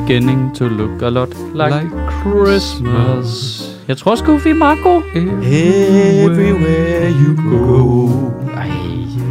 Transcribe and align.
beginning 0.00 0.54
to 0.54 0.64
look 0.68 1.02
a 1.02 1.08
lot 1.08 1.28
like, 1.54 1.70
Like 1.70 1.90
Christmas. 2.22 3.62
Jeg 3.88 3.96
tror 3.96 4.14
sgu, 4.14 4.36
vi 4.36 4.50
er 4.50 4.54
meget 4.54 4.78
gode. 4.82 5.02
Everywhere 5.14 7.12
you 7.12 7.36
go. 7.50 8.08
Ej, 8.56 8.70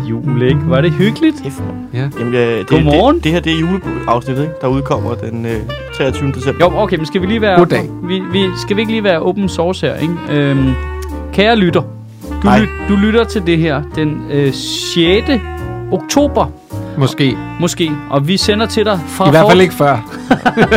jul, 0.09 0.41
ikke? 0.41 0.59
Var 0.67 0.81
det 0.81 0.91
hyggeligt? 0.91 1.35
Ja. 1.93 2.09
Jamen, 2.19 2.33
øh, 2.33 2.57
det, 2.57 2.67
Godmorgen. 2.67 3.15
Det, 3.15 3.23
det 3.23 3.31
her, 3.31 3.39
det 3.39 3.53
er 3.53 3.59
juleafsnittet, 3.59 4.43
ikke? 4.43 4.55
Der 4.61 4.67
udkommer 4.67 5.15
den 5.15 5.45
øh, 5.45 5.61
23. 5.93 6.31
december. 6.31 6.65
Jo, 6.65 6.77
okay, 6.77 6.97
men 6.97 7.05
skal 7.05 7.21
vi 7.21 7.27
lige 7.27 7.41
være... 7.41 7.57
Goddag. 7.59 7.89
Vi, 8.03 8.19
vi, 8.31 8.45
skal 8.57 8.75
vi 8.75 8.81
ikke 8.81 8.91
lige 8.91 9.03
være 9.03 9.19
open 9.21 9.49
source 9.49 9.87
her, 9.87 9.95
ikke? 9.95 10.13
Øhm, 10.29 10.73
kære 11.33 11.55
lytter, 11.55 11.81
du, 12.43 12.49
lyt, 12.59 12.69
du 12.89 12.95
lytter 12.95 13.23
til 13.23 13.47
det 13.47 13.57
her 13.57 13.81
den 13.95 14.21
øh, 14.31 14.53
6. 14.53 15.29
oktober, 15.91 16.51
Måske. 16.97 17.37
måske, 17.59 17.91
og 18.09 18.27
vi 18.27 18.37
sender 18.37 18.65
til 18.65 18.85
dig 18.85 18.99
fra 19.07 19.27
I 19.27 19.29
hvert 19.29 19.45
fald 19.49 19.61
ikke 19.61 19.73
før. 19.73 19.97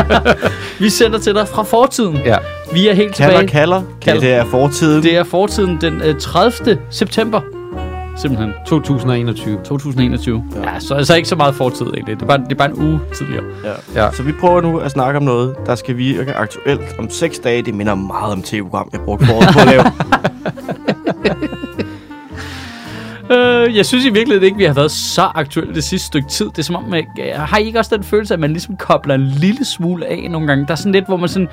Vi 0.83 0.89
sender 0.91 1.19
til 1.19 1.35
dig 1.35 1.49
fra 1.49 1.63
fortiden. 1.63 2.17
Ja. 2.25 2.37
Vi 2.73 2.89
er 2.89 2.95
helt 2.95 3.15
tilbage. 3.15 3.47
kalder. 3.47 3.83
Kalder. 4.03 4.21
Det 4.21 4.35
er 4.35 4.45
fortiden. 4.45 5.03
Det 5.03 5.17
er 5.17 5.25
fortiden 5.25 5.79
den 5.81 6.03
øh, 6.05 6.15
30. 6.21 6.79
september. 6.91 7.41
Simpelthen. 8.17 8.53
2021. 8.67 9.59
2021. 9.65 10.45
Ja, 10.55 10.61
Ja. 10.73 10.81
så 10.81 10.95
altså 10.95 11.15
ikke 11.17 11.29
så 11.29 11.37
meget 11.37 11.55
fortid 11.55 11.87
egentlig. 11.87 12.17
Det 12.17 12.23
er 12.23 12.27
bare, 12.27 12.39
det 12.39 12.53
er 12.53 12.55
bare 12.57 12.71
en 12.71 12.77
uge 12.83 13.01
tidligere. 13.17 13.45
Ja. 13.95 14.03
Ja. 14.05 14.13
Så 14.13 14.23
vi 14.23 14.33
prøver 14.41 14.61
nu 14.61 14.79
at 14.79 14.91
snakke 14.91 15.17
om 15.17 15.23
noget, 15.23 15.55
der 15.67 15.75
skal 15.75 15.97
virke 15.97 16.35
aktuelt 16.35 16.97
om 16.99 17.11
6 17.11 17.39
dage. 17.39 17.63
Det 17.63 17.75
minder 17.75 17.95
meget 17.95 18.33
om 18.33 18.43
tv-program, 18.43 18.89
jeg 18.93 19.01
brugte 19.01 19.27
foråret 19.27 19.49
på 19.53 19.59
at 19.61 19.67
lave. 19.67 19.83
Øh, 23.31 23.77
jeg 23.77 23.87
synes 23.87 24.05
i 24.05 24.11
virkeligheden 24.11 24.45
ikke, 24.45 24.59
vi 24.59 24.65
har 24.65 24.73
været 24.73 24.91
så 24.91 25.23
aktuelle 25.23 25.75
det 25.75 25.85
sidste 25.85 26.07
stykke 26.07 26.29
tid. 26.29 26.47
Det 26.47 26.59
er 26.59 26.63
som 26.63 26.77
om, 26.77 26.95
jeg, 26.95 27.41
har 27.41 27.59
I 27.59 27.65
ikke 27.65 27.79
også 27.79 27.97
den 27.97 28.05
følelse, 28.05 28.35
at 28.35 28.41
man 28.41 28.51
ligesom 28.51 28.77
kobler 28.77 29.15
en 29.15 29.27
lille 29.27 29.65
smule 29.65 30.07
af 30.07 30.31
nogle 30.31 30.47
gange? 30.47 30.67
Der 30.67 30.73
er 30.73 30.77
sådan 30.77 30.93
lidt, 30.93 31.07
hvor 31.07 31.17
man 31.17 31.29
sådan, 31.29 31.49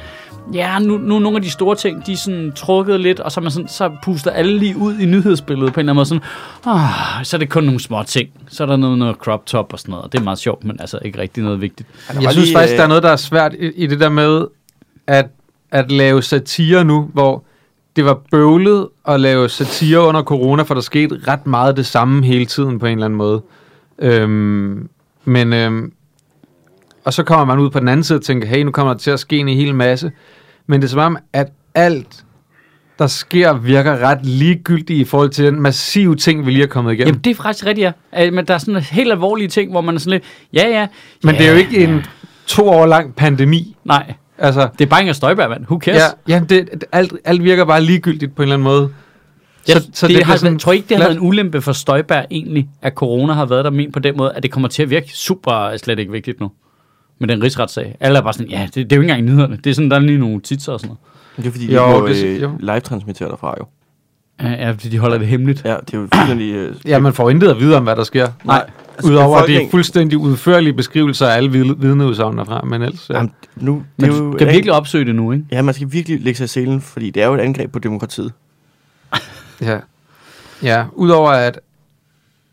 ja, 0.53 0.79
nu, 0.79 0.97
nu 0.97 1.15
er 1.15 1.19
nogle 1.19 1.35
af 1.35 1.41
de 1.41 1.49
store 1.49 1.75
ting, 1.75 2.05
de 2.05 2.11
er 2.11 2.17
sådan 2.17 2.51
trukket 2.55 2.99
lidt, 2.99 3.19
og 3.19 3.31
så, 3.31 3.41
man 3.41 3.51
sådan, 3.51 3.67
så 3.67 3.91
puster 4.03 4.31
alle 4.31 4.57
lige 4.57 4.77
ud 4.77 4.99
i 4.99 5.05
nyhedsbilledet 5.05 5.73
på 5.73 5.79
en 5.79 5.89
eller 5.89 6.03
anden 6.03 6.19
måde. 6.19 6.23
Sådan, 6.65 6.79
ah, 6.79 7.25
så 7.25 7.37
er 7.37 7.39
det 7.39 7.49
kun 7.49 7.63
nogle 7.63 7.79
små 7.79 8.03
ting. 8.03 8.29
Så 8.47 8.63
er 8.63 8.67
der 8.67 8.75
noget, 8.77 8.97
noget 8.97 9.15
crop 9.15 9.45
top 9.45 9.73
og 9.73 9.79
sådan 9.79 9.91
noget. 9.91 10.05
og 10.05 10.11
Det 10.11 10.19
er 10.19 10.23
meget 10.23 10.39
sjovt, 10.39 10.63
men 10.63 10.77
altså 10.79 10.99
ikke 11.01 11.19
rigtig 11.19 11.43
noget 11.43 11.61
vigtigt. 11.61 11.89
Var 12.13 12.21
Jeg 12.21 12.31
synes 12.31 12.47
lige, 12.47 12.57
faktisk, 12.57 12.73
øh, 12.73 12.77
der 12.77 12.83
er 12.83 12.87
noget, 12.87 13.03
der 13.03 13.09
er 13.09 13.15
svært 13.15 13.53
i, 13.53 13.71
i 13.75 13.87
det 13.87 13.99
der 13.99 14.09
med 14.09 14.45
at, 15.07 15.25
at 15.71 15.91
lave 15.91 16.21
satire 16.21 16.83
nu, 16.85 17.09
hvor 17.13 17.43
det 17.95 18.05
var 18.05 18.21
bøvlet 18.31 18.87
at 19.07 19.19
lave 19.19 19.49
satire 19.49 19.99
under 19.99 20.23
corona, 20.23 20.63
for 20.63 20.73
der 20.73 20.81
skete 20.81 21.19
ret 21.27 21.47
meget 21.47 21.77
det 21.77 21.85
samme 21.85 22.25
hele 22.25 22.45
tiden 22.45 22.79
på 22.79 22.85
en 22.85 22.91
eller 22.91 23.05
anden 23.05 23.17
måde. 23.17 23.41
Øhm, 23.99 24.89
men 25.25 25.53
øhm, 25.53 25.91
og 27.05 27.13
så 27.13 27.23
kommer 27.23 27.45
man 27.45 27.59
ud 27.59 27.69
på 27.69 27.79
den 27.79 27.87
anden 27.87 28.03
side 28.03 28.19
og 28.19 28.23
tænker, 28.23 28.47
hey, 28.47 28.63
nu 28.63 28.71
kommer 28.71 28.93
der 28.93 28.99
til 28.99 29.11
at 29.11 29.19
ske 29.19 29.37
en 29.37 29.47
hel 29.47 29.75
masse. 29.75 30.11
Men 30.67 30.81
det 30.81 30.87
er 30.87 30.89
som 30.89 30.99
om, 30.99 31.17
at 31.33 31.47
alt, 31.75 32.25
der 32.99 33.07
sker, 33.07 33.53
virker 33.53 33.97
ret 33.97 34.25
ligegyldigt 34.25 34.99
i 34.99 35.03
forhold 35.03 35.29
til 35.29 35.45
den 35.45 35.61
massive 35.61 36.15
ting, 36.15 36.45
vi 36.45 36.51
lige 36.51 36.63
er 36.63 36.67
kommet 36.67 36.93
igennem. 36.93 37.07
Jamen, 37.07 37.21
det 37.23 37.31
er 37.31 37.35
faktisk 37.35 37.65
rigtigt, 37.65 37.93
ja. 38.13 38.31
Men 38.31 38.45
der 38.45 38.53
er 38.53 38.57
sådan 38.57 38.81
helt 38.81 39.11
alvorlige 39.11 39.47
ting, 39.47 39.71
hvor 39.71 39.81
man 39.81 39.95
er 39.95 39.99
sådan 39.99 40.11
lidt, 40.11 40.23
ja, 40.53 40.67
ja. 40.67 40.87
Men 41.23 41.35
ja, 41.35 41.39
det 41.39 41.47
er 41.47 41.51
jo 41.51 41.57
ikke 41.57 41.81
ja. 41.81 41.87
en 41.87 42.05
to 42.47 42.69
år 42.69 42.85
lang 42.85 43.15
pandemi. 43.15 43.77
Nej, 43.83 44.13
Altså, 44.37 44.67
det 44.79 44.85
er 44.85 44.89
bare 44.89 45.01
Inger 45.01 45.13
Støjberg, 45.13 45.49
mand. 45.49 45.61
Who 45.63 45.79
cares? 45.79 46.01
Ja, 46.27 46.33
ja 46.35 46.39
det, 46.39 46.49
det- 46.73 46.83
alt, 46.91 47.13
alt 47.25 47.43
virker 47.43 47.65
bare 47.65 47.81
ligegyldigt 47.81 48.35
på 48.35 48.41
en 48.41 48.43
eller 48.43 48.53
anden 48.55 48.63
måde. 48.63 48.89
Jeg, 49.67 49.75
så, 49.81 49.89
så 49.93 50.07
det, 50.07 50.15
det 50.15 50.25
har, 50.25 50.35
sådan, 50.35 50.59
tror 50.59 50.71
I 50.71 50.75
ikke, 50.75 50.89
det 50.89 50.97
har 50.97 51.03
været 51.03 51.15
en 51.17 51.27
ulempe 51.27 51.61
for 51.61 51.71
Støjberg 51.71 52.25
egentlig, 52.31 52.69
at 52.81 52.93
corona 52.93 53.33
har 53.33 53.45
været 53.45 53.65
der 53.65 53.71
men 53.71 53.91
på 53.91 53.99
den 53.99 54.17
måde, 54.17 54.33
at 54.33 54.43
det 54.43 54.51
kommer 54.51 54.69
til 54.69 54.83
at 54.83 54.89
virke 54.89 55.11
super 55.13 55.77
slet 55.77 55.99
ikke 55.99 56.11
vigtigt 56.11 56.39
nu? 56.39 56.51
Med 57.19 57.27
den 57.27 57.43
rigsretssag. 57.43 57.95
Alle 57.99 58.17
er 58.17 58.21
bare 58.21 58.33
sådan, 58.33 58.47
ja, 58.49 58.63
det, 58.65 58.75
det 58.75 58.91
er 58.91 58.95
jo 58.95 59.01
ikke 59.01 59.11
engang 59.11 59.29
nyhederne. 59.29 59.57
Det 59.63 59.69
er 59.69 59.73
sådan, 59.73 59.89
der 59.91 59.95
er 59.95 59.99
lige 60.01 60.17
nogle 60.17 60.41
titser 60.41 60.73
og 60.73 60.79
sådan 60.79 60.87
noget. 60.87 60.99
Det 61.37 61.47
er 61.47 61.51
fordi, 61.51 61.67
de 61.67 61.73
Jo, 61.73 61.99
må 61.99 62.07
det- 62.07 62.23
øh, 62.25 62.41
jo. 62.41 62.51
live-transmittere 62.59 63.29
derfra 63.29 63.55
jo. 63.59 63.65
Ja, 64.41 64.49
ja, 64.51 64.71
fordi 64.71 64.89
de 64.89 64.97
holder 64.99 65.17
det 65.17 65.27
hemmeligt. 65.27 65.65
Ja, 65.65 65.75
det 65.85 65.93
er 65.93 65.97
jo 65.97 66.07
fuldstændig... 66.13 66.53
Øh, 66.53 66.75
Ja, 66.85 66.99
man 66.99 67.13
får 67.13 67.29
intet 67.29 67.47
at 67.49 67.59
vide 67.59 67.77
om, 67.77 67.83
hvad 67.83 67.95
der 67.95 68.03
sker. 68.03 68.27
Nej. 68.43 68.55
altså, 68.57 68.73
Udover 69.03 69.37
at 69.37 69.47
det 69.47 69.63
er 69.63 69.69
fuldstændig 69.71 70.17
udførlige 70.17 70.73
beskrivelser 70.73 71.27
af 71.27 71.37
alle 71.37 71.51
vid- 71.51 71.75
vidneudsagn 71.77 72.37
derfra, 72.37 72.61
men 72.65 72.81
ellers... 72.81 73.09
Ja. 73.09 73.15
Jamen, 73.15 73.31
nu, 73.55 73.83
det 73.99 74.03
er 74.03 74.17
jo 74.17 74.31
kan 74.39 74.47
virkelig 74.47 74.73
opsøge 74.73 75.05
det 75.05 75.15
nu, 75.15 75.31
ikke? 75.31 75.45
Ja, 75.51 75.61
man 75.61 75.73
skal 75.73 75.91
virkelig 75.91 76.21
lægge 76.21 76.37
sig 76.37 76.43
i 76.45 76.47
selen, 76.47 76.81
fordi 76.81 77.09
det 77.09 77.23
er 77.23 77.27
jo 77.27 77.33
et 77.33 77.39
angreb 77.39 77.71
på 77.71 77.79
demokratiet. 77.79 78.31
ja. 79.61 79.79
ja, 80.63 80.85
udover 80.93 81.29
at, 81.31 81.59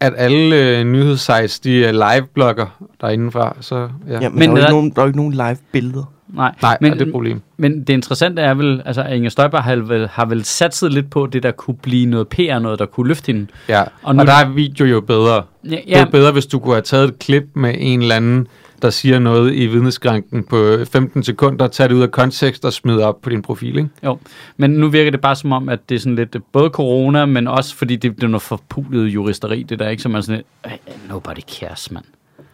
at 0.00 0.12
alle 0.16 0.78
øh, 0.78 0.84
nyhedssites, 0.84 1.60
de 1.60 1.84
er 1.84 1.92
live-blogger 1.92 2.66
derindefra, 3.00 3.56
så 3.60 3.88
ja. 4.08 4.20
Ja, 4.20 4.28
men, 4.28 4.38
Men 4.38 4.50
der, 4.50 4.56
er 4.56 4.56
jo 4.56 4.56
der- 4.56 4.62
ikke 4.66 4.70
nogen, 4.72 4.91
der 4.91 4.98
er 5.00 5.04
jo 5.04 5.06
ikke 5.06 5.16
nogen 5.19 5.32
live-billeder. 5.34 6.11
Nej, 6.32 6.54
Nej, 6.62 6.78
men, 6.81 6.91
men, 6.91 6.98
det 6.98 7.03
er 7.03 7.06
et 7.06 7.12
problem. 7.12 7.41
men 7.56 7.81
det 7.84 7.93
interessante 7.93 8.43
er 8.43 8.54
vel, 8.54 8.82
altså 8.84 9.04
Inger 9.04 9.31
Støjberg 9.31 9.62
har 9.62 9.76
vel, 9.76 10.09
har 10.09 10.25
vel 10.25 10.44
satset 10.44 10.93
lidt 10.93 11.10
på 11.10 11.26
det, 11.26 11.43
der 11.43 11.50
kunne 11.50 11.76
blive 11.82 12.06
noget 12.06 12.28
PR, 12.28 12.59
noget 12.59 12.78
der 12.78 12.87
kunne 12.87 13.09
løfte 13.09 13.26
hende. 13.32 13.47
Ja, 13.69 13.82
Og 14.03 14.15
nu- 14.15 14.20
og 14.20 14.26
der 14.26 14.32
er 14.32 14.48
video 14.48 14.84
jo 14.87 15.00
bedre. 15.00 15.43
Ja, 15.65 15.70
Det 15.70 15.78
er 15.88 15.98
ja 15.98 16.04
bedre, 16.04 16.32
hvis 16.32 16.47
du 16.47 16.59
kunne 16.59 16.75
have 16.75 16.82
taget 16.82 17.09
et 17.09 17.19
klip 17.19 17.44
med 17.54 17.75
en 17.78 18.03
eller 18.03 18.15
anden, 18.16 18.47
der 18.82 18.91
siger 18.91 19.19
noget 19.19 19.54
i 19.54 19.66
vidneskranken 19.66 20.44
på 20.44 20.76
15 20.93 21.22
sekunder, 21.22 21.69
tage 21.69 21.88
det 21.88 21.94
ud 21.94 22.03
af 22.03 22.10
kontekst 22.10 22.64
og 22.64 22.72
smide 22.72 23.04
op 23.04 23.22
på 23.22 23.31
din 23.31 23.43
profil, 23.43 23.76
ikke? 23.76 23.88
Jo, 24.04 24.19
men 24.56 24.70
nu 24.70 24.88
virker 24.88 25.10
det 25.10 25.20
bare 25.20 25.37
som 25.37 25.53
om, 25.53 25.69
at 25.69 25.78
det 25.88 25.94
er 25.94 25.99
sådan 25.99 26.16
lidt 26.16 26.37
både 26.53 26.69
corona, 26.70 27.26
men 27.26 27.49
også 27.49 27.76
fordi 27.76 27.97
det, 27.97 28.16
det 28.16 28.22
er 28.25 28.28
noget 28.28 28.43
forpulet 28.43 29.09
juristeri, 29.09 29.62
det 29.62 29.78
der, 29.78 29.88
ikke? 29.88 30.03
Så 30.03 30.09
man 30.09 30.16
er 30.16 30.20
sådan 30.22 30.37
lidt, 30.64 30.72
"Øh, 30.88 31.09
nobody 31.10 31.41
cares, 31.60 31.91
mand. 31.91 32.04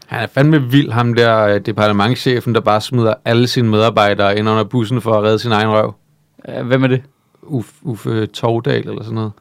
Han 0.08 0.22
er 0.22 0.26
fandme 0.26 0.62
vild, 0.62 0.90
ham 0.90 1.14
der 1.14 1.38
øh, 1.46 1.60
departementchefen, 1.60 2.54
der 2.54 2.60
bare 2.60 2.80
smider 2.80 3.14
alle 3.24 3.46
sine 3.46 3.68
medarbejdere 3.68 4.38
ind 4.38 4.48
under 4.48 4.64
bussen 4.64 5.00
for 5.00 5.12
at 5.12 5.24
redde 5.24 5.38
sin 5.38 5.52
egen 5.52 5.68
røv. 5.68 5.94
Hvem 6.64 6.84
er 6.84 6.88
det? 6.88 7.02
Uffe, 7.42 7.72
Uffe 7.82 8.26
Tovdal 8.26 8.88
eller 8.88 9.02
sådan 9.02 9.14
noget. 9.14 9.32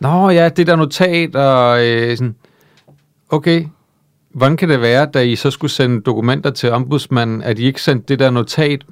Nå 0.00 0.30
ja, 0.30 0.48
det 0.48 0.66
der 0.66 0.76
notat 0.76 1.36
og 1.36 1.86
øh, 1.86 2.16
sådan, 2.16 2.34
okay, 3.28 3.66
hvordan 4.34 4.56
kan 4.56 4.68
det 4.68 4.80
være, 4.80 5.06
da 5.14 5.22
I 5.22 5.36
så 5.36 5.50
skulle 5.50 5.70
sende 5.70 6.00
dokumenter 6.00 6.50
til 6.50 6.72
ombudsmanden, 6.72 7.42
at 7.42 7.58
I 7.58 7.64
ikke 7.64 7.82
sendte 7.82 8.06
det 8.08 8.18
der 8.18 8.30
notat, 8.30 8.82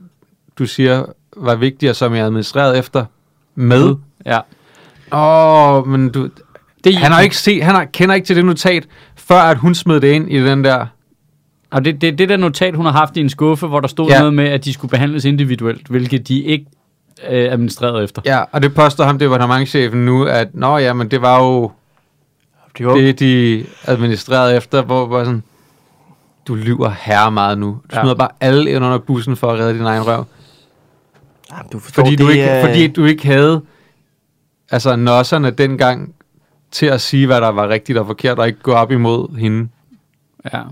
du 0.58 0.66
siger 0.66 1.04
var 1.36 1.54
vigtigt, 1.54 1.90
og 1.90 1.96
som 1.96 2.14
jeg 2.14 2.24
administreret 2.24 2.78
efter, 2.78 3.04
med? 3.54 3.94
Ja. 4.26 4.38
Åh, 5.12 5.76
oh, 5.76 5.88
men 5.88 6.08
du, 6.08 6.28
Det, 6.84 6.96
han 6.96 7.12
har 7.12 7.20
ikke 7.20 7.36
set, 7.36 7.64
han 7.64 7.74
har, 7.74 7.84
kender 7.84 8.14
ikke 8.14 8.26
til 8.26 8.36
det 8.36 8.44
notat, 8.44 8.86
før 9.28 9.36
at 9.40 9.56
hun 9.58 9.74
smed 9.74 10.00
det 10.00 10.08
ind 10.12 10.30
i 10.32 10.44
den 10.44 10.64
der. 10.64 10.86
Og 11.70 11.84
det, 11.84 12.00
det, 12.00 12.18
det 12.18 12.28
der 12.28 12.36
notat, 12.36 12.74
hun 12.74 12.84
har 12.84 12.92
haft 12.92 13.16
i 13.16 13.20
en 13.20 13.30
skuffe, 13.30 13.66
hvor 13.66 13.80
der 13.80 13.88
stod 13.88 14.08
ja. 14.10 14.18
Noget 14.18 14.34
med, 14.34 14.44
at 14.48 14.64
de 14.64 14.72
skulle 14.72 14.90
behandles 14.90 15.24
individuelt, 15.24 15.86
hvilket 15.88 16.28
de 16.28 16.40
ikke 16.42 16.66
øh, 17.30 17.52
administrerede 17.52 18.04
efter. 18.04 18.22
Ja, 18.24 18.42
og 18.52 18.62
det 18.62 18.74
påstår 18.74 19.04
ham 19.04 19.18
departementchefen 19.18 20.04
nu, 20.06 20.24
at 20.24 20.48
nå 20.54 20.78
ja, 20.78 20.92
men 20.92 21.08
det 21.10 21.22
var 21.22 21.42
jo 21.44 21.70
Det 22.78 22.86
var, 22.86 22.94
det, 22.94 23.18
de 23.20 23.64
administrerede 23.84 24.56
efter, 24.56 24.82
hvor 24.82 25.06
hvor 25.06 25.24
sådan, 25.24 25.42
du 26.48 26.54
lyver 26.54 26.90
herre 27.00 27.32
meget 27.32 27.58
nu. 27.58 27.66
Du 27.66 27.80
Ja. 27.92 28.00
smider 28.00 28.14
bare 28.14 28.28
alle 28.40 28.70
ind 28.70 28.84
under 28.84 28.98
bussen 28.98 29.36
for 29.36 29.52
at 29.52 29.58
redde 29.58 29.74
din 29.74 29.82
egen 29.86 30.06
røv. 30.06 30.24
ja, 31.52 31.56
du 31.72 31.78
forstår, 31.78 32.02
Fordi, 32.02 32.10
det 32.16 32.18
du 32.24 32.28
ikke, 32.28 32.42
er- 32.44 32.66
fordi 32.66 32.86
du 32.88 33.04
ikke 33.04 33.26
havde 33.26 33.62
altså 34.70 34.96
nosserne 34.96 35.50
dengang 35.50 36.14
til 36.76 36.86
at 36.86 37.00
sige, 37.00 37.26
hvad 37.26 37.40
der 37.40 37.48
var 37.48 37.68
rigtigt 37.68 37.98
og 37.98 38.06
forkert, 38.06 38.38
og 38.38 38.46
ikke 38.46 38.60
gå 38.60 38.72
op 38.72 38.92
imod 38.92 39.36
hende. 39.38 39.68
Ja. 40.52 40.62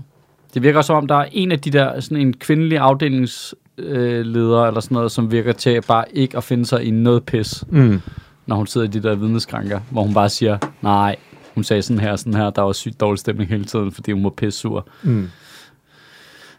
Det 0.53 0.63
virker 0.63 0.81
som 0.81 0.95
om, 0.95 1.07
der 1.07 1.15
er 1.15 1.25
en 1.31 1.51
af 1.51 1.59
de 1.59 1.69
der, 1.71 1.99
sådan 1.99 2.17
en 2.17 2.33
kvindelig 2.33 2.77
afdelingsleder, 2.77 4.61
øh, 4.61 4.67
eller 4.67 4.79
sådan 4.79 4.95
noget, 4.95 5.11
som 5.11 5.31
virker 5.31 5.51
til 5.53 5.81
bare 5.87 6.05
ikke 6.13 6.37
at 6.37 6.43
finde 6.43 6.65
sig 6.65 6.83
i 6.83 6.91
noget 6.91 7.23
pis, 7.25 7.63
Mm. 7.69 8.01
når 8.45 8.55
hun 8.55 8.67
sidder 8.67 8.87
i 8.87 8.89
de 8.89 9.03
der 9.03 9.15
vidneskranker, 9.15 9.79
hvor 9.91 10.03
hun 10.03 10.13
bare 10.13 10.29
siger, 10.29 10.57
nej, 10.81 11.15
hun 11.55 11.63
sagde 11.63 11.81
sådan 11.81 11.99
her, 11.99 12.15
sådan 12.15 12.33
her, 12.33 12.49
der 12.49 12.61
var 12.61 12.71
sygt 12.73 12.99
dårlig 12.99 13.19
stemning 13.19 13.49
hele 13.49 13.65
tiden, 13.65 13.91
fordi 13.91 14.11
hun 14.11 14.23
var 14.23 14.29
pisse 14.29 14.59
sur. 14.59 14.87
Mm. 15.03 15.29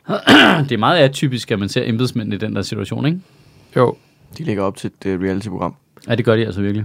Det 0.69 0.73
er 0.73 0.79
meget 0.79 0.99
atypisk, 0.99 1.50
at 1.50 1.59
man 1.59 1.69
ser 1.69 1.82
embedsmænd 1.88 2.35
i 2.35 2.37
den 2.37 2.56
der 2.56 2.62
situation, 2.62 3.06
ikke? 3.06 3.20
Jo, 3.76 3.97
De 4.38 4.44
lægger 4.44 4.62
op 4.62 4.76
til 4.76 4.91
et 5.05 5.15
uh, 5.15 5.23
reality-program. 5.23 5.75
Ja, 6.09 6.15
det 6.15 6.25
gør 6.25 6.37
de 6.37 6.47
altså 6.47 6.61
virkelig. 6.61 6.85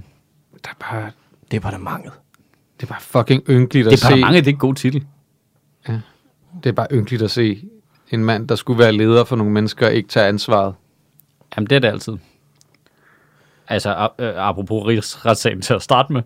der 0.64 0.70
er 0.70 0.92
bare, 0.92 1.12
Departementet. 1.52 2.12
Det 2.82 2.88
er 2.90 2.94
bare 2.94 3.02
fucking 3.02 3.44
ynkeligt 3.50 3.88
at 3.88 3.92
Det 3.92 3.98
er 4.04 4.06
se. 4.08 4.10
bare 4.12 4.20
mange, 4.20 4.38
det 4.40 4.48
er 4.48 4.52
en 4.52 4.58
god 4.58 4.74
titel. 4.76 5.06
Det 6.64 6.70
er 6.70 6.72
bare 6.74 6.88
ynkeligt 6.92 7.22
at 7.22 7.32
se 7.32 7.64
en 8.12 8.26
mand, 8.26 8.48
der 8.48 8.56
skulle 8.56 8.80
være 8.80 8.92
leder 8.92 9.24
for 9.24 9.36
nogle 9.36 9.54
mennesker, 9.54 9.88
ikke 9.90 10.10
tage 10.10 10.28
ansvaret. 10.28 10.74
Jamen, 11.58 11.68
det 11.70 11.76
er 11.76 11.80
det 11.80 11.88
altid. 11.88 12.14
Altså, 13.68 14.10
øh, 14.20 14.34
apropos 14.36 14.88
rigsretssagen 14.88 15.62
til 15.62 15.74
at 15.74 15.82
starte 15.82 16.14
med. 16.14 16.22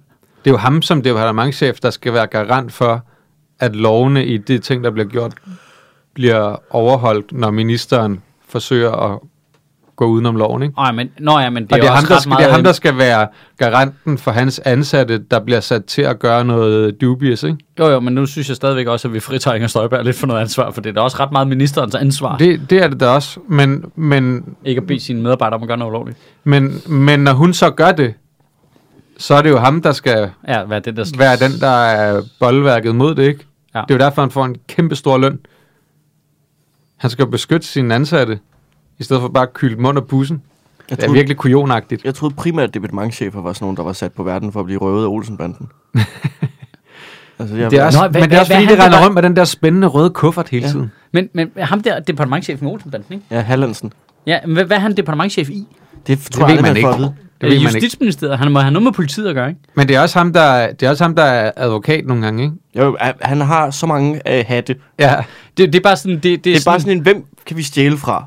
Det 0.45 0.49
er 0.49 0.53
jo 0.53 0.57
ham 0.57 0.81
som 0.81 1.01
departementchef, 1.01 1.79
der 1.79 1.89
skal 1.89 2.13
være 2.13 2.27
garant 2.27 2.73
for, 2.73 3.05
at 3.59 3.75
lovene 3.75 4.25
i 4.25 4.37
det 4.37 4.63
ting, 4.63 4.83
der 4.83 4.91
bliver 4.91 5.07
gjort, 5.07 5.33
bliver 6.13 6.55
overholdt, 6.69 7.31
når 7.31 7.51
ministeren 7.51 8.23
forsøger 8.47 8.91
at 8.91 9.19
gå 9.95 10.05
udenom 10.05 10.35
loven, 10.35 10.63
ikke? 10.63 10.73
Ej, 10.77 10.91
men, 10.91 11.09
nå 11.19 11.39
ja, 11.39 11.49
men 11.49 11.63
det 11.63 11.69
Det 11.69 11.75
er, 11.75 11.77
og 11.77 11.81
det 11.81 11.89
er, 11.89 11.95
ham, 11.95 12.05
der 12.05 12.19
skal, 12.19 12.29
meget... 12.29 12.39
det 12.39 12.49
er 12.49 12.51
ham, 12.51 12.63
der 12.63 12.71
skal 12.71 12.97
være 12.97 13.27
garanten 13.57 14.17
for 14.17 14.31
hans 14.31 14.59
ansatte, 14.59 15.17
der 15.17 15.39
bliver 15.39 15.59
sat 15.59 15.85
til 15.85 16.01
at 16.01 16.19
gøre 16.19 16.45
noget 16.45 17.01
dubious, 17.01 17.43
ikke? 17.43 17.57
Jo, 17.79 17.87
jo, 17.87 17.99
men 17.99 18.13
nu 18.15 18.25
synes 18.25 18.49
jeg 18.49 18.55
stadigvæk 18.55 18.87
også, 18.87 19.07
at 19.07 19.13
vi 19.13 19.19
fritager 19.19 19.55
Inger 19.55 19.67
Støjberg 19.67 20.03
lidt 20.03 20.15
for 20.15 20.27
noget 20.27 20.41
ansvar, 20.41 20.71
for 20.71 20.81
det 20.81 20.89
er 20.89 20.93
da 20.93 21.01
også 21.01 21.17
ret 21.19 21.31
meget 21.31 21.47
ministerens 21.47 21.95
ansvar. 21.95 22.37
Det... 22.37 22.69
Det, 22.69 22.83
er 22.83 22.87
det 22.87 22.99
da 22.99 23.07
også, 23.07 23.39
men, 23.49 23.85
men, 23.95 24.55
Ikke 24.65 24.81
at 24.81 24.87
bede 24.87 24.99
sine 24.99 25.21
medarbejdere 25.21 25.55
om 25.55 25.63
at 25.63 25.67
gøre 25.67 25.77
noget 25.77 25.91
ulovligt. 25.91 26.17
men, 26.43 26.81
men 26.87 27.19
når 27.19 27.33
hun 27.33 27.53
så 27.53 27.69
gør 27.69 27.91
det, 27.91 28.13
så 29.17 29.35
er 29.35 29.41
det 29.41 29.49
jo 29.49 29.57
ham, 29.57 29.81
der 29.81 29.91
skal 29.91 30.29
Ja, 30.47 30.63
er 30.71 30.79
det, 30.79 30.97
der 30.97 31.03
skal... 31.03 31.19
være 31.19 31.35
den, 31.35 31.51
der 31.59 31.67
er 31.67 32.21
boldværket 32.39 32.95
mod 32.95 33.15
det, 33.15 33.23
ikke? 33.23 33.45
Ja. 33.75 33.81
Det 33.81 33.91
er 33.91 33.95
jo 33.95 33.99
derfor, 33.99 34.21
han 34.21 34.31
får 34.31 34.45
en 34.45 34.55
kæmpe 34.67 34.95
stor 34.95 35.17
løn. 35.17 35.39
Han 36.97 37.09
skal 37.09 37.23
jo 37.23 37.29
beskytte 37.29 37.67
sine 37.67 37.95
ansatte, 37.95 38.39
i 38.99 39.03
stedet 39.03 39.21
for 39.21 39.27
bare 39.29 39.43
at 39.43 39.53
kylde 39.53 39.81
mund 39.81 39.97
og 39.97 40.05
bussen. 40.07 40.41
Jeg 40.89 40.97
Det 40.97 41.03
er 41.03 41.07
troede, 41.07 41.17
virkelig 41.17 41.37
kujonagtigt. 41.37 42.03
jeg 42.05 42.15
troede 42.15 42.35
primært, 42.35 42.67
at 42.67 42.73
departementchefer 42.73 43.41
var 43.41 43.53
sådan 43.53 43.63
nogen, 43.65 43.77
der 43.77 43.83
var 43.83 43.93
sat 43.93 44.11
på 44.11 44.23
verden 44.23 44.51
for 44.51 44.59
at 44.59 44.65
blive 44.65 44.79
røvet 44.81 45.03
af 45.03 45.07
Olsenbanden. 45.07 45.67
altså, 47.39 47.55
jeg, 47.55 47.71
Det 47.71 47.79
er 47.79 47.85
også, 47.85 47.99
Nå, 48.01 48.07
hvad- 48.07 48.21
men 48.21 48.29
det 48.29 48.35
er 48.35 48.39
også 48.39 48.49
hvad- 48.53 48.57
fordi, 48.57 48.65
hvad 48.75 48.75
det 48.77 48.85
render 48.85 49.03
rundt 49.03 49.13
med 49.13 49.23
den 49.23 49.35
der 49.35 49.43
spændende 49.45 49.87
røde 49.87 50.09
kuffert 50.09 50.49
hele 50.49 50.65
Ja. 50.65 50.71
tiden. 50.71 50.91
Men, 51.11 51.29
men 51.33 51.51
ham 51.57 51.81
der, 51.81 51.99
departementchefen 51.99 52.67
i 52.67 52.71
Olsenbanden, 52.71 53.13
ikke? 53.13 53.25
Ja, 53.31 53.41
Hallandsen. 53.41 53.93
Ja, 54.27 54.39
men 54.45 54.53
hvad, 54.53 54.65
hvad 54.65 54.77
er 54.77 54.81
han 54.81 54.97
departementchef 54.97 55.49
i? 55.49 55.67
Det, 56.07 56.07
Det 56.07 56.19
tror 56.31 56.45
ved 56.47 56.53
jeg 56.53 56.61
man 56.61 56.77
ikke. 56.77 56.89
at 56.89 56.97
vide. 56.97 57.13
Det 57.41 57.49
ved 57.49 57.49
man 57.49 57.51
ikke. 57.59 57.65
Justitsministeriet, 57.73 58.37
han 58.37 58.51
må 58.51 58.59
have 58.59 58.71
noget 58.71 58.83
med 58.83 58.91
politiet 58.91 59.27
at 59.27 59.35
gøre, 59.35 59.49
ikke? 59.49 59.59
Men 59.75 59.87
det 59.87 59.95
er 59.95 59.99
også 60.01 60.19
ham, 60.19 60.33
der, 60.33 60.71
det 60.73 60.83
er, 60.85 60.89
også 60.89 61.03
ham, 61.03 61.15
der 61.15 61.23
er 61.23 61.51
advokat 61.57 62.05
nogle 62.05 62.23
gange, 62.23 62.43
ikke? 62.43 62.55
Jo, 62.79 62.97
han 63.21 63.41
har 63.41 63.69
så 63.71 63.85
mange 63.87 64.21
øh, 64.37 64.43
hatte. 64.47 64.75
Ja. 64.99 65.15
Det, 65.57 65.73
det 65.73 65.79
er 65.79 65.83
bare 65.83 65.97
sådan... 65.97 66.15
Det, 66.15 66.23
det, 66.23 66.43
Det 66.43 66.55
er 66.55 66.61
bare 66.65 66.79
sådan 66.79 66.97
en, 66.97 67.03
hvem 67.03 67.25
kan 67.45 67.57
vi 67.57 67.63
stjæle 67.63 67.97
fra? 67.97 68.25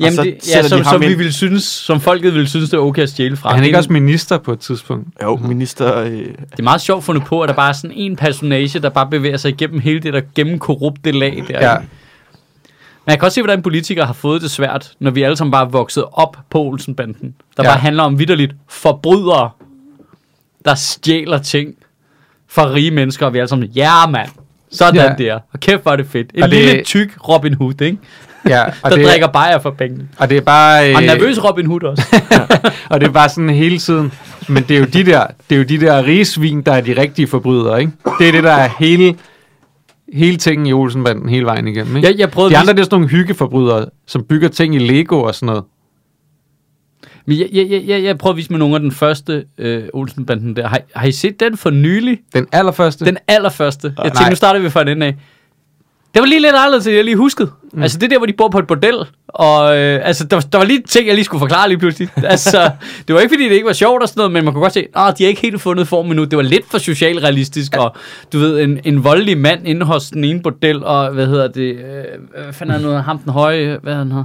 Jamen, 0.00 0.12
så 0.16 0.22
det, 0.22 0.34
ja, 0.34 0.38
sætter 0.40 0.62
de 0.62 0.84
som, 0.84 0.84
som 0.84 1.00
vi 1.00 1.14
ville 1.14 1.32
synes, 1.32 1.64
som 1.64 2.00
folket 2.00 2.34
ville 2.34 2.48
synes, 2.48 2.70
det 2.70 2.76
er 2.76 2.80
okay 2.80 3.02
at 3.02 3.08
stjæle 3.08 3.36
fra. 3.36 3.48
Er 3.48 3.52
han 3.54 3.62
Det 3.62 3.66
ikke 3.66 3.78
også 3.78 3.92
minister 3.92 4.38
på 4.38 4.52
et 4.52 4.58
tidspunkt? 4.58 5.08
Jo, 5.22 5.36
minister... 5.36 5.98
Øh, 5.98 6.10
Det 6.10 6.34
er 6.58 6.62
meget 6.62 6.80
sjovt 6.80 7.04
fundet 7.04 7.24
på, 7.24 7.40
at 7.42 7.48
der 7.48 7.54
bare 7.54 7.68
er 7.68 7.72
sådan 7.72 7.92
en 7.96 8.16
personage, 8.16 8.78
der 8.78 8.88
bare 8.88 9.10
bevæger 9.10 9.36
sig 9.36 9.48
igennem 9.50 9.80
hele 9.80 10.00
det 10.00 10.12
der 10.12 10.20
gennemkorrupte 10.34 11.10
lag 11.12 11.44
der. 11.48 11.70
Ja. 11.70 11.78
Men 13.04 13.10
jeg 13.10 13.18
kan 13.18 13.26
også 13.26 13.34
se, 13.34 13.40
hvordan 13.42 13.62
politikere 13.62 14.06
har 14.06 14.12
fået 14.12 14.42
det 14.42 14.50
svært, 14.50 14.92
når 15.00 15.10
vi 15.10 15.22
alle 15.22 15.36
sammen 15.36 15.52
bare 15.52 15.64
er 15.66 15.68
vokset 15.70 16.04
op 16.12 16.36
på 16.50 16.58
Olsenbanden. 16.62 17.34
Der 17.56 17.62
Ja. 17.62 17.68
bare 17.68 17.78
handler 17.78 18.02
om 18.02 18.18
vidderligt 18.18 18.52
forbrydere, 18.68 19.50
der 20.64 20.74
stjæler 20.74 21.38
ting 21.38 21.74
fra 22.48 22.72
rige 22.72 22.90
mennesker, 22.90 23.26
og 23.26 23.32
vi 23.32 23.38
er 23.38 23.42
alle 23.42 23.48
sammen, 23.48 23.68
ja 23.68 24.06
mand, 24.06 24.28
sådan 24.70 24.94
Ja. 25.18 25.24
der. 25.24 25.38
Og 25.52 25.60
kæft, 25.60 25.82
hvor 25.82 25.92
er 25.92 25.96
det 25.96 26.06
fedt. 26.06 26.30
En 26.34 26.42
Og 26.42 26.50
det- 26.50 26.64
lille 26.64 26.82
tyk 26.84 27.16
Robin 27.28 27.54
Hood, 27.54 27.80
ikke? 27.80 27.98
ja 28.54 28.64
og, 28.82 28.90
der 28.90 28.96
det, 28.96 29.06
drikker 29.06 29.26
bajer 29.26 29.58
for 29.58 29.70
pengene. 29.70 30.08
og 30.18 30.30
det 30.30 30.36
er 30.36 30.40
bare... 30.40 30.94
Og 30.94 31.02
øh, 31.02 31.06
nervøs 31.06 31.44
Robin 31.44 31.66
Hood 31.66 31.82
også. 31.82 32.22
Og 32.90 33.00
det 33.00 33.06
er 33.06 33.12
bare 33.12 33.28
sådan 33.28 33.50
hele 33.50 33.78
tiden. 33.78 34.12
Men 34.48 34.62
det 34.62 34.76
er 34.76 34.80
jo 34.80 34.86
de 34.86 35.04
der, 35.04 35.26
det 35.50 35.54
er 35.54 35.58
jo 35.58 35.64
de 35.64 35.80
der 35.80 36.04
rige 36.04 36.24
svin, 36.24 36.62
der 36.62 36.72
er 36.72 36.80
de 36.80 37.00
rigtige 37.00 37.26
forbrydere, 37.26 37.80
ikke? 37.80 37.92
Det 38.18 38.28
er 38.28 38.32
det, 38.32 38.44
der 38.44 38.52
er 38.52 38.68
hele, 38.78 39.16
hele 40.12 40.36
tingen 40.36 40.66
i 40.66 40.72
Olsenbanden 40.72 41.28
hele 41.28 41.44
vejen 41.44 41.68
igennem, 41.68 41.96
ikke? 41.96 42.08
Jeg, 42.08 42.18
jeg 42.18 42.30
prøvede 42.30 42.54
De 42.54 42.58
andre, 42.58 42.72
det 42.72 42.78
er 42.78 42.84
sådan 42.84 42.94
nogle 42.94 43.08
hyggeforbrydere, 43.08 43.86
som 44.06 44.24
bygger 44.24 44.48
ting 44.48 44.74
i 44.74 44.78
Lego 44.78 45.22
og 45.22 45.34
sådan 45.34 45.46
noget. 45.46 45.64
Men 47.26 47.38
jeg, 47.38 47.48
jeg, 47.52 47.82
jeg, 47.86 48.02
jeg, 48.02 48.18
prøver 48.18 48.32
at 48.32 48.36
vise 48.36 48.50
med 48.50 48.58
nogle 48.58 48.74
af 48.74 48.80
den 48.80 48.92
første 48.92 49.44
øh, 49.58 49.84
Olsenbanden 49.92 50.56
der. 50.56 50.68
Har, 50.68 50.80
har 50.94 51.06
I 51.06 51.12
set 51.12 51.40
den 51.40 51.56
for 51.56 51.70
nylig? 51.70 52.18
Den 52.34 52.46
allerførste. 52.52 53.04
Den 53.04 53.18
allerførste. 53.28 53.94
Jeg 53.96 54.04
tænkte, 54.04 54.20
Nej. 54.20 54.30
nu 54.30 54.36
starter 54.36 54.60
vi 54.60 54.70
fra 54.70 54.84
den 54.84 55.02
af. 55.02 55.16
Det 56.14 56.20
var 56.20 56.26
lige 56.26 56.40
lidt 56.40 56.54
anderledes, 56.54 56.86
end 56.86 56.96
jeg 56.96 57.04
lige 57.04 57.16
huskede. 57.16 57.50
Mm. 57.76 57.82
Altså 57.82 57.98
det 57.98 58.10
der, 58.10 58.18
hvor 58.18 58.26
de 58.26 58.32
bor 58.32 58.48
på 58.48 58.58
et 58.58 58.66
bordel. 58.66 58.94
Og 59.28 59.78
øh, 59.78 60.00
altså, 60.04 60.24
der, 60.24 60.36
var- 60.36 60.42
der 60.52 60.58
var 60.58 60.64
lige 60.64 60.82
ting, 60.88 61.06
jeg 61.06 61.14
lige 61.14 61.24
skulle 61.24 61.40
forklare 61.40 61.68
lige 61.68 61.78
pludselig. 61.78 62.08
altså, 62.24 62.70
det 63.08 63.14
var 63.14 63.20
ikke, 63.20 63.32
fordi 63.34 63.44
det 63.44 63.52
ikke 63.54 63.66
var 63.66 63.72
sjovt 63.72 64.02
og 64.02 64.08
sådan 64.08 64.18
noget, 64.20 64.32
men 64.32 64.44
man 64.44 64.54
kunne 64.54 64.62
godt 64.62 64.72
se, 64.72 64.86
at 64.96 65.18
de 65.18 65.24
har 65.24 65.28
ikke 65.28 65.42
helt 65.42 65.60
fundet 65.60 65.88
form 65.88 66.06
endnu. 66.06 66.24
Det 66.24 66.36
var 66.36 66.42
lidt 66.42 66.70
for 66.70 66.78
socialrealistisk, 66.78 67.74
ja. 67.74 67.80
og 67.80 67.96
du 68.32 68.38
ved, 68.38 68.60
en, 68.62 68.80
en 68.84 69.04
voldelig 69.04 69.38
mand 69.38 69.68
inde 69.68 69.86
hos 69.86 70.10
den 70.10 70.24
ene 70.24 70.42
bordel, 70.42 70.84
og 70.84 71.10
hvad 71.12 71.26
hedder 71.26 71.48
det, 71.48 71.70
øh, 71.76 72.04
hvad 72.44 72.52
fanden 72.52 72.76
er 72.76 72.80
noget, 72.80 73.02
ham 73.04 73.18
den 73.18 73.32
høje, 73.32 73.78
hvad 73.82 73.92
er 73.92 73.98
han 73.98 74.12
her? 74.12 74.24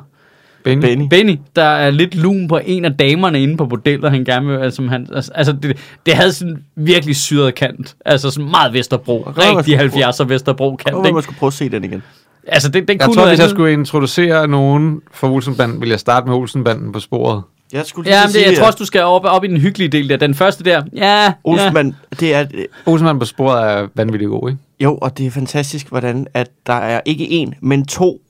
Benny. 0.63 0.81
Benny. 0.81 1.07
Benny, 1.09 1.39
der 1.55 1.63
er 1.63 1.89
lidt 1.89 2.15
lun 2.15 2.47
på 2.47 2.59
en 2.65 2.85
af 2.85 2.93
damerne 2.93 3.43
inde 3.43 3.57
på 3.57 3.65
bordellet, 3.65 4.11
han 4.11 4.23
gerne 4.25 4.47
vil, 4.47 4.57
altså, 4.57 4.81
han, 4.87 5.07
altså, 5.15 5.31
altså 5.35 5.51
det, 5.63 5.77
det 6.05 6.13
havde 6.13 6.33
sådan 6.33 6.63
virkelig 6.75 7.15
syret 7.15 7.55
kant. 7.55 7.95
Altså 8.05 8.29
sådan 8.31 8.49
meget 8.49 8.73
Vesterbro. 8.73 9.23
Rigtig 9.37 9.77
man 9.77 9.89
skulle 9.91 10.05
70'er 10.07 10.23
Vesterbro 10.23 10.75
kant, 10.75 10.97
man 10.97 11.05
ikke? 11.05 11.21
skulle 11.21 11.37
prøve 11.39 11.47
at 11.47 11.53
se 11.53 11.69
den 11.69 11.83
igen. 11.83 12.03
Altså 12.47 12.69
det, 12.69 12.87
den 12.87 12.97
Jeg 12.97 13.05
kunne 13.05 13.15
tror, 13.15 13.27
hvis 13.27 13.39
jeg 13.39 13.49
skulle 13.49 13.73
introducere 13.73 14.47
nogen 14.47 15.01
for 15.11 15.29
Olsenbanden, 15.29 15.81
vil 15.81 15.89
jeg 15.89 15.99
starte 15.99 16.27
med 16.27 16.35
Olsenbanden 16.35 16.91
på 16.91 16.99
sporet. 16.99 17.43
Jeg 17.73 17.85
skulle 17.85 18.05
lige 18.05 18.17
Ja, 18.17 18.25
men 18.25 18.33
det, 18.33 18.39
at 18.39 18.41
jeg 18.41 18.49
sige, 18.49 18.59
tror 18.59 18.67
også, 18.67 18.77
du 18.77 18.85
skal 18.85 19.01
op, 19.01 19.25
op 19.25 19.43
i 19.43 19.47
den 19.47 19.57
hyggelige 19.57 19.89
del 19.89 20.09
der. 20.09 20.17
Den 20.17 20.35
første 20.35 20.63
der, 20.63 20.83
ja, 20.95 21.23
ja. 21.23 21.33
Olsenband, 21.43 21.93
det 22.19 22.35
er... 22.35 22.45
Olsenbanden 22.85 23.19
på 23.19 23.25
sporet 23.25 23.71
er 23.71 23.87
vanvittigt 23.95 24.29
god, 24.29 24.49
ikke? 24.49 24.61
Jo, 24.79 24.97
og 24.97 25.17
det 25.17 25.27
er 25.27 25.31
fantastisk, 25.31 25.89
hvordan 25.89 26.27
at 26.33 26.49
der 26.67 26.73
er 26.73 27.01
ikke 27.05 27.29
en, 27.29 27.53
men 27.61 27.85
to 27.85 28.21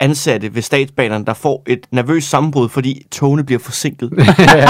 ansatte 0.00 0.54
ved 0.54 0.62
statsbanerne, 0.62 1.24
der 1.24 1.34
får 1.34 1.62
et 1.66 1.86
nervøst 1.90 2.30
sammenbrud, 2.30 2.68
fordi 2.68 3.06
togene 3.10 3.44
bliver 3.44 3.58
forsinket. 3.58 4.10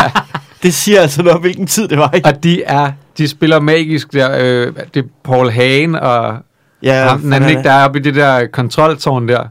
det 0.63 0.75
siger 0.75 1.01
altså 1.01 1.23
noget 1.23 1.41
hvilken 1.41 1.67
tid 1.67 1.89
det 1.89 1.99
var. 1.99 2.11
Ikke? 2.11 2.29
Og 2.29 2.43
de 2.45 2.63
er, 2.63 2.93
de 3.19 3.29
spiller 3.29 3.61
magisk 3.61 4.13
der, 4.13 4.31
øh, 4.41 4.73
det 4.95 5.05
er 5.05 5.09
Paul 5.25 5.51
Hagen 5.51 5.95
og 5.95 6.37
Ja, 6.83 7.05
ham, 7.09 7.21
den 7.21 7.33
anden, 7.33 7.51
ikke, 7.51 7.63
der 7.63 7.71
er 7.71 7.85
oppe 7.85 7.99
i 7.99 8.03
det 8.03 8.15
der 8.15 8.47
kontroltårn 8.47 9.29
der. 9.29 9.45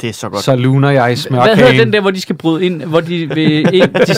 det 0.00 0.08
er 0.08 0.12
så 0.12 0.28
godt. 0.28 0.42
Så 0.44 0.56
luner 0.56 0.90
jeg 0.90 1.02
i 1.02 1.06
Hvad 1.06 1.16
smørkagen. 1.16 1.58
hedder 1.58 1.84
den 1.84 1.92
der, 1.92 2.00
hvor 2.00 2.10
de 2.10 2.20
skal 2.20 2.36
bryde 2.36 2.66
ind, 2.66 2.82
hvor 2.82 3.00
de, 3.00 3.34
vil 3.34 3.74
ind, 3.74 3.94
de, 4.08 4.14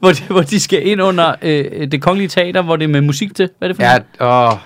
hvor 0.00 0.10
de, 0.12 0.22
hvor 0.28 0.40
de 0.42 0.60
skal 0.60 0.86
ind 0.86 1.02
under 1.02 1.34
øh, 1.42 1.64
det 1.92 2.02
kongelige 2.02 2.28
teater, 2.28 2.62
hvor 2.62 2.76
det 2.76 2.84
er 2.84 2.88
med 2.88 3.00
musik 3.00 3.34
til? 3.36 3.48
Hvad 3.58 3.68
er 3.68 3.72
det 3.72 3.82
for 3.82 4.24
Ja, 4.24 4.50
åh, 4.52 4.58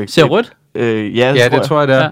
Øh, 0.00 0.08
Ser 0.08 0.24
rødt? 0.24 0.52
Øh, 0.74 1.18
ja, 1.18 1.32
ja, 1.34 1.48
det 1.48 1.62
tror 1.62 1.78
jeg, 1.78 1.88
det 1.88 1.96
er. 1.96 2.02
Ja. 2.02 2.08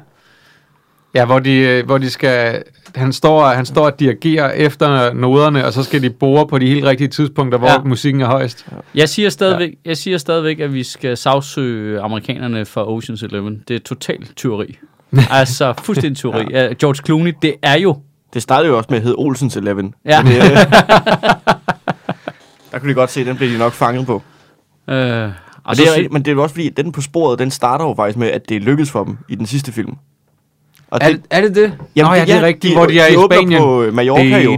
Ja. 1.14 1.24
Hvor 1.24 1.38
de, 1.38 1.52
øh, 1.52 1.86
hvor 1.86 1.98
de 1.98 2.10
skal... 2.10 2.62
Han 2.94 3.12
står, 3.12 3.46
han 3.46 3.66
står 3.66 3.84
og 3.86 4.00
dirigerer 4.00 4.50
efter 4.50 5.12
noderne, 5.12 5.66
og 5.66 5.72
så 5.72 5.82
skal 5.82 6.02
de 6.02 6.10
bore 6.10 6.46
på 6.46 6.58
de 6.58 6.66
helt 6.66 6.84
rigtige 6.84 7.08
tidspunkter, 7.08 7.58
hvor 7.58 7.68
Ja. 7.68 7.78
musikken 7.84 8.20
er 8.22 8.26
højst. 8.26 8.66
Jeg 8.94 9.08
siger, 9.08 9.30
stadigvæk, 9.30 9.70
ja. 9.70 9.88
jeg 9.88 9.96
siger 9.96 10.18
stadigvæk, 10.18 10.60
at 10.60 10.74
vi 10.74 10.82
skal 10.82 11.16
sagsøge 11.16 12.00
amerikanerne 12.00 12.64
for 12.64 12.98
Ocean's 13.00 13.24
Eleven. 13.24 13.62
Det 13.68 13.76
er 13.76 13.80
totalt 13.80 14.36
tyveri. 14.36 14.78
altså, 15.30 15.74
fuldstændig 15.82 16.16
tyveri. 16.16 16.46
ja. 16.50 16.72
George 16.80 17.02
Clooney, 17.06 17.34
det 17.42 17.54
er 17.62 17.78
jo... 17.78 17.96
Det 18.34 18.42
startede 18.42 18.68
jo 18.68 18.76
også 18.76 18.86
med 18.90 18.96
at 18.98 19.02
hedde 19.02 19.16
Olsens 19.18 19.56
Eleven. 19.56 19.94
Ja. 20.04 20.22
Men, 20.22 20.32
øh, 20.32 20.42
der 22.72 22.78
kunne 22.78 22.88
de 22.88 22.94
godt 22.94 23.10
se, 23.10 23.20
at 23.20 23.26
den 23.26 23.36
blev 23.36 23.50
de 23.52 23.58
nok 23.58 23.72
fanget 23.72 24.06
på. 24.06 24.22
Øh, 24.90 24.96
Og 25.22 25.30
og 25.64 25.76
det 25.76 25.84
er, 25.86 26.08
men 26.10 26.22
det 26.22 26.30
er 26.30 26.34
jo 26.34 26.42
også 26.42 26.54
fordi, 26.54 26.68
at 26.68 26.76
den 26.76 26.92
på 26.92 27.00
sporet, 27.00 27.38
den 27.38 27.50
starter 27.50 27.84
jo 27.84 27.94
faktisk 27.94 28.18
med, 28.18 28.28
at 28.30 28.48
det 28.48 28.62
lykkedes 28.62 28.90
for 28.90 29.04
dem 29.04 29.18
i 29.28 29.34
den 29.34 29.46
sidste 29.46 29.72
film. 29.72 29.94
Og 30.92 30.98
Er, 31.02 31.14
er 31.30 31.40
det 31.40 31.54
det? 31.54 31.72
Jamen, 31.96 32.10
Nå, 32.10 32.14
ja, 32.14 32.24
det 32.24 32.34
er 32.34 32.42
rigtigt, 32.42 32.74
hvor 32.74 32.86
de 32.86 32.98
er 33.00 33.06
i 33.06 33.16
åbner 33.16 33.36
Spanien. 33.36 33.60
på 33.62 33.82
øh, 33.82 33.94
Mallorca 33.94 34.38
jo. 34.42 34.52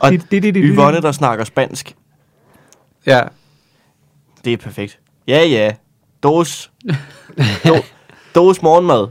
Og 0.00 0.12
Yvonne, 0.56 1.00
der 1.00 1.12
snakker 1.12 1.44
spansk. 1.44 1.94
Ja, 3.06 3.20
Det 4.44 4.52
er 4.52 4.56
perfekt. 4.56 4.98
Ja, 5.28 5.44
ja. 5.46 5.70
Dos. 6.22 6.70
Do, 7.68 7.74
dos 8.34 8.62
morgenmad. 8.62 9.06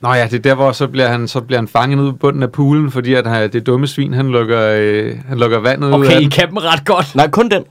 Nå 0.00 0.12
ja, 0.12 0.24
det 0.24 0.34
er 0.34 0.38
der, 0.38 0.54
hvor 0.54 0.72
så 0.72 0.86
bliver 0.88 1.08
han, 1.08 1.28
så 1.28 1.40
bliver 1.40 1.58
han 1.58 1.68
fanget 1.68 1.98
ud 1.98 2.12
på 2.12 2.16
bunden 2.18 2.42
af 2.42 2.52
poolen, 2.52 2.90
fordi 2.90 3.14
at 3.14 3.26
han, 3.26 3.52
det 3.52 3.66
dumme 3.66 3.86
svin, 3.86 4.12
han 4.12 4.28
lukker, 4.28 4.60
øh, 4.78 5.16
han 5.28 5.38
lukker 5.38 5.58
vandet 5.58 5.88
ud 5.88 5.92
af 5.92 5.96
okay, 5.98 6.20
I 6.20 6.24
kan 6.24 6.48
dem 6.48 6.56
ret 6.56 6.84
godt. 6.84 7.14
Nej, 7.14 7.30
kun 7.30 7.48
den. 7.50 7.64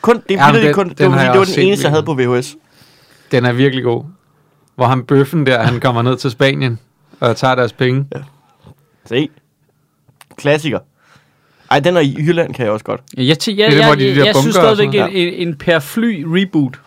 Kun, 0.00 0.16
det, 0.16 0.34
Ja, 0.34 0.46
ja, 0.46 0.52
det, 0.52 0.62
den- 0.62 0.74
kun, 0.74 0.88
det, 0.88 0.98
den 0.98 1.10
var, 1.12 1.18
har 1.18 1.26
fordi, 1.26 1.32
det 1.32 1.38
var 1.48 1.54
den 1.54 1.66
eneste, 1.66 1.84
jeg 1.84 1.90
havde 1.90 2.02
på. 2.02 2.14
VHS. 2.14 2.56
Den 3.32 3.44
er 3.44 3.52
virkelig 3.52 3.84
god. 3.84 4.04
Hvor 4.78 4.86
han 4.86 5.04
bøffen 5.04 5.46
der, 5.46 5.62
han 5.62 5.80
kommer 5.80 6.02
ned 6.02 6.16
til 6.16 6.30
Spanien 6.30 6.78
og 7.20 7.36
tager 7.36 7.54
deres 7.54 7.72
penge. 7.72 8.06
Se. 9.06 9.28
Klassiker. 10.36 10.78
Ej, 11.70 11.80
den 11.80 11.96
er 11.96 12.00
i 12.00 12.16
Jylland, 12.18 12.54
kan 12.54 12.64
jeg 12.64 12.72
også 12.72 12.84
godt. 12.84 13.00
Jeg, 13.16 13.26
jeg, 13.26 13.36
jeg, 13.46 13.58
jeg, 13.58 13.78
jeg, 13.78 13.98
der 13.98 14.24
jeg 14.24 14.36
synes 14.36 14.56
og 14.56 14.76
stadigvæk 14.76 14.94
en, 14.94 15.10
en, 15.10 15.48
en 15.48 15.54
per 15.56 15.78
fly 15.78 16.24
reboot. 16.26 16.80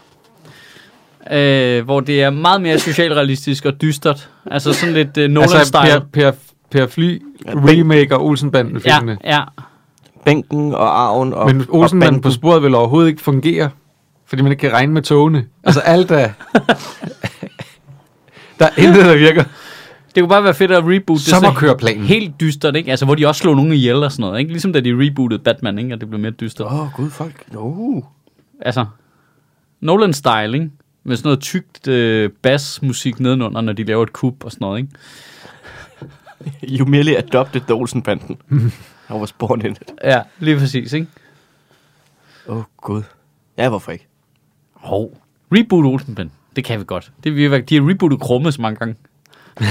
Øh, 1.31 1.85
hvor 1.85 1.99
det 1.99 2.23
er 2.23 2.29
meget 2.29 2.61
mere 2.61 2.79
socialrealistisk 2.79 3.65
og 3.65 3.81
dystert. 3.81 4.29
Altså 4.51 4.73
sådan 4.73 4.93
lidt 4.95 5.17
uh, 5.17 5.23
Nolan-style. 5.23 5.77
Altså 5.77 5.99
per, 5.99 5.99
per, 6.13 6.31
per 6.71 6.87
Fly 6.87 7.21
Ja, 7.45 7.51
remake 7.55 8.15
og 8.15 8.25
Olsenbanden 8.25 8.81
ja, 8.85 8.97
filmene. 8.97 9.17
ja. 9.25 9.39
Bænken 10.25 10.73
og 10.73 11.01
arven 11.01 11.33
og 11.33 11.45
Men 11.45 11.61
og 11.69 11.79
Olsenbanden 11.79 12.21
på 12.21 12.25
banden. 12.25 12.35
sporet 12.37 12.63
vil 12.63 12.75
overhovedet 12.75 13.09
ikke 13.09 13.21
fungere, 13.21 13.69
fordi 14.25 14.41
man 14.41 14.51
ikke 14.51 14.61
kan 14.61 14.73
regne 14.73 14.93
med 14.93 15.01
togene. 15.01 15.45
Altså 15.63 15.79
alt 15.79 16.11
er... 16.11 16.29
der 18.61 18.67
er 18.67 18.81
intet, 18.87 19.05
der 19.05 19.17
virker. 19.17 19.43
Det 20.15 20.21
kunne 20.21 20.29
bare 20.29 20.43
være 20.43 20.53
fedt 20.53 20.71
at 20.71 20.83
reboot 20.83 21.17
det. 21.17 21.25
Sommerkøreplanen. 21.25 22.05
Helt 22.05 22.39
dystert, 22.39 22.75
ikke? 22.75 22.91
Altså, 22.91 23.05
hvor 23.05 23.15
de 23.15 23.27
også 23.27 23.39
slog 23.39 23.55
nogen 23.55 23.71
ihjel 23.71 24.03
og 24.03 24.11
sådan 24.11 24.21
noget, 24.21 24.39
ikke? 24.39 24.51
Ligesom 24.51 24.73
da 24.73 24.79
de 24.79 24.89
rebootede 24.89 25.43
Batman, 25.43 25.79
ikke? 25.79 25.93
Og 25.93 26.01
det 26.01 26.09
blev 26.09 26.19
mere 26.19 26.31
dystert. 26.31 26.67
Åh, 26.67 26.81
oh, 26.81 26.91
gud, 26.93 27.09
folk. 27.09 27.53
No. 27.53 28.01
Altså, 28.59 28.85
Nolan-style, 29.81 30.53
ikke? 30.53 30.69
Med 31.03 31.15
sådan 31.15 31.27
noget 31.27 31.39
tykt 31.39 31.87
øh, 31.87 32.29
bassmusik 32.41 33.19
nedenunder, 33.19 33.61
når 33.61 33.73
de 33.73 33.83
laver 33.83 34.03
et 34.03 34.13
kub 34.13 34.45
og 34.45 34.51
sådan 34.51 34.65
noget, 34.65 34.79
ikke? 34.79 34.91
You 36.79 36.85
merely 36.85 37.11
adopted 37.11 37.61
the 37.61 37.73
Olsenbanden. 37.73 38.37
I 39.09 39.13
was 39.13 39.31
born 39.31 39.61
in 39.65 39.71
it. 39.71 39.91
Ja, 40.03 40.21
lige 40.39 40.57
præcis, 40.57 40.93
ikke? 40.93 41.07
Åh, 42.47 42.57
oh, 42.57 42.63
gud. 42.77 43.03
Ja, 43.57 43.69
hvorfor 43.69 43.91
ikke? 43.91 44.07
Hov. 44.73 45.17
Reboot 45.51 45.85
Olsenband. 45.85 46.29
Det 46.55 46.63
kan 46.63 46.79
vi 46.79 46.85
godt. 46.87 47.11
Det 47.23 47.51
være, 47.51 47.61
de 47.61 47.75
har 47.75 47.89
rebootet 47.89 48.19
Krumme 48.19 48.51
så 48.51 48.61
mange 48.61 48.75
gange. 48.75 48.95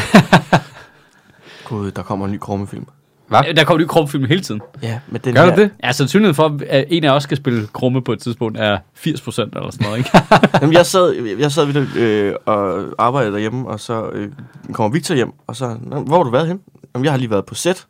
Gud, 1.64 1.90
der 1.90 2.02
kommer 2.02 2.26
en 2.26 2.32
ny 2.32 2.38
krummefilm. 2.38 2.86
Hvad? 3.28 3.54
Der 3.56 3.64
kommer 3.64 3.78
nye 3.80 3.88
Krumme-film 3.88 4.24
hele 4.24 4.40
tiden. 4.40 4.60
Ja, 4.82 5.00
men 5.08 5.20
den 5.24 5.34
Gør 5.34 5.44
her, 5.44 5.54
du 5.56 5.60
det? 5.62 5.70
Ja, 5.84 5.92
sandsynligheden 5.92 6.34
for, 6.34 6.58
at 6.68 6.84
en 6.88 7.04
af 7.04 7.10
os 7.10 7.22
skal 7.22 7.36
spille 7.36 7.66
Krumme 7.72 8.02
på 8.02 8.12
et 8.12 8.20
tidspunkt, 8.20 8.58
er 8.58 8.78
80 8.94 9.20
procent 9.20 9.54
eller 9.54 9.70
sådan 9.70 9.84
noget, 9.86 9.98
ikke? 9.98 10.10
Jamen, 10.60 10.72
jeg 10.72 10.86
sad, 10.86 11.14
jeg 11.38 11.52
sad 11.52 11.64
ved 11.66 11.96
øh, 11.96 12.34
og 12.46 12.84
arbejdede 12.98 13.32
derhjemme, 13.32 13.68
og 13.68 13.80
så 13.80 14.08
øh, 14.12 14.32
kommer 14.72 14.92
Victor 14.92 15.14
hjem, 15.14 15.30
og 15.46 15.56
så, 15.56 15.76
"Nå, 15.82 16.00
hvor 16.00 16.16
har 16.16 16.22
du 16.24 16.30
været 16.30 16.46
hen? 16.46 16.60
Jamen, 16.94 17.04
jeg 17.04 17.12
har 17.12 17.18
lige 17.18 17.30
været 17.30 17.46
på 17.46 17.54
set. 17.54 17.86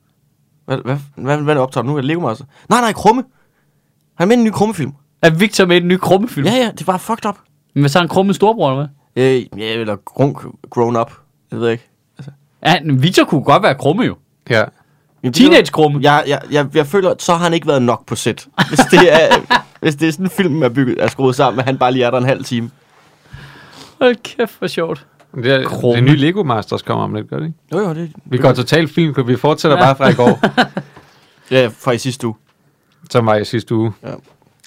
Hvad, 0.67 0.79
hvad, 0.85 0.97
hvad, 1.17 1.37
hvad 1.37 1.55
er 1.55 1.59
det 1.59 1.63
optaget 1.63 1.87
nu? 1.87 1.93
Er 1.93 1.97
det 1.97 2.05
Lego 2.05 2.21
Master? 2.21 2.45
Nej, 2.69 2.81
nej, 2.81 2.93
Krumme. 2.93 3.25
Han 4.19 4.25
er 4.25 4.29
med 4.29 4.37
i 4.37 4.39
en 4.41 4.45
ny 4.47 4.51
Krumme-film. 4.51 4.93
er 5.23 5.31
Victor 5.31 5.67
med 5.67 5.77
i 5.77 5.81
den 5.81 5.89
nye 5.89 5.99
Krumme-film? 5.99 6.47
Ja, 6.47 6.53
ja, 6.55 6.71
det 6.79 6.87
var 6.87 6.97
fucked 6.97 7.27
up. 7.29 7.37
Men 7.75 7.89
så 7.89 7.99
er 7.99 8.01
han 8.01 8.09
Krumme 8.09 8.35
storbror, 8.35 8.71
eller 8.71 8.87
hvad? 9.15 9.25
Øh, 9.25 9.61
ja, 9.61 9.73
eller 9.73 9.97
grown, 9.97 10.37
grown 10.71 10.97
up. 10.97 11.13
Jeg 11.51 11.61
ved 11.61 11.71
ikke. 11.71 11.87
Ja, 12.67 12.75
men 12.85 13.03
Victor 13.03 13.25
kunne 13.25 13.43
godt 13.45 13.63
være 13.63 13.75
Krumme 13.75 14.03
jo. 14.05 14.17
Ja. 14.51 14.65
Jamen, 15.23 15.33
det 15.35 15.41
er 15.41 15.45
jo- 15.45 15.51
Teenage-Krumme. 15.53 16.01
Jeg, 16.03 16.25
jeg, 16.27 16.41
jeg, 16.51 16.67
jeg 16.75 16.87
føler, 16.87 17.11
at 17.11 17.23
så 17.23 17.33
har 17.35 17.45
han 17.45 17.55
ikke 17.55 17.67
været 17.67 17.83
nok 17.83 18.07
på 18.07 18.15
set. 18.17 18.49
Hvis 18.69 18.79
det 18.79 19.13
er, 19.13 19.37
hvis 19.83 19.95
det 19.97 20.09
er 20.09 20.13
sådan 20.13 20.27
en 20.27 20.31
film, 20.31 20.63
er, 20.63 20.69
bygget, 20.69 21.03
er 21.03 21.09
skruet 21.09 21.35
sammen, 21.37 21.61
at 21.61 21.67
han 21.67 21.79
bare 21.79 21.93
lige 21.93 22.05
er 22.05 22.11
der 22.11 22.19
en 22.19 22.25
halv 22.25 22.45
time. 22.45 22.71
Hold 24.01 24.17
kæft, 24.23 24.59
hvor 24.59 24.69
sjovt. 24.69 25.07
Det, 25.35 25.47
er, 25.47 25.65
Krumme. 25.65 25.97
det 25.97 26.05
nye 26.05 26.17
Lego 26.17 26.43
Masters 26.43 26.83
kommer 26.83 27.05
om 27.05 27.15
lidt, 27.15 27.31
gør 27.31 27.37
det 27.39 27.47
ikke? 27.47 27.59
Jo, 27.73 27.79
jo, 27.79 27.95
det 27.95 28.13
Vi 28.25 28.39
går 28.39 28.53
totalt 28.53 28.91
film, 28.91 29.15
vi 29.29 29.37
fortsætter 29.37 29.77
bare 29.79 29.97
fra 29.97 30.09
i 30.09 30.15
går, 30.15 30.39
Ja, 31.57 31.71
fra 31.79 31.93
i 31.93 31.99
sidste 31.99 32.27
uge. 32.27 32.35
som 33.11 33.27
var 33.27 33.37
i 33.37 33.45
sidste 33.45 33.75
uge. 33.75 33.93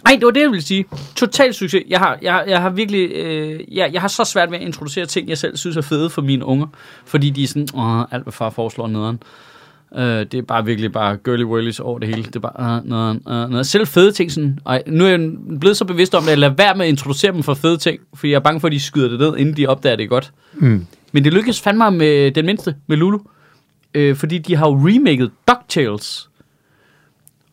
Nej, 0.04 0.16
det 0.16 0.26
var 0.26 0.32
det, 0.32 0.42
jeg 0.42 0.50
ville 0.50 0.64
sige. 0.64 0.86
Total 1.16 1.54
succes. 1.54 1.84
Jeg 1.88 2.00
har, 2.00 2.18
jeg, 2.22 2.44
jeg 2.48 2.62
har 2.62 2.70
virkelig... 2.70 3.12
Øh, 3.12 3.60
jeg, 3.72 3.94
jeg 3.94 4.02
har 4.02 4.08
så 4.08 4.24
svært 4.24 4.52
ved 4.52 4.58
at 4.58 4.64
introducere 4.64 5.06
ting, 5.06 5.30
jeg 5.30 5.38
selv 5.38 5.58
synes 5.58 5.78
er 5.78 5.82
fede 5.82 6.10
for 6.10 6.22
mine 6.22 6.46
unger. 6.46 6.68
Fordi 7.06 7.30
de 7.30 7.44
er 7.44 7.48
sådan, 7.48 7.68
åh, 7.76 8.02
alt 8.12 8.24
hvad 8.24 8.34
far 8.34 8.50
foreslår 8.50 8.88
nederen. 8.88 9.20
Øh, 9.96 10.04
det 10.04 10.34
er 10.34 10.42
bare 10.42 10.66
virkelig 10.66 10.92
bare 10.92 11.18
girly 11.18 11.44
whirlies 11.44 11.80
over 11.80 12.00
det 12.00 12.08
hele. 12.08 12.24
Det 12.24 12.36
er 12.36 12.40
bare 12.40 12.78
øh, 12.78 12.90
nederen, 12.90 13.22
øh, 13.28 13.34
nederen. 13.34 13.66
Selv 13.66 13.88
fede 13.88 14.12
ting 14.12 14.32
sådan... 14.32 14.60
Og 14.64 14.84
nu 14.88 15.06
er 15.06 15.10
jeg 15.10 15.32
blevet 15.60 15.78
så 15.78 15.86
bevidst 15.86 16.16
om 16.16 16.24
det, 16.24 16.32
at 16.32 16.38
lade 16.40 16.58
være 16.58 16.76
med 16.76 16.86
at 16.86 16.90
introducere 16.90 17.32
dem 17.32 17.44
for 17.44 17.54
fede 17.54 17.78
ting. 17.78 18.00
Fordi 18.14 18.32
jeg 18.32 18.36
er 18.36 18.40
bange 18.40 18.60
for, 18.60 18.68
at 18.68 18.72
de 18.72 18.80
skyder 18.80 19.10
det 19.10 19.20
ned, 19.20 19.38
inden 19.38 19.58
de 19.58 19.68
opdager 19.68 19.96
det 19.96 20.10
godt. 20.10 20.34
Mm. 20.54 20.86
Men 21.12 21.24
det 21.24 21.34
lykkedes 21.34 21.62
fandme 21.62 21.92
med 21.92 22.32
den 22.32 22.46
mindste, 22.46 22.76
med 22.88 22.98
Lulu. 22.98 23.20
Øh, 23.94 24.16
fordi 24.16 24.38
de 24.38 24.56
har 24.56 24.68
jo 24.68 24.76
remaket 24.76 25.32
DuckTales. 25.48 26.30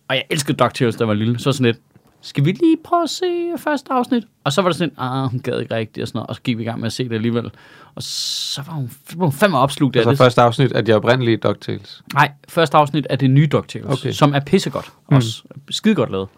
Og 0.09 0.15
jeg 0.17 0.25
elskede 0.31 0.57
DuckTales, 0.57 0.97
da 0.97 1.03
jeg 1.03 1.09
var 1.09 1.15
lille. 1.15 1.39
Så 1.39 1.53
sådan 1.53 1.67
lidt, 1.67 1.79
skal 2.23 2.45
vi 2.45 2.53
lige 2.53 2.77
prøve 2.85 3.03
at 3.03 3.11
se 3.11 3.25
første 3.59 3.93
afsnit? 3.93 4.25
Og 4.45 4.53
så 4.53 4.63
var 4.63 4.69
det 4.69 4.77
sådan 4.79 4.95
ah, 4.99 5.31
hun 5.31 5.41
gad 5.41 5.61
ikke 5.61 5.75
rigtigt 5.75 6.03
og 6.03 6.09
sådan 6.09 6.19
noget. 6.19 6.29
Og 6.29 6.35
så 6.35 6.41
gik 6.43 6.59
vi 6.59 6.63
i 6.63 6.67
gang 6.67 6.81
med 6.81 6.87
at 6.87 6.93
se 6.93 7.05
det 7.09 7.15
alligevel. 7.15 7.51
Og 7.95 8.03
så 8.03 8.63
var 8.67 8.73
hun, 8.73 8.91
var 9.17 9.25
hun 9.27 9.33
fandme 9.33 9.59
opslugt 9.59 9.97
af 9.97 10.01
Altså 10.01 10.11
det. 10.11 10.19
første 10.19 10.41
afsnit 10.43 10.73
af 10.73 10.85
de 10.85 10.93
oprindelige 10.93 11.37
DuckTales. 11.37 12.03
Nej, 12.15 12.31
første 12.49 12.77
afsnit 12.77 13.07
er 13.11 13.17
det 13.17 13.31
nye 13.31 13.47
DuckTales, 13.47 13.87
Okay. 14.01 14.13
som 14.13 14.35
er 14.35 14.41
pissegodt. 14.41 14.93
Også 15.07 15.43
skide 15.71 15.95
godt 15.95 16.11
lavet. 16.11 16.29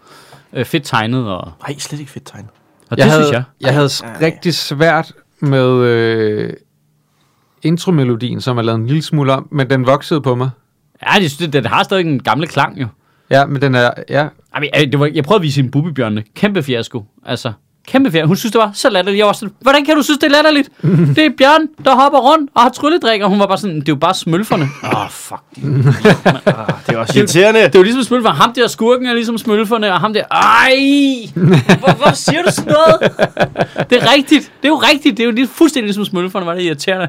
Øh, 0.53 0.65
fedt 0.65 0.85
tegnet, 0.85 1.29
og, 1.29 1.53
Nej, 1.69 1.79
slet 1.79 2.01
ikke 2.01 2.13
fedt 2.13 2.27
tegn. 2.27 2.45
og 2.91 2.97
jeg 2.97 2.97
det 2.97 3.05
havde, 3.05 3.25
synes 3.25 3.33
jeg. 3.33 3.43
Jeg 3.61 3.75
havde 3.75 3.89
s- 3.89 4.03
rigtig 4.21 4.55
svært 4.55 5.13
med 5.41 5.67
øh, 5.77 6.53
intromelodien, 7.63 8.41
som 8.41 8.59
er 8.59 8.63
lavet 8.63 8.79
en 8.79 8.87
lille 8.87 9.03
smule 9.03 9.33
om, 9.33 9.49
men 9.51 9.71
den 9.71 9.87
voksede 9.87 10.21
på 10.21 10.35
mig. 10.35 10.51
Ja, 11.07 11.21
det, 11.21 11.39
det, 11.39 11.53
det 11.53 11.67
har 11.67 11.83
stadig 11.83 12.07
en 12.07 12.23
gamle 12.23 12.47
klang 12.47 12.81
jo. 12.81 12.87
Ja, 13.33 13.47
men 13.47 13.63
den 13.63 13.75
er, 13.75 13.91
ja, 14.09 14.29
Ej, 14.55 14.61
men, 14.61 14.69
øh, 14.77 14.93
det 14.93 15.01
var, 15.01 15.11
jeg 15.15 15.25
prøvede 15.25 15.41
at 15.41 15.43
vise 15.43 15.57
hende 15.57 15.71
Bubbybjørnene. 15.71 16.23
Kæmpe 16.37 16.63
fiasko. 16.63 17.05
Altså, 17.27 17.53
kæmpe 17.89 18.11
fiasko. 18.11 18.27
Hun 18.27 18.37
synes, 18.37 18.53
det 18.53 18.59
var 18.59 18.71
så 18.75 18.91
latterligt. 18.91 19.19
Jeg 19.19 19.27
var 19.27 19.33
sådan, 19.33 19.55
hvordan 19.61 19.85
kan 19.85 19.97
du 19.97 20.03
synes, 20.03 20.19
det 20.19 20.27
er 20.27 20.31
latterligt? 20.31 20.69
det 21.17 21.27
er 21.27 21.31
Bjørn, 21.39 21.69
der 21.85 21.95
hopper 21.95 22.19
rundt 22.19 22.51
og 22.55 22.63
har 22.63 22.71
trylledrik. 22.71 23.23
Og 23.23 23.29
hun 23.29 23.39
var 23.39 23.47
bare 23.47 23.59
sådan, 23.59 23.77
det 23.77 23.89
er 23.89 23.93
jo 23.93 23.97
bare 23.97 24.15
smølferne. 24.15 24.69
Åh, 24.85 25.01
oh, 25.05 25.11
fuck. 25.11 25.41
De. 25.57 25.63
Det 26.87 26.95
er 26.95 26.99
også 26.99 27.19
irriterende. 27.19 27.61
Det 27.61 27.75
er 27.75 27.79
jo 27.79 27.83
ligesom 27.83 28.03
smølferne. 28.03 28.37
Ham 28.37 28.53
der 28.53 28.69
skurken 28.69 29.07
er 29.07 29.15
ligesom 29.15 29.39
smølferne, 29.39 29.93
og 29.93 30.01
ham 30.01 30.13
der... 30.13 30.25
Ej! 30.31 30.77
Hvor, 31.79 31.95
hvor 31.97 32.13
siger 32.15 32.43
du 32.43 32.51
sådan 32.51 32.73
noget? 32.73 33.13
Det 33.91 34.03
er 34.03 34.13
rigtigt. 34.17 34.53
Det 34.63 34.65
er 34.65 34.73
jo 34.73 34.83
rigtigt. 34.93 35.17
Det 35.17 35.23
er 35.23 35.27
jo 35.27 35.33
lige 35.33 35.49
fuldstændig 35.49 35.87
ligesom 35.87 36.05
smølferne, 36.05 36.47
var 36.47 36.55
det 36.55 36.63
irriterende. 36.63 37.09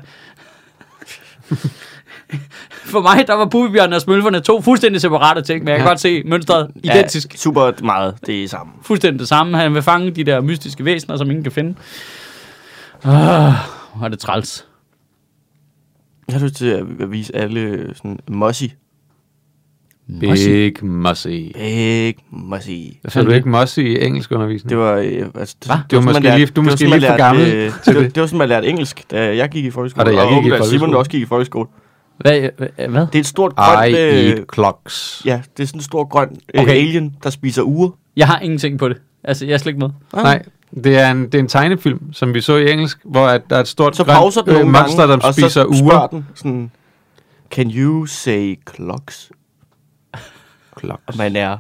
For 2.92 3.02
mig, 3.02 3.28
der 3.28 3.34
var 3.34 3.46
Bubbybjørn 3.46 3.94
og 3.94 4.02
smølferne 4.02 4.40
to 4.40 4.62
fuldstændig 4.62 5.02
separate 5.02 5.42
ting, 5.42 5.60
men 5.64 5.68
jeg 5.68 5.78
kan 5.78 5.86
Ja. 5.86 5.90
godt 5.90 6.00
se 6.00 6.24
mønstret 6.26 6.72
identisk. 6.84 7.34
Ja, 7.34 7.38
super 7.38 7.72
meget, 7.84 8.16
det 8.26 8.44
er 8.44 8.48
sammen. 8.48 8.76
fuldstændig 8.82 9.20
det 9.20 9.28
samme. 9.28 9.58
Han 9.58 9.74
vil 9.74 9.82
fange 9.82 10.12
de 10.12 10.24
der 10.24 10.42
mystiske 10.42 10.86
væsener, 10.86 11.18
som 11.18 11.30
ingen 11.30 11.44
kan 11.44 11.52
finde. 11.52 11.76
Ah, 13.04 13.54
hvor 13.96 14.06
er 14.06 14.08
det 14.10 14.20
træls. 14.20 14.66
Jeg 16.28 16.36
har 16.36 16.44
lyst 16.44 16.56
til 16.56 16.66
at 16.66 17.12
vise 17.12 17.36
alle 17.36 17.92
sådan 17.96 18.20
Mossy. 18.30 18.64
Big 20.20 20.30
Mossy. 20.30 20.48
Big 20.50 22.16
Mossy. 22.32 22.70
Så 23.08 23.22
du 23.22 23.32
ikke 23.32 23.50
Mossy 23.50 23.80
i 23.80 24.06
engelsk 24.06 24.32
undervisning? 24.32 24.70
Det 24.70 24.78
var, 24.78 24.94
øh, 24.94 25.26
altså, 25.36 25.56
det, 25.60 25.68
Hva? 25.68 25.76
det 25.76 25.82
sådan, 25.92 26.06
man 26.06 26.14
måske 26.14 26.24
lærte- 26.24 26.38
lige- 26.38 26.46
du 26.46 26.50
det 26.62 26.66
var 26.66 26.72
måske 26.72 26.84
lige 26.84 26.92
for 26.94 27.00
lærte, 27.00 27.24
gammel 27.24 27.46
øh, 27.54 27.72
til 27.72 27.72
det. 27.86 27.96
var- 27.96 28.02
det. 28.02 28.16
Det 28.16 28.22
var 28.22 28.28
sådan, 28.28 28.38
man 28.38 28.50
lærte 28.50 28.68
engelsk, 28.68 29.04
da 29.12 29.36
jeg 29.36 29.50
gik 29.50 29.66
i 29.66 29.72
folkeskole. 29.72 30.06
Og 30.06 30.14
da 30.14 30.18
jeg 30.20 30.28
gik 30.28 30.34
i 30.36 30.38
åbenbart 30.38 30.58
folkeskole. 30.60 30.80
Simon 30.80 30.96
også 30.96 31.12
gik 31.12 31.22
i 31.22 31.26
folkeskole. 31.26 31.68
Hvad? 32.18 32.50
hvad-? 32.90 33.06
Det 33.06 33.16
er 33.16 33.20
et 33.20 33.26
stort 33.26 33.56
grønt... 33.56 33.90
I 33.90 33.96
Øh, 34.00 34.30
eat 34.30 34.44
clocks. 34.54 35.22
ja, 35.26 35.42
det 35.58 35.64
er 35.64 35.68
sådan 35.68 35.80
en 35.80 35.84
stor 35.84 36.04
grøn 36.04 36.38
øh, 36.54 36.62
Okay. 36.62 36.72
alien, 36.72 37.16
der 37.24 37.30
spiser 37.30 37.62
uger. 37.64 37.90
Jeg 38.16 38.28
har 38.28 38.40
ingenting 38.40 38.80
på 38.80 38.90
det. 38.90 38.98
Altså, 39.24 39.46
jeg 39.46 39.54
er 39.54 39.58
slet 39.58 39.70
ikke 39.70 39.80
med. 39.80 39.90
Nej, 40.24 40.44
det 40.84 41.00
er, 41.00 41.12
en, 41.12 41.24
det 41.26 41.36
er 41.36 41.40
en 41.40 41.48
tegnefilm, 41.48 42.14
som 42.14 42.34
vi 42.34 42.42
så 42.42 42.56
i 42.58 42.72
engelsk, 42.72 42.98
hvor 43.06 43.28
at 43.28 43.42
der 43.50 43.56
er 43.56 43.60
et 43.60 43.68
stort 43.68 43.96
Så 43.96 44.04
grønt, 44.04 44.46
den 44.46 44.56
øh, 44.58 44.68
monster, 44.68 44.98
gange, 44.98 45.22
der 45.22 45.28
og 45.28 45.34
spiser 45.34 45.48
så 45.48 45.66
uger. 45.66 45.78
spørger 45.78 46.08
den 46.08 46.28
sådan... 46.36 46.72
Can 47.52 47.72
you 47.72 48.06
say 48.06 48.60
clocks? 48.76 49.32
Clocks. 50.80 51.04
Og 51.08 51.14
man 51.18 51.36
er 51.36 51.58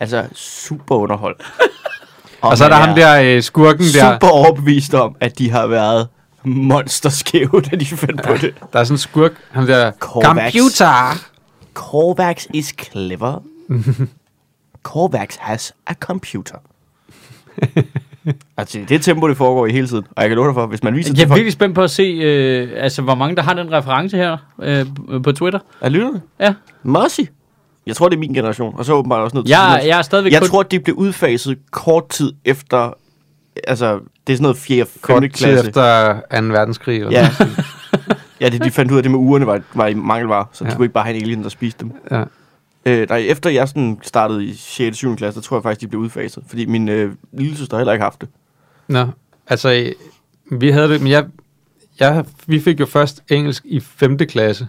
altså 0.00 0.24
super 0.34 0.94
underholdt. 0.96 1.42
Og 2.40 2.58
så 2.58 2.64
er 2.64 2.68
der 2.68 2.76
ham 2.76 2.94
der 2.94 3.20
øh, 3.36 3.42
skurken 3.42 3.84
der. 3.94 4.12
super 4.14 4.28
overbevist 4.28 4.94
om, 4.94 5.16
at 5.20 5.38
de 5.38 5.50
har 5.50 5.66
været 5.66 6.08
monsterskæve, 6.46 7.60
da 7.70 7.76
de 7.76 7.86
fandt 7.86 8.22
på 8.22 8.32
det. 8.32 8.54
Der 8.72 8.78
er 8.80 8.84
sådan 8.84 8.94
en 8.94 8.98
skurk, 8.98 9.32
ham 9.50 9.66
der. 9.66 9.92
Computer! 9.98 11.18
Corvax 11.74 12.46
is 12.54 12.74
clever. 12.80 13.42
Corvax 14.82 15.36
has 15.36 15.74
a 15.86 15.94
computer. 15.94 16.56
altså, 18.56 18.78
det 18.88 18.94
er 18.94 18.98
tempo, 18.98 19.28
det 19.28 19.36
foregår 19.36 19.66
i 19.66 19.72
hele 19.72 19.88
tiden. 19.88 20.04
Og 20.16 20.22
jeg 20.22 20.30
kan 20.30 20.36
love 20.36 20.46
dig 20.46 20.54
for, 20.54 20.66
hvis 20.66 20.82
man 20.82 20.94
viser 20.94 21.10
Jeg 21.10 21.16
det 21.16 21.30
er 21.30 21.34
virkelig 21.34 21.52
spændt 21.52 21.74
på 21.74 21.82
at 21.82 21.90
se, 21.90 22.02
øh, 22.02 22.70
altså, 22.76 23.02
hvor 23.02 23.14
mange 23.14 23.36
der 23.36 23.42
har 23.42 23.54
den 23.54 23.72
reference 23.72 24.16
her 24.16 24.36
øh, 24.62 24.86
på 25.22 25.32
Twitter. 25.32 25.60
Er 25.80 25.88
lytterne? 25.88 26.22
Ja. 26.40 26.54
Mossy. 26.82 27.20
Jeg 27.86 27.96
tror, 27.96 28.08
det 28.08 28.16
er 28.16 28.20
min 28.20 28.34
generation. 28.34 28.74
Og 28.78 28.84
så 28.84 28.92
åbenbart 28.92 29.20
også 29.20 29.34
noget 29.34 29.46
til 29.46 29.50
Jeg, 29.50 29.82
jeg 29.86 29.98
er 29.98 30.02
stadigvæk 30.02 30.32
jeg 30.32 30.40
kun... 30.40 30.48
tror, 30.48 30.62
det 30.62 30.84
blev 30.84 30.96
udfaset 30.96 31.58
kort 31.70 32.08
tid 32.08 32.32
efter... 32.44 32.92
Altså, 33.64 34.00
det 34.26 34.32
er 34.32 34.36
sådan 34.36 34.42
noget 34.42 34.56
4. 34.56 34.86
5. 34.86 35.00
Kort 35.00 35.22
tid 35.22 35.30
klasse. 35.30 35.68
efter 35.68 36.14
2. 36.40 36.46
verdenskrig. 36.46 36.98
Eller 36.98 37.10
Ja. 37.10 37.30
ja, 38.40 38.48
det 38.48 38.64
de 38.64 38.70
fandt 38.70 38.92
ud 38.92 38.96
af, 38.96 39.02
det 39.02 39.10
med 39.10 39.18
ugerne 39.18 39.46
var, 39.46 39.60
var 39.74 39.86
i 39.86 39.94
mangelvare, 39.94 40.46
så 40.52 40.64
ja. 40.64 40.70
De 40.70 40.76
kunne 40.76 40.84
ikke 40.84 40.94
bare 40.94 41.04
have 41.04 41.16
en 41.16 41.22
alien, 41.22 41.42
der 41.42 41.48
spiste 41.48 41.84
dem. 41.84 41.92
Ja. 42.10 42.24
Øh, 42.86 43.08
der, 43.08 43.14
efter 43.14 43.50
jeg 43.50 43.68
sådan 43.68 43.98
startede 44.02 44.44
i 44.44 44.54
6. 44.54 44.96
7. 44.96 45.16
klasse, 45.16 45.40
der 45.40 45.44
tror 45.44 45.56
jeg 45.56 45.62
faktisk, 45.62 45.80
de 45.80 45.88
blev 45.88 46.00
udfaset. 46.00 46.44
Fordi 46.48 46.66
min 46.66 46.88
øh, 46.88 47.12
lille 47.32 47.56
søster 47.56 47.76
heller 47.76 47.92
ikke 47.92 48.02
haft 48.02 48.20
det. 48.20 48.28
Nå, 48.88 49.06
altså, 49.46 49.92
vi 50.50 50.70
havde 50.70 50.88
det, 50.88 51.00
men 51.00 51.10
jeg, 51.12 51.24
jeg, 52.00 52.24
vi 52.46 52.60
fik 52.60 52.80
jo 52.80 52.86
først 52.86 53.22
engelsk 53.30 53.62
i 53.64 53.80
5. 53.80 54.18
klasse. 54.18 54.68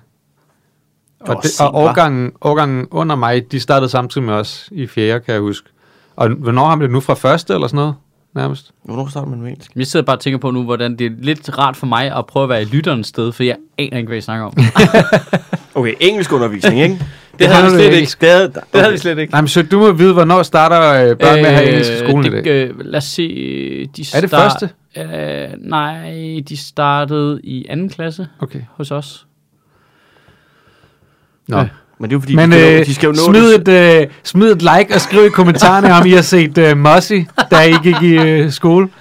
Og, 1.20 1.44
det, 1.44 1.62
og 1.62 1.76
årgangen, 1.76 2.32
årgangen 2.42 2.88
under 2.92 3.16
mig, 3.16 3.52
de 3.52 3.60
startede 3.60 3.90
samtidig 3.90 4.28
med 4.28 4.34
os 4.34 4.70
i 4.72 4.88
4. 4.88 5.20
kan 5.20 5.34
jeg 5.34 5.42
huske. 5.42 5.70
Og 6.16 6.30
hvornår 6.30 6.66
har 6.68 6.76
vi 6.76 6.84
det 6.84 6.92
nu 6.92 7.00
fra 7.00 7.14
første 7.14 7.54
eller 7.54 7.68
sådan 7.68 7.76
noget, 7.76 7.96
nærmest? 8.38 8.72
Hvornår 8.84 9.08
starter 9.08 9.28
man 9.30 9.42
med 9.42 9.50
engelsk? 9.50 9.72
Jeg 9.76 9.88
sidder 9.88 10.06
bare 10.06 10.16
og 10.16 10.20
tænker 10.20 10.38
på 10.38 10.52
nu, 10.52 10.64
hvordan 10.64 10.96
det 10.96 11.06
er 11.06 11.12
lidt 11.20 11.58
rart 11.58 11.76
for 11.78 11.86
mig 11.88 12.12
at 12.18 12.26
prøve 12.26 12.44
at 12.44 12.50
være 12.50 12.62
i 12.62 12.66
lytterens 12.66 13.08
sted, 13.08 13.32
for 13.32 13.44
jeg 13.44 13.56
aner 13.78 13.98
ikke, 13.98 14.08
hvad 14.08 14.18
I 14.18 14.22
snakker 14.22 14.46
om. 14.46 14.54
Okay, 15.76 15.94
engelsk 16.00 16.32
undervisning, 16.34 16.82
ikke? 16.82 17.00
Det 17.40 17.48
havde 17.48 17.66
vi 17.66 17.78
slet 17.78 17.94
ikke. 17.94 18.16
Det 18.22 18.30
havde, 18.30 18.46
okay. 18.48 18.62
Det 18.74 18.82
havde 18.82 18.92
vi 18.92 18.98
slet 18.98 19.18
ikke. 19.20 19.32
Nej, 19.32 19.42
men 19.42 19.48
så 19.48 19.64
du 19.64 19.80
må 19.80 19.92
vide, 19.92 20.14
hvornår 20.14 20.44
starter 20.44 21.10
øh, 21.10 21.18
børn 21.18 21.36
med 21.36 21.46
at 21.46 21.54
have 21.56 21.68
engelsk 21.70 21.92
i 21.92 21.98
skolen 21.98 22.26
i 22.26 22.30
det, 22.30 22.46
dag? 22.46 22.70
øh, 22.70 22.80
lad 22.86 22.98
os 22.98 23.04
se. 23.04 23.24
De 23.98 24.06
Er 24.14 24.22
det 24.22 24.30
første? 24.30 24.70
Øh, 24.98 25.50
nej, 25.70 26.12
de 26.50 26.58
startede 26.58 27.40
i 27.44 27.66
anden 27.70 27.90
klasse 27.90 28.28
Okay. 28.40 28.62
hos 28.70 28.92
os. 28.92 29.26
Nå. 31.48 31.58
Ja. 31.58 31.68
Men 32.00 32.10
det 32.10 32.16
er 32.16 32.18
jo 32.18 32.20
fordi, 32.20 32.36
Men 32.36 32.52
de, 32.52 32.58
skal, 32.58 32.80
øh, 32.80 32.86
de 32.86 32.96
skal 32.96 33.08
jo 33.08 33.12
nå 33.14 33.26
smid, 33.32 33.54
det. 33.60 33.68
et, 33.98 34.02
øh, 34.02 34.08
smid 34.24 34.52
et 34.52 34.62
like 34.62 34.96
og 34.96 35.02
skriv 35.02 35.26
i 35.26 35.30
kommentarerne, 35.30 35.94
om 35.94 36.06
I 36.06 36.12
har 36.12 36.22
set 36.22 36.58
øh, 36.58 36.78
Mossy, 36.78 37.14
da 37.52 37.60
I 37.62 37.74
gik 37.84 37.96
i 38.02 38.14
øh, 38.18 38.52
skole. 38.52 38.90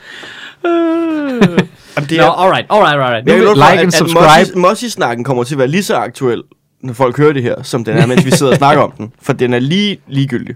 Jamen, 1.97 2.09
det 2.11 2.19
er, 2.19 2.25
alright, 2.43 2.67
alright, 2.71 3.01
alright. 3.01 3.27
Nu, 3.27 3.33
jeg 3.33 3.43
love 3.43 3.55
dig 3.55 3.63
for, 3.63 3.71
like 3.71 3.81
and 3.81 3.87
at, 3.89 3.95
subscribe. 3.95 4.27
at 4.41 4.47
Mossy- 4.49 4.59
Mossy-snakken 4.59 5.25
kommer 5.25 5.45
til 5.45 5.55
at 5.55 5.59
være 5.59 5.69
lige 5.69 5.83
så 5.83 5.97
aktuel 5.97 6.43
når 6.83 6.93
folk 6.93 7.17
hører 7.19 7.33
det 7.33 7.43
her, 7.43 7.63
som 7.63 7.85
den 7.85 7.97
er, 7.97 8.07
mens 8.07 8.25
vi 8.25 8.31
sidder 8.31 8.53
og 8.53 8.59
snakker 8.59 8.83
om 8.83 8.91
den. 8.91 9.13
For 9.23 9.33
den 9.33 9.55
er 9.55 9.59
lige 9.59 9.99
ligegyldig. 10.09 10.55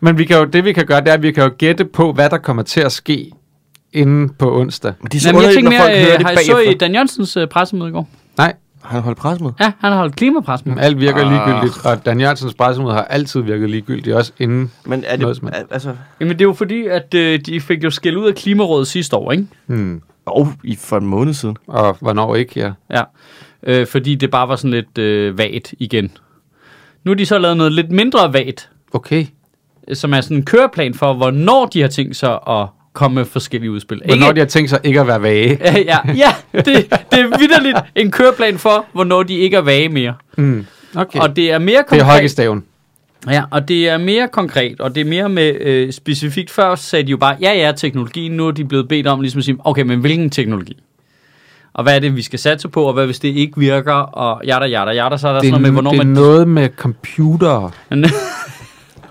Men 0.00 0.18
vi 0.18 0.24
kan 0.24 0.36
jo, 0.36 0.44
det 0.44 0.64
vi 0.64 0.72
kan 0.72 0.86
gøre, 0.86 1.00
det 1.00 1.08
er, 1.08 1.12
at 1.12 1.22
vi 1.22 1.32
kan 1.32 1.42
jo 1.44 1.50
gætte 1.58 1.84
på, 1.84 2.12
hvad 2.12 2.30
der 2.30 2.38
kommer 2.38 2.62
til 2.62 2.80
at 2.80 2.92
ske 2.92 3.30
inden 3.92 4.28
på 4.38 4.60
onsdag. 4.60 4.92
Men 5.00 5.08
det 5.10 5.16
er 5.16 5.20
så 5.20 5.28
Jamen, 5.28 5.42
jeg 5.42 5.54
tænker 5.54 5.70
når 5.70 5.78
folk 5.78 5.90
mere, 5.92 6.00
hører 6.00 6.12
øh, 6.12 6.18
det 6.18 6.26
har 6.26 6.32
I 6.32 6.44
så 6.44 6.52
bagefter. 6.52 6.72
i 6.74 6.78
Dan 6.78 6.92
Jørgensens 6.92 7.36
øh, 7.36 7.48
pressemøde 7.48 7.88
i 7.88 7.92
går? 7.92 8.08
Han 8.84 9.02
holdt 9.02 9.18
pressemøde. 9.18 9.54
Ja, 9.60 9.72
han 9.80 9.92
har 9.92 9.98
holdt 9.98 10.16
klimapressemøde. 10.16 10.80
alt 10.80 11.00
virker 11.00 11.24
Ah. 11.24 11.30
ligegyldigt, 11.32 11.86
og 11.86 12.06
Dan 12.06 12.20
Jørgensens 12.20 12.54
pressemøde 12.54 12.94
har 12.94 13.04
altid 13.04 13.40
virket 13.40 13.70
ligegyldigt, 13.70 14.16
også 14.16 14.32
inden. 14.38 14.72
Men 14.86 15.04
er 15.06 15.16
Noget 15.16 15.40
det, 15.42 15.48
er, 15.54 15.62
altså... 15.70 15.96
Jamen, 16.20 16.32
det 16.32 16.40
er 16.40 16.48
jo 16.48 16.52
fordi, 16.52 16.86
at 16.86 17.14
øh, 17.14 17.40
de 17.46 17.60
fik 17.60 17.84
jo 17.84 17.90
skæld 17.90 18.16
ud 18.16 18.26
af 18.28 18.34
Klimarådet 18.34 18.86
sidste 18.86 19.16
år, 19.16 19.32
ikke? 19.32 19.46
Hmm. 19.66 20.02
Oh, 20.26 20.46
i 20.64 20.76
for 20.76 20.96
en 20.98 21.06
måned 21.06 21.34
siden. 21.34 21.56
Og 21.66 21.96
hvornår 22.00 22.34
ikke, 22.34 22.60
ja. 22.60 22.72
Ja. 22.90 23.02
Øh, 23.62 23.86
fordi 23.86 24.14
det 24.14 24.30
bare 24.30 24.48
var 24.48 24.56
sådan 24.56 24.70
lidt 24.70 24.98
øh, 24.98 25.38
vagt 25.38 25.74
igen. 25.78 26.10
Nu 27.04 27.10
har 27.10 27.14
de 27.16 27.26
så 27.26 27.38
lavet 27.38 27.56
noget 27.56 27.72
lidt 27.72 27.90
mindre 27.90 28.32
vagt, 28.32 28.70
Okay. 28.92 29.26
som 29.92 30.14
er 30.14 30.20
sådan 30.20 30.36
en 30.36 30.44
køreplan 30.44 30.94
for, 30.94 31.12
hvornår 31.14 31.66
de 31.66 31.80
har 31.80 31.88
tænkt 31.88 32.16
sig 32.16 32.38
at 32.48 32.66
komme 32.94 33.14
med 33.14 33.24
forskellige 33.24 33.70
udspil. 33.70 34.02
Hvornår 34.06 34.32
de 34.32 34.40
har 34.40 34.46
tænkt 34.46 34.70
sig 34.70 34.80
ikke 34.84 35.00
at 35.00 35.06
være 35.06 35.22
vage. 35.22 35.58
ja, 35.64 35.78
ja, 35.78 35.98
ja 36.14 36.34
det, 36.52 36.66
det 36.66 37.20
er 37.20 37.38
vidderligt 37.38 37.78
en 37.94 38.10
køreplan 38.10 38.58
for, 38.58 38.86
hvornår 38.92 39.22
de 39.22 39.34
ikke 39.34 39.56
er 39.56 39.60
vage 39.60 39.88
mere. 39.88 40.14
Hmm. 40.36 40.66
Okay. 40.96 41.18
Og 41.20 41.36
det 41.36 41.50
er 41.50 41.58
mere 41.58 41.68
det 41.68 41.78
er 41.78 41.82
konkret. 41.82 42.06
hockeystaven. 42.06 42.64
Ja, 43.30 43.42
og 43.50 43.68
det 43.68 43.88
er 43.88 43.98
mere 43.98 44.28
konkret, 44.28 44.80
og 44.80 44.94
det 44.94 45.00
er 45.00 45.04
mere 45.04 45.28
med 45.28 45.54
øh, 45.60 45.92
specifikt. 45.92 46.50
Før 46.50 46.74
sagde 46.74 47.06
de 47.06 47.10
jo 47.10 47.16
bare, 47.16 47.36
ja, 47.40 47.52
ja, 47.52 47.72
teknologien, 47.72 48.32
nu 48.32 48.46
er 48.46 48.50
de 48.50 48.64
blevet 48.64 48.88
bedt 48.88 49.06
om 49.06 49.20
ligesom 49.20 49.38
at 49.38 49.44
sige, 49.44 49.56
okay, 49.64 49.82
men 49.82 50.00
hvilken 50.00 50.30
teknologi? 50.30 50.76
Og 51.74 51.82
hvad 51.82 51.96
er 51.96 51.98
det, 51.98 52.16
vi 52.16 52.22
skal 52.22 52.38
satse 52.38 52.68
på, 52.68 52.82
og 52.82 52.92
hvad 52.92 53.06
hvis 53.06 53.18
det 53.18 53.28
ikke 53.28 53.58
virker, 53.58 53.92
og 53.92 54.42
jada, 54.46 54.64
jada, 54.66 54.90
jada, 54.90 55.16
så 55.16 55.28
er 55.28 55.32
der 55.32 55.40
Det 55.40 55.48
sådan 55.50 55.62
noget 55.62 55.62
med, 55.62 55.70
hvornår 55.70 55.90
det 55.90 56.00
er 56.00 56.04
man... 56.04 56.14
noget 56.14 56.48
med 56.48 56.68
computere. 56.76 57.70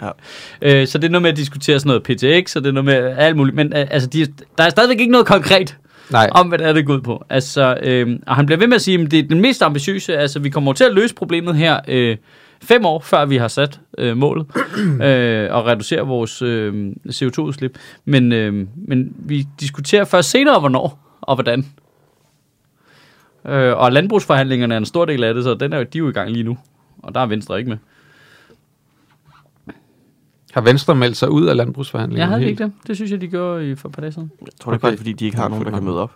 Ja. 0.03 0.81
øh, 0.81 0.87
så 0.87 0.97
det 0.97 1.07
er 1.07 1.11
noget 1.11 1.21
med 1.21 1.31
at 1.31 1.37
diskutere 1.37 1.79
sådan 1.79 1.87
noget 1.87 2.03
PTX, 2.03 2.55
og 2.55 2.63
det 2.63 2.69
er 2.69 2.73
noget 2.73 2.85
med 2.85 2.93
alt 3.17 3.37
muligt, 3.37 3.55
men 3.55 3.73
øh, 3.73 3.87
altså, 3.91 4.09
de, 4.09 4.27
der 4.57 4.63
er 4.63 4.69
stadigvæk 4.69 4.99
ikke 4.99 5.11
noget 5.11 5.27
konkret 5.27 5.77
Nej, 6.11 6.29
om, 6.31 6.47
hvad 6.47 6.57
det 6.57 6.67
er, 6.67 6.73
det 6.73 6.85
går 6.85 6.93
ud 6.93 7.01
på. 7.01 7.25
Altså, 7.29 7.77
øh, 7.83 8.19
og 8.27 8.35
han 8.35 8.45
bliver 8.45 8.59
ved 8.59 8.67
med 8.67 8.75
at 8.75 8.81
sige, 8.81 9.01
at 9.01 9.11
det 9.11 9.19
er 9.19 9.23
den 9.23 9.41
mest 9.41 9.61
ambitiøse, 9.61 10.17
altså 10.17 10.39
vi 10.39 10.49
kommer 10.49 10.73
til 10.73 10.83
at 10.83 10.93
løse 10.93 11.15
problemet 11.15 11.55
her 11.55 11.79
øh, 11.87 12.17
fem 12.61 12.85
år, 12.85 12.99
før 12.99 13.25
vi 13.25 13.37
har 13.37 13.47
sat 13.47 13.79
øh, 13.97 14.17
målet, 14.17 14.45
øh, 15.03 15.53
og 15.53 15.65
reducere 15.65 16.01
vores 16.01 16.41
øh, 16.41 16.91
CO2-udslip. 17.09 17.77
Men, 18.05 18.31
øh, 18.31 18.67
men 18.87 19.13
vi 19.19 19.47
diskuterer 19.59 20.03
først 20.03 20.29
senere, 20.29 20.59
hvornår 20.59 21.17
og 21.21 21.35
hvordan. 21.35 21.65
Øh, 23.47 23.77
og 23.77 23.91
landbrugsforhandlingerne 23.91 24.73
er 24.73 24.77
en 24.77 24.85
stor 24.85 25.05
del 25.05 25.23
af 25.23 25.33
det, 25.33 25.43
så 25.43 25.53
den 25.53 25.73
er, 25.73 25.83
de 25.83 25.97
er 25.97 25.99
jo 25.99 26.09
i 26.09 26.13
gang 26.13 26.31
lige 26.31 26.43
nu. 26.43 26.57
Og 27.03 27.15
der 27.15 27.21
er 27.21 27.25
Venstre 27.25 27.57
ikke 27.57 27.69
med. 27.69 27.77
Har 30.53 30.61
Venstre 30.61 30.95
meldt 30.95 31.17
sig 31.17 31.29
ud 31.29 31.43
af 31.43 31.47
Jeg 31.47 31.55
landbrugsforhandlingerne? 31.55 32.29
havde 32.29 32.39
helt? 32.43 32.51
ikke 32.51 32.63
det. 32.63 32.71
Det 32.87 32.95
synes 32.95 33.11
jeg, 33.11 33.21
de 33.21 33.27
gjorde 33.27 33.71
i, 33.71 33.75
for 33.75 33.89
et 33.89 33.95
par 33.95 34.01
dage 34.01 34.11
siden. 34.11 34.31
Jeg 34.41 34.47
tror, 34.61 34.71
det 34.71 34.77
er 34.77 34.79
Okay. 34.87 34.91
bare, 34.91 34.97
fordi 34.97 35.13
de 35.13 35.25
ikke 35.25 35.37
har 35.37 35.47
nogen, 35.49 35.65
der 35.65 35.71
kan 35.71 35.83
møde 35.83 36.01
op. 36.01 36.11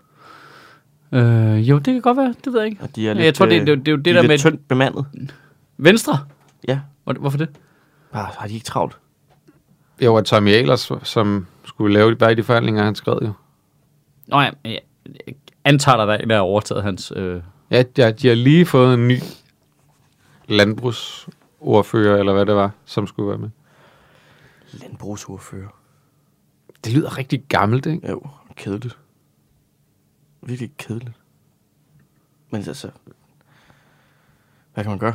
Øh, 1.12 1.70
jo, 1.70 1.76
det 1.78 1.86
kan 1.86 2.02
godt 2.02 2.18
være. 2.18 2.36
Det 2.46 2.54
ved 2.54 2.60
jeg 2.60 2.70
ikke. 2.70 2.84
Og 2.84 2.96
de 2.96 3.10
er 3.10 3.14
lidt, 3.14 3.26
jeg 3.26 3.34
tror, 3.34 3.46
det, 3.46 3.62
øh, 3.62 3.68
det, 3.68 3.78
det, 3.78 3.86
det 3.86 3.88
er 3.88 3.92
jo 3.92 3.98
det 3.98 4.06
de 4.06 4.10
er 4.12 4.22
der 4.22 4.28
med 4.28 4.38
tyndt 4.38 4.68
bemandet. 4.68 5.06
Venstre. 5.78 6.20
Ja. 6.68 6.80
Hvor- 7.04 7.14
Hvorfor 7.14 7.38
det? 7.38 7.50
Bare 8.14 8.28
har 8.38 8.48
de 8.48 8.54
ikke 8.54 8.66
travlt. 8.66 8.98
Jo, 10.02 10.14
og 10.14 10.26
Tommy 10.26 10.50
Ahlers, 10.50 10.92
som 11.04 11.46
skulle 11.66 11.94
lave 11.94 12.16
de, 12.16 12.36
de 12.36 12.44
forhandlinger, 12.44 12.84
han 12.84 12.96
skrev 12.96 13.20
jo. 13.22 13.32
Nå 14.28 14.40
ja, 14.40 14.50
jeg 14.66 14.80
jeg 15.28 15.36
antager, 15.66 15.98
der 15.98 16.14
er 16.14 16.18
en, 16.18 16.30
der 16.30 16.36
har 16.36 16.42
overtaget 16.42 16.84
hans... 16.84 17.14
Øh... 17.16 17.42
Ja, 17.72 17.84
ja, 17.98 18.12
de 18.12 18.28
har 18.28 18.36
lige 18.36 18.66
fået 18.66 18.94
en 18.94 19.08
ny 19.08 19.18
landbrugsordfører, 20.48 22.20
eller 22.20 22.34
hvad 22.34 22.46
det 22.46 22.56
var, 22.56 22.72
som 22.86 23.08
skulle 23.08 23.30
være 23.30 23.38
med. 23.38 23.50
Landbrugsordfører. 24.72 25.80
Det 26.84 26.94
lyder 26.94 27.18
rigtig 27.18 27.44
gammelt, 27.50 27.86
ikke? 27.86 28.10
Jo, 28.10 28.22
kedeligt. 28.56 28.98
Virkelig 30.42 30.72
kedeligt. 30.78 31.12
Men 32.50 32.62
altså... 32.68 32.90
Hvad 34.74 34.84
kan 34.84 34.92
man 34.92 35.00
gøre? 35.00 35.14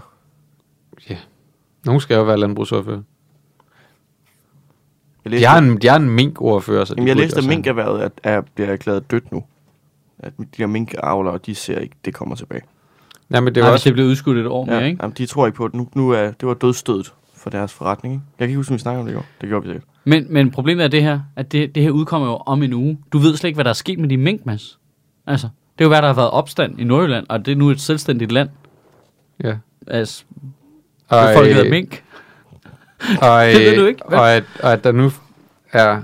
Ja. 1.11 1.19
Nogen 1.85 2.01
skal 2.01 2.15
jo 2.15 2.23
være 2.23 2.39
landbrugsordfører. 2.39 3.03
Jeg 5.25 5.33
De 5.33 5.45
har 5.45 5.59
en, 5.59 5.77
de 5.79 5.89
har 5.89 5.97
en 5.97 6.11
mink-ordfører, 6.11 6.85
så 6.85 6.95
Jamen, 6.97 7.09
jeg 7.09 7.17
læste, 7.17 7.39
at 7.39 7.45
minkerhvervet 7.45 8.05
er, 8.05 8.09
er, 8.23 8.41
bliver 8.55 8.69
erklæret 8.73 9.11
dødt 9.11 9.33
nu. 9.33 9.45
At 10.19 10.33
de 10.39 10.47
her 10.59 10.67
minkavlere, 10.67 11.39
de 11.47 11.55
ser 11.55 11.79
ikke, 11.79 11.97
det 12.05 12.15
kommer 12.15 12.35
tilbage. 12.35 12.63
Ja, 13.31 13.41
men 13.41 13.55
det 13.55 13.63
var 13.63 13.69
Nej, 13.69 13.73
også... 13.73 13.89
det 13.89 13.95
blev 13.95 14.07
udskudt 14.07 14.39
et 14.39 14.47
år 14.47 14.65
mere, 14.65 14.77
Ja, 14.77 14.85
ikke? 14.85 14.99
jamen, 15.03 15.15
de 15.19 15.27
tror 15.27 15.47
ikke 15.47 15.57
på 15.57 15.69
det. 15.69 15.75
Nu, 15.75 15.89
nu 15.95 16.11
er, 16.11 16.31
det 16.31 16.49
var 16.49 16.55
dødstødet 16.55 17.15
for 17.43 17.51
deres 17.51 17.73
forretning. 17.73 18.15
Ikke? 18.15 18.25
Jeg 18.39 18.45
kan 18.45 18.51
ikke 18.51 18.57
huske, 18.57 18.71
om 18.71 18.75
vi 18.75 18.79
snakker 18.81 19.01
om 19.01 19.07
det 19.07 19.13
i 19.13 19.15
går. 19.17 19.27
Det 19.41 19.49
gjorde 19.49 19.63
vi 19.63 19.69
sikkert. 19.69 19.89
Men, 20.05 20.27
men 20.31 20.51
problemet 20.51 20.85
er 20.85 20.89
det 20.89 21.03
her, 21.03 21.21
at 21.37 21.53
det, 21.53 21.75
det 21.75 21.83
her 21.83 21.91
udkommer 21.91 22.29
jo 22.29 22.37
om 22.37 22.63
en 22.63 22.73
uge. 22.73 22.99
Du 23.13 23.19
ved 23.19 23.37
slet 23.37 23.49
ikke, 23.49 23.57
hvad 23.57 23.65
der 23.65 23.71
er 23.71 23.75
sket 23.75 23.99
med 23.99 24.09
de 24.09 24.17
mink, 24.17 24.47
Mads. 24.47 24.79
Altså, 25.27 25.49
det 25.79 25.85
er 25.85 25.85
jo 25.85 25.89
hvad 25.89 26.03
der 26.03 26.09
har 26.09 26.15
været 26.15 26.31
opstand 26.31 26.81
i 26.81 26.85
Nordjylland, 26.85 27.27
og 27.29 27.47
det 27.47 27.53
er 27.53 27.57
nu 27.57 27.71
et 27.71 27.81
selvstændigt 27.81 28.33
land. 28.33 28.49
Ja. 29.45 29.55
Altså, 29.87 30.25
Og, 31.09 31.29
folk 31.35 31.49
hedder 31.49 31.71
mink. 31.71 32.05
Og, 33.21 33.47
Det 33.55 33.61
ved 33.61 33.77
du 33.77 33.87
ikke, 33.87 34.01
hvad? 34.09 34.19
Og 34.19 34.33
at, 34.33 34.45
og 34.63 34.73
at 34.73 34.85
der 34.85 34.93
nu 34.93 35.13
er 35.73 36.01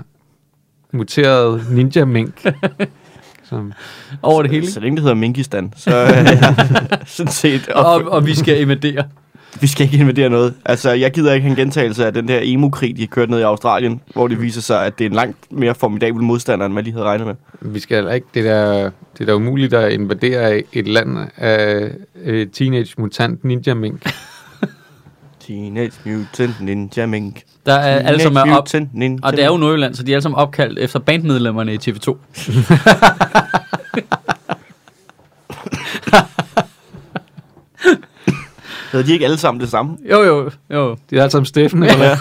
muteret 0.91 1.61
ninja-mink. 1.71 2.45
som, 3.49 3.73
Over 4.21 4.41
det 4.41 4.51
hele. 4.51 4.71
Så 4.71 4.79
længe 4.79 4.95
det 4.95 5.03
hedder 5.03 5.15
Minkistan, 5.15 5.73
så 5.75 5.95
er 5.95 6.13
jeg 6.21 6.99
sådan 7.05 7.31
set 7.31 7.69
op. 7.69 8.03
Og, 8.05 8.11
og 8.11 8.25
vi 8.25 8.35
skal 8.35 8.61
invadere. 8.61 9.03
Vi 9.61 9.67
skal 9.67 9.85
ikke 9.85 9.97
invadere 9.97 10.29
noget. 10.29 10.53
Altså, 10.65 10.91
jeg 10.91 11.11
gider 11.11 11.33
ikke 11.33 11.47
en 11.47 11.55
gentagelse 11.55 12.05
af 12.05 12.13
den 12.13 12.27
der 12.27 12.39
emo-krig, 12.43 12.95
de 12.95 13.01
har 13.01 13.07
kørt 13.07 13.29
ned 13.29 13.39
i 13.39 13.41
Australien, 13.41 14.01
hvor 14.13 14.27
det 14.27 14.41
viser 14.41 14.61
sig, 14.61 14.85
at 14.85 14.99
det 14.99 15.05
er 15.05 15.09
en 15.09 15.15
langt 15.15 15.37
mere 15.51 15.75
formidabel 15.75 16.23
modstander, 16.23 16.65
end 16.65 16.73
man 16.73 16.83
lige 16.83 16.93
havde 16.93 17.05
regnet 17.05 17.27
med. 17.27 17.35
vi 17.61 17.79
skal 17.79 17.95
heller 17.95 18.11
ikke... 18.11 18.27
Det 18.33 18.43
der, 18.43 18.83
det 18.83 19.21
er 19.21 19.25
da 19.25 19.33
umuligt 19.33 19.73
at 19.73 19.91
invadere 19.91 20.63
et 20.73 20.87
land 20.87 21.17
af 21.37 21.89
øh, 22.23 22.47
teenage 22.47 22.93
mutant 22.97 23.43
ninja-mink. 23.43 24.03
Teenage 25.49 25.91
Mutant 26.05 26.61
Ninja 26.61 27.05
Mink. 27.05 27.41
Der 27.65 27.73
er 27.73 28.07
alle 28.07 28.21
som 28.21 28.35
er 28.35 28.57
op, 28.57 28.67
Ninja 28.93 29.19
og 29.23 29.31
det 29.31 29.41
er 29.41 29.45
jo 29.45 29.51
Mink. 29.51 29.61
Nordjylland, 29.61 29.95
så 29.95 30.03
de 30.03 30.11
er 30.11 30.15
alle 30.15 30.21
sammen 30.21 30.37
opkaldt 30.37 30.79
efter 30.79 30.99
bandmedlemmerne 30.99 31.73
i 31.73 31.77
TV2. 31.77 32.15
Hedder 38.99 39.07
de 39.07 39.13
ikke 39.13 39.25
alle 39.25 39.37
sammen 39.37 39.61
det 39.61 39.69
samme? 39.69 39.97
Jo, 40.11 40.23
jo, 40.23 40.51
jo. 40.73 40.97
De 41.09 41.15
er 41.17 41.21
alle 41.21 41.31
sammen 41.31 41.45
Steffen, 41.45 41.83
eller 41.83 41.97
hvad? 41.97 42.15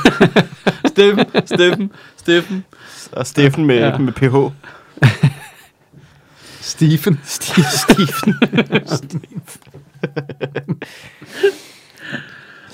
Steffen, 0.93 1.27
Steffen, 1.47 1.93
Steffen. 2.17 2.65
Og 3.13 3.27
Steffen 3.27 3.65
med, 3.67 3.77
Ja. 3.79 3.87
ja. 3.87 3.99
med 3.99 4.13
PH. 4.13 4.37
Stephen. 6.61 7.21
Steve, 7.25 7.67
Steffen. 7.67 8.35
Steffen. 8.97 9.33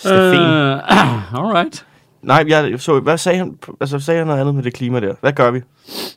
Uh, 0.04 1.34
alright. 1.34 1.84
Nej, 2.22 2.44
jeg 2.48 2.80
så, 2.80 3.00
hvad 3.00 3.18
sagde 3.18 3.38
han? 3.38 3.54
Altså, 3.80 3.98
sagde 3.98 4.18
han 4.18 4.26
noget 4.26 4.40
andet 4.40 4.54
med 4.54 4.62
det 4.62 4.74
klima 4.74 5.00
der? 5.00 5.14
Hvad 5.20 5.32
gør 5.32 5.50
vi? 5.50 5.60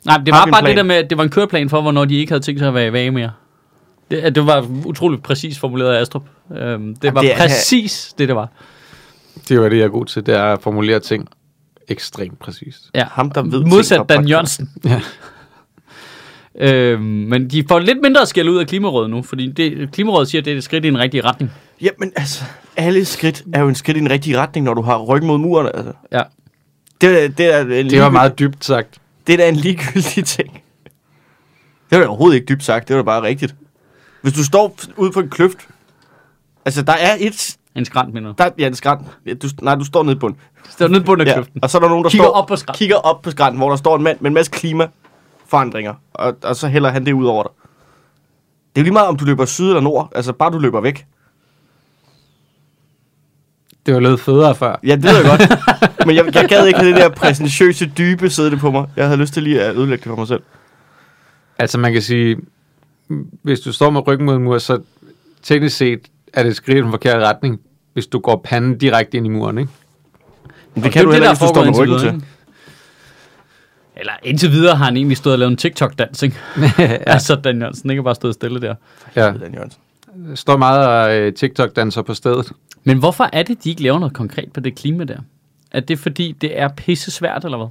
Nej, 0.04 0.16
det 0.16 0.34
var 0.34 0.46
bare 0.46 0.62
plan? 0.62 0.64
det 0.64 0.76
der 0.76 0.82
med, 0.82 0.96
at 0.96 1.10
det 1.10 1.18
var 1.18 1.24
en 1.24 1.30
køreplan 1.30 1.68
for, 1.70 1.80
hvornår 1.80 2.04
de 2.04 2.14
ikke 2.16 2.32
havde 2.32 2.42
tænkt 2.42 2.58
sig 2.58 2.68
at 2.68 2.74
være 2.74 2.86
i 2.86 2.92
vage 2.92 3.10
mere. 3.10 3.30
Det, 4.10 4.34
det 4.34 4.46
var 4.46 4.66
utroligt 4.84 5.22
præcis 5.22 5.58
formuleret 5.58 5.94
af 5.94 6.00
Astrup. 6.00 6.22
Øhm, 6.56 6.96
det 6.96 7.14
var 7.14 7.20
det 7.20 7.32
er- 7.32 7.36
præcis 7.36 8.14
det, 8.18 8.28
det 8.28 8.36
var. 8.36 8.48
Det 9.48 9.60
var 9.60 9.68
det, 9.68 9.76
jeg 9.78 9.84
er 9.84 9.88
god 9.88 10.06
til. 10.06 10.26
Det 10.26 10.34
er 10.34 10.42
at 10.44 10.62
formulere 10.62 11.00
ting 11.00 11.28
ekstremt 11.88 12.38
præcist. 12.38 12.90
Ja. 12.94 13.04
Ham, 13.10 13.30
der 13.30 13.42
ved 13.42 13.50
ting 13.52 13.68
Modsat 13.68 13.96
fra 13.98 14.04
Dan 14.04 14.16
podcast. 14.16 14.30
Jørgensen. 14.30 14.70
Ja. 14.84 15.00
Øhm, 16.60 17.00
men 17.02 17.50
de 17.50 17.64
får 17.68 17.78
lidt 17.78 17.98
mindre 18.02 18.26
skæld 18.26 18.48
ud 18.48 18.58
af 18.58 18.66
Klimarådet 18.66 19.10
nu, 19.10 19.22
fordi 19.22 19.52
det, 19.52 19.92
Klimarådet 19.92 20.28
siger, 20.28 20.42
at 20.42 20.44
det 20.44 20.52
er 20.52 20.56
et 20.56 20.64
skridt 20.64 20.84
i 20.84 20.88
en 20.88 20.98
rigtig 20.98 21.24
retning. 21.24 21.50
Jamen, 21.80 22.12
altså, 22.16 22.44
alle 22.76 23.04
skridt 23.04 23.42
er 23.54 23.60
jo 23.60 23.68
en 23.68 23.74
skridt 23.74 23.96
i 23.96 24.00
den 24.00 24.10
rigtige 24.10 24.38
retning, 24.38 24.64
når 24.66 24.74
du 24.74 24.82
har 24.82 24.98
ryggen 24.98 25.26
mod 25.26 25.38
muren. 25.38 25.66
Altså. 25.74 25.92
Ja. 26.12 26.22
Det, 27.00 27.24
er- 27.24 27.28
det, 27.28 27.54
er 27.54 27.60
en 27.80 27.90
Det 27.90 28.00
var 28.00 28.10
meget 28.10 28.38
dybt 28.38 28.64
sagt. 28.64 28.98
Det 29.26 29.32
er 29.32 29.36
da 29.36 29.48
en 29.48 29.56
ligegyldig 29.56 30.24
ting. 30.24 30.52
Det 31.90 31.98
var 31.98 31.98
da 31.98 32.06
overhovedet 32.06 32.34
ikke 32.36 32.46
dybt 32.46 32.64
sagt, 32.64 32.88
det 32.88 32.96
var 32.96 33.02
da 33.02 33.06
bare 33.06 33.22
rigtigt. 33.22 33.54
Hvis 34.22 34.32
du 34.32 34.44
står 34.44 34.76
ude 34.96 35.10
på 35.12 35.20
en 35.20 35.30
kløft, 35.30 35.58
altså 36.64 36.82
der 36.82 36.92
er 36.92 37.16
et, 37.20 37.56
En 37.74 37.84
skrant, 37.84 38.14
mener 38.14 38.28
du. 38.28 38.34
der, 38.38 38.50
ja, 38.58 38.66
en 38.66 38.74
skrant. 38.74 39.06
Ja, 39.26 39.34
du, 39.34 39.48
nej, 39.62 39.74
du 39.74 39.84
står 39.84 40.02
nede 40.02 40.16
på 40.16 40.20
bunden. 40.20 40.40
Det 40.78 40.84
er 40.84 40.88
nede 40.88 41.00
på 41.00 41.06
bunden 41.06 41.26
af 41.26 41.30
Ja, 41.30 41.34
kløften. 41.34 41.60
og 41.64 41.70
så 41.70 41.78
er 41.78 41.82
der 41.82 41.88
nogen, 41.88 42.04
der 42.04 42.10
Kigger 42.10 42.24
står, 42.24 42.32
op 42.32 42.46
på 42.48 42.56
skrant. 42.56 42.78
kigger 42.78 42.96
op 42.96 43.22
på 43.22 43.30
skrænten, 43.30 43.58
hvor 43.58 43.68
der 43.68 43.76
står 43.76 43.96
en 43.96 44.02
mand 44.02 44.20
med 44.20 44.30
en 44.30 44.34
masse 44.34 44.52
klimaforandringer, 44.52 45.94
og, 46.14 46.36
og 46.42 46.56
så 46.56 46.68
hælder 46.68 46.90
han 46.90 47.06
det 47.06 47.12
ud 47.12 47.26
over 47.26 47.42
dig. 47.42 47.52
Det 48.74 48.80
er 48.80 48.82
jo 48.82 48.84
lige 48.84 48.92
meget, 48.92 49.08
om 49.08 49.16
du 49.16 49.24
løber 49.24 49.44
syd 49.44 49.66
eller 49.68 49.80
nord, 49.80 50.12
altså 50.14 50.32
bare 50.32 50.50
du 50.50 50.58
løber 50.58 50.80
væk. 50.80 51.06
Det 53.86 53.94
var 53.94 54.00
lidt 54.00 54.20
federe 54.20 54.54
før. 54.54 54.76
Ja, 54.84 54.94
det 54.96 55.04
ved 55.04 55.16
jeg 55.16 55.24
godt. 55.24 56.06
Men 56.06 56.16
jeg, 56.16 56.34
jeg 56.34 56.48
gad 56.48 56.66
ikke 56.66 56.78
have 56.78 56.92
det 56.92 57.00
der 57.00 57.08
præsentatiøse 57.08 57.92
dybe 57.98 58.30
siddende 58.30 58.58
på 58.58 58.70
mig. 58.70 58.86
Jeg 58.96 59.04
havde 59.06 59.18
lyst 59.20 59.32
til 59.34 59.42
lige 59.42 59.62
at 59.62 59.76
ødelægge 59.76 60.02
det 60.02 60.08
for 60.10 60.16
mig 60.16 60.28
selv. 60.28 60.42
Altså 61.58 61.78
man 61.78 61.92
kan 61.92 62.02
sige, 62.02 62.36
hvis 63.42 63.60
du 63.60 63.72
står 63.72 63.90
med 63.90 64.06
ryggen 64.06 64.26
mod 64.26 64.36
en 64.36 64.42
mur, 64.42 64.58
så 64.58 64.80
teknisk 65.42 65.76
set 65.76 66.00
er 66.32 66.42
det 66.42 66.50
et 66.50 66.56
skridt 66.56 66.78
i 66.78 66.80
den 66.80 66.90
forkerte 66.90 67.26
retning. 67.26 67.60
hvis 67.92 68.06
du 68.06 68.18
går 68.18 68.40
panden 68.44 68.78
direkte 68.78 69.16
ind 69.16 69.26
i 69.26 69.28
muren, 69.28 69.58
ikke? 69.58 69.70
Men 70.74 70.82
Og 70.82 70.84
det 70.84 70.92
kan 70.92 71.04
du 71.04 71.10
er 71.10 71.12
heller 71.14 71.30
ikke, 71.30 71.40
hvis 71.40 71.48
du 71.48 71.54
står 71.54 71.64
med 71.64 71.78
ryggen 71.78 71.94
indtil 71.94 72.10
til. 72.20 72.28
Eller 73.96 74.12
indtil 74.22 74.50
videre 74.50 74.76
har 74.76 74.84
han 74.84 74.96
egentlig 74.96 75.16
stået 75.16 75.32
og 75.32 75.38
lavet 75.38 75.50
en 75.50 75.56
TikTok-dans, 75.56 76.22
ikke? 76.22 76.36
ja. 76.78 76.84
Altså, 77.06 77.34
Dan 77.34 77.58
Jørgensen 77.58 77.90
ikke 77.90 78.02
bare 78.02 78.14
stået 78.14 78.34
stille 78.34 78.60
der. 78.60 78.74
Ja, 79.16 79.24
Dan 79.26 79.54
Jørgensen. 79.54 79.80
der 80.28 80.34
står 80.34 80.56
meget 80.56 81.08
af 81.08 81.20
øh, 81.20 81.32
TikTok-danser 81.32 82.02
på 82.02 82.14
stedet. 82.14 82.52
Men 82.84 82.98
hvorfor 82.98 83.28
er 83.32 83.42
det, 83.42 83.64
de 83.64 83.70
ikke 83.70 83.82
laver 83.82 83.98
noget 83.98 84.14
konkret 84.14 84.52
på 84.52 84.60
det 84.60 84.74
klima 84.74 85.04
der? 85.04 85.18
Er 85.70 85.80
det 85.80 85.98
fordi, 85.98 86.32
det 86.40 86.58
er 86.60 86.68
pisse 86.68 87.10
svært, 87.10 87.44
eller 87.44 87.58
hvad? 87.58 87.68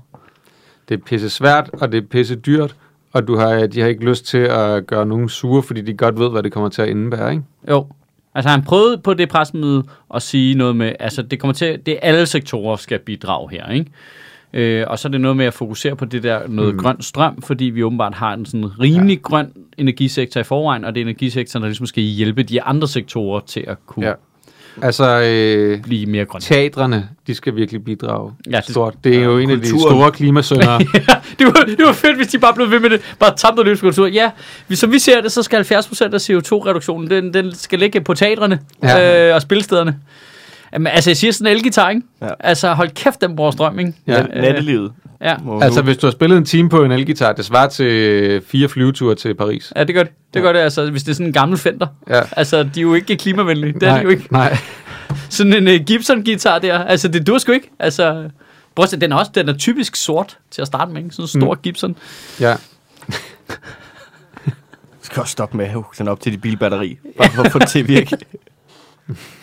Det 0.90 1.00
er 1.00 1.04
pisse 1.06 1.30
svært, 1.30 1.70
og 1.74 1.92
det 1.92 1.98
er 1.98 2.08
pisse 2.08 2.36
dyrt, 2.36 2.76
og 3.14 3.28
du 3.28 3.36
har, 3.36 3.68
de 3.68 3.80
har 3.80 3.88
ikke 3.88 4.06
lyst 4.06 4.26
til 4.26 4.38
at 4.38 4.88
gøre 4.88 5.06
nogen 5.06 5.30
sure, 5.30 5.64
fordi 5.64 5.82
de 5.82 5.94
godt 5.94 6.20
ved, 6.20 6.30
hvad 6.30 6.44
det 6.44 6.52
kommer 6.52 6.70
til 6.70 6.82
at 6.82 6.90
indebære, 6.90 7.32
ikke? 7.32 7.44
Jo. 7.70 7.88
Altså 8.36 8.50
han 8.50 8.64
prøvede 8.64 8.98
på 8.98 9.14
det 9.14 9.30
pressemøde 9.30 9.84
at 10.16 10.22
sige 10.22 10.56
noget 10.56 10.76
med, 10.76 10.94
altså 11.00 11.22
det 11.22 11.40
kommer 11.40 11.54
til, 11.54 11.80
det 11.86 11.94
er 11.94 12.00
alle 12.02 12.26
sektorer 12.26 12.76
skal 12.76 13.00
bidrage 13.00 13.50
her, 13.52 13.70
ikke? 13.70 13.92
Øh, 14.54 14.86
og 14.88 15.00
så 15.00 15.08
er 15.08 15.12
det 15.12 15.22
noget 15.22 15.38
med 15.38 15.46
at 15.46 15.54
fokusere 15.54 15.96
på 15.96 16.06
det 16.06 16.24
der 16.24 16.48
noget 16.48 16.74
mm. 16.74 16.80
grøn 16.80 17.02
strøm, 17.02 17.42
fordi 17.42 17.66
vi 17.66 17.84
åbenbart 17.84 18.14
har 18.14 18.34
en 18.34 18.46
sådan 18.46 18.80
rimelig 18.80 19.16
ja. 19.18 19.22
grøn 19.22 19.52
energisektor 19.78 20.42
i 20.42 20.44
forvejen, 20.44 20.86
og 20.86 20.96
det 20.96 21.02
er 21.02 21.06
energisektoren, 21.06 21.62
der 21.62 21.68
ligesom 21.68 21.86
skal 21.86 22.04
hjælpe 22.04 22.44
de 22.44 22.62
andre 22.62 22.88
sektorer 22.88 23.40
til 23.40 23.64
at 23.68 23.78
kunne 23.86 24.06
Ja. 24.06 24.14
Ja. 24.82 24.86
Altså, 24.86 25.22
øh, 25.22 25.82
blive 25.84 26.06
mere 26.06 26.26
grønne. 26.26 26.42
teatrene, 26.42 27.10
de 27.28 27.36
skal 27.36 27.56
virkelig 27.56 27.84
bidrage 27.84 28.32
Ja, 28.46 28.52
ja, 28.52 28.58
det- 28.58 28.70
stort. 28.72 28.94
Det 29.04 29.16
er 29.18 29.24
jo 29.24 29.38
en 29.38 29.50
af 29.50 29.58
de 29.58 29.70
kulturen. 29.72 29.92
store 29.94 30.12
klimasøndere. 30.12 30.80
det, 31.40 31.46
var, 31.46 31.64
det 31.78 31.86
var 31.86 31.94
fedt, 31.94 32.16
hvis 32.18 32.28
de 32.28 32.40
bare 32.40 32.54
blev 32.54 32.72
ved 32.72 32.80
med 32.80 32.90
det. 32.90 33.02
Bare 33.20 33.36
tabt 33.36 33.66
løs 33.66 33.82
kultur. 33.82 34.08
Ja, 34.08 34.32
vi- 34.68 34.76
som 34.76 34.92
vi 34.92 35.00
ser 35.00 35.22
det, 35.22 35.32
så 35.32 35.44
skal 35.44 35.64
70% 35.64 36.14
af 36.14 36.30
CO2-reduktionen, 36.30 37.10
den, 37.10 37.34
den 37.34 37.56
skal 37.56 37.80
ligge 37.80 38.02
på 38.02 38.14
teatrene 38.14 38.60
ja. 38.84 38.98
Ja. 38.98 39.30
øh, 39.30 39.36
og 39.36 39.42
spilstederne. 39.42 39.98
Jamen, 40.74 40.88
altså, 40.88 41.10
jeg 41.10 41.18
siger 41.18 41.32
sådan 41.32 41.48
en 41.48 41.58
elgitar, 41.58 41.90
ikke? 41.90 42.02
Ja. 42.22 42.30
Altså, 42.40 42.74
hold 42.74 42.90
kæft, 42.90 43.22
den 43.22 43.36
bruger 43.36 43.52
strøm, 43.52 43.80
ikke? 43.80 43.94
Ja. 44.08 44.22
Øh, 44.22 44.42
Nattelivet. 44.42 44.92
Ja. 45.22 45.36
Altså, 45.62 45.82
hvis 45.82 45.98
du 45.98 46.08
har 46.08 46.12
spillet 46.12 46.38
en 46.38 46.46
time 46.46 46.70
på 46.70 46.84
en 46.84 46.92
elgitar, 46.92 47.34
det 47.34 47.46
svarer 47.46 47.70
til 47.70 47.86
øh, 47.86 48.42
fire 48.42 48.70
flyveture 48.70 49.16
til 49.16 49.34
Paris. 49.36 49.74
Ja, 49.76 49.84
det 49.84 49.96
gør 49.96 50.04
det. 50.04 50.12
Det 50.34 50.42
gør 50.42 50.54
det, 50.54 50.60
altså, 50.60 50.92
hvis 50.92 51.04
det 51.04 51.12
er 51.12 51.16
sådan 51.16 51.28
en 51.28 51.34
gammel 51.34 51.58
Fender. 51.58 51.88
Ja. 52.10 52.22
Altså, 52.32 52.64
de 52.64 52.80
er 52.80 52.82
jo 52.82 52.94
ikke 52.94 53.16
klimavenlige. 53.16 53.74
Det 53.74 53.84
er 53.84 53.98
de 53.98 54.04
jo 54.04 54.10
ikke. 54.10 54.28
Nej. 54.32 54.58
Sådan 55.30 55.54
en 55.54 55.68
uh, 55.68 55.86
Gibson-guitar 55.86 56.60
der, 56.60 56.80
altså, 56.80 57.08
det 57.08 57.28
dur 57.28 57.38
sgu 57.38 57.52
ikke. 57.52 57.72
Altså, 57.80 58.30
prøv 58.76 58.84
at 58.84 58.90
se, 58.90 58.98
den 58.98 59.12
er 59.12 59.16
også, 59.16 59.32
den 59.36 59.50
er 59.50 59.54
typisk 59.54 59.96
sort 59.96 60.38
til 60.52 60.62
at 60.62 60.68
starte 60.68 60.92
med, 60.92 61.04
ikke? 61.04 61.16
Sådan 61.16 61.24
en 61.24 61.28
stor 61.28 61.54
mm. 61.54 61.60
Gibson. 61.62 61.98
Ja. 62.40 62.56
skal 65.02 65.22
også 65.22 65.32
stoppe 65.32 65.58
med 65.58 65.66
at 65.66 65.74
hugge 65.74 65.90
den 65.98 66.08
op 66.08 66.20
til 66.20 66.32
dit 66.32 66.42
bilbatteri. 66.42 66.98
Bare 67.18 67.30
for 67.30 67.44
at 67.44 67.52
få 67.52 67.60
det 67.60 67.68
til 67.68 67.80
at 67.80 67.88
virke. 67.88 68.18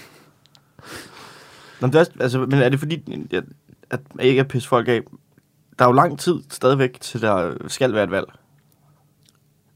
Nå, 1.81 1.87
men, 1.87 1.93
det 1.93 2.01
er, 2.01 2.05
altså, 2.23 2.39
men 2.39 2.53
er 2.53 2.69
det 2.69 2.79
fordi, 2.79 3.25
at, 3.31 3.45
at 3.91 4.01
jeg 4.19 4.25
ikke 4.27 4.41
er 4.41 4.45
pisse 4.45 4.69
folk 4.69 4.89
af? 4.89 5.01
Der 5.79 5.85
er 5.85 5.89
jo 5.89 5.93
lang 5.93 6.19
tid 6.19 6.35
stadigvæk, 6.51 7.01
til 7.01 7.21
der 7.23 7.53
skal 7.69 7.93
være 7.95 8.05
et 8.05 8.11
valg. 8.11 8.27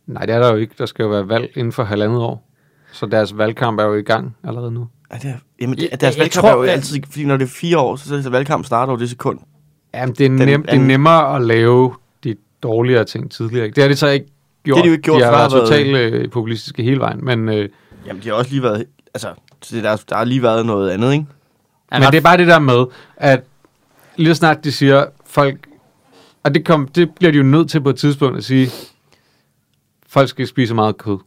Nej, 0.06 0.26
det 0.26 0.34
er 0.34 0.38
der 0.38 0.50
jo 0.50 0.56
ikke. 0.56 0.74
Der 0.78 0.87
skal 0.87 1.02
jo 1.02 1.08
være 1.08 1.28
valg 1.28 1.50
inden 1.56 1.72
for 1.72 1.84
halvandet 1.84 2.18
år. 2.18 2.48
Så 2.92 3.06
deres 3.06 3.38
valgkamp 3.38 3.80
er 3.80 3.84
jo 3.84 3.94
i 3.94 4.02
gang 4.02 4.37
allerede 4.44 4.70
nu. 4.70 4.88
Er 5.11 5.18
det, 5.18 5.34
jamen, 5.61 5.78
Jeg- 5.78 5.88
det, 5.90 6.00
deres 6.00 6.16
jeg 6.16 6.22
valgkamp 6.22 6.42
tror, 6.42 6.50
er 6.50 6.56
jo 6.56 6.62
altid, 6.62 7.00
fordi 7.04 7.24
når 7.24 7.37
det 7.37 7.44
er 7.44 7.48
fire 7.48 7.78
år, 7.78 7.96
så 7.96 8.14
er 8.26 8.30
valgkamp 8.30 8.64
starter 8.66 8.92
jo 8.92 8.98
det 8.98 9.11
sekund. 9.11 9.38
Jamen, 9.94 10.14
det 10.14 10.24
er, 10.24 10.28
Den 10.28 10.48
nem, 10.48 10.62
det 10.62 10.74
er 10.74 10.78
nemmere 10.80 11.37
at 11.37 11.42
lave 11.42 11.94
de 12.24 12.37
dårligere 12.62 13.04
ting 13.04 13.30
tidligere. 13.30 13.66
Det 13.70 13.78
har 13.82 13.88
de 13.88 13.96
så 13.96 14.08
ikke 14.08 14.26
gjort. 14.64 14.76
Det 14.76 14.76
har 14.76 14.82
de 14.82 14.87
jo 14.88 14.92
ikke 14.92 15.02
gjort, 15.02 15.20
De 15.20 15.24
har 15.24 15.32
været- 15.32 15.50
totalt 15.50 15.96
øh, 15.96 16.30
populistiske 16.30 16.82
hele 16.82 17.00
vejen. 17.00 17.24
Men, 17.24 17.48
øh, 17.48 17.68
Jamen, 18.06 18.22
de 18.22 18.28
har 18.28 18.34
også 18.34 18.50
lige 18.50 18.62
været, 18.62 18.84
altså, 19.14 19.28
det 19.70 19.84
der, 19.84 19.96
der 20.08 20.16
har 20.16 20.24
lige 20.24 20.42
været 20.42 20.66
noget 20.66 20.90
andet, 20.90 21.12
ikke? 21.12 21.26
Men 21.92 22.03
ret- 22.03 22.12
det 22.12 22.18
er 22.18 22.22
bare 22.22 22.37
det 22.37 22.46
der 22.46 22.59
med, 22.59 22.85
at 23.16 23.40
lige 24.16 24.35
snart 24.35 24.64
de 24.64 24.72
siger, 24.72 25.07
folk... 25.27 25.66
Og 26.42 26.55
det, 26.55 26.64
kom, 26.64 26.88
det 26.88 27.11
bliver 27.14 27.33
de 27.33 27.38
jo 27.38 27.44
nødt 27.44 27.70
til 27.70 27.81
på 27.81 27.90
et 27.90 27.96
tidspunkt 27.96 28.38
at 28.38 28.44
sige, 28.44 28.70
folk 30.09 30.29
skal 30.29 30.42
ikke 30.42 30.51
spise 30.51 30.68
så 30.68 30.74
meget 30.74 30.98
kød. 30.98 31.18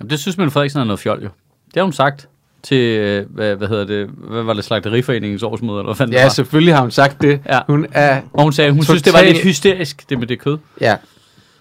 Jamen, 0.00 0.10
det 0.10 0.18
synes 0.20 0.38
man 0.38 0.50
Frederiksen 0.50 0.80
er 0.80 0.84
noget 0.84 1.00
fjol, 1.00 1.18
jo. 1.22 1.28
Det 1.66 1.76
har 1.76 1.82
hun 1.82 1.92
sagt 1.92 2.28
til, 2.62 2.98
øh, 2.98 3.26
hvad, 3.30 3.56
hvad 3.56 3.68
hedder 3.68 3.84
det, 3.84 4.08
hvad 4.08 4.42
var 4.42 4.52
det, 4.54 4.64
Slagteriforeningens 4.64 5.42
årsmøde, 5.42 5.78
eller 5.78 5.84
hvad 5.88 5.94
fanden 5.96 6.12
det 6.14 6.20
Ja, 6.20 6.28
selvfølgelig 6.28 6.74
har 6.74 6.80
hun 6.82 6.90
sagt 6.90 7.22
det. 7.22 7.40
Ja. 7.46 7.60
Hun 7.66 7.86
er 7.92 8.22
Og 8.32 8.42
hun 8.42 8.52
sagde, 8.52 8.72
hun 8.72 8.84
synes, 8.84 9.02
det 9.02 9.12
var 9.12 9.18
Total- 9.18 9.32
lidt 9.32 9.44
hysterisk, 9.44 10.10
det 10.10 10.18
med 10.18 10.26
det 10.26 10.38
kød. 10.38 10.58
Ja. 10.80 10.96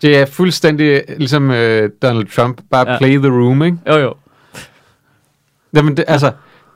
Det 0.01 0.17
er 0.17 0.25
fuldstændig 0.25 1.03
ligesom 1.17 1.51
øh, 1.51 1.89
Donald 2.01 2.27
Trump. 2.35 2.61
Bare 2.71 2.91
ja. 2.91 2.97
play 2.97 3.17
the 3.17 3.27
room, 3.29 3.63
ikke? 3.63 3.77
Jo, 3.87 3.97
jo. 3.97 4.13
Jamen, 5.73 5.97
det, 5.97 6.05
altså, 6.07 6.31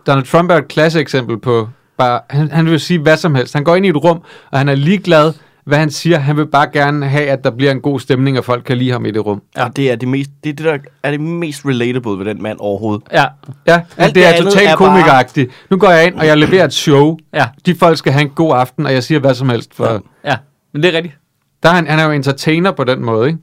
Donald 0.07 0.25
Trump 0.25 0.51
er 0.51 0.55
et 0.55 0.67
klasse 0.67 0.99
eksempel 0.99 1.37
på 1.39 1.69
bare, 1.97 2.19
han, 2.29 2.51
han 2.51 2.65
vil 2.65 2.79
sige 2.79 2.99
hvad 2.99 3.17
som 3.17 3.35
helst. 3.35 3.53
Han 3.53 3.63
går 3.63 3.75
ind 3.75 3.85
i 3.85 3.89
et 3.89 4.03
rum, 4.03 4.21
og 4.51 4.57
han 4.57 4.69
er 4.69 4.75
ligeglad, 4.75 5.33
hvad 5.65 5.77
han 5.77 5.91
siger. 5.91 6.17
Han 6.19 6.37
vil 6.37 6.45
bare 6.47 6.67
gerne 6.73 7.05
have, 7.07 7.25
at 7.29 7.43
der 7.43 7.49
bliver 7.51 7.71
en 7.71 7.81
god 7.81 7.99
stemning, 7.99 8.37
og 8.37 8.45
folk 8.45 8.63
kan 8.63 8.77
lide 8.77 8.91
ham 8.91 9.05
i 9.05 9.11
det 9.11 9.25
rum. 9.25 9.41
Ja. 9.57 9.67
Det 9.75 9.91
er 9.91 9.95
det, 9.95 10.07
mest, 10.07 10.29
det, 10.43 10.49
er 10.49 10.53
det, 10.53 10.65
der 10.65 10.77
er 11.03 11.11
det 11.11 11.19
mest 11.19 11.65
relatable 11.65 12.11
ved 12.19 12.25
den 12.25 12.43
mand 12.43 12.57
overhovedet. 12.59 13.03
Ja, 13.11 13.25
Ja, 13.67 13.81
Alt 13.97 14.15
det 14.15 14.23
det 14.23 14.25
er 14.25 14.43
totalt 14.43 14.69
er 14.69 14.75
bare-. 14.77 15.47
Nu 15.69 15.77
går 15.77 15.89
jeg 15.89 16.07
ind, 16.07 16.15
og 16.15 16.25
jeg 16.27 16.37
leverer 16.37 16.65
et 16.65 16.73
show. 16.73 17.17
ja, 17.33 17.45
De 17.65 17.75
folk 17.75 17.97
skal 17.97 18.11
have 18.13 18.21
en 18.21 18.29
god 18.29 18.53
aften, 18.55 18.85
og 18.85 18.93
jeg 18.93 19.03
siger 19.03 19.19
hvad 19.19 19.33
som 19.33 19.49
helst. 19.49 19.75
For, 19.75 19.85
Ja. 19.85 19.91
ja. 19.93 19.99
ja. 20.25 20.35
Men 20.73 20.83
det 20.83 20.93
er 20.93 20.97
rigtigt. 20.97 21.15
der 21.63 21.69
er 21.69 21.73
han, 21.73 21.87
han 21.87 21.99
er 21.99 22.03
jo 22.05 22.11
entertainer 22.11 22.71
på 22.71 22.83
den 22.83 23.05
måde, 23.05 23.27
ikke? 23.27 23.39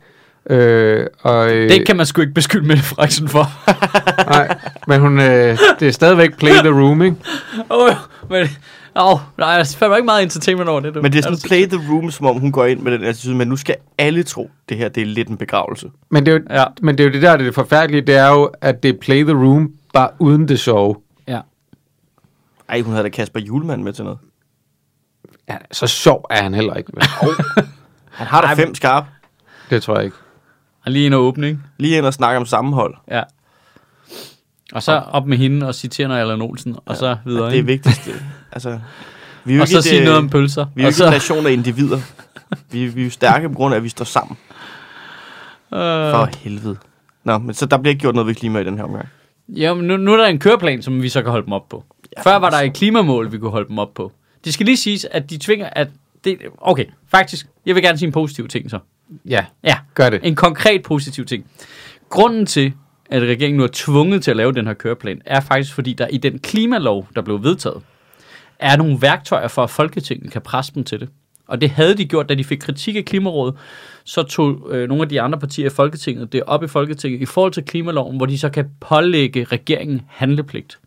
Øh, 0.50 1.06
og, 1.22 1.52
øh, 1.52 1.68
Det 1.68 1.86
kan 1.86 1.96
man 1.96 2.06
sgu 2.06 2.20
ikke 2.20 2.34
beskylde 2.34 2.66
Mette 2.68 2.82
Frederiksen 2.82 3.28
for. 3.28 3.46
Nej, 4.32 4.58
men 4.86 5.00
hun, 5.00 5.20
øh, 5.20 5.58
det 5.80 5.88
er 5.88 5.92
stadigvæk 5.92 6.38
play 6.38 6.52
the 6.52 6.70
room, 6.70 7.02
ikke? 7.02 7.16
Åh, 7.70 7.82
oh, 7.86 7.94
men... 8.30 8.48
Åh, 8.96 9.12
oh, 9.12 9.18
nej, 9.38 9.48
jeg 9.48 9.66
fandt 9.66 9.96
ikke 9.96 10.04
meget 10.04 10.22
entertainment 10.22 10.68
over 10.68 10.80
det. 10.80 10.94
Du. 10.94 11.02
Men 11.02 11.12
det 11.12 11.18
er 11.18 11.22
sådan 11.22 11.32
Altså, 11.32 11.48
play 11.48 11.66
the 11.66 11.92
room, 11.92 12.10
som 12.10 12.26
om 12.26 12.38
hun 12.40 12.52
går 12.52 12.64
ind 12.64 12.80
med 12.80 12.92
den 12.92 13.04
attitude, 13.04 13.36
men 13.36 13.48
nu 13.48 13.56
skal 13.56 13.76
alle 13.98 14.22
tro, 14.22 14.50
det 14.68 14.76
her 14.76 14.88
det 14.88 15.00
er 15.00 15.06
lidt 15.06 15.28
en 15.28 15.36
begravelse. 15.36 15.90
Men 16.10 16.26
det, 16.26 16.32
er 16.34 16.36
jo, 16.38 16.42
Ja. 16.50 16.64
men 16.82 16.98
det 16.98 17.04
er 17.04 17.08
jo 17.08 17.12
det 17.12 17.22
der, 17.22 17.32
det 17.32 17.40
er 17.40 17.44
det 17.44 17.54
forfærdelige, 17.54 18.00
det 18.00 18.14
er 18.16 18.28
jo, 18.28 18.50
at 18.60 18.82
det 18.82 18.88
er 18.88 18.98
play 19.00 19.22
the 19.24 19.32
room, 19.32 19.72
bare 19.92 20.08
uden 20.18 20.48
det 20.48 20.60
sjove. 20.60 20.96
Ja. 21.28 21.40
Ej, 22.68 22.80
hun 22.80 22.92
havde 22.92 23.04
da 23.04 23.08
Kasper 23.08 23.40
Julemand 23.40 23.82
med 23.82 23.92
til 23.92 24.04
noget. 24.04 24.18
Ja, 25.48 25.56
så 25.72 25.86
sjov 25.86 26.26
er 26.30 26.42
han 26.42 26.54
heller 26.54 26.74
ikke. 26.74 26.92
Han 28.10 28.26
har 28.26 28.40
da 28.40 28.46
Ej, 28.46 28.54
fem 28.56 28.74
skarp. 28.74 29.04
Det 29.70 29.82
tror 29.82 29.96
jeg 29.96 30.04
ikke. 30.04 30.16
Og 30.84 30.92
lige 30.92 31.06
en 31.06 31.12
åbning. 31.12 31.64
Lige 31.78 31.96
ind 31.96 32.06
og 32.06 32.14
snakke 32.14 32.38
om 32.38 32.46
sammenhold. 32.46 32.94
Ja. 33.10 33.22
Og 34.72 34.82
så 34.82 34.92
op 34.92 35.26
med 35.26 35.36
hende 35.38 35.66
og 35.68 35.74
citere 35.74 36.08
noget 36.08 36.20
Allan 36.20 36.42
Olsen, 36.42 36.76
og 36.86 36.96
så 36.96 37.16
videre. 37.24 37.42
Og 37.44 37.50
det 37.50 37.54
er 37.54 37.58
ikke? 37.58 37.66
vigtigst. 37.66 38.08
altså, 38.52 38.78
vi 39.44 39.54
er 39.54 39.58
og 39.60 39.62
ikke 39.62 39.72
så 39.72 39.78
et, 39.78 39.84
sige 39.84 39.98
øh, 39.98 40.04
noget 40.04 40.18
om 40.18 40.28
pølser. 40.28 40.66
Vi 40.74 40.82
er 40.82 40.84
jo 40.84 40.86
og 40.86 40.88
ikke 40.88 40.96
så, 40.96 41.06
en 41.06 41.12
nation 41.12 41.46
af 41.46 41.52
individer. 41.52 41.98
Vi, 42.70 42.86
vi 42.86 43.00
er 43.00 43.04
jo 43.04 43.10
stærke 43.10 43.48
på 43.48 43.54
grund 43.54 43.74
af, 43.74 43.78
at 43.78 43.84
vi 43.84 43.88
står 43.88 44.04
sammen. 44.04 44.36
øh, 45.72 45.78
For 45.80 46.28
helvede. 46.38 46.76
Nå, 47.24 47.38
men 47.38 47.54
så 47.54 47.66
der 47.66 47.78
bliver 47.78 47.90
ikke 47.90 48.00
gjort 48.00 48.14
noget 48.14 48.26
ved 48.26 48.34
klima 48.34 48.58
i 48.58 48.64
den 48.64 48.76
her 48.76 48.84
omgang. 48.84 49.08
Ja, 49.48 49.74
men 49.74 49.86
nu, 49.86 49.96
nu 49.96 50.12
er 50.12 50.16
der 50.16 50.26
en 50.26 50.38
køreplan, 50.38 50.82
som 50.82 51.02
vi 51.02 51.08
så 51.08 51.22
kan 51.22 51.30
holde 51.30 51.44
dem 51.44 51.52
op 51.52 51.68
på. 51.68 51.84
Ja, 52.16 52.22
Før 52.22 52.36
var 52.36 52.50
der 52.50 52.56
et 52.56 52.74
klimamål, 52.74 53.32
vi 53.32 53.38
kunne 53.38 53.50
holde 53.50 53.68
dem 53.68 53.78
op 53.78 53.94
på. 53.94 54.12
Det 54.44 54.54
skal 54.54 54.66
lige 54.66 54.76
siges, 54.76 55.04
at 55.10 55.30
de 55.30 55.38
tvinger, 55.38 55.70
at 55.72 55.88
det, 56.24 56.38
okay, 56.60 56.84
faktisk, 57.08 57.46
jeg 57.66 57.74
vil 57.74 57.82
gerne 57.82 57.98
sige 57.98 58.06
en 58.06 58.12
positiv 58.12 58.48
ting 58.48 58.70
så. 58.70 58.78
Ja, 59.24 59.44
Ja, 59.64 59.76
gør 59.94 60.10
det. 60.10 60.20
en 60.22 60.34
konkret 60.34 60.82
positiv 60.82 61.24
ting. 61.24 61.46
Grunden 62.08 62.46
til, 62.46 62.72
at 63.10 63.22
regeringen 63.22 63.56
nu 63.58 63.64
er 63.64 63.68
tvunget 63.72 64.22
til 64.22 64.30
at 64.30 64.36
lave 64.36 64.52
den 64.52 64.66
her 64.66 64.74
køreplan, 64.74 65.22
er 65.26 65.40
faktisk 65.40 65.74
fordi, 65.74 65.92
der 65.92 66.06
i 66.06 66.16
den 66.16 66.38
klimalov, 66.38 67.08
der 67.14 67.22
blev 67.22 67.42
vedtaget, 67.42 67.82
er 68.58 68.76
nogle 68.76 68.98
værktøjer 69.02 69.48
for, 69.48 69.62
at 69.62 69.70
Folketinget 69.70 70.32
kan 70.32 70.42
presse 70.42 70.74
dem 70.74 70.84
til 70.84 71.00
det. 71.00 71.08
Og 71.48 71.60
det 71.60 71.70
havde 71.70 71.94
de 71.94 72.04
gjort, 72.04 72.28
da 72.28 72.34
de 72.34 72.44
fik 72.44 72.58
kritik 72.58 72.96
af 72.96 73.04
Klimarådet, 73.04 73.54
så 74.04 74.22
tog 74.22 74.68
øh, 74.70 74.88
nogle 74.88 75.02
af 75.02 75.08
de 75.08 75.20
andre 75.20 75.38
partier 75.38 75.66
i 75.66 75.70
Folketinget 75.70 76.32
det 76.32 76.42
op 76.42 76.64
i 76.64 76.66
Folketinget 76.68 77.20
i 77.20 77.26
forhold 77.26 77.52
til 77.52 77.64
klimaloven, 77.64 78.16
hvor 78.16 78.26
de 78.26 78.38
så 78.38 78.48
kan 78.48 78.70
pålægge 78.80 79.44
regeringen 79.44 80.02
handlepligt. 80.08 80.78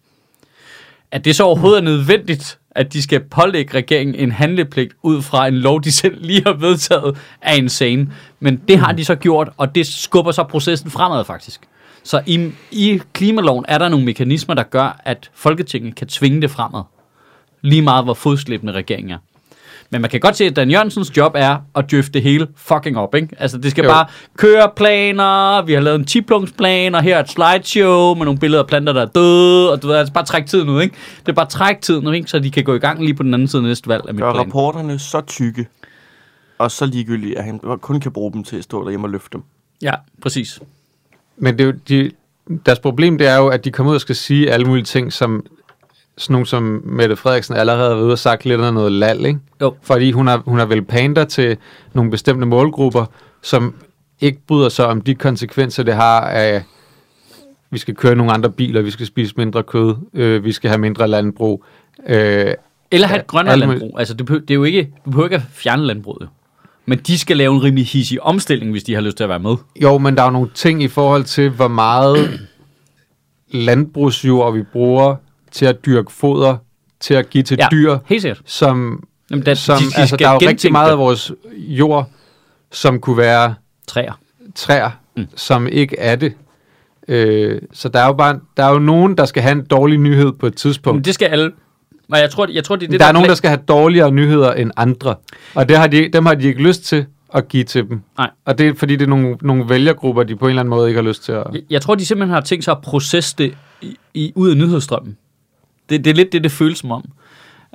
At 1.12 1.26
det 1.26 1.36
så 1.36 1.44
overhovedet 1.44 1.78
er 1.78 1.84
nødvendigt, 1.84 2.60
at 2.72 2.94
de 2.94 3.02
skal 3.02 3.20
pålægge 3.20 3.74
regeringen 3.74 4.16
en 4.16 4.32
handlepligt 4.32 4.94
ud 5.04 5.22
fra 5.22 5.48
en 5.48 5.54
lov, 5.54 5.82
de 5.84 5.92
selv 6.02 6.26
lige 6.26 6.44
har 6.46 6.54
vedtaget, 6.54 7.18
er 7.42 7.54
insane. 7.54 8.12
Men 8.40 8.62
det 8.68 8.78
har 8.78 8.92
de 8.92 9.06
så 9.06 9.16
gjort, 9.16 9.50
og 9.58 9.76
det 9.76 9.88
skubber 9.88 10.32
så 10.32 10.44
processen 10.44 10.92
fremad 10.92 11.26
faktisk. 11.26 11.62
Så 12.04 12.22
i, 12.26 12.52
i 12.72 13.02
klimaloven 13.14 13.66
er 13.68 13.78
der 13.78 13.90
nogle 13.90 14.06
mekanismer, 14.06 14.56
der 14.56 14.64
gør, 14.64 15.02
at 15.04 15.32
Folketinget 15.34 15.96
kan 15.96 16.08
tvinge 16.08 16.42
det 16.42 16.52
fremad. 16.52 16.84
Lige 17.62 17.82
meget, 17.82 18.06
hvor 18.06 18.14
fodslæbende 18.14 18.74
regeringen 18.74 19.12
er. 19.12 19.18
Men 19.96 20.02
man 20.02 20.10
kan 20.10 20.20
godt 20.20 20.36
se, 20.36 20.46
at 20.46 20.56
Dan 20.56 20.72
Jørgensens 20.72 21.18
job 21.18 21.32
er 21.36 21.58
at 21.76 21.92
døfte 21.92 22.12
det 22.12 22.22
hele 22.22 22.48
fucking 22.56 22.98
op, 22.98 23.16
ikke? 23.16 23.28
Altså, 23.38 23.58
det 23.58 23.72
skal 23.72 23.84
jo. 23.84 23.90
Bare 23.90 24.06
køre 24.38 24.72
planer, 24.76 25.62
vi 25.66 25.74
har 25.74 25.82
lavet 25.82 26.00
en 26.00 26.06
10-punktsplan, 26.10 26.96
og 26.96 27.02
her 27.02 27.16
er 27.16 27.20
et 27.20 27.30
slideshow 27.30 28.16
med 28.16 28.26
nogle 28.26 28.40
billeder 28.40 28.64
af 28.64 28.68
planter, 28.68 28.94
der 28.94 29.02
er 29.02 29.06
døde, 29.06 29.72
og 29.72 29.82
du 29.82 29.88
ved, 29.88 29.96
altså 29.96 30.14
bare 30.14 30.26
træk 30.26 30.46
tiden 30.46 30.70
ud, 30.70 30.82
ikke? 30.82 30.96
Det 31.20 31.30
er 31.30 31.34
bare 31.34 31.46
træk 31.46 31.82
tiden 31.82 32.08
ud, 32.08 32.14
ikke? 32.14 32.30
Så 32.30 32.40
de 32.40 32.52
kan 32.52 32.64
gå 32.64 32.74
i 32.76 32.78
gang 32.80 33.02
lige 33.04 33.14
på 33.14 33.24
den 33.24 33.34
anden 33.34 33.48
side 33.48 33.62
af 33.62 33.68
næste 33.68 33.88
valg 33.88 34.04
af 34.08 34.14
mit 34.14 34.24
Gør 34.24 34.34
plan. 34.34 34.46
rapporterne 34.46 35.00
så 35.00 35.22
tykke, 35.22 35.68
og 36.58 36.72
så 36.72 36.86
ligegyldigt, 36.86 37.38
at 37.38 37.44
han 37.44 37.60
kun 37.82 38.00
kan 38.00 38.12
bruge 38.12 38.34
dem 38.34 38.44
til 38.44 38.58
at 38.58 38.64
stå 38.64 38.84
derhjemme 38.84 39.06
og 39.08 39.12
løfte 39.12 39.30
dem. 39.34 39.42
Ja, 39.82 39.94
præcis. 40.22 40.60
Men 41.38 41.58
det 41.58 41.62
er 41.62 41.66
jo, 41.66 41.74
de, 41.90 42.12
deres 42.66 42.80
problem 42.80 43.18
det 43.18 43.28
er 43.28 43.38
jo, 43.38 43.48
at 43.48 43.66
de 43.66 43.72
kommer 43.72 43.90
ud 43.92 43.96
og 43.96 44.02
skal 44.02 44.16
sige 44.16 44.52
alle 44.52 44.66
mulige 44.66 44.86
ting, 44.86 45.14
som 45.14 45.46
sådan 46.18 46.34
nogen 46.34 46.46
som 46.46 46.82
Mette 46.86 47.16
Frederiksen 47.16 47.56
allerede 47.56 47.82
har 47.82 47.96
været 47.96 48.04
ude 48.06 48.12
og 48.12 48.20
sagt 48.20 48.46
lidt 48.46 48.62
af 48.62 48.74
noget 48.74 48.92
lal, 48.92 49.26
ikke? 49.26 49.40
Jo. 49.62 49.76
Fordi 49.82 50.12
hun 50.12 50.28
har, 50.28 50.44
hun 50.46 50.60
har 50.60 50.66
vel 50.66 50.82
pander 50.82 51.26
til 51.26 51.58
nogle 51.94 52.12
bestemte 52.12 52.46
målgrupper, 52.46 53.06
som 53.42 53.76
ikke 54.22 54.40
bryder 54.48 54.70
sig 54.70 54.86
om 54.86 55.02
de 55.02 55.16
konsekvenser, 55.16 55.84
det 55.84 55.94
har 55.94 56.22
af, 56.22 56.64
vi 57.72 57.78
skal 57.78 57.96
køre 57.96 58.16
nogle 58.16 58.32
andre 58.32 58.52
biler, 58.52 58.82
vi 58.82 58.92
skal 58.92 59.06
spise 59.06 59.34
mindre 59.38 59.64
kød, 59.64 59.96
øh, 60.14 60.44
vi 60.44 60.52
skal 60.52 60.70
have 60.70 60.78
mindre 60.78 61.08
landbrug. 61.08 61.64
Øh, 62.08 62.54
Eller 62.92 63.08
have 63.08 63.20
et 63.20 63.28
grønnere 63.28 63.58
landbrug. 63.58 64.00
Altså, 64.00 64.14
det, 64.14 64.28
det 64.30 64.52
er 64.52 64.56
jo 64.56 64.64
ikke, 64.64 64.90
du 65.06 65.10
behøver 65.10 65.26
ikke 65.26 65.36
at 65.36 65.42
fjerne 65.52 65.86
landbruget. 65.86 66.30
Men 66.86 66.98
de 66.98 67.18
skal 67.20 67.38
lave 67.38 67.56
en 67.56 67.64
rimelig 67.64 67.86
hissig 67.86 68.22
omstilling, 68.22 68.72
hvis 68.72 68.84
de 68.84 68.94
har 68.94 69.02
lyst 69.02 69.18
til 69.18 69.24
at 69.24 69.30
være 69.30 69.40
med. 69.40 69.56
jo, 69.82 69.98
men 69.98 70.16
der 70.16 70.22
er 70.22 70.26
jo 70.26 70.32
nogle 70.32 70.50
ting 70.54 70.84
i 70.84 70.88
forhold 70.88 71.24
til, 71.24 71.50
hvor 71.50 71.68
meget 71.68 72.40
landbrugsjord 73.52 74.54
vi 74.54 74.64
bruger 74.64 75.16
til 75.56 75.66
at 75.66 75.86
dyrke 75.86 76.12
foder, 76.12 76.58
til 77.00 77.14
at 77.14 77.30
give 77.30 77.44
til 77.44 77.58
Ja, 77.60 77.68
dyr, 77.72 77.98
helt 78.06 78.22
sikkert. 78.22 78.42
som, 78.46 79.04
Jamen, 79.32 79.46
der, 79.46 79.54
som 79.54 79.78
de, 79.78 79.84
de 79.86 79.92
altså, 79.98 80.16
der 80.18 80.28
er 80.30 80.34
jo 80.34 80.40
rigtig 80.50 80.72
meget 80.72 80.86
det. 80.88 80.92
af 80.92 80.98
vores 80.98 81.32
jord, 81.58 82.10
som 82.72 83.00
kunne 83.00 83.18
være 83.18 83.56
Træer. 83.88 84.20
træer, 84.56 84.90
Mm. 85.18 85.28
som 85.36 85.68
ikke 85.68 86.00
er 86.00 86.16
det. 86.16 86.34
Øh, 87.08 87.62
så 87.74 87.90
der 87.90 88.00
er 88.00 88.06
jo 88.06 88.14
bare 88.14 88.40
der 88.58 88.64
er 88.64 88.72
jo 88.72 88.80
nogen, 88.80 89.18
der 89.18 89.26
skal 89.26 89.44
have 89.44 89.52
en 89.52 89.66
dårlig 89.66 89.98
nyhed 90.00 90.32
på 90.32 90.48
et 90.48 90.56
tidspunkt. 90.56 90.96
Men 90.98 91.06
det 91.06 91.14
skal 91.14 91.26
alle. 91.28 91.52
Men 92.10 92.20
jeg 92.20 92.30
tror, 92.32 92.48
jeg 92.54 92.64
tror 92.64 92.76
det 92.76 92.86
er 92.88 92.92
det, 92.92 93.00
der 93.00 93.06
er 93.06 93.12
nogen, 93.12 93.30
der 93.30 93.36
skal 93.36 93.50
have 93.50 93.60
dårligere 93.68 94.12
nyheder 94.12 94.54
end 94.54 94.72
andre. 94.78 95.16
Og 95.56 95.70
det 95.70 95.78
har 95.78 95.88
de, 95.88 96.10
dem 96.14 96.26
har 96.26 96.36
de 96.36 96.48
ikke 96.48 96.62
lyst 96.64 96.84
til 96.84 97.06
at 97.34 97.48
give 97.48 97.64
til 97.64 97.90
dem. 97.90 98.02
Nej. 98.18 98.30
Og 98.46 98.58
det 98.58 98.68
er 98.68 98.74
fordi, 98.74 98.94
det 98.96 99.02
er 99.02 99.08
nogle, 99.10 99.38
nogle 99.42 99.70
vælgergrupper, 99.70 100.24
de 100.24 100.36
på 100.36 100.46
en 100.46 100.50
eller 100.50 100.60
anden 100.62 100.70
måde 100.70 100.88
ikke 100.90 101.02
har 101.02 101.08
lyst 101.08 101.24
til 101.24 101.32
at... 101.32 101.44
Jeg, 101.54 101.62
jeg 101.70 101.82
tror, 101.82 101.96
de 101.96 102.06
simpelthen 102.06 102.34
har 102.34 102.42
tænkt 102.42 102.66
sig 102.66 102.72
at 102.72 102.82
processe 102.82 103.36
det 103.38 103.54
i, 103.82 103.98
i, 104.14 104.32
ud 104.36 104.50
af 104.50 104.58
nyhedsstrømmen. 104.58 105.18
Det, 105.90 106.06
det 106.06 106.12
er 106.12 106.16
lidt 106.16 106.32
det, 106.32 106.44
det 106.44 106.52
føles 106.52 106.78
som 106.78 106.92
om. 106.92 107.04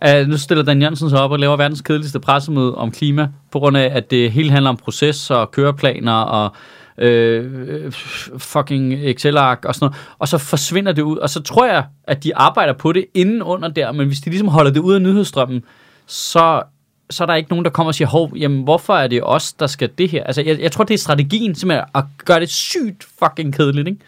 Uh, 0.08 0.28
nu 0.28 0.38
stiller 0.38 0.64
Dan 0.64 0.80
Jørgensen 0.80 1.10
sig 1.10 1.20
op 1.20 1.30
og 1.30 1.38
laver 1.38 1.56
verdens 1.56 1.80
kedeligste 1.80 2.20
pressemøde 2.20 2.74
om 2.74 2.90
klima, 2.90 3.28
på 3.52 3.58
grund 3.58 3.76
af, 3.76 3.90
at 3.94 4.10
det 4.10 4.32
hele 4.32 4.50
handler 4.50 4.70
om 4.70 4.76
proces 4.76 5.30
og 5.30 5.50
køreplaner 5.50 6.12
og 6.12 6.54
øh, 7.00 7.92
fucking 8.38 8.94
Excel-ark 8.94 9.64
og 9.64 9.74
sådan 9.74 9.84
noget. 9.84 9.96
Og 10.18 10.28
så 10.28 10.38
forsvinder 10.38 10.92
det 10.92 11.02
ud. 11.02 11.16
Og 11.16 11.30
så 11.30 11.42
tror 11.42 11.66
jeg, 11.66 11.84
at 12.04 12.24
de 12.24 12.36
arbejder 12.36 12.72
på 12.72 12.92
det 12.92 13.06
inden 13.14 13.42
under 13.42 13.68
der, 13.68 13.92
men 13.92 14.06
hvis 14.06 14.20
de 14.20 14.30
ligesom 14.30 14.48
holder 14.48 14.70
det 14.70 14.80
ud 14.80 14.94
af 14.94 15.02
nyhedsstrømmen, 15.02 15.64
så, 16.06 16.62
så 17.10 17.24
er 17.24 17.26
der 17.26 17.34
ikke 17.34 17.50
nogen, 17.50 17.64
der 17.64 17.70
kommer 17.70 17.88
og 17.88 17.94
siger, 17.94 18.08
hov, 18.08 18.32
jamen 18.36 18.62
hvorfor 18.62 18.94
er 18.94 19.06
det 19.06 19.20
os, 19.22 19.52
der 19.52 19.66
skal 19.66 19.90
det 19.98 20.10
her? 20.10 20.24
Altså, 20.24 20.42
jeg, 20.42 20.60
jeg 20.60 20.72
tror, 20.72 20.84
det 20.84 20.94
er 20.94 20.98
strategien 20.98 21.54
simpelthen 21.54 21.84
at 21.94 22.04
gøre 22.24 22.40
det 22.40 22.50
sygt 22.50 23.06
fucking 23.18 23.54
kedeligt, 23.54 23.88
ikke? 23.88 24.00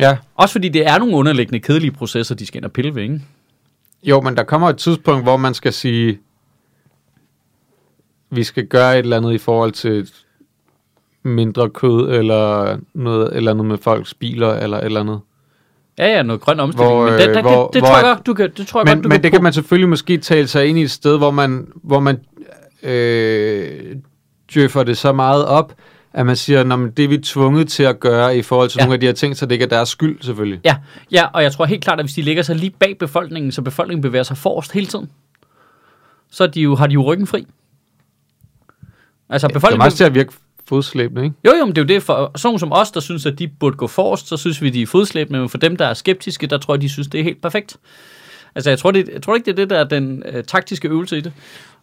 Ja, 0.00 0.16
Også 0.36 0.52
fordi 0.52 0.68
det 0.68 0.86
er 0.86 0.98
nogle 0.98 1.16
underliggende 1.16 1.60
kedelige 1.60 1.90
processer, 1.90 2.34
de 2.34 2.46
skal 2.46 2.58
ind 2.58 2.64
og 2.64 2.72
pille 2.72 2.94
ved, 2.94 3.02
ikke? 3.02 3.20
jo, 4.02 4.20
men 4.20 4.36
der 4.36 4.42
kommer 4.42 4.68
et 4.68 4.76
tidspunkt, 4.76 5.22
hvor 5.24 5.36
man 5.36 5.54
skal 5.54 5.72
sige, 5.72 6.18
vi 8.30 8.44
skal 8.44 8.66
gøre 8.66 8.92
et 8.98 8.98
eller 8.98 9.16
andet 9.16 9.32
i 9.32 9.38
forhold 9.38 9.72
til 9.72 10.10
mindre 11.22 11.70
kød, 11.70 12.10
eller 12.18 12.78
noget, 12.94 13.36
eller 13.36 13.52
noget 13.54 13.68
med 13.68 13.78
folks 13.78 14.14
biler, 14.14 14.54
eller 14.54 14.78
et 14.78 14.84
eller 14.84 15.00
andet. 15.00 15.20
Ja, 15.98 16.06
ja, 16.16 16.22
noget 16.22 16.40
grøn 16.40 16.60
omstilling, 16.60 16.92
Hvor, 16.94 17.04
men 17.10 17.12
det, 17.20 17.28
øh, 17.28 17.34
der, 17.34 17.42
hvor- 17.42 17.64
det, 17.66 17.74
det, 17.74 17.82
hvor 17.82 17.88
tror 17.88 18.06
jeg 18.08 18.18
du 18.26 18.34
kan, 18.34 18.50
det 18.56 18.66
tror 18.66 18.80
jeg 18.80 18.84
Men, 18.84 18.94
godt, 18.96 19.04
du 19.04 19.08
men 19.08 19.16
kan 19.16 19.22
det 19.22 19.32
kan 19.32 19.42
man 19.42 19.52
selvfølgelig 19.52 19.88
måske 19.88 20.18
tale 20.18 20.46
sig 20.48 20.66
ind 20.66 20.78
i 20.78 20.82
et 20.82 20.90
sted, 20.90 21.18
hvor 21.18 21.30
man, 21.30 21.68
hvor 21.74 22.00
man 22.00 22.20
øh, 22.82 23.96
djøffer 24.54 24.82
det 24.82 24.98
så 24.98 25.12
meget 25.12 25.46
op, 25.46 25.74
at 26.14 26.26
man 26.26 26.36
siger, 26.36 26.60
at 26.60 26.96
det 26.96 27.04
er 27.04 27.08
vi 27.08 27.18
tvunget 27.18 27.68
til 27.68 27.82
at 27.82 28.00
gøre 28.00 28.36
i 28.36 28.42
forhold 28.42 28.68
til 28.68 28.78
Ja. 28.78 28.84
nogle 28.84 28.94
af 28.94 29.00
de 29.00 29.06
her 29.06 29.12
ting, 29.12 29.36
så 29.36 29.46
det 29.46 29.52
ikke 29.52 29.64
er 29.64 29.68
deres 29.68 29.88
skyld 29.88 30.22
selvfølgelig. 30.22 30.60
Ja, 30.64 30.76
ja, 31.12 31.26
og 31.32 31.42
jeg 31.42 31.52
tror 31.52 31.64
helt 31.64 31.84
klart, 31.84 31.98
at 31.98 32.04
hvis 32.06 32.14
de 32.14 32.22
lægger 32.22 32.42
sig 32.42 32.56
lige 32.56 32.70
bag 32.70 32.98
befolkningen, 32.98 33.52
så 33.52 33.62
befolkningen 33.62 34.02
bevæger 34.02 34.22
sig 34.22 34.36
forrest 34.36 34.72
hele 34.72 34.86
tiden, 34.86 35.10
så 36.30 36.46
de 36.46 36.60
jo, 36.60 36.74
har 36.74 36.86
de 36.86 36.92
jo 36.94 37.02
ryggen 37.02 37.26
fri. 37.26 37.46
Altså, 39.28 39.46
Det 39.48 39.52
er 39.52 39.56
befolkningen... 39.58 39.78
meget 39.78 39.92
til 39.92 40.04
at 40.04 40.14
virke 40.14 40.32
fodslæbende, 40.68 41.24
ikke? 41.24 41.36
Jo, 41.46 41.52
jo, 41.58 41.64
men 41.64 41.76
det 41.76 41.80
er 41.80 41.84
jo 41.84 41.88
det. 41.94 42.02
For 42.02 42.38
sådan 42.38 42.58
som 42.58 42.72
os, 42.72 42.90
der 42.90 43.00
synes, 43.00 43.26
at 43.26 43.38
de 43.38 43.48
burde 43.48 43.76
gå 43.76 43.86
forrest, 43.86 44.28
så 44.28 44.36
synes 44.36 44.62
vi, 44.62 44.70
de 44.70 44.82
er 44.82 44.86
fodslæbende. 44.86 45.40
Men 45.40 45.48
for 45.48 45.58
dem, 45.58 45.76
der 45.76 45.86
er 45.86 45.94
skeptiske, 45.94 46.46
der 46.46 46.58
tror 46.58 46.74
jeg, 46.74 46.82
de 46.82 46.88
synes, 46.88 47.08
det 47.08 47.20
er 47.20 47.24
helt 47.24 47.42
perfekt. 47.42 47.76
Altså, 48.54 48.70
jeg 48.70 48.78
tror, 48.78 48.90
det, 48.90 49.08
jeg 49.12 49.22
tror 49.22 49.34
ikke, 49.34 49.44
det 49.46 49.52
er 49.52 49.56
det, 49.56 49.70
der 49.70 49.78
er 49.78 49.84
den 49.84 50.22
øh, 50.32 50.44
taktiske 50.44 50.88
øvelse 50.88 51.18
i 51.18 51.20
det. 51.20 51.32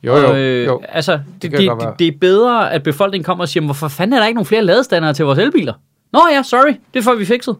Jo, 0.04 0.18
jo, 0.18 0.28
Og, 0.30 0.38
øh, 0.40 0.66
jo. 0.66 0.82
Altså, 0.90 1.20
det, 1.42 1.52
det, 1.52 1.60
det, 1.60 1.70
det 2.00 2.08
er 2.08 2.12
bedre, 2.22 2.74
at 2.74 2.84
befolkningen 2.84 3.26
kommer 3.26 3.44
og 3.44 3.50
siger, 3.50 3.64
hvorfor 3.64 3.88
fanden 3.88 4.14
er 4.14 4.20
der 4.20 4.28
ikke 4.28 4.36
nogen 4.36 4.46
flere 4.46 4.64
ladestandere 4.64 5.14
til 5.14 5.26
vores 5.26 5.40
elbiler? 5.40 5.74
Nå 6.14 6.20
ja, 6.32 6.44
sorry, 6.44 6.74
det 6.94 7.04
får 7.04 7.16
vi 7.16 7.26
fikset. 7.26 7.56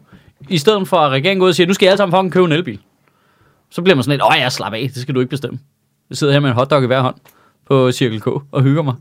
I 0.48 0.58
stedet 0.58 0.88
for, 0.88 0.96
at 0.96 1.10
regeringen 1.10 1.38
går 1.40 1.44
ud 1.44 1.50
og 1.50 1.54
siger, 1.54 1.66
nu 1.66 1.74
skal 1.74 1.86
I 1.86 1.88
alle 1.88 1.96
sammen 1.96 2.16
fucking 2.16 2.32
købe 2.32 2.44
en 2.44 2.52
elbil. 2.52 2.78
Så 3.70 3.82
bliver 3.82 3.96
man 3.96 4.02
sådan 4.02 4.12
lidt, 4.12 4.22
åh 4.22 4.38
ja, 4.38 4.48
slap 4.48 4.72
af, 4.72 4.90
det 4.94 5.02
skal 5.02 5.14
du 5.14 5.20
ikke 5.20 5.30
bestemme. 5.30 5.58
Jeg 6.10 6.16
sidder 6.16 6.32
her 6.32 6.40
med 6.40 6.48
en 6.48 6.54
hotdog 6.54 6.82
i 6.82 6.86
hver 6.86 7.00
hånd 7.00 7.14
på 7.68 7.92
Circle 7.92 8.20
K 8.20 8.26
og 8.26 8.62
hygger 8.62 8.82
mig 8.82 8.94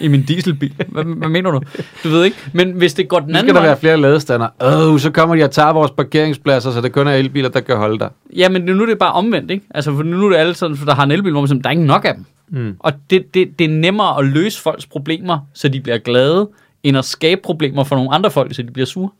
i 0.00 0.08
min 0.08 0.22
dieselbil. 0.22 0.74
Hvad, 0.88 1.04
hvad 1.04 1.28
mener 1.28 1.50
du? 1.50 1.60
Du 2.04 2.08
ved 2.08 2.24
ikke. 2.24 2.36
Men 2.52 2.72
hvis 2.72 2.94
det 2.94 3.08
går 3.08 3.18
den 3.20 3.28
anden 3.28 3.44
skal 3.44 3.54
der 3.54 3.60
vej... 3.60 3.68
være 3.68 3.76
flere 3.76 3.96
ladestander. 3.96 4.48
Åh, 4.60 4.98
så 4.98 5.10
kommer 5.10 5.36
de 5.36 5.44
og 5.44 5.50
tager 5.50 5.72
vores 5.72 5.90
parkeringspladser, 5.90 6.70
så 6.70 6.80
det 6.80 6.92
kun 6.92 7.06
er 7.06 7.12
elbiler, 7.12 7.48
der 7.48 7.60
kan 7.60 7.76
holde 7.76 7.98
der. 7.98 8.08
Ja, 8.36 8.48
men 8.48 8.62
nu 8.62 8.82
er 8.82 8.86
det 8.86 8.98
bare 8.98 9.12
omvendt, 9.12 9.50
ikke? 9.50 9.66
Altså, 9.74 9.96
for 9.96 10.02
nu 10.02 10.26
er 10.26 10.30
det 10.30 10.36
alle 10.36 10.54
sådan, 10.54 10.76
for 10.76 10.84
der 10.86 10.94
har 10.94 11.02
en 11.04 11.10
elbil, 11.10 11.32
hvor 11.32 11.40
man 11.40 11.48
siger, 11.48 11.62
der 11.62 11.68
er 11.68 11.72
ikke 11.72 11.84
nok 11.84 12.04
af 12.04 12.14
dem. 12.14 12.24
Mm. 12.48 12.76
Og 12.78 12.92
det, 13.10 13.34
det, 13.34 13.58
det 13.58 13.64
er 13.64 13.68
nemmere 13.68 14.18
at 14.18 14.24
løse 14.24 14.60
folks 14.60 14.86
problemer, 14.86 15.38
så 15.52 15.68
de 15.68 15.80
bliver 15.80 15.98
glade, 15.98 16.50
end 16.82 16.98
at 16.98 17.04
skabe 17.04 17.40
problemer 17.44 17.84
for 17.84 17.96
nogle 17.96 18.10
andre 18.14 18.30
folk, 18.30 18.54
så 18.54 18.62
de 18.62 18.70
bliver 18.70 18.86
sure. 18.86 19.10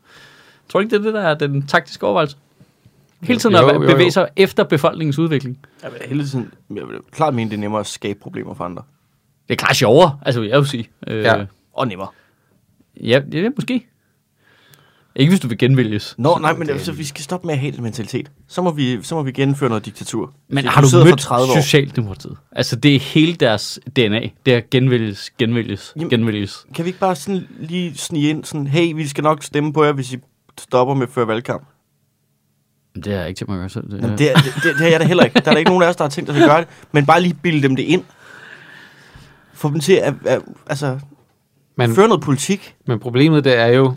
Tror 0.69 0.79
du 0.79 0.83
ikke, 0.83 0.97
det 0.97 0.99
er 0.99 1.03
det, 1.03 1.13
der 1.13 1.21
er 1.21 1.33
den 1.35 1.67
taktiske 1.67 2.05
overvejelse? 2.05 2.37
Hele 3.21 3.39
tiden 3.39 3.55
Jo, 3.55 3.67
at 3.67 3.75
jo, 3.75 3.81
jo. 3.83 3.89
bevæge 3.89 4.11
sig 4.11 4.27
efter 4.35 4.63
befolkningens 4.63 5.19
udvikling. 5.19 5.57
Jeg 5.83 5.91
vil 5.91 6.01
hele 6.09 6.27
tiden, 6.27 6.51
jeg 6.69 6.87
vil 6.87 6.97
klart 7.11 7.33
mene, 7.35 7.49
det 7.49 7.55
er 7.55 7.59
nemmere 7.59 7.79
at 7.79 7.87
skabe 7.87 8.19
problemer 8.19 8.53
for 8.53 8.63
andre. 8.63 8.83
Det 9.47 9.53
er 9.53 9.57
klart 9.57 9.75
sjovere, 9.75 10.19
altså 10.21 10.41
jeg 10.41 10.59
vil 10.59 10.67
sige. 10.67 10.89
Øh, 11.07 11.23
Ja. 11.23 11.45
Og 11.73 11.87
nemmere. 11.87 12.07
ja, 13.01 13.21
ja, 13.33 13.49
måske. 13.55 13.85
Ikke 15.15 15.29
hvis 15.29 15.39
du 15.39 15.47
vil 15.47 15.57
genvælges. 15.57 16.15
Nå, 16.17 16.37
nej, 16.41 16.53
men 16.53 16.69
altså, 16.69 16.91
vi 16.91 17.03
skal 17.03 17.23
stoppe 17.23 17.47
med 17.47 17.53
at 17.53 17.59
have 17.59 17.71
den 17.71 17.83
mentalitet. 17.83 18.31
Så 18.47 18.61
må 18.61 18.71
vi, 18.71 19.03
så 19.03 19.15
må 19.15 19.23
vi 19.23 19.31
gennemføre 19.31 19.69
noget 19.69 19.85
diktatur. 19.85 20.33
Men 20.49 20.63
Så 20.63 20.69
har 20.69 20.81
du 20.81 20.87
for 20.87 21.03
mødt 21.03 21.19
30 21.19 21.51
år. 21.51 21.61
Socialdemokratiet? 21.61 22.37
Altså, 22.51 22.75
det 22.75 22.95
er 22.95 22.99
hele 22.99 23.33
deres 23.33 23.79
DNA. 23.95 24.29
Det 24.45 24.53
er 24.53 24.61
genvælges, 24.71 25.31
genvælges, 25.39 25.93
Jamen- 25.95 26.09
genvælges. 26.09 26.65
Kan 26.75 26.85
vi 26.85 26.89
ikke 26.89 26.99
bare 26.99 27.15
sådan 27.15 27.47
lige 27.59 27.97
snige 27.97 28.29
ind, 28.29 28.43
sådan, 28.43 28.67
hey, 28.67 28.93
vi 28.95 29.07
skal 29.07 29.23
nok 29.23 29.43
stemme 29.43 29.73
på 29.73 29.83
jer, 29.83 29.91
hvis 29.91 30.13
I 30.13 30.17
stopper 30.59 30.93
med 30.93 31.07
før 31.07 31.25
valgkamp? 31.25 31.67
Det 32.95 33.07
har 33.07 33.13
jeg 33.19 33.27
ikke 33.27 33.37
til 33.37 33.49
mig 33.49 33.55
at 33.55 33.59
gøre 33.59 33.69
selv. 33.69 33.91
Det, 33.91 34.01
Jamen, 34.01 34.17
det, 34.17 34.31
er, 34.31 34.35
det, 34.35 34.53
det, 34.63 34.75
det 34.79 34.85
er 34.87 34.91
jeg 34.91 34.99
da 34.99 35.05
heller 35.05 35.23
ikke. 35.23 35.39
Der 35.39 35.47
er 35.47 35.51
der 35.51 35.57
ikke 35.57 35.69
nogen 35.71 35.83
af 35.83 35.87
os, 35.89 35.95
der 35.95 36.03
har 36.03 36.09
tænkt 36.09 36.29
os 36.29 36.37
at 36.37 36.49
gøre 36.49 36.59
det. 36.59 36.67
Men 36.91 37.05
bare 37.05 37.21
lige 37.21 37.33
bilde 37.33 37.61
dem 37.67 37.75
det 37.75 37.83
ind. 37.83 38.03
Få 39.53 39.69
dem 39.69 39.79
til 39.79 39.93
at, 39.93 40.13
at 40.25 40.41
altså, 40.67 40.99
Men, 41.77 41.95
føre 41.95 42.07
noget 42.07 42.23
politik. 42.23 42.75
men 42.87 42.99
problemet 42.99 43.43
det 43.43 43.57
er 43.59 43.67
jo, 43.67 43.93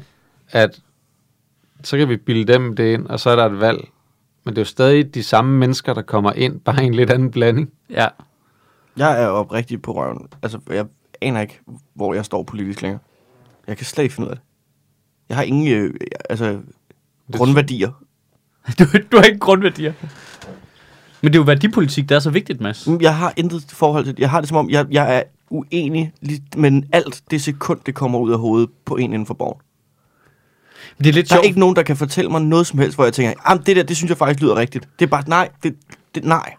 at 0.50 0.80
så 1.84 1.96
kan 1.96 2.08
vi 2.08 2.16
bilde 2.16 2.52
dem 2.52 2.76
det 2.76 2.94
ind, 2.94 3.06
og 3.06 3.20
så 3.20 3.30
er 3.30 3.36
der 3.36 3.46
et 3.46 3.60
valg. 3.60 3.88
Men 4.44 4.54
det 4.54 4.58
er 4.58 4.62
jo 4.62 4.66
stadig 4.66 5.14
de 5.14 5.22
samme 5.22 5.58
mennesker, 5.58 5.94
der 5.94 6.02
kommer 6.02 6.32
ind, 6.32 6.60
bare 6.66 6.82
i 6.82 6.86
en 6.86 6.94
lidt 6.94 7.10
anden 7.10 7.30
blanding. 7.30 7.70
ja. 7.90 8.08
Jeg 8.96 9.22
er 9.22 9.26
oprigtig 9.26 9.82
på 9.82 9.92
røven. 9.94 10.26
Altså, 10.42 10.58
jeg 10.70 10.86
aner 11.20 11.40
ikke, 11.40 11.60
hvor 11.94 12.14
jeg 12.14 12.24
står 12.24 12.42
politisk 12.42 12.82
længere. 12.82 13.00
Jeg 13.66 13.76
kan 13.76 13.86
slet 13.86 14.02
ikke 14.04 14.14
finde 14.14 14.26
ud 14.26 14.30
af 14.30 14.36
det. 14.36 14.44
Jeg 15.28 15.36
har 15.36 15.44
ingen 15.44 15.68
øh, 15.68 15.94
altså, 16.30 16.58
grundværdier. 17.32 17.90
Du, 18.78 18.84
du 19.12 19.16
har 19.16 19.24
ikke 19.24 19.38
grundværdier. 19.38 19.92
Men 21.22 21.32
det 21.32 21.38
er 21.38 21.40
jo 21.40 21.44
værdipolitik, 21.44 22.08
der 22.08 22.16
er 22.16 22.20
så 22.20 22.30
vigtigt, 22.30 22.60
Mads. 22.60 22.86
Mm, 22.86 22.98
Jeg 23.00 23.16
har 23.16 23.32
intet 23.36 23.64
forhold 23.68 24.04
til 24.04 24.14
det. 24.16 24.20
Jeg 24.20 24.30
har 24.30 24.40
det 24.40 24.48
som 24.48 24.56
om, 24.58 24.70
jeg, 24.70 24.86
jeg 24.90 25.16
er 25.16 25.22
uenig, 25.50 26.12
men 26.56 26.88
alt 26.92 27.22
det 27.30 27.42
sekund, 27.42 27.80
det 27.86 27.94
kommer 27.94 28.18
ud 28.18 28.32
af 28.32 28.38
hovedet 28.38 28.70
på 28.84 28.96
en 28.96 29.12
inden 29.12 29.26
for 29.26 29.34
borgen. 29.34 29.60
Det 30.98 31.06
er 31.06 31.12
lidt 31.12 31.28
Der 31.28 31.34
er 31.34 31.36
sjovt. 31.36 31.46
ikke 31.46 31.60
nogen, 31.60 31.76
der 31.76 31.82
kan 31.82 31.96
fortælle 31.96 32.30
mig 32.30 32.40
noget 32.40 32.66
som 32.66 32.78
helst, 32.78 32.96
hvor 32.96 33.04
jeg 33.04 33.12
tænker, 33.12 33.54
det 33.66 33.76
der, 33.76 33.82
det 33.82 33.96
synes 33.96 34.08
jeg 34.08 34.18
faktisk 34.18 34.42
lyder 34.42 34.56
rigtigt. 34.56 34.88
Det 34.98 35.04
er 35.04 35.10
bare, 35.10 35.24
nej, 35.26 35.48
det, 35.62 35.74
det 36.14 36.24
nej. 36.24 36.54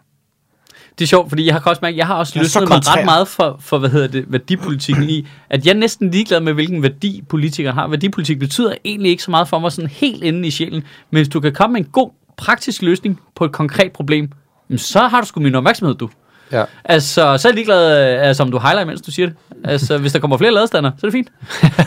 Det 0.98 1.04
er 1.04 1.08
sjovt, 1.08 1.28
fordi 1.28 1.46
jeg 1.46 1.54
har 1.54 1.60
også 1.60 1.80
mærket, 1.82 1.96
jeg 1.96 2.06
har 2.06 2.14
også 2.14 2.32
Jeg 2.34 2.42
løsnet 2.42 2.68
mig 2.68 2.78
ret 2.96 3.04
meget 3.04 3.28
for, 3.28 3.56
for, 3.60 3.78
hvad 3.78 3.90
hedder 3.90 4.08
det, 4.08 4.24
værdipolitikken 4.28 5.10
i, 5.10 5.26
at 5.50 5.66
jeg 5.66 5.72
er 5.72 5.78
næsten 5.78 6.10
ligeglad 6.10 6.40
med, 6.40 6.52
hvilken 6.52 6.82
værdi 6.82 7.22
politikeren 7.28 7.74
har. 7.74 7.88
Værdipolitik 7.88 8.38
betyder 8.38 8.74
egentlig 8.84 9.10
ikke 9.10 9.22
så 9.22 9.30
meget 9.30 9.48
for 9.48 9.58
mig 9.58 9.72
sådan 9.72 9.90
helt 9.90 10.22
inde 10.24 10.48
i 10.48 10.50
sjælen, 10.50 10.82
men 11.10 11.18
hvis 11.18 11.28
du 11.28 11.40
kan 11.40 11.52
komme 11.52 11.72
med 11.72 11.80
en 11.80 11.86
god, 11.92 12.10
praktisk 12.36 12.82
løsning 12.82 13.20
på 13.34 13.44
et 13.44 13.52
konkret 13.52 13.92
problem, 13.92 14.32
så 14.76 14.98
har 14.98 15.20
du 15.20 15.26
sgu 15.26 15.40
min 15.40 15.54
opmærksomhed, 15.54 15.94
du. 15.94 16.08
Ja. 16.52 16.64
Altså, 16.84 17.36
så 17.38 17.48
er 17.48 17.50
jeg 17.50 17.54
ligeglad, 17.54 18.14
øh, 18.14 18.28
altså, 18.28 18.42
om 18.42 18.50
du 18.50 18.58
highlighter, 18.58 18.86
mens 18.86 19.00
du 19.00 19.10
siger 19.10 19.26
det. 19.26 19.36
Altså, 19.64 19.98
hvis 19.98 20.12
der 20.12 20.18
kommer 20.18 20.38
flere 20.38 20.52
ladestander, 20.52 20.90
så 20.98 21.06
er 21.06 21.10
det 21.10 21.12
fint. 21.12 21.32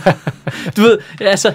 du 0.78 0.82
ved, 0.82 0.98
altså, 1.22 1.54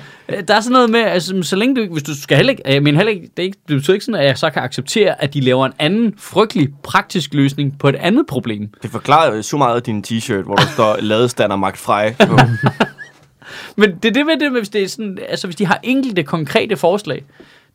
der 0.49 0.55
er 0.55 0.61
sådan 0.61 0.73
noget 0.73 0.90
med, 0.90 1.01
altså, 1.01 1.42
så 1.42 1.57
længe 1.57 1.77
du, 1.77 1.92
hvis 1.92 2.03
du 2.03 2.21
skal 2.23 2.37
heller 2.37 2.51
ikke, 2.51 2.62
jeg 2.66 2.83
mener 2.83 2.99
heller 2.99 3.12
ikke, 3.12 3.31
det, 3.37 3.38
er 3.38 3.42
ikke, 3.42 3.59
det 3.68 3.77
betyder 3.77 3.94
ikke 3.94 4.05
sådan, 4.05 4.21
at 4.21 4.27
jeg 4.27 4.38
så 4.38 4.51
kan 4.51 4.62
acceptere, 4.62 5.23
at 5.23 5.35
de 5.35 5.40
laver 5.40 5.66
en 5.66 5.73
anden 5.79 6.14
frygtelig 6.18 6.68
praktisk 6.83 7.35
løsning 7.35 7.79
på 7.79 7.88
et 7.88 7.94
andet 7.94 8.27
problem. 8.27 8.71
Det 8.83 8.90
forklarer 8.90 9.42
så 9.42 9.57
meget 9.57 9.77
af 9.77 9.83
din 9.83 10.05
t-shirt, 10.09 10.42
hvor 10.42 10.57
der 10.57 10.66
står 10.75 10.97
ladestander 11.11 11.57
Magt 11.57 11.79
Frej. 11.79 12.14
Men 13.77 13.97
det 14.03 14.09
er 14.09 14.12
det 14.12 14.27
med 14.27 14.37
det, 14.40 14.53
med, 14.53 14.61
hvis 14.61 14.68
det 14.68 14.83
er 14.83 14.88
sådan, 14.88 15.18
altså 15.29 15.47
hvis 15.47 15.57
de 15.57 15.66
har 15.66 15.81
enkelte 15.83 16.23
konkrete 16.23 16.77
forslag, 16.77 17.25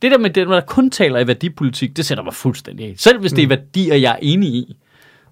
det 0.02 0.12
der 0.12 0.17
med 0.17 0.30
det, 0.30 0.48
når 0.48 0.54
der 0.54 0.62
kun 0.62 0.89
taler 0.89 1.19
i 1.19 1.28
værdipolitik, 1.28 1.98
det 1.98 2.06
sætter 2.06 2.24
mig 2.24 2.34
fuldstændig 2.34 2.86
af. 2.86 2.93
Selv 2.98 3.19
hvis 3.19 3.34
det 3.34 3.43
er 3.43 3.48
værdier, 3.48 3.96
jeg 3.96 4.12
er 4.12 4.19
enig 4.22 4.50
i, 4.50 4.76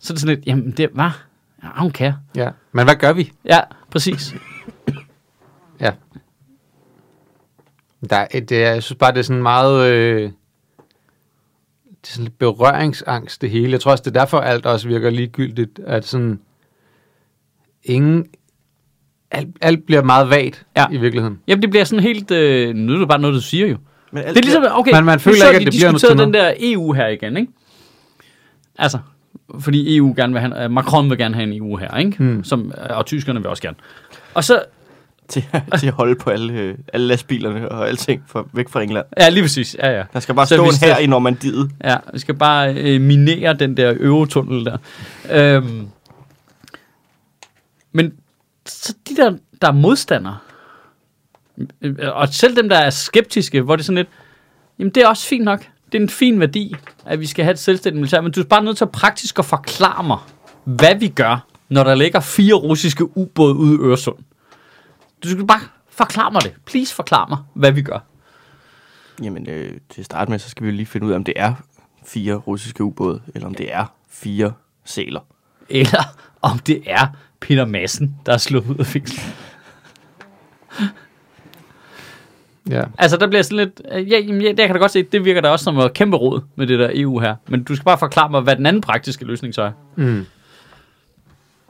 så 0.02 0.14
er 0.14 0.16
det 0.16 0.22
sådan 0.22 0.36
lidt, 0.36 0.48
jamen 0.48 0.72
det 0.72 0.90
var, 0.94 1.24
I 1.64 1.66
don't 1.66 1.92
care. 1.92 2.18
Ja. 2.36 2.50
Men 2.72 2.86
hvad 2.86 2.96
gør 2.96 3.14
vi? 3.14 3.32
Ja, 3.46 3.60
præcis. 3.92 4.36
Ja. 5.80 5.92
Der, 8.10 8.16
er 8.16 8.28
et- 8.34 8.50
det 8.50 8.64
er, 8.66 8.72
jeg 8.74 8.84
synes 8.84 8.98
bare, 8.98 9.12
det 9.12 9.20
er 9.20 9.24
sådan 9.24 9.42
meget... 9.44 9.92
Øh, 9.92 10.22
det 10.22 12.08
er 12.08 12.12
sådan 12.12 12.24
lidt 12.24 12.38
berøringsangst, 12.40 13.42
det 13.42 13.50
hele. 13.50 13.72
Jeg 13.72 13.82
tror 13.82 13.92
også, 13.92 14.02
det 14.02 14.16
er 14.16 14.20
derfor, 14.20 14.40
alt 14.40 14.66
også 14.66 14.88
virker 14.88 15.10
ligegyldigt. 15.10 15.80
At 15.80 16.06
sådan... 16.08 16.40
Ingen... 17.84 18.26
Alt, 19.32 19.48
alt 19.62 19.86
bliver 19.86 20.04
meget 20.04 20.30
vagt 20.30 20.66
Ja. 20.76 20.82
ja. 20.82 20.96
i 20.98 20.98
virkeligheden. 20.98 21.40
Jamen 21.48 21.62
det 21.62 21.70
bliver 21.70 21.84
sådan 21.84 22.04
helt, 22.04 22.32
øh, 22.32 22.76
nu 22.76 22.94
er 22.94 22.98
det 23.00 23.08
bare 23.08 23.20
noget, 23.20 23.34
du 23.34 23.42
siger 23.42 23.68
jo. 23.68 23.78
Men 24.12 24.24
alt 24.24 24.30
Det 24.36 24.38
er 24.38 24.42
ligesom, 24.46 24.64
okay, 24.72 24.92
Man- 24.92 25.06
man 25.06 25.20
føler 25.20 25.36
ikke, 25.48 25.60
at 25.60 25.74
det 25.74 25.80
bliver 25.80 25.92
noget 26.16 26.26
den 26.28 26.34
der 26.34 26.54
EU 26.60 26.94
her 26.94 27.08
igen, 27.08 27.38
ikke? 27.38 27.52
Altså, 28.78 29.00
fordi 29.60 29.98
EU 29.98 30.14
gerne 30.16 30.34
vil 30.34 30.42
have, 30.42 30.64
øh, 30.64 30.72
Macron 30.72 31.10
vil 31.10 31.18
gerne 31.18 31.36
have 31.36 31.44
en 31.44 31.54
EU 31.54 31.78
her, 31.78 31.98
ikke? 31.98 32.18
Hmm. 32.18 32.44
Som, 32.44 32.74
øh, 32.78 32.98
og 32.98 33.06
tyskerne 33.06 33.40
vil 33.40 33.48
også 33.48 33.64
gerne. 33.64 33.78
Og 34.34 34.44
så, 34.44 34.64
til, 35.28 35.46
til 35.80 35.88
at 35.88 35.94
holde 35.94 36.16
på 36.16 36.30
alle, 36.30 36.54
øh, 36.54 36.78
alle 36.94 37.08
lastbilerne 37.08 37.70
og 37.70 37.88
alting 37.88 38.24
for, 38.28 38.50
væk 38.54 38.70
fra 38.70 38.82
England. 38.82 39.06
ja 39.20 39.30
lige 39.30 39.44
præcis, 39.44 39.76
ja 39.80 39.92
ja. 39.98 40.04
Der 40.14 40.20
skal 40.20 40.36
bare 40.36 40.48
Så 40.48 40.56
stå 40.56 40.64
en 40.64 40.90
her 40.90 40.98
i 40.98 41.08
Normandiet. 41.08 41.72
Ja, 41.84 41.96
vi 42.14 42.20
skal 42.20 42.36
bare 42.36 42.74
øh, 42.74 43.02
minere 43.02 43.54
den 43.54 43.78
der 43.78 43.96
eurotunnel 44.00 44.66
der. 44.66 44.78
Øhm, 45.32 45.88
men 47.92 48.14
så 48.66 48.94
de 49.10 49.16
der, 49.16 49.38
der 49.62 49.68
er 49.68 49.72
modstandere, 49.72 50.38
og 52.02 52.28
selv 52.28 52.56
dem, 52.56 52.70
der 52.70 52.78
er 52.78 52.90
skeptiske, 52.90 53.62
hvor 53.62 53.76
det 53.76 53.84
er 53.84 53.86
sådan 53.86 53.98
lidt, 53.98 54.10
jamen 54.80 54.92
det 54.92 55.04
er 55.04 55.08
også 55.08 55.28
fint 55.28 55.44
nok. 55.44 55.68
Det 55.92 55.98
er 55.98 56.02
en 56.02 56.10
fin 56.10 56.40
værdi, 56.40 56.76
at 57.06 57.20
vi 57.20 57.26
skal 57.26 57.46
have 57.46 57.52
et 57.52 57.60
selvstændigt 57.60 58.00
militær, 58.00 58.22
men 58.22 58.32
du 58.32 58.40
er 58.40 58.46
bare 58.46 58.64
nødt 58.64 58.78
til 58.78 58.86
at 58.86 58.92
praktisk 58.92 59.40
at 59.40 59.46
forklare 59.46 60.04
mig, 60.04 60.18
hvad 60.64 60.96
vi 60.96 61.08
gør, 61.08 61.48
når 61.70 61.84
der 61.84 61.96
ligger 61.96 62.20
fire 62.20 62.54
russiske 62.54 63.18
ubåde 63.18 63.56
ude 63.56 63.74
i 63.74 63.78
Øresund. 63.78 64.18
Du 65.24 65.30
skal 65.30 65.48
bare 65.48 65.62
forklare 65.90 66.32
mig 66.32 66.42
det. 66.44 66.54
Please 66.66 66.96
forklare 66.96 67.26
mig, 67.30 67.38
hvad 67.54 67.72
vi 67.72 67.82
gør. 67.82 68.00
Jamen, 69.24 69.50
øh, 69.50 69.72
til 69.90 70.02
at 70.02 70.06
starte 70.06 70.32
med, 70.32 70.40
så 70.40 70.50
skal 70.50 70.64
vi 70.64 70.70
jo 70.70 70.76
lige 70.76 70.86
finde 70.86 71.08
ud 71.08 71.12
af, 71.12 71.16
om 71.16 71.24
det 71.24 71.34
er 71.38 71.54
fire 72.06 72.36
russiske 72.36 72.84
ubåde, 72.84 73.22
eller 73.36 73.48
om 73.48 73.56
det 73.56 73.74
er 73.74 73.86
fire 74.10 74.54
sæler. 74.86 75.22
eller 75.70 76.04
om 76.42 76.60
det 76.60 76.84
er 76.86 77.08
Peter 77.40 77.66
Madsen, 77.66 78.16
der 78.26 78.34
er 78.34 78.38
slået 78.38 78.66
ud 78.70 78.76
af 78.76 78.86
fængsel. 78.86 79.22
Ja. 82.70 82.84
Altså, 82.98 83.18
der 83.18 83.28
bliver 83.28 83.42
sådan 83.42 83.58
lidt... 83.58 83.82
øh, 83.92 84.12
Ja, 84.12 84.20
jamen, 84.20 84.42
ja, 84.42 84.52
der 84.52 84.66
kan 84.68 84.76
da 84.76 84.80
godt 84.82 84.92
se, 84.92 85.04
det 85.04 85.26
virker 85.26 85.42
da 85.42 85.50
også 85.50 85.64
som 85.64 85.78
et 85.78 85.94
kæmpe 85.94 86.18
råd 86.18 86.42
med 86.56 86.68
det 86.68 86.80
der 86.80 86.90
EU 86.94 87.20
her. 87.20 87.36
Men 87.50 87.64
du 87.64 87.76
skal 87.76 87.86
bare 87.86 87.98
forklare 87.98 88.30
mig, 88.30 88.42
hvad 88.42 88.56
den 88.56 88.66
anden 88.66 88.82
praktiske 88.82 89.26
løsning 89.26 89.54
så 89.54 89.62
er. 89.62 89.72
Mm. 89.96 90.16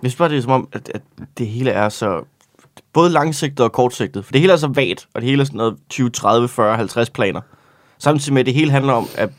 Jeg 0.03 0.11
synes 0.11 0.15
bare, 0.15 0.29
det 0.29 0.37
er 0.37 0.41
som 0.41 0.51
om, 0.51 0.67
at, 0.73 0.91
at 0.95 1.01
det 1.37 1.47
hele 1.47 1.71
er 1.71 1.89
så 1.89 2.23
både 2.93 3.09
langsigtet 3.09 3.59
og 3.59 3.71
kortsigtet. 3.71 4.25
For 4.25 4.31
det 4.31 4.41
hele 4.41 4.53
er 4.53 4.57
så 4.57 4.67
vagt, 4.67 5.07
og 5.13 5.21
det 5.21 5.29
hele 5.29 5.41
er 5.41 5.45
sådan 5.45 5.57
noget 5.57 5.75
20, 5.89 6.09
30, 6.09 6.47
40, 6.47 6.75
50 6.75 7.09
planer. 7.09 7.41
Samtidig 7.97 8.33
med, 8.33 8.39
at 8.39 8.45
det 8.45 8.53
hele 8.53 8.71
handler 8.71 8.93
om, 8.93 9.07
at 9.17 9.29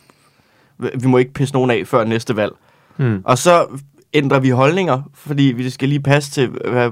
vi 0.78 1.06
må 1.08 1.18
ikke 1.18 1.32
pisse 1.32 1.54
nogen 1.54 1.70
af 1.70 1.86
før 1.86 2.04
næste 2.04 2.36
valg. 2.36 2.52
Mm. 2.96 3.22
Og 3.24 3.38
så 3.38 3.66
ændrer 4.14 4.40
vi 4.40 4.50
holdninger, 4.50 5.02
fordi 5.14 5.42
vi 5.42 5.70
skal 5.70 5.88
lige 5.88 6.00
passe 6.02 6.30
til, 6.30 6.48
hvad 6.48 6.90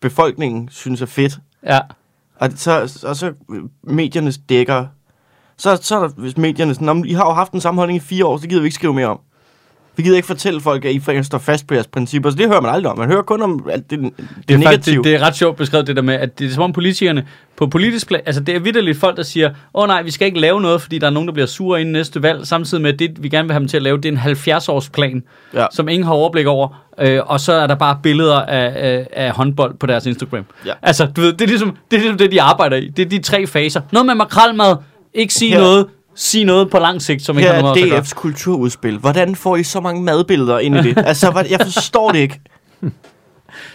befolkningen 0.00 0.68
synes 0.68 1.02
er 1.02 1.06
fedt. 1.06 1.38
Ja. 1.66 1.78
Og 2.40 2.50
så, 2.56 3.02
og 3.06 3.16
så 3.16 3.32
øh, 3.50 3.62
medierne 3.82 4.32
dækker. 4.32 4.86
Så, 5.56 5.76
så 5.76 5.96
er 5.96 6.00
der, 6.00 6.08
hvis 6.08 6.36
medierne 6.36 6.74
sådan, 6.74 6.96
"Nå, 6.96 7.04
I 7.04 7.12
har 7.12 7.24
jo 7.24 7.32
haft 7.32 7.52
den 7.52 7.60
samme 7.60 7.80
holdning 7.80 7.96
i 7.96 8.00
fire 8.00 8.26
år, 8.26 8.36
så 8.36 8.48
gider 8.48 8.60
vi 8.60 8.66
ikke 8.66 8.74
skrive 8.74 8.94
mere 8.94 9.06
om. 9.06 9.20
Vi 9.98 10.02
gider 10.02 10.16
ikke 10.16 10.26
fortælle 10.26 10.60
folk, 10.60 10.84
at 10.84 10.92
I 10.92 11.00
faktisk 11.00 11.26
står 11.26 11.38
fast 11.38 11.66
på 11.66 11.74
jeres 11.74 11.86
principper, 11.86 12.30
så 12.30 12.36
det 12.36 12.46
hører 12.48 12.60
man 12.60 12.74
aldrig 12.74 12.92
om. 12.92 12.98
Man 12.98 13.08
hører 13.10 13.22
kun 13.22 13.42
om 13.42 13.66
alt 13.72 13.90
det, 13.90 13.98
det, 13.98 14.12
Det 14.16 14.24
er, 14.24 14.28
faktisk, 14.28 14.58
negative. 14.64 14.96
det, 14.96 15.04
det 15.04 15.14
er 15.14 15.18
ret 15.26 15.36
sjovt 15.36 15.56
beskrevet 15.56 15.86
det 15.86 15.96
der 15.96 16.02
med, 16.02 16.14
at 16.14 16.38
det 16.38 16.46
er 16.46 16.50
som 16.50 16.62
om 16.62 16.72
politikerne 16.72 17.26
på 17.56 17.66
politisk 17.66 18.06
plan, 18.08 18.20
altså 18.26 18.40
det 18.42 18.54
er 18.56 18.60
vidderligt 18.60 18.98
folk, 18.98 19.16
der 19.16 19.22
siger, 19.22 19.48
åh 19.48 19.54
oh, 19.82 19.86
nej, 19.88 20.02
vi 20.02 20.10
skal 20.10 20.26
ikke 20.26 20.40
lave 20.40 20.60
noget, 20.60 20.82
fordi 20.82 20.98
der 20.98 21.06
er 21.06 21.10
nogen, 21.10 21.26
der 21.28 21.32
bliver 21.32 21.46
sure 21.46 21.80
inden 21.80 21.92
næste 21.92 22.22
valg, 22.22 22.46
samtidig 22.46 22.82
med, 22.82 22.92
at 22.92 22.98
det, 22.98 23.22
vi 23.22 23.28
gerne 23.28 23.48
vil 23.48 23.52
have 23.52 23.60
dem 23.60 23.68
til 23.68 23.76
at 23.76 23.82
lave, 23.82 23.96
det 23.96 24.04
er 24.04 24.12
en 24.12 24.18
70-års 24.18 24.88
plan, 24.90 25.22
Ja. 25.54 25.66
som 25.72 25.88
ingen 25.88 26.06
har 26.06 26.12
overblik 26.12 26.46
over, 26.46 26.82
øh, 27.00 27.20
og 27.26 27.40
så 27.40 27.52
er 27.52 27.66
der 27.66 27.74
bare 27.74 27.98
billeder 28.02 28.36
af, 28.42 28.72
af, 28.88 29.06
af 29.12 29.30
håndbold 29.32 29.74
på 29.74 29.86
deres 29.86 30.06
Instagram. 30.06 30.44
Ja. 30.66 30.72
Altså, 30.82 31.06
du 31.16 31.20
ved, 31.20 31.32
det 31.32 31.40
er, 31.40 31.46
ligesom, 31.48 31.76
det 31.90 31.96
er 31.96 32.00
ligesom 32.00 32.18
det, 32.18 32.32
de 32.32 32.42
arbejder 32.42 32.76
i. 32.76 32.88
Det 32.88 33.04
er 33.04 33.08
de 33.08 33.18
tre 33.18 33.46
faser. 33.46 33.80
Noget 33.92 34.06
med 34.06 34.14
makrelmad, 34.14 34.76
ikke 35.14 35.34
sige 35.34 35.52
Her- 35.52 35.60
noget, 35.60 35.86
sige 36.18 36.44
noget 36.44 36.70
på 36.70 36.78
lang 36.78 37.02
sigt, 37.02 37.22
som 37.22 37.38
ikke 37.38 37.48
Her 37.48 37.54
har 37.54 37.62
noget 37.62 37.76
er 37.78 37.82
os 37.82 37.86
at 37.86 37.90
gøre. 37.90 38.00
DF's 38.00 38.14
kulturudspil. 38.14 38.98
Hvordan 38.98 39.36
får 39.36 39.56
I 39.56 39.62
så 39.62 39.80
mange 39.80 40.02
madbilleder 40.02 40.58
ind 40.58 40.76
i 40.76 40.82
det? 40.82 40.98
altså, 41.06 41.30
hvad, 41.30 41.44
jeg 41.50 41.60
forstår 41.62 42.12
det 42.12 42.18
ikke. 42.18 42.40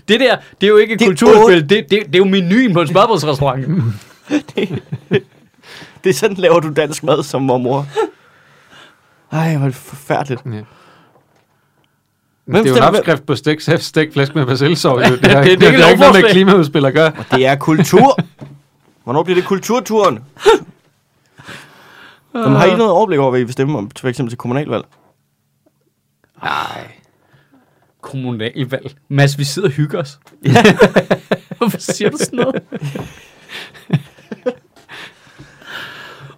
Det 0.08 0.20
der, 0.20 0.36
det 0.62 0.68
er 0.68 0.72
jo 0.72 0.78
ikke 0.78 0.94
et 0.94 1.00
Det 1.00 1.06
er 1.06 1.10
kulturudspil, 1.10 1.70
det, 1.70 1.70
det, 1.70 1.90
det 2.06 2.16
er 2.16 2.20
jo 2.20 2.26
menuen 2.26 2.74
på 2.74 2.82
en 2.82 2.88
smørbrødsrestaurant. 2.88 3.68
Det 6.04 6.10
er 6.10 6.14
sådan, 6.14 6.38
laver 6.38 6.60
du 6.60 6.74
dansk 6.74 7.04
mad 7.04 7.24
som 7.24 7.42
mormor. 7.42 7.88
Ej, 9.32 9.56
hvor 9.56 9.66
er 9.66 9.70
det 9.70 9.76
forfærdeligt. 9.76 10.42
Ja. 10.46 10.52
Hvem 10.52 10.64
det 12.64 12.66
er 12.66 12.70
jo 12.70 12.76
en 12.76 12.82
opskrift 12.84 13.26
på 13.26 13.36
stek, 13.36 13.62
stek 13.82 14.14
flæsk 14.14 14.36
med 14.36 14.46
persillesov. 14.46 15.00
jo. 15.00 15.04
Det, 15.04 15.22
Det 15.24 15.32
er 15.32 15.42
det, 15.42 15.52
ikke 15.52 15.66
det 15.66 15.84
har 15.84 15.90
ikke 15.90 16.02
noget 16.02 16.22
med 16.24 16.32
klimaudspil 16.32 16.86
at 16.86 16.94
gøre. 16.94 17.12
Det 17.32 17.46
er 17.46 17.56
kultur. 17.56 18.18
Hvornår 19.04 19.24
bliver 19.24 19.36
det 19.36 19.46
kulturturen? 19.46 20.20
Jamen, 22.34 22.58
har 22.58 22.66
I 22.66 22.76
noget 22.76 22.92
overblik 22.92 23.20
over, 23.20 23.30
hvad 23.30 23.40
I 23.40 23.44
vil 23.44 23.54
stemme 23.54 23.78
om, 23.78 23.92
for 24.00 24.08
eksempel 24.08 24.32
til 24.32 24.38
kommunalvalg? 24.38 24.86
Nej. 26.44 26.92
Kommunalvalg. 28.02 28.96
Mads, 29.08 29.38
vi 29.38 29.44
sidder 29.44 29.68
og 29.68 29.74
hygger 29.74 30.00
os. 30.00 30.20
Hvorfor 31.58 31.78
siger 31.78 32.10
du 32.10 32.18
sådan 32.18 32.40
noget? 32.40 32.64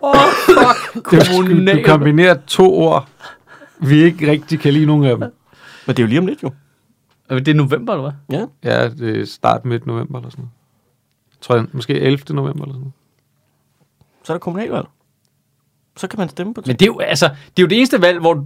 Åh, 0.02 0.12
oh, 0.12 0.32
fuck. 0.46 1.12
Du, 1.12 1.18
du 1.78 1.82
kombinerer 1.86 2.38
to 2.48 2.74
ord, 2.74 3.10
vi 3.80 4.04
ikke 4.04 4.32
rigtig 4.32 4.60
kan 4.60 4.74
lide 4.74 4.86
nogen 4.86 5.04
af 5.04 5.18
dem. 5.18 5.20
Men 5.88 5.96
det 5.96 6.00
er 6.00 6.04
jo 6.04 6.08
lige 6.08 6.20
om 6.20 6.26
lidt, 6.26 6.44
jo. 6.44 6.52
Det 7.30 7.48
er 7.48 7.54
november, 7.54 7.94
eller 7.94 8.12
hvad? 8.28 8.40
Ja. 8.40 8.46
Ja, 8.72 8.90
det 8.90 9.22
er 9.22 9.26
start 9.26 9.66
midt 9.66 9.86
november 9.86 10.20
eller 10.20 10.30
sådan 10.30 10.42
noget. 10.42 10.52
Jeg 11.32 11.42
tror 11.42 11.56
jeg, 11.56 11.66
måske 11.72 11.94
11. 12.00 12.36
november 12.36 12.64
eller 12.64 12.74
sådan 12.74 12.80
noget. 12.80 12.94
Så 14.24 14.34
er 14.34 14.38
der 14.38 14.40
kommunalvalg. 14.40 14.86
Så 15.98 16.08
kan 16.08 16.20
man 16.20 16.30
stemme 16.30 16.54
på 16.54 16.62
Men 16.66 16.76
det 16.76 16.82
er 16.82 16.86
jo, 16.86 17.00
altså, 17.00 17.26
det 17.26 17.34
er 17.58 17.62
jo 17.62 17.68
det 17.68 17.78
eneste 17.78 18.02
valg, 18.02 18.20
hvor... 18.20 18.46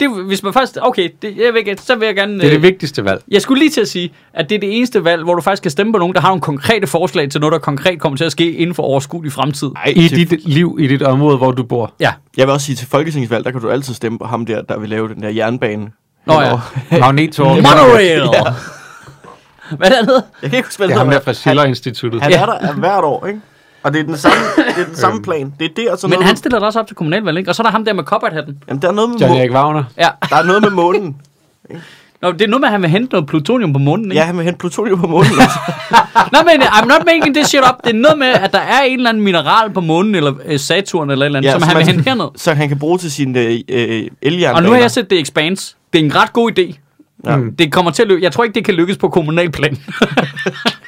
Det, 0.00 0.06
er 0.06 0.22
hvis 0.26 0.42
man 0.42 0.52
først... 0.52 0.78
Okay, 0.82 1.08
det, 1.22 1.36
jeg 1.36 1.52
vil, 1.52 1.56
ikke- 1.68 1.76
så 1.82 1.94
vil 1.96 2.06
jeg 2.06 2.14
gerne... 2.16 2.34
Det 2.34 2.44
er 2.44 2.48
det 2.48 2.56
øh, 2.56 2.62
vigtigste 2.62 3.04
valg. 3.04 3.22
Jeg 3.28 3.42
skulle 3.42 3.58
lige 3.58 3.70
til 3.70 3.80
at 3.80 3.88
sige, 3.88 4.12
at 4.32 4.48
det 4.48 4.54
er 4.54 4.60
det 4.60 4.76
eneste 4.76 5.04
valg, 5.04 5.22
hvor 5.24 5.34
du 5.34 5.40
faktisk 5.40 5.62
kan 5.62 5.70
stemme 5.70 5.92
på 5.92 5.98
nogen, 5.98 6.14
der 6.14 6.20
har 6.20 6.28
nogle 6.28 6.40
konkrete 6.40 6.86
forslag 6.86 7.30
til 7.30 7.40
noget, 7.40 7.52
der 7.52 7.58
konkret 7.58 8.00
kommer 8.00 8.16
til 8.16 8.24
at 8.24 8.32
ske 8.32 8.52
inden 8.52 8.74
for 8.74 8.82
overskuelig 8.82 9.32
fremtid. 9.32 9.70
Ej, 9.76 9.92
I 9.96 10.08
til, 10.08 10.30
dit 10.30 10.48
liv, 10.48 10.76
i 10.80 10.86
dit 10.86 11.02
område, 11.02 11.36
hvor 11.36 11.52
du 11.52 11.62
bor. 11.62 11.92
Ja. 12.00 12.12
Jeg 12.36 12.46
vil 12.46 12.52
også 12.52 12.66
sige, 12.66 12.76
til 12.76 12.86
folketingsvalg, 12.88 13.44
der 13.44 13.50
kan 13.50 13.60
du 13.60 13.70
altid 13.70 13.94
stemme 13.94 14.18
på 14.18 14.24
ham 14.24 14.46
der, 14.46 14.62
der 14.62 14.78
vil 14.78 14.88
lave 14.88 15.08
den 15.08 15.22
der 15.22 15.28
jernbane. 15.28 15.90
Nå 16.26 16.40
ja. 16.40 16.50
Magnettog. 16.98 17.46
Monorail! 17.46 18.22
Hvad 19.76 19.86
er 19.86 19.90
det, 19.90 19.96
andet? 20.02 20.22
Jeg 20.42 20.50
kan 20.50 20.56
ikke 20.56 20.68
huske, 20.68 20.78
hvad 20.78 20.88
Det 20.88 20.94
er 20.94 20.98
ham 20.98 21.10
der 21.10 21.20
fra 21.20 21.32
Schiller 21.32 21.64
Instituttet. 21.64 22.22
Han 22.22 22.30
Ja. 22.30 22.40
er 22.42 22.46
der 22.46 22.52
er 22.58 22.72
hvert 22.72 23.04
år, 23.04 23.26
ikke? 23.26 23.40
Og 23.82 23.92
det 23.92 24.00
er 24.00 24.04
den 24.04 24.16
samme, 24.16 24.36
det 24.56 24.82
er 24.82 24.86
den 24.86 24.96
samme 24.96 25.22
plan. 25.22 25.54
Det 25.58 25.64
er 25.64 25.74
det, 25.76 25.90
og 25.90 25.98
så 25.98 26.06
Men 26.06 26.12
noget 26.12 26.24
han 26.24 26.32
med, 26.32 26.36
stiller 26.36 26.58
da 26.58 26.66
også 26.66 26.80
op 26.80 26.86
til 26.86 26.96
kommunalvalg, 26.96 27.38
ikke? 27.38 27.50
Og 27.50 27.54
så 27.54 27.62
er 27.62 27.64
der 27.64 27.70
ham 27.70 27.84
der 27.84 27.92
med 27.92 28.04
kopperhatten. 28.04 28.62
jamen, 28.68 28.82
der 28.82 28.88
er 28.88 28.92
noget 28.92 29.10
med, 29.10 29.18
John 29.18 29.32
må, 29.32 29.38
Erik 29.38 29.52
Wagner. 29.52 29.84
Ja. 29.98 30.08
der 30.30 30.36
er 30.36 30.44
noget 30.44 30.62
med 30.62 30.70
månen. 30.70 31.16
Nå, 32.22 32.32
det 32.32 32.42
er 32.42 32.46
noget 32.46 32.60
med, 32.60 32.68
at 32.68 32.72
han 32.72 32.82
vil 32.82 32.90
hente 32.90 33.12
noget 33.12 33.26
plutonium 33.26 33.72
på 33.72 33.78
månen, 33.78 34.04
ikke? 34.04 34.16
Ja, 34.16 34.24
han 34.24 34.36
vil 34.36 34.44
hente 34.44 34.58
plutonium 34.58 35.00
på 35.00 35.06
månen 35.06 35.30
også. 35.30 35.58
Nå, 36.32 36.38
men 36.44 36.62
I'm 36.62 36.86
not 36.86 37.06
making 37.06 37.34
this 37.34 37.46
shit 37.46 37.60
up. 37.60 37.84
Det 37.84 37.90
er 37.94 37.98
noget 37.98 38.18
med, 38.18 38.26
at 38.26 38.52
der 38.52 38.58
er 38.58 38.82
en 38.82 38.98
eller 38.98 39.10
anden 39.10 39.24
mineral 39.24 39.70
på 39.70 39.80
månen, 39.80 40.14
eller 40.14 40.32
øh, 40.44 40.58
Saturn, 40.58 41.10
eller 41.10 41.24
et 41.24 41.26
eller 41.26 41.38
andet, 41.38 41.48
ja, 41.48 41.58
som 41.58 41.62
han 41.62 41.76
vil 41.76 41.86
hente 41.86 42.04
herned. 42.04 42.28
Så 42.36 42.54
han 42.54 42.68
kan 42.68 42.78
bruge 42.78 42.98
til 42.98 43.12
sin 43.12 43.36
øh, 43.36 43.60
øh. 43.68 44.06
Og 44.54 44.62
nu 44.62 44.70
har 44.70 44.76
jeg 44.76 44.90
set 44.90 45.08
The 45.08 45.20
Expanse. 45.20 45.76
Det 45.92 46.00
er 46.00 46.04
en 46.04 46.14
ret 46.14 46.32
god 46.32 46.58
idé. 46.58 46.78
Ja. 47.24 47.36
Mm. 47.36 47.56
Det 47.56 47.72
kommer 47.72 47.90
til 47.90 48.02
at 48.02 48.08
lykkes. 48.08 48.22
Jeg 48.22 48.32
tror 48.32 48.44
ikke, 48.44 48.54
det 48.54 48.64
kan 48.64 48.74
lykkes 48.74 48.96
på 48.96 49.08
kommunalplan. 49.08 49.78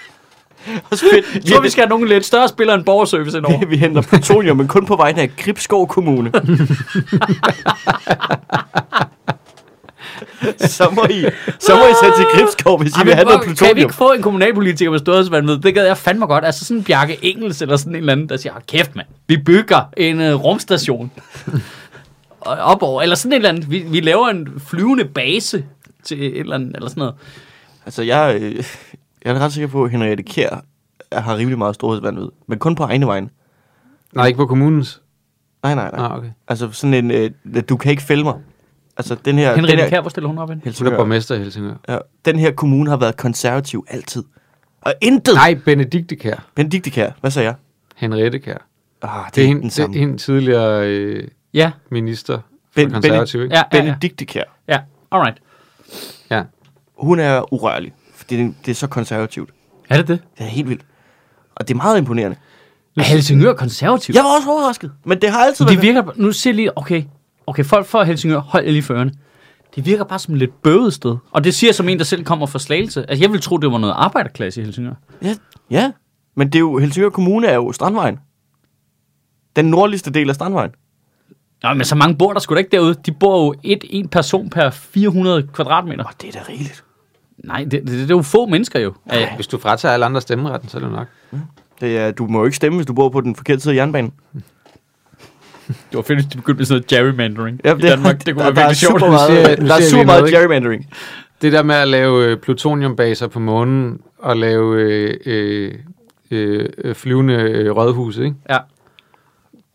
Også 0.90 1.04
fedt. 1.12 1.34
Jeg 1.34 1.52
tror, 1.54 1.60
vi 1.62 1.70
skal 1.70 1.82
have 1.82 1.88
nogle 1.88 2.08
lidt 2.08 2.24
større 2.26 2.48
spillere 2.48 2.76
end 2.76 2.84
borgerservice 2.84 3.36
indover. 3.38 3.58
vi, 3.60 3.64
vi 3.66 3.76
henter 3.76 4.02
plutonium, 4.02 4.56
men 4.56 4.68
kun 4.68 4.86
på 4.86 4.96
vegne 4.96 5.20
af 5.22 5.30
Gribskov 5.36 5.88
Kommune. 5.88 6.32
så, 10.58 10.90
må 10.92 11.04
I, 11.10 11.24
så 11.58 11.74
må 11.76 11.82
I 11.82 11.94
sætte 12.02 12.18
til 12.18 12.26
Gribskov, 12.34 12.82
hvis 12.82 12.92
I 12.96 13.04
vil 13.04 13.14
have 13.14 13.24
noget 13.24 13.38
hvor- 13.38 13.44
Kan 13.44 13.50
vi 13.50 13.54
plutonium. 13.56 13.78
ikke 13.78 13.94
få 13.94 14.12
en 14.12 14.22
kommunalpolitiker 14.22 14.90
med 14.90 14.98
storhedsvandvid? 14.98 15.58
Det 15.58 15.74
gad 15.74 15.86
jeg 15.86 15.96
fandme 15.96 16.26
godt. 16.26 16.44
Altså 16.44 16.64
sådan 16.64 16.76
en 16.78 16.84
Bjarke 16.84 17.18
Engels 17.22 17.62
eller 17.62 17.76
sådan 17.76 17.92
en 17.92 17.96
eller 17.96 18.12
anden, 18.12 18.28
der 18.28 18.36
siger, 18.36 18.52
"Hold 18.52 18.62
kæft 18.66 18.96
mand, 18.96 19.06
vi 19.28 19.36
bygger 19.36 19.80
en 19.96 20.20
uh, 20.20 20.44
rumstation. 20.44 21.10
Og 22.40 22.56
op 22.56 22.82
over, 22.82 23.02
eller 23.02 23.16
sådan 23.16 23.32
et 23.32 23.36
eller 23.36 23.48
andet. 23.48 23.70
Vi, 23.70 23.78
vi 23.78 24.00
laver 24.00 24.28
en 24.28 24.48
flyvende 24.70 25.04
base 25.04 25.64
til 26.04 26.22
et 26.26 26.38
eller 26.40 26.54
andet, 26.54 26.76
eller 26.76 26.88
sådan 26.88 27.00
noget. 27.00 27.14
Altså, 27.86 28.02
jeg, 28.02 28.38
øh, 28.40 28.64
jeg 29.24 29.34
er 29.34 29.38
ret 29.38 29.52
sikker 29.52 29.68
på, 29.68 29.84
at 29.84 29.90
Henriette 29.90 30.22
Kjær 30.22 30.60
har 31.12 31.36
rimelig 31.36 31.58
meget 31.58 31.74
storhedsvandvid. 31.74 32.28
Men 32.46 32.58
kun 32.58 32.74
på 32.74 32.82
egne 32.82 33.06
vegne. 33.06 33.28
Nej, 34.12 34.26
ikke 34.26 34.36
på 34.36 34.46
kommunens. 34.46 35.02
Nej, 35.62 35.74
nej, 35.74 35.90
nej. 35.90 36.06
Ah, 36.06 36.18
okay. 36.18 36.28
Altså 36.48 36.68
sådan 36.72 36.94
en, 36.94 37.10
øh, 37.10 37.30
du 37.68 37.76
kan 37.76 37.90
ikke 37.90 38.02
fælde 38.02 38.24
mig. 38.24 38.34
Altså 38.96 39.14
den 39.14 39.38
her, 39.38 39.48
den 39.50 39.56
Henriette 39.60 39.82
her, 39.82 39.90
Kær, 39.90 40.00
hvor 40.00 40.10
stiller 40.10 40.28
hun 40.28 40.38
op 40.38 40.48
hen? 40.48 40.54
Hun 40.56 40.60
er 40.60 40.64
Helsingør, 40.64 40.96
borgmester 40.96 41.34
i 41.34 41.38
Helsingør. 41.38 41.74
ja, 41.88 41.98
den 42.24 42.38
her 42.38 42.50
kommune 42.52 42.90
har 42.90 42.96
været 42.96 43.16
konservativ 43.16 43.84
altid. 43.88 44.24
Og 44.80 44.94
intet. 45.00 45.34
Nej, 45.34 45.54
Benedikte 45.64 46.16
Kær. 46.16 46.46
Benedikte 46.54 46.90
Kær, 46.90 47.10
hvad 47.20 47.30
sagde 47.30 47.46
jeg? 47.48 47.54
Henriette 47.96 48.38
Kær. 48.38 48.66
Ah, 49.02 49.26
det, 49.26 49.34
Det 49.34 49.42
er 49.42 49.46
hende, 49.46 49.60
den 49.62 49.68
det 49.70 49.78
er 49.78 49.82
samme. 49.82 49.96
hende 49.98 50.16
tidligere 50.18 50.88
øh, 50.88 51.28
Ja, 51.54 51.70
minister 51.90 52.38
for 52.72 52.80
Ben- 52.80 52.90
konservativ, 52.92 53.42
ikke? 53.42 53.54
ja, 53.56 53.62
ja, 53.72 53.78
ja. 53.78 53.82
Benedikte 53.92 54.24
Kær. 54.24 54.44
ja. 54.68 54.80
Alright. 55.12 55.38
Ja. 56.30 56.42
Hun 56.98 57.18
er 57.18 57.52
urørlig, 57.54 57.92
det, 58.30 58.54
det 58.64 58.70
er 58.70 58.74
så 58.74 58.86
konservativt. 58.86 59.50
Er 59.88 59.96
det 59.96 60.08
det? 60.08 60.20
Det 60.38 60.44
er 60.44 60.48
helt 60.50 60.68
vildt. 60.68 60.82
Og 61.54 61.68
det 61.68 61.74
er 61.74 61.76
meget 61.76 61.98
imponerende. 61.98 62.36
Er 62.96 63.02
Helsingør 63.02 63.52
konservativ? 63.54 64.12
Jeg 64.14 64.24
var 64.24 64.36
også 64.36 64.50
overrasket, 64.50 64.92
men 65.04 65.20
det 65.20 65.30
har 65.30 65.38
altid 65.44 65.64
Det 65.66 65.72
været... 65.76 65.82
virker, 65.82 66.02
nu 66.16 66.32
ser 66.32 66.52
lige, 66.52 66.78
okay, 66.78 67.02
okay, 67.46 67.64
folk 67.64 67.86
fra 67.86 68.04
Helsingør, 68.04 68.38
hold 68.40 68.64
jer 68.64 68.70
lige 68.72 68.82
for 68.82 68.94
ørerne. 68.94 69.12
Det 69.76 69.86
virker 69.86 70.04
bare 70.04 70.18
som 70.18 70.34
et 70.34 70.38
lidt 70.38 70.62
bøvet 70.62 70.94
sted. 70.94 71.16
Og 71.30 71.44
det 71.44 71.54
siger 71.54 71.72
som 71.72 71.88
en, 71.88 71.98
der 71.98 72.04
selv 72.04 72.24
kommer 72.24 72.46
fra 72.46 72.58
Slagelse. 72.58 73.10
Altså, 73.10 73.22
jeg 73.24 73.30
ville 73.30 73.42
tro, 73.42 73.56
det 73.56 73.72
var 73.72 73.78
noget 73.78 73.94
arbejderklasse 73.96 74.60
i 74.60 74.64
Helsingør. 74.64 74.94
Ja, 75.22 75.34
ja, 75.70 75.92
men 76.36 76.46
det 76.48 76.54
er 76.54 76.60
jo, 76.60 76.78
Helsingør 76.78 77.10
Kommune 77.10 77.46
er 77.46 77.54
jo 77.54 77.72
Strandvejen. 77.72 78.18
Den 79.56 79.64
nordligste 79.64 80.10
del 80.10 80.28
af 80.28 80.34
Strandvejen. 80.34 80.70
Nå, 81.62 81.74
men 81.74 81.84
så 81.84 81.94
mange 81.94 82.16
bor 82.16 82.32
der 82.32 82.40
sgu 82.40 82.54
da 82.54 82.58
ikke 82.58 82.70
derude. 82.76 82.94
De 83.06 83.12
bor 83.12 83.44
jo 83.44 83.54
et, 83.62 83.84
en 83.90 84.08
person 84.08 84.50
per 84.50 84.70
400 84.70 85.48
kvadratmeter. 85.52 86.04
Og 86.04 86.12
det 86.20 86.28
er 86.28 86.32
da 86.32 86.44
rigeligt. 86.48 86.84
Nej, 87.44 87.64
det, 87.64 87.70
det, 87.72 87.86
det 87.86 88.02
er 88.02 88.06
jo 88.16 88.22
få 88.22 88.46
mennesker 88.46 88.80
jo. 88.80 88.92
Ja, 89.12 89.34
Hvis 89.34 89.46
du 89.46 89.58
fratager 89.58 89.92
alle 89.94 90.06
andre 90.06 90.20
stemmeretten, 90.20 90.68
så 90.68 90.76
er 90.78 90.82
det 90.82 90.92
nok. 90.92 91.06
Det 91.80 91.98
er, 91.98 92.10
du 92.10 92.26
må 92.26 92.38
jo 92.38 92.44
ikke 92.44 92.56
stemme, 92.56 92.76
hvis 92.78 92.86
du 92.86 92.92
bor 92.92 93.08
på 93.08 93.20
den 93.20 93.36
forkerte 93.36 93.60
side 93.60 93.74
af 93.74 93.76
jernbanen. 93.76 94.12
det 95.68 95.74
var 95.92 96.02
fedt, 96.02 96.18
hvis 96.18 96.26
de 96.26 96.36
begyndte 96.36 96.58
med 96.58 96.66
sådan 96.66 96.74
noget 96.74 96.86
gerrymandering 96.86 97.60
Ja, 97.64 97.74
i 97.74 97.78
Danmark. 97.80 98.26
Det 98.26 98.34
kunne 98.34 98.44
der, 98.46 98.50
være 98.52 98.54
der 98.54 98.60
er 98.60 98.64
virkelig 98.64 98.76
sjovt. 98.76 99.00
super 99.00 99.10
meget, 99.12 99.60
nu 99.60 99.66
der 99.68 99.74
er 99.74 99.80
super 99.90 100.04
meget 100.04 100.30
gerrymandering. 100.30 100.86
Det 101.42 101.52
der 101.52 101.62
med 101.62 101.74
at 101.74 101.88
lave 101.88 102.24
øh, 102.26 102.36
plutoniumbaser 102.36 103.26
på 103.26 103.38
månen 103.40 103.98
og 104.18 104.36
lave 104.36 104.80
øh, 104.82 105.14
øh, 105.26 105.74
øh, 106.30 106.94
flyvende 106.94 107.34
øh, 107.34 107.70
rådhus, 107.76 108.16
ikke? 108.16 108.34
Ja. 108.50 108.58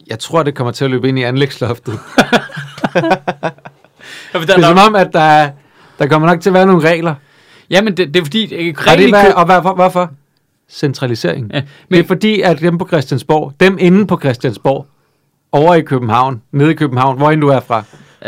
Jeg 0.07 0.19
tror, 0.19 0.43
det 0.43 0.55
kommer 0.55 0.71
til 0.71 0.85
at 0.85 0.91
løbe 0.91 1.09
ind 1.09 1.19
i 1.19 1.23
anlægsloftet. 1.23 1.99
Ja, 2.17 3.01
men 3.01 4.41
Det 4.41 4.49
er 4.49 4.55
der, 4.55 4.61
som 4.61 4.75
der, 4.75 4.87
om, 4.87 4.95
at 4.95 5.09
der, 5.13 5.19
er- 5.19 5.51
der 5.99 6.07
kommer 6.07 6.27
nok 6.27 6.41
til 6.41 6.49
at 6.49 6.53
være 6.53 6.65
nogle 6.65 6.89
regler. 6.89 7.15
Ja, 7.69 7.81
men 7.81 7.97
det, 7.97 8.13
det 8.13 8.19
er 8.19 8.23
fordi... 8.23 8.53
Øh, 8.55 8.75
Og, 8.91 8.97
det, 8.97 9.09
hvad, 9.09 9.33
og 9.33 9.45
hvad, 9.45 9.61
hvor- 9.61 9.73
hvorfor? 9.75 10.11
Centralisering. 10.69 11.51
Ja, 11.53 11.61
Men 11.89 11.97
det 11.97 12.03
er 12.03 12.07
fordi, 12.07 12.41
at 12.41 12.59
dem 12.59 12.77
på 12.77 12.87
Christiansborg, 12.87 13.53
dem 13.59 13.77
inde 13.79 14.07
på 14.07 14.19
Christiansborg, 14.19 14.87
over 15.51 15.73
i 15.75 15.81
København, 15.81 16.41
nede 16.51 16.71
i 16.71 16.73
København, 16.73 17.17
hvor 17.17 17.31
end 17.31 17.41
du 17.41 17.47
er 17.47 17.59
fra, 17.59 17.83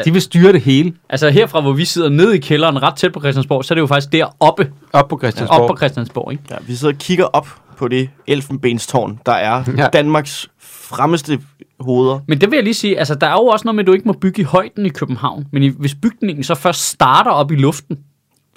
de 0.06 0.12
vil 0.14 0.22
styre 0.22 0.52
det 0.54 0.62
hele 0.62 0.94
Altså 1.10 1.30
herfra, 1.30 1.62
hvor 1.62 1.74
vi 1.74 1.86
sidder 1.86 2.10
nede 2.10 2.36
i 2.36 2.40
kælderen, 2.40 2.84
ret 2.84 2.96
tæt 2.96 3.12
på 3.14 3.20
Christiansborg, 3.20 3.66
så 3.66 3.74
er 3.74 3.76
det 3.76 3.82
jo 3.82 3.88
faktisk 3.88 4.12
deroppe, 4.12 4.72
op 4.94 5.08
på 5.08 5.18
Christiansborg. 5.20 5.60
op 5.62 5.70
på 5.70 5.78
Christiansborg, 5.78 6.32
ikke? 6.32 6.44
Ja, 6.52 6.56
vi 6.68 6.76
sidder 6.76 6.94
og 6.94 6.98
kigger 7.00 7.26
op 7.26 7.48
på 7.78 7.88
det 7.88 8.10
elfenbenstårn, 8.28 9.20
der 9.26 9.32
er 9.32 9.64
Ja. 9.68 9.72
ja. 9.84 9.88
Danmarks 9.94 10.48
fremmeste 10.62 11.40
hoveder. 11.80 12.20
Men 12.28 12.42
det 12.42 12.52
vil 12.52 12.58
jeg 12.58 12.64
lige 12.64 12.74
sige, 12.74 13.00
altså 13.00 13.16
der 13.16 13.28
er 13.28 13.32
jo 13.32 13.46
også 13.46 13.64
noget 13.66 13.76
med, 13.76 13.84
at 13.84 13.88
du 13.88 13.94
ikke 13.94 14.06
må 14.08 14.14
bygge 14.14 14.42
i 14.42 14.46
højden 14.46 14.86
i 14.86 14.90
København. 14.90 15.46
Men 15.52 15.64
i, 15.64 15.68
hvis 15.80 15.96
bygningen 15.96 16.44
så 16.44 16.56
først 16.56 16.82
starter 16.90 17.32
op 17.32 17.52
i 17.52 17.56
luften, 17.56 17.98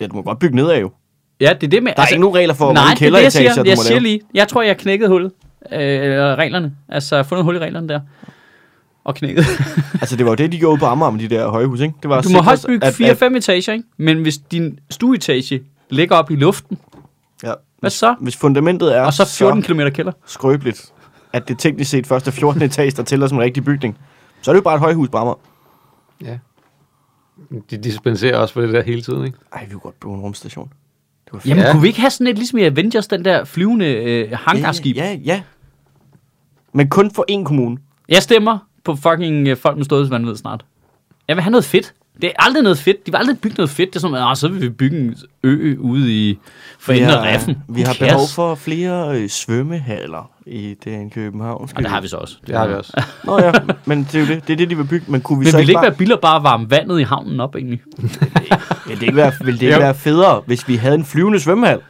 Ja, 0.01 0.07
du 0.07 0.15
må 0.15 0.23
godt 0.23 0.39
bygge 0.39 0.57
nedad 0.57 0.81
jo. 0.81 0.91
ja, 1.41 1.53
det 1.61 1.67
er 1.67 1.71
det 1.71 1.83
med... 1.83 1.93
Der 1.97 2.03
er 2.03 2.07
ikke 2.07 2.21
nogen 2.21 2.37
regler 2.37 2.55
for, 2.55 2.65
hvor 2.65 2.75
nej, 2.75 2.85
mange 2.85 2.99
det 2.99 3.07
er 3.07 3.11
det, 3.11 3.23
jeg 3.25 3.33
kælderetager, 3.33 3.53
siger. 3.53 3.63
du 3.65 3.69
Jeg 3.69 3.77
må 3.79 3.83
siger 3.83 3.91
lave. 4.01 4.03
lige, 4.03 4.21
jeg 4.35 4.49
tror, 4.49 4.63
jeg 4.63 4.77
knækkede 4.79 5.09
hullet. 5.11 5.33
Øh, 5.73 5.79
eller 5.81 6.37
reglerne. 6.37 6.75
Altså, 6.89 7.17
jeg 7.17 7.25
har 7.25 7.29
fundet 7.29 7.45
hul 7.45 7.57
i 7.57 7.59
reglerne 7.59 7.89
der. 7.89 8.01
Og 9.05 9.15
knækket. 9.15 9.45
Altså, 10.01 10.17
det 10.17 10.25
var 10.27 10.31
jo 10.31 10.35
det, 10.37 10.53
de 10.53 10.59
gjorde 10.59 10.79
på 10.79 10.87
Amager 10.87 11.11
med 11.11 11.21
de 11.21 11.29
der 11.35 11.49
højhus, 11.49 11.81
ikke? 11.81 11.95
Det 12.03 12.09
var 12.11 12.19
at 12.19 12.25
Du 12.25 12.29
må 12.29 12.43
højst 12.43 12.67
bygge 12.67 12.87
at- 12.87 13.01
4-5 13.23 13.37
etager, 13.37 13.73
ikke? 13.73 13.85
Men 13.97 14.23
hvis 14.23 14.39
din 14.39 14.79
stueetage 14.91 15.61
ligger 15.91 16.17
op 16.17 16.31
i 16.31 16.37
luften, 16.37 16.79
Ja. 17.45 17.53
hvad 17.81 17.91
så? 17.91 18.15
Hvis 18.21 18.37
fundamentet 18.37 18.97
er 18.97 19.03
Og 19.03 19.13
så 19.13 19.25
14 19.39 19.63
km 19.63 19.81
kælder. 19.95 20.13
skrøbeligt, 20.27 20.93
at 21.33 21.49
det 21.49 21.59
teknisk 21.59 21.91
set 21.91 22.07
først 22.07 22.27
er 22.29 22.31
14 22.33 22.63
etage, 22.63 22.91
der 22.91 23.03
tæller 23.03 23.27
som 23.27 23.39
en 23.39 23.45
rigtig 23.45 23.65
bygning, 23.65 23.99
så 24.43 24.51
er 24.51 24.53
det 24.53 24.59
jo 24.59 24.63
bare 24.65 24.75
et 24.75 24.81
højhus 24.81 25.09
på 25.09 25.17
Amager. 25.19 25.39
Ja. 26.25 26.39
De 27.71 27.77
dispenserer 27.77 28.37
også 28.37 28.55
for 28.55 28.61
det 28.61 28.73
der 28.73 28.83
hele 28.83 29.03
tiden, 29.03 29.25
ikke? 29.25 29.39
Ej, 29.53 29.65
vi 29.65 29.71
kunne 29.71 29.81
godt 29.81 30.01
bruge 30.01 30.17
en 30.17 30.23
rumstation. 30.23 30.73
Det 31.25 31.33
var 31.33 31.39
fedt. 31.39 31.51
Jamen, 31.51 31.65
Ja. 31.65 31.73
kunne 31.73 31.83
vi 31.83 31.89
ikke 31.89 32.01
have 32.01 32.11
sådan 32.11 32.27
et, 32.27 32.37
ligesom 32.37 32.59
i 32.59 32.63
Avengers, 32.63 33.07
den 33.07 33.25
der 33.25 33.45
flyvende 33.45 33.87
øh, 33.87 34.31
hangarskib? 34.33 34.97
Ja, 34.97 35.05
ja, 35.13 35.19
ja. 35.25 35.43
Men 36.73 36.89
kun 36.89 37.11
for 37.11 37.25
én 37.31 37.45
kommune. 37.45 37.77
Jeg 38.09 38.23
stemmer 38.23 38.59
på 38.85 38.97
fucking 38.97 39.49
øh, 39.49 39.57
folk 39.57 39.77
med 39.77 39.85
ståelsesvandvid 39.85 40.37
snart. 40.37 40.65
Jeg 41.29 41.37
vil 41.37 41.43
have 41.43 41.51
noget 41.51 41.65
fedt. 41.65 41.95
Det 42.23 42.29
er 42.29 42.33
aldrig 42.39 42.63
noget 42.63 42.79
fedt. 42.79 43.07
De 43.07 43.13
vil 43.13 43.19
aldrig 43.19 43.39
bygge 43.41 43.57
noget 43.57 43.71
fedt. 43.71 43.91
Det 43.91 43.97
er 43.97 44.01
sådan, 44.01 44.31
at 44.31 44.39
så 44.39 44.49
vil 44.49 44.61
vi 44.63 44.69
bygge 44.69 44.99
en 44.99 45.15
ø 45.43 45.77
ude 45.79 46.13
i 46.31 46.39
for 46.79 46.93
enden 46.93 47.11
af 47.11 47.35
reffen. 47.35 47.57
vi 47.69 47.81
har 47.81 47.97
behov 48.01 48.21
for 48.35 48.55
flere 48.55 49.19
øh, 49.21 49.29
svømmehaller 49.29 50.31
i 50.47 50.77
den 50.85 51.11
København. 51.11 51.69
Og 51.77 51.83
det 51.83 51.91
har 51.91 52.01
vi 52.01 52.09
så 52.09 52.17
også. 52.17 52.37
Det 52.47 52.57
har 52.57 52.67
vi 52.67 52.75
også. 52.75 53.03
Nå 53.25 53.39
ja, 53.39 53.53
men 53.85 53.99
det 54.05 54.15
er 54.15 54.21
jo 54.21 54.27
det. 54.27 54.47
Det 54.47 54.53
er 54.53 54.57
det, 54.57 54.71
de 54.71 54.77
vil 54.77 54.85
bygge. 54.85 55.07
Men 55.09 55.21
kunne 55.21 55.39
vi 55.39 55.45
Men 55.45 55.51
så 55.51 55.57
vil 55.57 55.67
det 55.67 55.69
ikke 55.69 55.71
ikke 55.71 55.77
bare... 55.77 55.85
være 55.91 55.97
billigere 55.97 56.21
bare 56.21 56.37
at 56.37 56.43
varme 56.43 56.71
vandet 56.71 57.01
i 57.01 57.03
havnen 57.03 57.41
op, 57.41 57.55
egentlig? 57.57 57.81
Vil 58.87 58.97
det 59.01 59.03
ikke 59.03 59.17
være, 59.17 59.33
vil 59.45 59.55
det 59.55 59.63
ikke 59.63 59.75
Jo. 59.75 59.81
være 59.81 59.95
federe, 59.95 60.43
hvis 60.47 60.69
vi 60.69 60.77
havde 60.77 60.95
en 60.95 61.05
flyvende 61.05 61.41
svømmehal? 61.41 61.81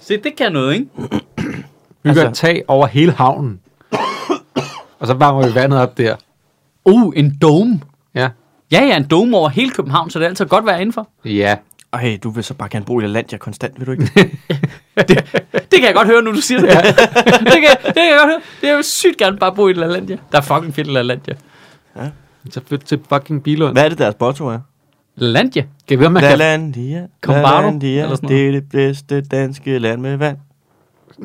Se, 0.00 0.16
det 0.16 0.36
kan 0.38 0.52
noget, 0.52 0.74
ikke? 0.74 0.86
Bygger 2.02 2.22
Altså- 2.22 2.28
et 2.28 2.34
tag 2.34 2.62
over 2.68 2.86
hele 2.86 3.12
havnen. 3.12 3.60
og 5.00 5.06
så 5.06 5.14
varmer 5.14 5.46
vi 5.48 5.54
vandet 5.54 5.78
op 5.80 5.98
der. 5.98 6.16
Uh, 6.84 7.12
en 7.16 7.38
dome. 7.42 7.80
Ja. 8.14 8.28
Ja, 8.72 8.84
ja, 8.84 8.96
en 8.96 9.04
dome 9.04 9.36
over 9.36 9.48
hele 9.48 9.70
København, 9.70 10.10
så 10.10 10.18
det 10.18 10.24
er 10.24 10.28
altid 10.28 10.46
godt 10.46 10.62
at 10.62 10.66
være 10.66 10.80
indenfor. 10.80 11.08
Ja. 11.24 11.56
Ej, 11.92 12.18
du 12.22 12.30
vil 12.30 12.44
så 12.44 12.54
bare 12.54 12.68
gerne 12.68 12.84
bo 12.84 13.00
i 13.00 13.02
LaLandia 13.02 13.38
konstant, 13.38 13.78
vil 13.78 13.86
du 13.86 13.92
ikke? 13.92 14.12
Det 15.70 15.78
kan 15.78 15.84
jeg 15.84 15.94
godt 15.94 16.06
høre, 16.08 16.22
nu 16.22 16.30
du 16.32 16.40
siger 16.40 16.60
det. 16.60 16.68
Ja. 16.68 16.80
det, 16.82 16.92
kan, 17.52 17.76
det 17.86 17.94
kan 17.94 18.04
jeg 18.04 18.16
godt 18.20 18.30
høre. 18.30 18.40
Det 18.60 18.70
er 18.70 18.76
jo 18.76 18.82
sygt 18.82 19.16
gerne 19.16 19.36
bare 19.38 19.54
bo 19.54 19.68
i 19.68 19.72
LaLandia. 19.72 20.16
Der 20.32 20.38
er 20.38 20.42
fucking 20.42 20.74
fedt 20.74 20.86
i 20.86 20.90
LaLandia. 20.90 21.34
Så 22.50 22.60
flyt 22.66 22.80
til 22.80 23.00
fucking 23.08 23.42
Bilund. 23.42 23.74
Hvad 23.74 23.84
er 23.84 23.88
det, 23.88 23.98
deres 23.98 24.14
motto 24.20 24.46
er? 24.46 24.58
LaLandia? 25.16 25.64
Kan 25.88 26.00
vi, 26.00 26.08
man 26.08 26.22
kan... 26.22 26.38
LaLandia, 26.38 27.06
Combardo, 27.20 27.60
LaLandia, 27.60 28.02
eller 28.02 28.16
sådan 28.16 28.28
det 28.28 28.48
er 28.48 28.52
det 28.52 28.68
bedste 28.70 29.20
danske 29.20 29.78
land 29.78 30.00
med 30.00 30.16
vand. 30.16 30.36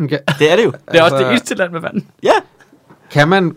kan, 0.10 0.20
Det 0.40 0.52
er 0.52 0.56
det 0.56 0.64
jo. 0.66 0.72
Det 0.92 1.00
er 1.00 1.04
også 1.04 1.16
Altså- 1.16 1.18
det 1.28 1.32
eneste 1.32 1.56
land 1.56 1.72
med 1.72 1.80
vand. 1.82 2.02
Ja. 2.24 2.32
kan 3.12 3.28
man, 3.28 3.56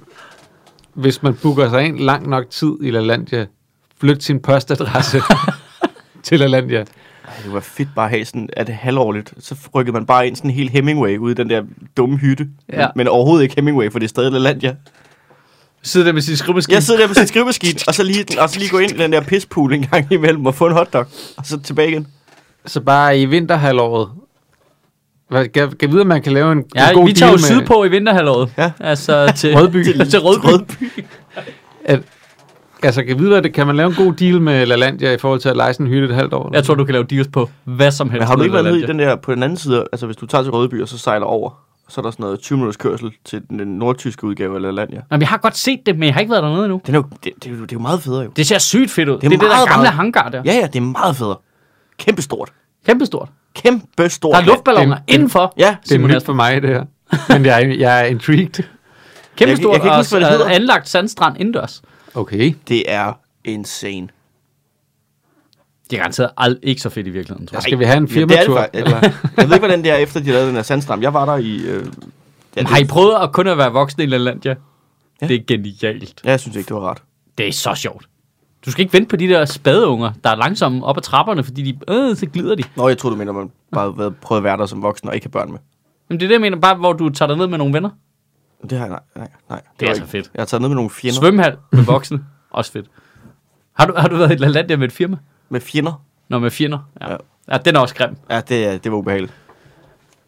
hvis 0.94 1.22
man 1.22 1.34
booker 1.34 1.68
sig 1.70 1.82
ind 1.84 1.98
lang 1.98 2.28
nok 2.28 2.50
tid 2.50 2.72
i 2.82 2.90
LaLandia, 2.90 3.46
flytte 4.00 4.24
sin 4.24 4.40
postadresse 4.40 5.22
til 6.22 6.40
LaLandia? 6.40 6.78
Ej, 6.78 7.34
det 7.44 7.52
var 7.52 7.60
fedt 7.60 7.88
bare 7.96 8.04
at 8.04 8.10
have 8.10 8.24
sådan, 8.24 8.48
at 8.52 8.66
det 8.66 8.74
halvårligt, 8.74 9.34
så 9.38 9.54
rykkede 9.74 9.92
man 9.92 10.06
bare 10.06 10.26
ind 10.26 10.36
sådan 10.36 10.50
en 10.50 10.54
helt 10.54 10.70
Hemingway 10.70 11.18
ude 11.18 11.32
i 11.32 11.34
den 11.34 11.50
der 11.50 11.62
dumme 11.96 12.16
hytte. 12.16 12.48
Ja. 12.72 12.86
Men 12.96 13.08
overhovedet 13.08 13.42
ikke 13.42 13.54
Hemingway, 13.56 13.90
for 13.92 13.98
det 13.98 14.06
er 14.06 14.08
stadig 14.08 14.32
LaLandia. 14.32 14.76
Sidder 15.82 16.06
der 16.06 16.12
med 16.12 16.22
sin 16.22 16.36
skrivemaskine. 16.36 16.74
Jeg 16.74 16.82
sidder 16.82 17.00
der 17.00 17.08
på 17.08 17.14
sin 17.14 17.26
skrivemaskine, 17.26 17.80
og 17.86 17.94
så 17.94 18.02
lige, 18.02 18.40
og 18.40 18.50
så 18.50 18.58
lige 18.58 18.70
gå 18.70 18.78
ind 18.78 18.90
i 18.90 18.98
den 18.98 19.12
der 19.12 19.20
pispool 19.20 19.72
en 19.72 19.86
gang 19.86 20.12
imellem 20.12 20.46
og 20.46 20.54
få 20.54 20.66
en 20.66 20.72
hotdog, 20.72 21.06
og 21.36 21.46
så 21.46 21.60
tilbage 21.60 21.88
igen. 21.90 22.06
Så 22.66 22.80
bare 22.80 23.18
i 23.20 23.26
vinterhalvåret. 23.26 24.08
Hvad, 25.28 25.48
kan, 25.48 25.72
kan 25.72 25.90
vide, 25.90 26.00
at 26.00 26.06
man 26.06 26.22
kan 26.22 26.32
lave 26.32 26.52
en, 26.52 26.64
Ja, 26.74 26.88
en 26.88 26.94
god 26.94 27.06
vi 27.06 27.12
tager 27.12 27.30
jo 27.30 27.36
med, 27.36 27.42
sydpå 27.42 27.84
i 27.84 27.88
vinterhalvåret. 27.88 28.52
Ja. 28.58 28.70
Altså 28.80 29.32
til 29.36 29.54
Rødby. 29.54 29.84
Til, 29.84 30.10
til 30.10 30.20
Rødby. 30.20 30.44
Rødby. 30.46 31.04
At, 31.84 32.00
altså, 32.82 33.02
kan 33.04 33.18
vide, 33.18 33.42
det, 33.42 33.54
kan 33.54 33.66
man 33.66 33.76
lave 33.76 33.88
en 33.88 33.94
god 33.94 34.12
deal 34.12 34.40
med 34.40 34.66
LaLandia 34.66 35.12
i 35.14 35.18
forhold 35.18 35.40
til 35.40 35.48
at 35.48 35.56
lege 35.56 35.72
sådan 35.72 35.86
en 35.86 35.92
hytte 35.92 36.08
et 36.08 36.14
halvt 36.14 36.32
år? 36.34 36.50
Jeg 36.52 36.64
tror, 36.64 36.74
du 36.74 36.84
kan 36.84 36.92
lave 36.92 37.04
deals 37.04 37.28
på 37.28 37.50
hvad 37.64 37.90
som 37.90 38.10
helst. 38.10 38.20
Men 38.20 38.26
har 38.28 38.36
du 38.36 38.42
ikke 38.42 38.52
været 38.52 38.64
nede 38.64 38.80
i 38.82 38.86
den 38.86 38.98
der 38.98 39.16
på 39.16 39.34
den 39.34 39.42
anden 39.42 39.58
side, 39.58 39.84
altså 39.92 40.06
hvis 40.06 40.16
du 40.16 40.26
tager 40.26 40.42
til 40.42 40.52
Rødby 40.52 40.82
og 40.82 40.88
så 40.88 40.98
sejler 40.98 41.26
over, 41.26 41.50
så 41.88 42.00
er 42.00 42.02
der 42.02 42.10
sådan 42.10 42.22
noget 42.24 42.40
20 42.40 42.56
minutters 42.58 42.76
kørsel 42.76 43.12
til 43.24 43.42
den, 43.50 43.56
nordtyske 43.78 44.24
udgave 44.24 44.54
af 44.56 44.62
LaLandia. 44.62 45.00
Jamen, 45.10 45.20
jeg 45.20 45.28
har 45.28 45.36
godt 45.36 45.56
set 45.56 45.80
det, 45.86 45.98
men 45.98 46.06
jeg 46.06 46.14
har 46.14 46.20
ikke 46.20 46.30
været 46.30 46.42
dernede 46.42 46.64
endnu. 46.64 46.80
Den 46.86 46.94
er 46.94 46.98
jo, 46.98 47.04
det, 47.24 47.32
det, 47.44 47.46
er 47.46 47.50
jo, 47.56 47.62
det 47.62 47.72
er 47.72 47.76
jo 47.76 47.80
meget 47.80 48.02
federe 48.02 48.22
jo. 48.24 48.30
Det 48.36 48.46
ser 48.46 48.58
sygt 48.58 48.90
fedt 48.90 49.08
ud. 49.08 49.14
Det 49.18 49.24
er 49.24 49.28
det, 49.28 49.36
er 49.36 49.40
det 49.40 49.50
der 49.50 49.66
gamle 49.66 49.82
meget- 49.82 49.94
hangar 49.94 50.28
der. 50.28 50.42
Ja, 50.44 50.52
ja, 50.54 50.66
det 50.66 50.76
er 50.76 50.80
meget 50.80 51.16
federe. 51.16 51.36
Kæmpe 51.98 52.22
stort. 52.22 52.48
Kæmpestort. 52.86 53.28
Kæmpe 53.54 54.08
stort. 54.08 54.34
Der 54.34 54.40
er 54.40 54.44
luftballoner 54.46 54.96
det- 54.96 55.04
det- 55.08 55.14
indenfor. 55.14 55.54
Ja, 55.58 55.76
Det 55.88 55.92
er 55.94 55.98
nyt 56.06 56.24
for 56.24 56.32
mig, 56.32 56.62
det 56.62 56.70
her. 56.70 56.84
Men 57.32 57.44
jeg, 57.46 57.62
er- 57.62 57.74
jeg 57.78 58.00
er 58.00 58.04
intrigued. 58.04 58.64
Kæmpestort 59.36 59.46
Jeg 59.46 59.48
jeg 59.48 59.56
kan 59.62 59.74
ikke 59.74 59.90
og 59.90 59.96
huske, 59.96 60.10
hvad 60.18 60.20
det 60.20 60.30
hedder. 60.38 60.46
anlagt 60.50 60.88
sandstrand 60.88 61.36
indendørs. 61.38 61.82
Okay. 62.14 62.54
det 62.68 62.82
er 62.92 63.12
insane. 63.44 64.08
Det 65.90 65.96
er 65.96 66.00
garanteret 66.00 66.30
ald- 66.40 66.58
ikke 66.62 66.80
så 66.80 66.88
fedt 66.90 67.06
i 67.06 67.10
virkeligheden, 67.10 67.46
tror 67.46 67.56
jeg. 67.56 67.62
skal 67.62 67.78
vi 67.78 67.84
have 67.84 67.96
en 67.96 68.06
Ja, 68.06 68.14
det 68.14 68.22
er 68.22 68.26
det 68.26 68.36
firmatur. 68.36 68.66
Eller, 68.72 68.98
jeg 69.36 69.48
ved 69.48 69.54
ikke, 69.54 69.58
hvordan 69.58 69.82
det 69.82 69.90
er, 69.90 69.96
efter 69.96 70.20
de 70.20 70.26
lavede 70.26 70.46
den 70.46 70.54
her 70.54 70.62
sandstram. 70.62 71.02
Jeg 71.02 71.14
var 71.14 71.24
der 71.24 71.36
i... 71.36 71.56
Øh, 71.56 71.86
ja, 72.56 72.64
Har 72.64 72.78
I 72.78 72.84
prøvet 72.84 73.14
at 73.22 73.32
kun 73.32 73.46
at 73.46 73.58
være 73.58 73.72
voksne 73.72 74.04
i 74.04 74.06
LaLandia? 74.06 74.54
Ja. 75.20 75.26
Det 75.28 75.34
er 75.36 75.44
genialt. 75.46 76.20
Ja, 76.24 76.30
jeg 76.30 76.40
synes 76.40 76.56
ikke, 76.56 76.68
det 76.68 76.76
var 76.76 76.82
rart. 76.82 77.02
Det 77.38 77.48
er 77.48 77.52
så 77.52 77.74
sjovt. 77.74 78.08
Du 78.66 78.70
skal 78.70 78.82
ikke 78.82 78.92
vente 78.92 79.08
på 79.08 79.16
de 79.16 79.28
der 79.28 79.44
spadeunger, 79.44 80.12
der 80.24 80.30
er 80.30 80.34
langsomme 80.36 80.84
op 80.84 80.96
ad 80.96 81.02
trapperne, 81.02 81.44
fordi 81.44 81.62
de, 81.72 81.78
øh, 81.94 82.16
så 82.16 82.26
glider 82.26 82.54
de. 82.54 82.62
Nå, 82.76 82.88
jeg 82.88 82.98
tror 82.98 83.10
du 83.10 83.16
mener, 83.16 83.32
man 83.32 83.50
bare 83.72 83.94
har 83.98 84.10
prøvet 84.22 84.40
at 84.40 84.44
være 84.44 84.56
der 84.56 84.66
som 84.66 84.82
voksen 84.82 85.08
og 85.08 85.14
ikke 85.14 85.24
have 85.24 85.30
børn 85.30 85.50
med. 85.50 85.58
Men 86.08 86.20
det 86.20 86.24
er 86.24 86.28
det, 86.28 86.32
jeg 86.32 86.40
mener, 86.40 86.56
bare 86.58 86.74
hvor 86.74 86.92
du 86.92 87.08
tager 87.08 87.26
dig 87.26 87.36
ned 87.36 87.46
med 87.46 87.58
nogle 87.58 87.74
venner. 87.74 87.90
Det 88.62 88.78
har 88.78 88.86
jeg, 88.86 88.88
nej, 88.88 89.00
nej, 89.16 89.28
nej. 89.50 89.60
Det 89.80 89.86
er 89.86 89.86
var 89.86 89.88
altså 89.90 90.02
ikke- 90.02 90.10
fedt. 90.10 90.30
Jeg 90.34 90.40
har 90.40 90.46
taget 90.46 90.60
ned 90.60 90.68
med 90.68 90.74
nogle 90.76 90.90
fjender. 90.90 91.20
Svømmehal 91.20 91.56
med 91.72 91.82
voksne. 91.84 92.24
Også 92.50 92.72
fedt. 92.72 92.86
Har 93.78 93.86
du, 93.86 93.94
har 93.96 94.08
du 94.08 94.16
været 94.16 94.32
i 94.32 94.34
LaLandia 94.34 94.76
med 94.76 94.86
et 94.88 94.92
firma? 94.92 95.16
Med 95.48 95.60
fjender. 95.60 96.02
Nå, 96.28 96.38
med 96.38 96.50
fjender. 96.50 96.78
Ja. 97.00 97.10
Ja. 97.10 97.16
ja. 97.52 97.58
den 97.58 97.76
er 97.76 97.80
også 97.80 97.94
grim. 97.94 98.16
Ja, 98.30 98.40
det, 98.40 98.84
det 98.84 98.92
var 98.92 98.98
ubehageligt. 98.98 99.32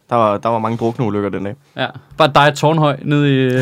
Der 0.09 0.15
var, 0.15 0.37
der 0.37 0.49
var 0.49 0.59
mange 0.59 0.77
drukne 0.77 1.05
ulykker 1.05 1.29
den 1.29 1.43
dag. 1.45 1.55
Ja. 1.75 1.87
Bare 2.17 2.31
dig 2.35 2.47
og 2.47 2.57
Tårnhøj 2.57 2.97
nede 3.03 3.45
i... 3.45 3.49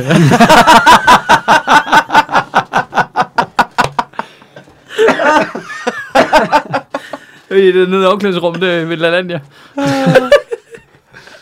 I 7.52 7.72
det 7.72 7.90
nede 7.90 8.04
i 8.04 8.06
omklædningsrummet 8.06 8.62
der 8.62 8.86
ved 8.86 8.98
LaLandia. 8.98 9.40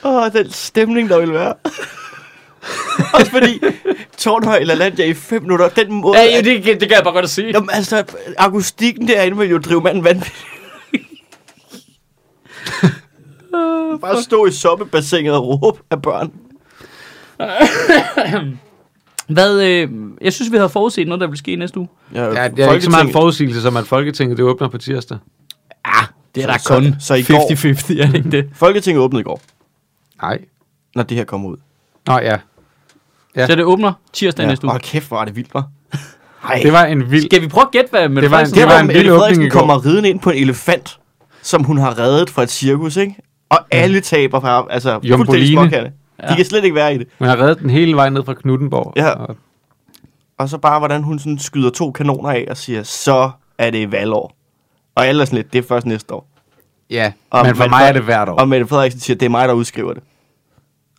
Åh, 0.03 0.15
oh, 0.23 0.31
den 0.33 0.51
stemning, 0.51 1.09
der 1.09 1.19
ville 1.19 1.33
være. 1.33 1.53
Også 3.13 3.31
fordi 3.31 3.59
Tårnhøj 4.17 4.57
eller 4.57 4.75
Landia 4.75 5.05
i 5.05 5.13
fem 5.13 5.41
minutter, 5.41 5.69
den 5.69 5.93
måde... 5.93 6.19
Ja, 6.19 6.25
ja, 6.25 6.37
det, 6.41 6.63
det 6.65 6.79
kan 6.79 6.91
jeg 6.91 7.01
bare 7.03 7.13
godt 7.13 7.23
at 7.25 7.29
sige. 7.29 7.47
Jamen, 7.53 7.69
altså, 7.73 8.03
akustikken 8.37 9.07
derinde 9.07 9.37
vil 9.37 9.49
jo 9.49 9.57
drive 9.57 9.81
manden 9.81 10.03
vanvittigt. 10.03 10.35
Bare 14.01 14.23
stå 14.23 14.45
i 14.45 14.51
soppebassinet 14.51 15.33
og 15.33 15.61
råbe 15.63 15.79
af 15.91 16.01
børn. 16.01 16.31
Hvad, 19.27 19.61
øh, 19.61 19.89
jeg 20.21 20.33
synes, 20.33 20.51
vi 20.51 20.57
havde 20.57 20.69
forudset 20.69 21.07
noget, 21.07 21.21
der 21.21 21.27
ville 21.27 21.37
ske 21.37 21.55
næste 21.55 21.79
uge. 21.79 21.87
Ja, 22.13 22.47
det 22.47 22.59
er 22.59 22.71
ikke 22.73 22.83
så 22.85 22.89
meget 22.89 23.05
en 23.05 23.11
forudsigelse, 23.11 23.61
som 23.61 23.77
at 23.77 23.87
Folketinget 23.87 24.37
det 24.37 24.45
åbner 24.45 24.67
på 24.67 24.77
tirsdag. 24.77 25.17
Det 26.35 26.43
er 26.43 26.47
Så- 26.47 26.51
da 26.53 26.57
så- 26.57 26.73
kun 26.73 26.95
så 26.99 27.13
i 27.13 27.23
går- 27.23 27.51
50-50, 27.51 28.01
er 28.01 28.05
det 28.07 28.15
ikke 28.15 28.31
det? 28.31 28.49
Folketinget 28.53 29.03
åbnede 29.03 29.21
i 29.21 29.23
går, 29.23 29.41
Nej. 30.21 30.39
når 30.95 31.03
det 31.03 31.17
her 31.17 31.23
kommer 31.23 31.49
ud. 31.49 31.57
Nå 32.07 32.19
ja. 32.19 32.37
Ja. 33.37 33.47
Så 33.47 33.55
det 33.55 33.63
åbner 33.65 33.93
tirsdag 34.13 34.43
ja. 34.43 34.49
næste 34.49 34.65
uge. 34.65 34.71
Hold 34.71 34.81
kæft, 34.81 35.07
hvor 35.07 35.21
er 35.21 35.25
det 35.25 35.35
vildt, 35.35 35.49
hva'? 35.57 35.61
Ej, 36.49 36.59
Det 36.63 36.73
var 36.73 36.85
en 36.85 37.11
vild... 37.11 37.25
Skal 37.25 37.41
vi 37.41 37.47
prøve 37.47 37.65
at 37.65 37.71
gætte, 37.71 37.89
hvad 37.89 38.09
Mette 38.09 38.21
Det 38.21 38.31
var 38.31 38.39
en- 38.39 38.45
det 38.45 38.63
var, 38.63 38.71
var 38.73 38.79
en 38.79 38.87
Mette 38.87 38.99
vild 39.01 39.11
åbning 39.11 39.19
Frederiksen 39.21 39.49
kommer 39.49 39.85
ridende 39.85 40.09
ind 40.09 40.19
på 40.19 40.29
en 40.29 40.37
elefant, 40.37 40.99
som 41.41 41.63
hun 41.63 41.77
har 41.77 41.99
reddet 41.99 42.29
fra 42.29 42.43
et 42.43 42.49
cirkus, 42.51 42.97
ikke? 42.97 43.15
Og 43.49 43.57
alle 43.71 43.99
taber 44.01 44.39
fra, 44.39 44.65
altså, 44.69 44.91
fuldstændig 44.93 45.09
Jomboline. 45.09 45.47
småkatte. 45.53 45.91
Ja. 46.23 46.27
De 46.27 46.35
kan 46.35 46.45
slet 46.45 46.63
ikke 46.63 46.75
være 46.75 46.95
i 46.95 46.97
det. 46.97 47.07
Man 47.19 47.29
har 47.29 47.37
reddet 47.41 47.59
den 47.59 47.69
hele 47.69 47.95
vej 47.95 48.09
ned 48.09 48.23
fra 48.25 48.33
Knuttenborg. 48.33 48.93
Ja. 48.95 49.09
Og, 49.09 49.35
Og 50.39 50.49
så 50.49 50.57
bare, 50.57 50.79
hvordan 50.79 51.03
hun 51.03 51.19
sådan 51.19 51.39
skyder 51.39 51.69
to 51.69 51.91
kanoner 51.91 52.29
af 52.29 52.45
og 52.49 52.57
siger, 52.57 52.83
så 52.83 53.31
er 53.57 53.69
det 53.69 53.91
valgår. 53.91 54.35
Og 54.95 55.07
alle 55.07 55.21
er 55.21 55.25
sådan 55.25 55.37
lidt, 55.37 55.53
det 55.53 55.59
er 55.63 55.67
først 55.67 55.85
næste 55.85 56.13
år. 56.13 56.27
ja. 56.89 57.11
Og 57.29 57.45
men 57.45 57.55
for 57.55 57.63
Mette 57.63 57.69
mig 57.69 57.87
er 57.87 57.93
det 57.93 58.03
hvert 58.03 58.29
år. 58.29 58.35
Og 58.35 58.47
Mette 58.47 58.67
Frederiksen 58.67 58.99
siger, 59.01 59.17
det 59.17 59.25
er 59.25 59.29
mig, 59.29 59.47
der 59.47 59.53
udskriver 59.53 59.93
det. 59.93 60.03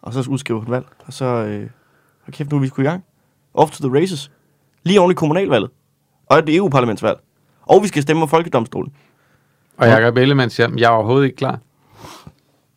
Og 0.03 0.12
så 0.12 0.24
udskriver 0.28 0.61
hun 0.61 0.70
valg. 0.70 0.86
Og 1.07 1.12
så, 1.12 1.24
øh, 1.24 1.66
hold 2.29 2.35
kæft, 2.35 2.51
nu 2.51 2.57
er 2.57 2.61
vi 2.61 2.68
sgu 2.68 2.83
i 2.83 2.85
gang. 2.85 3.05
Off 3.55 3.72
to 3.72 3.89
the 3.89 4.01
races. 4.01 4.31
Lige 4.85 5.01
oven 5.01 5.11
i 5.11 5.14
kommunalvalget. 5.14 5.70
Og 6.26 6.39
et 6.39 6.57
EU-parlamentsvalg. 6.57 7.18
Og 7.62 7.83
vi 7.83 7.89
skal 7.89 8.03
stemme 8.03 8.22
om 8.22 8.29
folkedomstolen. 8.29 8.93
Og 9.76 9.87
Jacob 9.89 10.16
Ellemann 10.16 10.51
siger, 10.51 10.68
jeg 10.76 10.85
er 10.85 10.89
overhovedet 10.89 11.24
ikke 11.24 11.37
klar. 11.37 11.59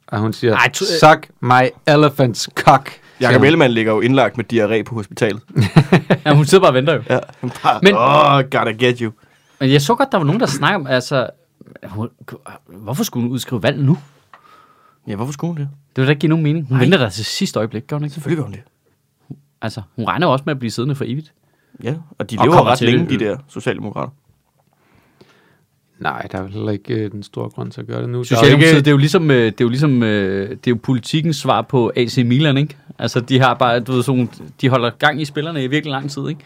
Og 0.07 0.19
hun 0.19 0.33
siger, 0.33 0.55
Ej, 0.55 0.71
tu- 0.77 0.99
suck 0.99 1.29
my 1.41 1.69
elephant's 1.89 2.47
cock. 2.55 2.91
Jakob. 3.21 3.43
Ellemann 3.43 3.73
ligger 3.73 3.93
jo 3.93 3.99
indlagt 4.01 4.37
med 4.37 4.45
diarré 4.53 4.83
på 4.83 4.95
hospitalet. 4.95 5.41
Ja, 6.25 6.33
hun 6.35 6.45
sidder 6.45 6.61
bare 6.63 6.69
og 6.69 6.73
venter 6.75 6.93
jo. 6.93 7.01
Ja, 7.09 7.19
bare, 7.63 7.79
Men- 7.83 7.93
Men, 7.93 7.95
oh, 7.95 8.43
gotta 8.43 8.71
get 8.85 8.99
you. 8.99 9.11
Men 9.59 9.71
jeg 9.71 9.81
så 9.81 9.95
godt, 9.95 10.11
der 10.11 10.17
var 10.17 10.25
nogen, 10.25 10.39
der 10.39 10.45
snakker 10.47 10.79
om, 10.79 10.87
altså... 10.87 11.29
Hun, 11.83 12.09
hvorfor 12.67 13.03
skulle 13.03 13.23
hun 13.23 13.31
udskrive 13.31 13.63
valg 13.63 13.79
nu? 13.83 13.97
Ja, 15.07 15.15
hvorfor 15.15 15.33
skulle 15.33 15.49
hun 15.53 15.57
det? 15.57 15.69
Det 15.95 16.01
vil 16.01 16.05
da 16.07 16.09
ikke 16.09 16.19
give 16.19 16.29
nogen 16.29 16.43
mening. 16.43 16.67
Hun 16.67 16.77
Nej. 16.77 16.83
venter 16.83 16.97
der 16.97 17.09
til 17.09 17.25
sidste 17.25 17.59
øjeblik, 17.59 17.87
gør 17.87 17.95
hun 17.95 18.03
ikke? 18.03 18.13
Selvfølgelig 18.13 18.37
gør 18.37 18.43
hun 18.43 18.53
det. 18.53 18.61
Altså, 19.61 19.81
hun 19.95 20.05
regner 20.05 20.27
jo 20.27 20.33
også 20.33 20.43
med 20.45 20.51
at 20.51 20.59
blive 20.59 20.71
siddende 20.71 20.95
for 20.95 21.03
evigt. 21.07 21.33
Ja, 21.83 21.95
og 22.17 22.31
de 22.31 22.37
Og 22.39 22.45
lever 22.45 22.57
kommer 22.57 22.71
ret 22.71 22.81
længe, 22.81 23.09
det. 23.09 23.19
de 23.19 23.25
der 23.25 23.37
socialdemokrater. 23.47 24.11
Nej, 25.99 26.27
der 26.31 26.37
er 26.37 26.41
vel 26.43 26.51
heller 26.51 26.71
ikke 26.71 26.93
øh, 26.93 27.11
den 27.11 27.23
store 27.23 27.49
grund 27.49 27.71
til 27.71 27.81
at 27.81 27.87
gøre 27.87 28.01
det 28.01 28.09
nu. 28.09 28.23
Socialdemokratiet, 28.23 28.69
ikke, 28.69 28.79
det 28.79 28.87
er 28.87 28.91
jo 28.91 28.97
ligesom, 28.97 29.31
øh, 29.31 29.45
det 29.45 29.61
er 29.61 29.65
jo 29.65 29.69
ligesom, 29.69 30.03
øh, 30.03 30.49
det 30.49 30.55
er 30.67 30.71
jo 30.71 30.79
politikens 30.83 31.35
svar 31.37 31.61
på 31.61 31.91
AC 31.95 32.17
Milan, 32.17 32.57
ikke? 32.57 32.77
Altså, 32.99 33.19
de 33.19 33.39
har 33.39 33.53
bare, 33.53 33.79
du 33.79 33.91
ved, 33.91 34.03
sådan, 34.03 34.29
de 34.61 34.69
holder 34.69 34.89
gang 34.89 35.21
i 35.21 35.25
spillerne 35.25 35.63
i 35.63 35.67
virkelig 35.67 35.91
lang 35.91 36.11
tid, 36.11 36.27
ikke? 36.29 36.39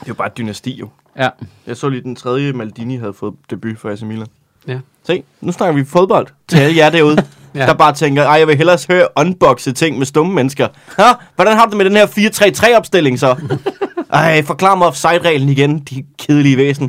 Det 0.00 0.02
er 0.02 0.08
jo 0.08 0.14
bare 0.14 0.26
et 0.26 0.36
dynasti, 0.38 0.72
jo. 0.72 0.88
Ja. 1.18 1.28
Jeg 1.66 1.76
så 1.76 1.88
lige, 1.88 2.02
den 2.02 2.16
tredje 2.16 2.52
Maldini 2.52 2.96
havde 2.96 3.12
fået 3.12 3.34
debut 3.50 3.78
for 3.78 3.90
AC 3.90 4.02
Milan. 4.02 4.26
Ja. 4.68 4.78
Se, 5.02 5.22
nu 5.40 5.52
snakker 5.52 5.74
vi 5.74 5.84
fodbold 5.84 6.26
til 6.48 6.58
alle 6.58 6.76
jer 6.76 6.90
derude, 6.90 7.16
Ja. 7.54 7.66
der 7.66 7.74
bare 7.74 7.92
tænker, 7.94 8.22
ej, 8.22 8.32
jeg 8.38 8.46
vil 8.48 8.56
hellere 8.56 8.78
høre 8.90 9.08
unboxe 9.16 9.72
ting 9.72 9.98
med 9.98 10.06
stumme 10.06 10.34
mennesker. 10.34 10.68
Ha, 10.98 11.04
hvordan 11.34 11.56
har 11.56 11.64
du 11.66 11.70
det 11.70 11.76
med 11.76 11.84
den 11.84 11.96
her 11.96 12.06
4-3-3-opstilling 12.06 13.16
så? 13.18 13.36
Ej, 14.12 14.42
forklar 14.42 14.74
mig 14.74 14.86
offside-reglen 14.86 15.48
igen, 15.48 15.78
de 15.80 16.04
kedelige 16.18 16.56
væsen. 16.56 16.88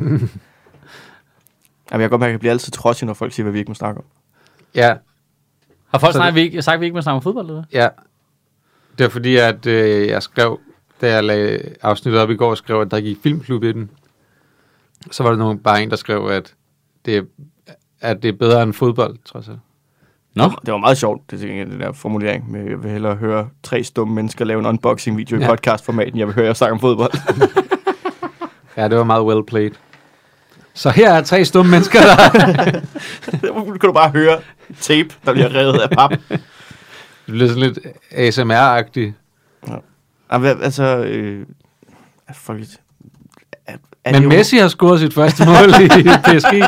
Jamen, 1.90 2.00
jeg 2.00 2.00
kan 2.00 2.10
godt 2.10 2.20
mærke, 2.20 2.28
at 2.30 2.32
jeg 2.32 2.40
bliver 2.40 2.52
altid 2.52 2.72
trodsig, 2.72 3.06
når 3.06 3.14
folk 3.14 3.32
siger, 3.32 3.44
hvad 3.44 3.52
vi 3.52 3.58
ikke 3.58 3.70
må 3.70 3.74
snakke 3.74 3.98
om. 4.00 4.04
ja, 4.74 4.94
Har 5.88 5.98
folk 5.98 6.14
snakket, 6.14 6.34
vi 6.34 6.40
ikke, 6.40 6.62
sagt, 6.62 6.74
at 6.74 6.80
vi 6.80 6.86
ikke 6.86 6.94
må 6.94 7.02
snakke 7.02 7.16
om 7.16 7.22
fodbold, 7.22 7.46
eller 7.48 7.62
ja. 7.72 7.88
Det 8.98 9.04
er 9.04 9.08
fordi, 9.08 9.36
at 9.36 9.66
øh, 9.66 10.08
jeg 10.08 10.22
skrev, 10.22 10.60
da 11.00 11.10
jeg 11.12 11.24
lagde 11.24 11.62
afsnittet 11.82 12.22
op 12.22 12.30
i 12.30 12.36
går, 12.36 12.54
skrev, 12.54 12.80
at 12.80 12.90
der 12.90 13.00
gik 13.00 13.16
filmklub 13.22 13.62
i 13.64 13.72
den. 13.72 13.90
Så 15.10 15.22
var 15.22 15.30
der 15.30 15.36
nogen, 15.38 15.58
bare 15.58 15.82
en, 15.82 15.90
der 15.90 15.96
skrev, 15.96 16.26
at 16.32 16.54
det, 17.04 17.16
er- 17.16 17.22
at 18.00 18.22
det 18.22 18.28
er 18.28 18.32
bedre 18.38 18.62
end 18.62 18.72
fodbold, 18.72 19.16
trods 19.24 19.48
alt. 19.48 19.58
Nå, 20.36 20.50
Det 20.66 20.72
var 20.72 20.78
meget 20.78 20.98
sjovt, 20.98 21.30
det, 21.30 21.40
det 21.40 21.80
der 21.80 21.92
formulering 21.92 22.50
med, 22.50 22.64
jeg 22.70 22.82
vil 22.82 22.90
hellere 22.90 23.14
høre 23.14 23.48
tre 23.62 23.84
stumme 23.84 24.14
mennesker 24.14 24.44
lave 24.44 24.60
en 24.60 24.66
unboxing-video 24.66 25.38
i 25.38 25.40
Ja. 25.40 25.48
podcast-format, 25.48 26.08
end 26.08 26.18
jeg 26.18 26.26
vil 26.26 26.34
høre 26.34 26.46
jer 26.46 26.52
snakke 26.52 26.72
om 26.72 26.80
fodbold. 26.80 27.12
Ja, 28.76 28.88
det 28.88 28.98
var 28.98 29.04
meget 29.04 29.24
well 29.24 29.44
played. 29.46 29.70
Så 30.74 30.90
her 30.90 31.12
er 31.12 31.22
tre 31.22 31.44
stumme 31.44 31.70
mennesker, 31.70 32.00
der... 32.00 32.80
Nu 33.54 33.64
kan 33.64 33.80
du 33.80 33.92
bare 33.92 34.10
høre 34.10 34.38
tape, 34.80 35.08
der 35.24 35.32
bliver 35.32 35.54
revet 35.54 35.78
af 35.78 35.90
pap. 35.90 36.10
det 36.10 36.40
bliver 37.26 37.48
sådan 37.48 37.62
lidt 37.62 37.78
ASMR-agtigt. 38.12 39.12
Hvad- 40.38 40.62
altså, 40.62 40.96
øh, 40.96 41.46
folk, 42.34 42.62
er, 43.66 43.76
er, 44.04 44.20
Men 44.20 44.28
Messi 44.28 44.56
har 44.56 44.68
scoret 44.68 45.00
sit 45.00 45.14
første 45.14 45.44
mål 45.46 45.68
i 45.82 45.88
PSG. 46.24 46.52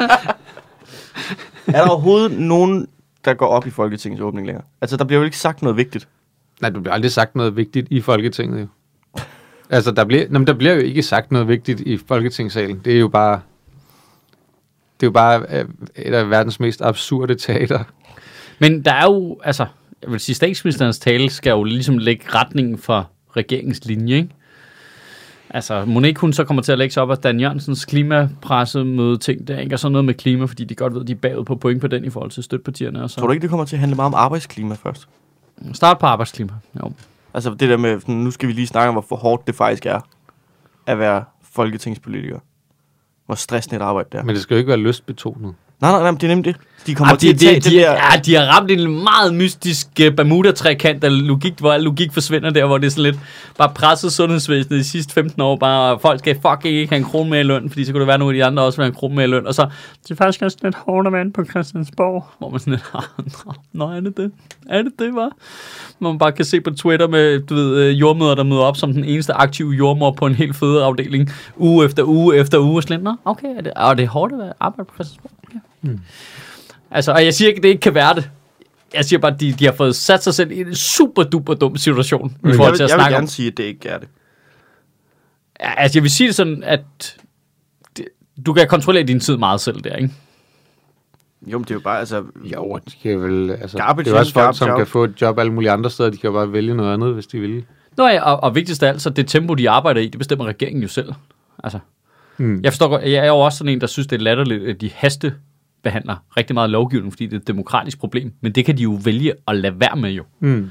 er 1.67 1.83
der 1.83 1.89
overhovedet 1.89 2.39
nogen, 2.39 2.87
der 3.25 3.35
går 3.35 3.47
op 3.47 3.67
i 3.67 3.71
Folketingets 3.71 4.23
åbning 4.23 4.47
længere? 4.47 4.65
Altså, 4.81 4.97
der 4.97 5.05
bliver 5.05 5.19
jo 5.19 5.25
ikke 5.25 5.39
sagt 5.39 5.63
noget 5.63 5.77
vigtigt. 5.77 6.09
Nej, 6.61 6.71
du 6.71 6.81
bliver 6.81 6.95
aldrig 6.95 7.13
sagt 7.13 7.35
noget 7.35 7.57
vigtigt 7.57 7.89
i 7.91 8.01
Folketinget, 8.01 8.61
jo. 8.61 8.67
Altså, 9.71 9.91
der 9.93 10.05
bliver, 10.05 10.27
nå, 10.31 10.39
men 10.39 10.47
der 10.47 10.55
bliver 10.55 10.75
jo 10.75 10.81
ikke 10.81 11.03
sagt 11.03 11.33
noget 11.33 11.49
vigtigt 11.49 11.81
i 11.81 11.97
Folketingssalen. 11.97 12.81
Det 12.85 12.95
er 12.95 12.99
jo 12.99 13.09
bare... 13.09 13.41
Det 15.01 15.07
er 15.07 15.09
jo 15.09 15.13
bare 15.13 15.47
øh, 15.51 15.65
et 15.97 16.15
af 16.15 16.31
verdens 16.31 16.61
mest 16.61 16.83
absurde 16.83 17.35
teater. 17.35 17.85
men 18.59 18.85
der 18.85 18.93
er 18.93 19.05
jo, 19.05 19.41
altså, 19.45 19.67
jeg 20.03 20.11
vil 20.11 20.21
sige, 20.21 20.37
statsministerens 20.37 20.99
tale 20.99 21.31
skal 21.31 21.51
jo 21.51 21.65
ligesom 21.65 21.99
lægge 21.99 22.25
retningen 22.35 22.79
for 22.79 23.11
regeringens 23.37 23.85
linje, 23.85 24.17
ikke? 24.17 24.29
Altså, 25.51 25.85
må 25.85 26.01
ikke 26.01 26.21
hun 26.21 26.33
så 26.33 26.45
kommer 26.45 26.63
til 26.63 26.73
at 26.73 26.79
lægge 26.79 26.93
sig 26.93 27.03
op 27.03 27.11
af 27.11 27.19
Dan 27.19 27.41
Jørgensens 27.41 27.85
klimapressemøde 27.85 29.19
ting 29.19 29.49
der, 29.49 29.59
ikke? 29.59 29.75
Og 29.75 29.79
sådan 29.79 29.93
noget 29.93 30.05
med 30.05 30.15
klima, 30.15 30.45
fordi 30.45 30.65
de 30.65 30.75
godt 30.75 30.95
ved, 30.95 31.01
at 31.01 31.07
de 31.07 31.13
er 31.13 31.17
bagud 31.17 31.45
på 31.45 31.57
point 31.57 31.81
på 31.81 31.87
den 31.87 32.05
i 32.05 32.11
forhold 32.11 32.31
til 32.31 32.43
støttepartierne. 32.43 33.03
Og 33.03 33.11
så. 33.11 33.21
Tror 33.21 33.27
du 33.27 33.33
ikke, 33.33 33.43
det 33.43 33.51
kommer 33.51 33.65
til 33.65 33.77
at 33.77 33.81
handle 33.81 33.97
meget 33.97 34.07
om 34.07 34.15
arbejdsklima 34.15 34.75
først? 34.75 35.09
Start 35.73 35.99
på 35.99 36.07
arbejdsklima. 36.07 36.53
Jo. 36.83 36.93
Altså, 37.35 37.51
det 37.51 37.69
der 37.69 37.77
med, 37.77 38.01
nu 38.07 38.31
skal 38.31 38.49
vi 38.49 38.53
lige 38.53 38.67
snakke 38.67 38.89
om, 38.89 39.05
hvor 39.09 39.17
hårdt 39.17 39.47
det 39.47 39.55
faktisk 39.55 39.87
er 39.87 40.01
at 40.87 40.99
være 40.99 41.25
folketingspolitiker. 41.43 42.39
Hvor 43.27 43.35
stressende 43.35 43.77
et 43.77 43.83
arbejde 43.83 44.09
det 44.13 44.19
er. 44.19 44.25
Men 44.25 44.35
det 44.35 44.43
skal 44.43 44.55
jo 44.55 44.59
ikke 44.59 44.69
være 44.69 44.79
lystbetonet. 44.79 45.55
Nej, 45.81 45.91
nej, 45.91 46.01
nej, 46.01 46.11
det 46.11 46.23
er 46.25 46.29
nemlig 46.29 46.45
det. 46.55 46.57
De 46.87 46.95
kommer 46.95 47.13
Ah, 47.13 47.19
til 47.19 47.29
de, 47.29 47.35
at 47.35 47.39
tage 47.41 47.55
de, 47.55 47.61
det 47.61 47.73
de, 47.73 47.77
der... 47.77 47.93
ja, 47.93 48.21
de 48.25 48.35
har 48.35 48.43
ramt 48.59 48.71
en 48.71 49.03
meget 49.05 49.35
mystisk 49.35 49.87
uh, 50.01 50.15
Bermuda-trekant 50.17 51.05
af 51.05 51.27
logik, 51.27 51.53
hvor 51.59 51.73
al 51.73 51.83
logik 51.83 52.13
forsvinder 52.13 52.51
der, 52.51 52.67
hvor 52.67 52.79
det 52.79 52.87
er 52.87 52.91
sådan 52.91 53.03
lidt 53.03 53.19
bare 53.59 53.69
presset 53.75 54.13
sundhedsvæsenet 54.13 54.79
de 54.79 54.85
sidste 54.85 55.13
15 55.15 55.43
år, 55.43 55.57
bare 55.57 55.93
og 55.95 56.01
folk 56.01 56.19
skal 56.19 56.35
fuck 56.35 56.65
ikke 56.65 56.89
have 56.89 56.99
en 56.99 57.05
krone 57.05 57.31
mere 57.31 57.41
i 57.41 57.43
løn, 57.43 57.71
fordi 57.71 57.85
så 57.85 57.93
kunne 57.93 58.01
det 58.01 58.07
være 58.09 58.19
nogle 58.19 58.35
af 58.35 58.39
de 58.39 58.45
andre 58.45 58.63
også 58.63 58.77
vil 58.77 58.85
have 58.85 58.89
en 58.91 58.95
krone 58.95 59.15
mere 59.15 59.25
i 59.25 59.29
løn, 59.29 59.47
og 59.47 59.55
så 59.55 59.67
det 60.03 60.11
er 60.11 60.15
faktisk 60.15 60.43
også 60.43 60.57
lidt 60.63 60.75
hårdt 60.75 61.07
at 61.07 61.13
være 61.13 61.23
inde 61.23 61.33
på 61.33 61.45
Christiansborg, 61.45 62.25
hvor 62.39 62.51
man 62.51 62.61
sådan 62.61 62.71
lidt, 62.73 62.85
"Ah, 62.95 63.03
nå, 63.73 63.85
er 63.91 64.01
det 64.01 64.17
det? 64.17 64.33
Er 64.69 64.83
det 64.83 64.93
det, 64.99 65.15
var? 65.15 65.31
Hvor 65.99 66.11
man 66.13 66.19
bare 66.19 66.33
kan 66.33 66.45
se 66.45 66.61
på 66.61 66.71
Twitter 66.71 67.09
med, 67.09 67.41
du 67.41 67.55
ved, 67.55 67.77
øh, 67.77 68.01
jordmøder, 68.01 68.35
der 68.35 68.43
møder 68.43 68.63
op 68.63 68.77
som 68.77 68.93
den 68.93 69.05
eneste 69.05 69.33
aktive 69.33 69.71
jordmor 69.73 70.11
på 70.11 70.27
en 70.27 70.35
helt 70.35 70.57
fødeafdeling, 70.57 71.31
uge 71.57 71.85
efter 71.85 72.03
uge 72.03 72.37
efter 72.37 72.59
uge, 72.59 72.77
og 72.79 72.83
sådan 72.83 72.97
lidt, 72.97 73.05
nå, 73.05 73.15
okay, 73.25 73.49
er 73.57 73.61
det, 73.61 73.73
og 73.77 73.97
det 73.97 74.05
er 74.05 74.09
hårdt 74.09 74.33
at 74.43 74.53
arbejde 74.61 74.89
på 74.89 74.95
Christiansborg? 74.95 75.31
Hmm. 75.81 76.01
Altså, 76.91 77.13
og 77.13 77.25
jeg 77.25 77.35
siger 77.35 77.49
ikke, 77.49 77.59
at 77.59 77.63
det 77.63 77.69
ikke 77.69 77.81
kan 77.81 77.95
være 77.95 78.15
det. 78.15 78.31
Jeg 78.95 79.05
siger 79.05 79.21
bare, 79.21 79.35
at 79.35 79.41
de, 79.41 79.53
de 79.53 79.65
har 79.65 79.73
fået 79.73 79.97
sat 79.97 80.25
sig 80.25 80.35
selv 80.35 80.51
i 80.51 80.61
en 80.61 80.75
super 80.75 81.23
duper 81.23 81.55
dum 81.55 81.77
situation 81.77 82.31
i 82.45 82.49
jeg 82.49 82.55
forhold 82.55 82.73
vil, 82.73 82.77
til 82.77 82.85
at 82.85 82.91
jeg 82.91 82.97
vil 82.97 83.01
snakke 83.03 83.17
om. 83.17 83.21
gerne 83.21 83.29
sige, 83.29 83.49
at 83.49 83.57
det 83.57 83.65
ikke 83.65 83.89
er 83.89 83.99
det. 83.99 84.09
Ja, 85.61 85.75
Altså, 85.77 85.99
jeg 85.99 86.03
vil 86.03 86.11
sige 86.11 86.27
det 86.27 86.35
sådan, 86.35 86.63
at 86.63 87.17
det, 87.97 88.05
du 88.47 88.53
kan 88.53 88.69
kontrollere 88.69 89.03
din 89.05 89.21
tid 89.21 89.37
meget 89.37 89.61
selv 89.61 89.81
der, 89.81 89.97
ikke? 89.97 90.13
Jo, 91.47 91.59
men 91.59 91.65
det 91.65 91.71
er 91.71 91.75
jo 91.75 91.81
bare, 91.81 91.99
altså... 91.99 92.25
Jo, 92.45 92.81
de 92.91 92.93
kan 93.03 93.23
vel, 93.23 93.51
altså, 93.51 93.77
Garbage 93.79 94.05
det 94.05 94.11
er 94.11 94.15
jo 94.15 94.19
også 94.19 94.33
folk, 94.33 94.57
som 94.59 94.71
out. 94.71 94.77
kan 94.79 94.87
få 94.87 95.05
et 95.05 95.15
job 95.21 95.39
alle 95.39 95.53
mulige 95.53 95.71
andre 95.71 95.91
steder. 95.91 96.11
De 96.11 96.17
kan 96.17 96.29
jo 96.29 96.33
bare 96.35 96.53
vælge 96.53 96.75
noget 96.75 96.95
andet, 96.95 97.15
hvis 97.15 97.27
de 97.27 97.41
vil. 97.41 97.65
Nå 97.97 98.07
ja, 98.07 98.21
og, 98.23 98.43
og 98.43 98.55
vigtigst 98.55 98.83
af 98.83 98.89
alt, 98.89 99.03
så 99.03 99.11
det 99.11 99.27
tempo, 99.29 99.55
de 99.55 99.71
arbejder 99.71 100.01
i, 100.01 100.07
det 100.09 100.19
bestemmer 100.19 100.45
regeringen 100.45 100.83
jo 100.83 100.89
selv. 100.89 101.13
Altså, 101.65 101.79
Mm. 102.41 102.61
jeg 102.65 102.73
forstår 102.73 102.89
godt, 102.89 103.03
jeg 103.03 103.13
er 103.13 103.27
jo 103.27 103.39
også 103.39 103.59
sådan 103.59 103.73
en, 103.73 103.81
der 103.81 103.87
synes, 103.87 104.07
det 104.07 104.17
er 104.17 104.21
latterligt, 104.21 104.65
at 104.69 104.81
de 104.81 104.91
haste 104.95 105.35
behandler 105.83 106.17
rigtig 106.37 106.55
meget 106.55 106.71
lovgivning, 106.71 107.13
fordi 107.13 107.27
det 107.27 107.33
er 107.33 107.41
et 107.41 107.49
demokratisk 107.49 107.99
problem. 107.99 108.33
Men 108.41 108.53
det 108.53 108.65
kan 108.65 108.79
de 108.79 108.83
jo 108.83 108.99
vælge 109.05 109.33
at 109.49 109.57
lade 109.57 109.81
være 109.81 109.97
med 109.97 110.11
jo. 110.11 110.25
Mm. 110.41 110.71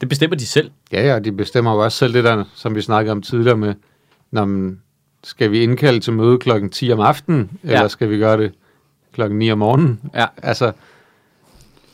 Det 0.00 0.08
bestemmer 0.08 0.36
de 0.36 0.46
selv. 0.46 0.70
Ja, 0.92 1.12
ja, 1.12 1.18
de 1.18 1.32
bestemmer 1.32 1.72
jo 1.72 1.84
også 1.84 1.98
selv 1.98 2.14
det 2.14 2.24
der, 2.24 2.44
som 2.54 2.74
vi 2.74 2.80
snakkede 2.80 3.12
om 3.12 3.22
tidligere 3.22 3.56
med, 3.56 3.74
når 4.30 4.44
man, 4.44 4.80
skal 5.24 5.50
vi 5.50 5.62
indkalde 5.62 6.00
til 6.00 6.12
møde 6.12 6.38
klokken 6.38 6.70
10 6.70 6.92
om 6.92 7.00
aftenen, 7.00 7.50
ja. 7.64 7.72
eller 7.72 7.88
skal 7.88 8.10
vi 8.10 8.18
gøre 8.18 8.36
det 8.36 8.52
klokken 9.12 9.38
9 9.38 9.52
om 9.52 9.58
morgenen? 9.58 10.00
Ja. 10.14 10.26
Altså, 10.42 10.72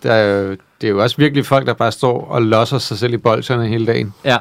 der 0.03 0.13
er 0.13 0.43
jo, 0.43 0.51
det 0.51 0.87
er 0.87 0.89
jo 0.89 1.03
også 1.03 1.17
virkelig 1.17 1.47
folk, 1.47 1.67
der 1.67 1.75
bare 1.75 1.93
står 1.93 2.25
og 2.25 2.43
losser 2.43 2.79
sig 2.79 2.99
selv 2.99 3.15
i 3.15 3.17
bolsjerne 3.17 3.69
hele 3.69 3.87
dagen. 3.87 4.15
Ja. 4.25 4.37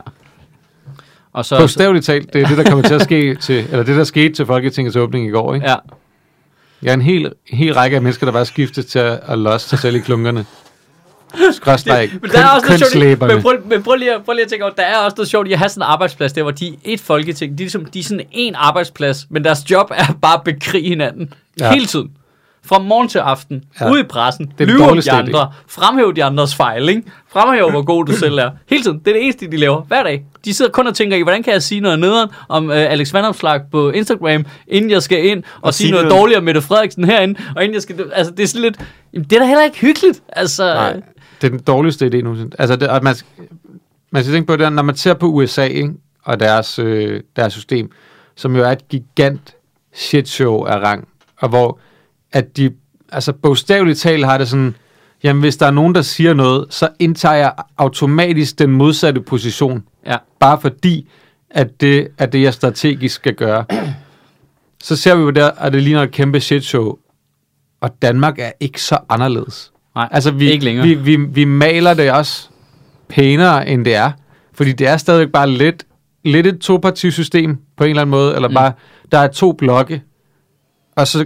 Og 1.34 1.45
så, 1.45 1.59
Bogstaveligt 1.59 2.05
talt, 2.05 2.34
det 2.34 2.41
er 2.41 2.47
det, 2.47 2.57
der 2.57 2.63
kommer 2.63 2.84
til 2.84 2.93
at 2.93 3.01
ske 3.01 3.36
til, 3.36 3.67
eller 3.71 3.84
det, 3.84 3.97
der 3.97 4.03
skete 4.03 4.34
til 4.34 4.45
Folketingets 4.45 4.95
åbning 4.95 5.28
i 5.28 5.30
går, 5.30 5.55
ikke? 5.55 5.69
ja. 5.69 5.76
Jeg 6.86 6.91
er 6.91 6.93
en 6.93 7.01
hel, 7.01 7.33
hel 7.47 7.73
række 7.73 7.95
af 7.95 8.01
mennesker, 8.01 8.25
der 8.25 8.31
bare 8.31 8.45
skiftes 8.45 8.86
til 8.86 8.99
at, 8.99 9.19
at 9.27 9.38
losse 9.38 9.69
sig 9.69 9.79
selv 9.79 9.95
i 9.95 9.99
klunkerne. 9.99 10.45
Skråstrej, 11.51 12.09
Men 12.21 12.31
der 12.31 12.39
er 12.39 12.47
også 12.47 12.67
noget 12.67 13.19
sjovt, 13.19 13.21
men 13.21 13.41
prøv, 13.41 13.53
men 13.65 13.83
prøv, 13.83 13.95
lige, 13.95 14.11
prøv 14.25 14.33
lige 14.33 14.43
at 14.43 14.49
tænke 14.49 14.65
over, 14.65 14.73
der 14.73 14.83
er 14.83 14.97
også 14.97 15.15
noget 15.17 15.29
sjovt 15.29 15.47
i 15.47 15.53
at 15.53 15.59
have 15.59 15.69
sådan 15.69 15.81
en 15.81 15.91
arbejdsplads 15.91 16.33
der, 16.33 16.41
hvor 16.41 16.51
de 16.51 16.67
er 16.67 16.71
et 16.83 16.99
folketing, 16.99 17.57
de 17.57 17.63
er, 17.63 17.65
ligesom, 17.65 17.86
de 17.86 17.99
er 17.99 18.03
sådan 18.03 18.25
en 18.31 18.55
arbejdsplads, 18.55 19.27
men 19.29 19.43
deres 19.43 19.71
job 19.71 19.91
er 19.95 20.13
bare 20.21 20.33
at 20.33 20.43
bekrige 20.43 20.89
hinanden 20.89 21.33
ja. 21.59 21.73
hele 21.73 21.86
tiden. 21.86 22.11
Fra 22.66 22.80
morgen 22.80 23.07
til 23.07 23.20
aften, 23.20 23.63
Ja. 23.82 23.91
ude 23.91 23.99
i 23.99 24.03
pressen, 24.03 24.53
Det 24.57 24.68
lyve 24.68 24.84
om 24.84 25.01
de 25.01 25.11
andre, 25.11 25.51
fremhæve 25.68 26.13
de 26.13 26.24
andres 26.24 26.55
fejl, 26.55 26.89
ikke? 26.89 27.03
fremhæve, 27.32 27.72
hvor 27.72 27.82
god 27.82 28.05
du 28.05 28.11
selv 28.24 28.38
er. 28.38 28.49
Hele 28.70 28.84
tiden. 28.84 28.99
Det 28.99 29.07
er 29.07 29.13
det 29.13 29.24
eneste, 29.24 29.51
de 29.51 29.57
laver. 29.57 29.82
Hver 29.82 30.03
dag. 30.03 30.26
De 30.45 30.53
sidder 30.53 30.72
kun 30.72 30.88
og 30.88 30.95
tænker 30.95 31.18
i, 31.18 31.22
hvordan 31.22 31.43
kan 31.43 31.53
jeg 31.53 31.63
sige 31.63 31.82
noget 31.82 31.99
nederen 31.99 32.30
om 32.49 32.70
øh, 32.72 32.78
Alex 32.91 33.13
Vandopslag 33.13 33.61
på 33.72 33.89
Instagram, 33.89 34.45
inden 34.68 34.91
jeg 34.91 35.01
skal 35.03 35.26
ind 35.26 35.43
og, 35.55 35.59
Og 35.61 35.74
sige 35.74 35.86
sige 35.86 35.91
noget 35.91 36.07
noget- 36.07 36.20
dårligt 36.22 36.38
om 36.38 36.43
Mette 36.43 36.61
Frederiksen 36.61 37.03
herinde, 37.03 37.39
og 37.55 37.63
inden 37.63 37.74
jeg 37.74 37.82
skal... 37.82 38.11
Altså, 38.13 38.32
det 38.34 38.43
er 38.43 38.47
sådan 38.47 38.61
lidt... 38.61 38.78
Jamen, 39.13 39.24
det 39.30 39.36
er 39.36 39.39
da 39.39 39.45
heller 39.45 39.63
ikke 39.63 39.78
hyggeligt. 39.80 40.22
Altså, 40.30 40.63
Nej, 40.74 40.93
det 41.41 41.47
er 41.47 41.49
den 41.49 41.59
dårligste 41.59 42.05
idé 42.05 42.22
nogensinde. 42.22 42.55
Altså, 42.59 42.76
det, 42.76 42.88
at 42.88 43.03
man, 43.03 43.16
man 44.11 44.24
skal 44.24 44.34
tænke 44.34 44.47
på 44.47 44.55
det, 44.55 44.74
når 44.74 44.84
man 44.84 44.95
ser 44.95 45.13
på 45.13 45.26
USA 45.26 45.63
ikke, 45.66 45.93
og 46.24 46.39
deres, 46.39 46.80
øh, 46.80 47.22
deres 47.36 47.53
system, 47.53 47.91
som 48.36 48.55
jo 48.55 48.63
er 48.63 48.72
et 48.72 48.88
gigant 48.89 49.55
shitshow 49.93 50.63
af 50.63 50.80
rang, 50.80 51.07
og 51.38 51.49
hvor 51.49 51.80
at 52.36 52.57
de, 52.57 52.71
altså 53.11 53.33
bogstaveligt 53.33 53.99
talt 53.99 54.25
har 54.25 54.38
det 54.38 54.47
sådan, 54.47 54.75
jamen 55.23 55.41
hvis 55.41 55.57
der 55.57 55.65
er 55.65 55.71
nogen, 55.71 55.95
der 55.95 56.01
siger 56.01 56.33
noget, 56.33 56.65
så 56.69 56.89
indtager 56.99 57.36
jeg 57.36 57.53
automatisk 57.77 58.59
den 58.59 58.71
modsatte 58.71 59.21
position, 59.21 59.83
ja. 60.05 60.17
bare 60.39 60.61
fordi, 60.61 61.09
at 61.49 61.81
det 61.81 62.07
er 62.17 62.25
det, 62.25 62.41
jeg 62.41 62.53
strategisk 62.53 63.15
skal 63.15 63.33
gøre. 63.36 63.65
Så 64.83 64.95
ser 64.95 65.15
vi 65.15 65.21
jo 65.21 65.29
der, 65.29 65.51
at 65.51 65.73
det 65.73 65.83
ligner 65.83 66.01
et 66.03 66.11
kæmpe 66.11 66.39
shitshow, 66.39 66.95
og 67.81 68.01
Danmark 68.01 68.39
er 68.39 68.51
ikke 68.59 68.81
så 68.81 68.97
anderledes. 69.09 69.71
Nej, 69.95 70.07
Altså, 70.11 70.31
vi, 70.31 70.51
ikke 70.51 70.65
længere. 70.65 70.88
Vi, 70.88 70.93
vi, 70.95 71.15
vi 71.15 71.45
maler 71.45 71.93
det 71.93 72.11
også 72.11 72.49
pænere, 73.09 73.67
end 73.67 73.86
det 73.86 73.95
er. 73.95 74.11
Fordi 74.53 74.71
det 74.71 74.88
er 74.88 74.97
stadigvæk 74.97 75.31
bare 75.31 75.49
lidt, 75.49 75.86
lidt 76.25 76.47
et 76.47 76.59
topartisystem 76.59 77.57
på 77.77 77.83
en 77.83 77.89
eller 77.89 78.01
anden 78.01 78.11
måde. 78.11 78.36
Eller 78.36 78.47
Mm. 78.47 78.53
bare, 78.53 78.71
der 79.11 79.17
er 79.17 79.27
to 79.27 79.51
blokke, 79.51 80.01
og 80.95 81.07
så 81.07 81.25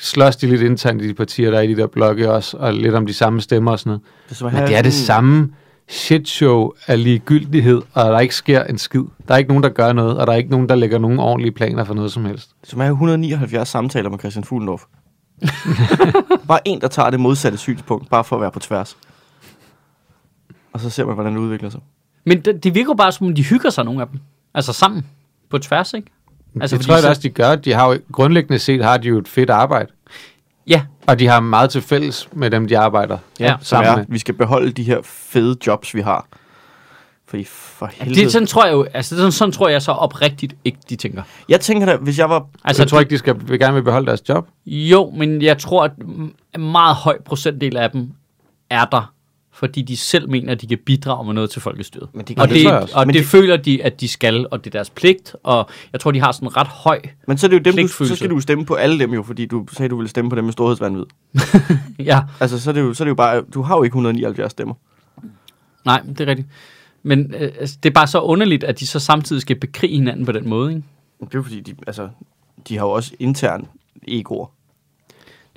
slås 0.00 0.36
de 0.36 0.46
lidt 0.46 0.62
internt 0.62 1.02
i 1.02 1.08
de 1.08 1.14
partier, 1.14 1.50
der 1.50 1.58
er 1.58 1.62
i 1.62 1.74
de 1.74 1.76
der 1.76 1.86
blokke 1.86 2.32
også, 2.32 2.56
og 2.56 2.74
lidt 2.74 2.94
om 2.94 3.06
de 3.06 3.14
samme 3.14 3.40
stemmer 3.40 3.70
og 3.70 3.78
sådan 3.78 3.90
noget. 3.90 4.02
Det 4.28 4.40
er, 4.40 4.44
Men 4.50 4.68
det 4.68 4.76
er 4.76 4.82
det 4.82 4.94
samme 4.94 5.52
shitshow 5.88 6.70
af 6.86 7.02
ligegyldighed, 7.04 7.82
og 7.92 8.12
der 8.12 8.20
ikke 8.20 8.34
sker 8.34 8.64
en 8.64 8.78
skid. 8.78 9.02
Der 9.28 9.34
er 9.34 9.38
ikke 9.38 9.48
nogen, 9.48 9.62
der 9.62 9.68
gør 9.68 9.92
noget, 9.92 10.18
og 10.18 10.26
der 10.26 10.32
er 10.32 10.36
ikke 10.36 10.50
nogen, 10.50 10.68
der 10.68 10.74
lægger 10.74 10.98
nogen 10.98 11.18
ordentlige 11.18 11.52
planer 11.52 11.84
for 11.84 11.94
noget 11.94 12.12
som 12.12 12.24
helst. 12.24 12.50
Er 12.62 12.66
som 12.66 12.80
have 12.80 12.92
179 12.92 13.68
samtaler 13.68 14.10
med 14.10 14.18
Christian 14.18 14.44
Fuglendorf. 14.44 14.82
bare 16.48 16.68
en, 16.68 16.80
der 16.80 16.88
tager 16.88 17.10
det 17.10 17.20
modsatte 17.20 17.58
synspunkt, 17.58 18.10
bare 18.10 18.24
for 18.24 18.36
at 18.36 18.42
være 18.42 18.50
på 18.50 18.58
tværs. 18.58 18.96
Og 20.72 20.80
så 20.80 20.90
ser 20.90 21.04
man, 21.04 21.14
hvordan 21.14 21.32
det 21.32 21.40
udvikler 21.40 21.70
sig. 21.70 21.80
Men 22.26 22.40
det, 22.40 22.64
det 22.64 22.74
virker 22.74 22.94
bare, 22.94 23.12
som 23.12 23.26
om 23.26 23.34
de 23.34 23.44
hygger 23.44 23.70
sig, 23.70 23.84
nogle 23.84 24.00
af 24.00 24.08
dem. 24.08 24.20
Altså 24.54 24.72
sammen. 24.72 25.06
På 25.50 25.58
tværs, 25.58 25.94
ikke? 25.94 26.10
Altså, 26.60 26.76
det 26.76 26.82
fordi 26.84 26.86
tror 26.86 26.94
jeg 26.94 27.02
så- 27.02 27.08
også, 27.08 27.20
de 27.22 27.28
gør. 27.28 27.54
De 27.56 27.72
har 27.72 27.88
jo, 27.92 27.98
grundlæggende 28.12 28.58
set 28.58 28.84
har 28.84 28.96
de 28.98 29.08
jo 29.08 29.18
et 29.18 29.28
fedt 29.28 29.50
arbejde. 29.50 29.90
Ja, 30.66 30.82
Og 31.06 31.18
de 31.18 31.26
har 31.26 31.40
meget 31.40 31.70
til 31.70 31.82
fælles 31.82 32.28
med 32.32 32.50
dem, 32.50 32.68
de 32.68 32.78
arbejder 32.78 33.18
Ja, 33.40 33.56
sammen 33.60 33.92
er, 33.92 33.96
med. 33.96 34.04
vi 34.08 34.18
skal 34.18 34.34
beholde 34.34 34.72
de 34.72 34.82
her 34.82 34.98
fede 35.04 35.56
jobs, 35.66 35.94
vi 35.94 36.00
har. 36.00 36.26
For, 37.28 37.38
for 37.46 37.86
helvede. 37.92 38.20
det, 38.20 38.26
er 38.26 38.30
sådan 38.30 38.46
tror 38.46 38.64
jeg 38.64 38.72
jo, 38.72 38.86
altså 38.94 39.16
sådan, 39.16 39.32
sådan 39.32 39.52
tror 39.52 39.68
jeg 39.68 39.82
så 39.82 39.92
oprigtigt 39.92 40.54
ikke, 40.64 40.78
de 40.90 40.96
tænker. 40.96 41.22
Jeg 41.48 41.60
tænker 41.60 41.86
da, 41.86 41.96
hvis 41.96 42.18
jeg 42.18 42.30
var... 42.30 42.46
Altså, 42.64 42.82
jeg 42.82 42.88
tror 42.90 43.00
ikke, 43.00 43.10
de 43.10 43.18
skal, 43.18 43.34
vil 43.48 43.58
gerne 43.58 43.74
vil 43.74 43.82
beholde 43.82 44.06
deres 44.06 44.28
job. 44.28 44.48
Jo, 44.66 45.10
men 45.16 45.42
jeg 45.42 45.58
tror, 45.58 45.84
at 45.84 45.90
en 46.54 46.70
meget 46.70 46.96
høj 46.96 47.18
procentdel 47.24 47.76
af 47.76 47.90
dem 47.90 48.10
er 48.70 48.84
der, 48.84 49.12
fordi 49.58 49.82
de 49.82 49.96
selv 49.96 50.30
mener, 50.30 50.52
at 50.52 50.60
de 50.60 50.66
kan 50.66 50.78
bidrage 50.86 51.26
med 51.26 51.34
noget 51.34 51.50
til 51.50 51.62
folkestyret. 51.62 52.08
Men 52.14 52.24
de 52.24 52.34
og 52.38 52.48
det 52.48 52.56
det, 52.56 52.72
og 52.94 53.06
Men 53.06 53.14
det 53.14 53.22
de- 53.22 53.26
føler 53.28 53.56
de, 53.56 53.82
at 53.82 54.00
de 54.00 54.08
skal, 54.08 54.46
og 54.50 54.64
det 54.64 54.66
er 54.66 54.78
deres 54.78 54.90
pligt, 54.90 55.36
og 55.42 55.68
jeg 55.92 56.00
tror, 56.00 56.10
de 56.10 56.20
har 56.20 56.32
sådan 56.32 56.48
en 56.48 56.56
ret 56.56 56.66
høj... 56.66 57.00
Men 57.26 57.38
så, 57.38 57.46
er 57.46 57.48
det 57.48 57.66
jo 57.66 57.72
dem, 57.72 57.76
du, 57.88 57.88
så 57.88 58.16
skal 58.16 58.30
du 58.30 58.40
stemme 58.40 58.64
på 58.66 58.74
alle 58.74 58.98
dem 58.98 59.14
jo, 59.14 59.22
fordi 59.22 59.46
du 59.46 59.66
sagde, 59.72 59.88
du 59.90 59.96
ville 59.96 60.08
stemme 60.08 60.30
på 60.30 60.36
dem 60.36 60.44
med 60.44 60.52
storhedsvandvid. 60.52 61.04
Ja, 61.98 62.20
Altså, 62.40 62.60
så 62.60 62.70
er, 62.70 62.74
det 62.74 62.80
jo, 62.80 62.94
så 62.94 63.02
er 63.02 63.04
det 63.04 63.10
jo 63.10 63.14
bare... 63.14 63.42
Du 63.54 63.62
har 63.62 63.76
jo 63.76 63.82
ikke 63.82 63.92
179 63.94 64.50
stemmer. 64.50 64.74
nej, 65.84 66.00
det 66.08 66.20
er 66.20 66.26
rigtigt. 66.26 66.48
Men 67.02 67.34
øh, 67.34 67.50
altså, 67.60 67.76
det 67.82 67.88
er 67.88 67.94
bare 67.94 68.06
så 68.06 68.20
underligt, 68.20 68.64
at 68.64 68.80
de 68.80 68.86
så 68.86 68.98
samtidig 69.00 69.42
skal 69.42 69.56
bekrige 69.60 69.94
hinanden 69.94 70.26
på 70.26 70.32
den 70.32 70.48
måde, 70.48 70.70
ikke? 70.70 70.82
Det 71.20 71.26
er 71.26 71.38
jo 71.38 71.42
fordi, 71.42 71.60
de, 71.60 71.74
altså, 71.86 72.08
de 72.68 72.76
har 72.78 72.84
jo 72.86 72.90
også 72.90 73.12
intern 73.18 73.66
egoer. 74.08 74.46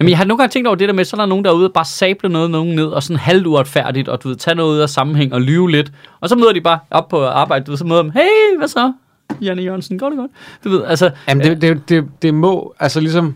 Jamen, 0.01 0.09
jeg 0.09 0.17
har 0.17 0.25
nogle 0.25 0.37
gange 0.37 0.51
tænkt 0.51 0.67
over 0.67 0.75
det 0.75 0.87
der 0.89 0.93
med, 0.93 1.05
så 1.05 1.15
er 1.15 1.21
der 1.21 1.25
nogen 1.25 1.45
derude, 1.45 1.63
der 1.63 1.69
bare 1.69 1.85
sable 1.85 2.29
noget 2.29 2.51
nogen 2.51 2.75
ned, 2.75 2.85
og 2.85 3.03
sådan 3.03 3.17
halvt 3.17 3.47
uretfærdigt, 3.47 4.09
og 4.09 4.23
du 4.23 4.27
ved, 4.27 4.35
tage 4.35 4.55
noget 4.55 4.75
ud 4.75 4.79
af 4.79 4.89
sammenhæng 4.89 5.33
og 5.33 5.41
lyve 5.41 5.71
lidt. 5.71 5.91
Og 6.21 6.29
så 6.29 6.35
møder 6.35 6.53
de 6.53 6.61
bare 6.61 6.79
op 6.91 7.07
på 7.09 7.25
arbejde, 7.25 7.65
du 7.65 7.71
ved, 7.71 7.77
så 7.77 7.85
møder 7.85 8.01
dem, 8.01 8.11
hey, 8.11 8.57
hvad 8.57 8.67
så? 8.67 8.93
Janne 9.41 9.61
Jørgensen, 9.61 9.99
går 9.99 10.09
det 10.09 10.17
godt? 10.17 10.31
Du 10.63 10.69
ved, 10.69 10.83
altså, 10.85 11.11
Jamen, 11.27 11.45
det, 11.45 11.61
det, 11.61 11.89
det, 11.89 12.05
det 12.21 12.33
må, 12.33 12.73
altså 12.79 12.99
ligesom, 12.99 13.35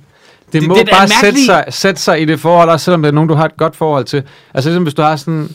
det, 0.53 0.61
det 0.61 0.67
må 0.67 0.75
det 0.75 0.85
det, 0.85 0.93
bare 0.93 1.07
sætte 1.07 1.45
sig, 1.45 1.65
sætte 1.69 2.01
sig 2.01 2.21
i 2.21 2.25
det 2.25 2.39
forhold, 2.39 2.69
også 2.69 2.83
selvom 2.83 3.01
det 3.01 3.09
er 3.09 3.13
nogen, 3.13 3.29
du 3.29 3.35
har 3.35 3.45
et 3.45 3.57
godt 3.57 3.75
forhold 3.75 4.05
til. 4.05 4.23
Altså 4.53 4.69
ligesom 4.69 4.83
hvis 4.83 4.93
du 4.93 5.01
har 5.01 5.15
sådan, 5.15 5.49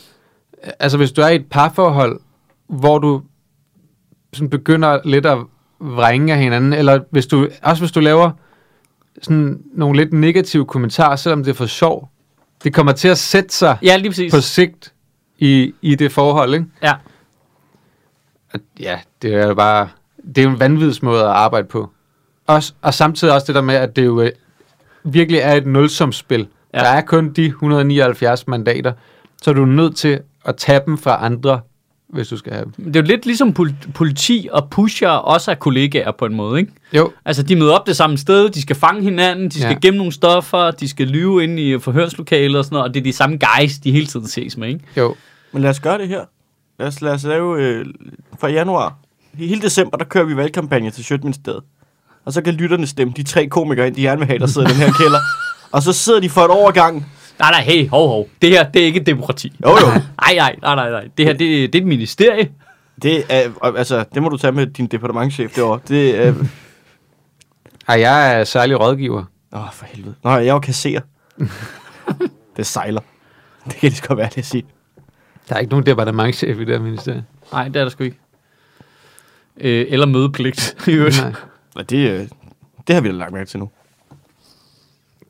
altså 0.78 0.98
hvis 0.98 1.12
du 1.12 1.20
er 1.22 1.28
i 1.28 1.34
et 1.34 1.46
parforhold, 1.50 2.20
hvor 2.68 2.98
du 2.98 3.22
sådan 4.32 4.50
begynder 4.50 4.98
lidt 5.04 5.26
at 5.26 5.38
vrænge 5.80 6.32
af 6.32 6.38
hinanden, 6.38 6.72
eller 6.72 7.00
hvis 7.10 7.26
du, 7.26 7.48
også 7.62 7.82
hvis 7.82 7.92
du 7.92 8.00
laver 8.00 8.30
sådan 9.22 9.62
nogle 9.74 9.96
lidt 9.96 10.12
negative 10.12 10.66
kommentarer, 10.66 11.16
selvom 11.16 11.44
det 11.44 11.50
er 11.50 11.54
for 11.54 11.66
sjov, 11.66 12.08
det 12.64 12.74
kommer 12.74 12.92
til 12.92 13.08
at 13.08 13.18
sætte 13.18 13.54
sig 13.54 13.78
ja, 13.82 13.96
lige 13.96 14.10
præcis. 14.10 14.34
på 14.34 14.40
sigt 14.40 14.92
i, 15.38 15.74
i 15.82 15.94
det 15.94 16.12
forhold, 16.12 16.54
ikke? 16.54 16.66
Ja. 16.82 16.92
Og 18.52 18.60
ja, 18.80 18.98
det 19.22 19.34
er 19.34 19.46
jo 19.46 19.54
bare, 19.54 19.88
det 20.26 20.38
er 20.38 20.42
jo 20.42 20.50
en 20.50 20.60
vanvidsmåde 20.60 21.20
at 21.20 21.30
arbejde 21.30 21.68
på. 21.68 21.90
Også, 22.46 22.72
og 22.82 22.94
samtidig 22.94 23.34
også 23.34 23.46
det 23.46 23.54
der 23.54 23.60
med, 23.60 23.74
at 23.74 23.96
det 23.96 24.04
jo 24.04 24.20
øh, 24.20 24.30
virkelig 25.04 25.40
er 25.40 25.52
et 25.52 25.66
nulsumsspil. 25.66 26.48
Ja. 26.74 26.78
Der 26.78 26.88
er 26.88 27.00
kun 27.00 27.32
de 27.32 27.46
179 27.46 28.46
mandater, 28.46 28.92
så 29.42 29.50
er 29.50 29.54
du 29.54 29.64
nødt 29.64 29.96
til 29.96 30.20
at 30.44 30.56
tage 30.56 30.80
dem 30.86 30.98
fra 30.98 31.24
andre, 31.24 31.60
hvis 32.12 32.28
du 32.28 32.36
skal 32.36 32.52
have 32.52 32.64
dem. 32.76 32.84
Det 32.84 32.96
er 32.96 33.00
jo 33.00 33.06
lidt 33.06 33.26
ligesom 33.26 33.54
pol- 33.58 33.92
politi 33.94 34.48
og 34.52 34.70
pusher 34.70 35.08
også 35.08 35.50
er 35.50 35.54
kollegaer 35.54 36.10
på 36.18 36.24
en 36.26 36.34
måde, 36.34 36.60
ikke? 36.60 36.72
Jo, 36.92 37.10
Altså, 37.24 37.42
de 37.42 37.56
møder 37.56 37.72
op 37.74 37.86
det 37.86 37.96
samme 37.96 38.18
sted, 38.18 38.48
de 38.50 38.62
skal 38.62 38.76
fange 38.76 39.02
hinanden, 39.02 39.48
de 39.48 39.60
skal 39.60 39.72
Ja. 39.72 39.78
gemme 39.82 39.96
nogle 39.98 40.12
stoffer, 40.12 40.70
de 40.70 40.88
skal 40.88 41.06
lyve 41.06 41.44
ind 41.44 41.60
i 41.60 41.78
forhørslokalet 41.78 42.58
og 42.58 42.64
sådan 42.64 42.74
noget, 42.76 42.88
og 42.88 42.94
det 42.94 43.00
er 43.00 43.04
de 43.04 43.12
samme 43.12 43.38
guys, 43.38 43.78
de 43.78 43.92
hele 43.92 44.06
tiden 44.06 44.28
ses 44.28 44.56
med, 44.56 44.68
ikke? 44.68 44.80
jo. 44.96 45.14
Men 45.52 45.62
lad 45.62 45.70
os 45.70 45.80
gøre 45.80 45.98
det 45.98 46.08
her. 46.08 46.20
Lad 46.78 46.88
os, 46.88 47.00
lad 47.00 47.12
os 47.12 47.24
lave... 47.24 47.62
Øh, 47.62 47.86
fra 48.40 48.48
januar. 48.48 48.96
I 49.38 49.46
hele 49.46 49.62
december, 49.62 49.96
der 49.98 50.04
kører 50.04 50.24
vi 50.24 50.36
valgkampagne 50.36 50.90
til 50.90 51.04
Sjøtministeriet. 51.04 51.62
Og 52.24 52.32
så 52.32 52.42
kan 52.42 52.54
lytterne 52.54 52.86
stemme 52.86 53.12
de 53.16 53.22
tre 53.22 53.46
komikere 53.46 53.86
ind, 53.86 53.94
de 53.94 54.02
gerne 54.02 54.18
vil 54.18 54.26
have, 54.26 54.38
der 54.38 54.46
sidder 54.46 54.68
i 54.68 54.70
den 54.70 54.80
her 54.80 54.92
kælder. 54.92 55.18
Og 55.72 55.82
så 55.82 55.92
sidder 55.92 56.20
de 56.20 56.28
for 56.30 56.40
et 56.40 56.50
overgang. 56.50 57.06
Nej, 57.40 57.50
nej, 57.50 57.60
hey, 57.62 57.88
hov, 57.88 58.08
hov. 58.08 58.28
Det 58.42 58.50
her, 58.50 58.70
det 58.70 58.82
er 58.82 58.86
ikke 58.86 59.00
et 59.00 59.06
demokrati. 59.06 59.52
Jo, 59.64 59.68
jo. 59.70 59.86
Nej, 60.22 60.34
nej, 60.36 60.56
nej, 60.62 60.74
nej, 60.74 60.90
nej. 60.90 61.08
Det 61.18 61.26
her, 61.26 61.32
det, 61.32 61.72
det 61.72 61.74
er 61.74 61.82
et 61.82 61.86
ministerie. 61.86 62.50
Det, 63.02 63.24
er, 63.28 63.64
altså, 63.76 64.04
det 64.14 64.22
må 64.22 64.28
du 64.28 64.36
tage 64.36 64.52
med 64.52 64.66
din 64.66 64.86
departementchef 64.86 65.54
derovre. 65.54 65.80
Det 65.88 66.26
er... 66.26 66.34
Ej, 67.88 68.00
jeg 68.00 68.40
er 68.40 68.44
særlig 68.44 68.80
rådgiver. 68.80 69.24
Åh, 69.52 69.72
for 69.72 69.86
helvede. 69.86 70.14
Nå, 70.24 70.30
jeg 70.30 70.46
er 70.46 70.52
jo 70.52 70.58
kasserer. 70.58 71.00
det 72.56 72.66
sejler. 72.66 73.00
Det 73.64 73.74
kan 73.74 73.90
det 73.90 73.96
sgu 73.98 74.14
være, 74.14 74.28
det 74.28 74.38
at 74.38 74.44
sige. 74.46 74.64
Der 75.48 75.54
er 75.54 75.58
ikke 75.58 75.70
nogen 75.70 75.86
departementchef 75.86 76.56
i 76.56 76.60
det 76.64 76.68
her 76.68 76.78
ministerie. 76.80 77.24
Nej, 77.52 77.64
det 77.68 77.76
er 77.76 77.82
der 77.82 77.88
sgu 77.90 78.04
ikke. 78.04 78.18
Øh, 79.60 79.86
eller 79.88 80.06
mødepligt. 80.06 80.76
i 80.88 80.90
øvrigt. 80.92 81.22
Nej. 81.22 81.32
Og 81.74 81.90
det, 81.90 82.10
øh, 82.10 82.28
det 82.86 82.94
har 82.94 83.00
vi 83.00 83.08
da 83.08 83.14
lagt 83.14 83.32
mærke 83.32 83.48
til 83.50 83.58
nu. 83.60 83.70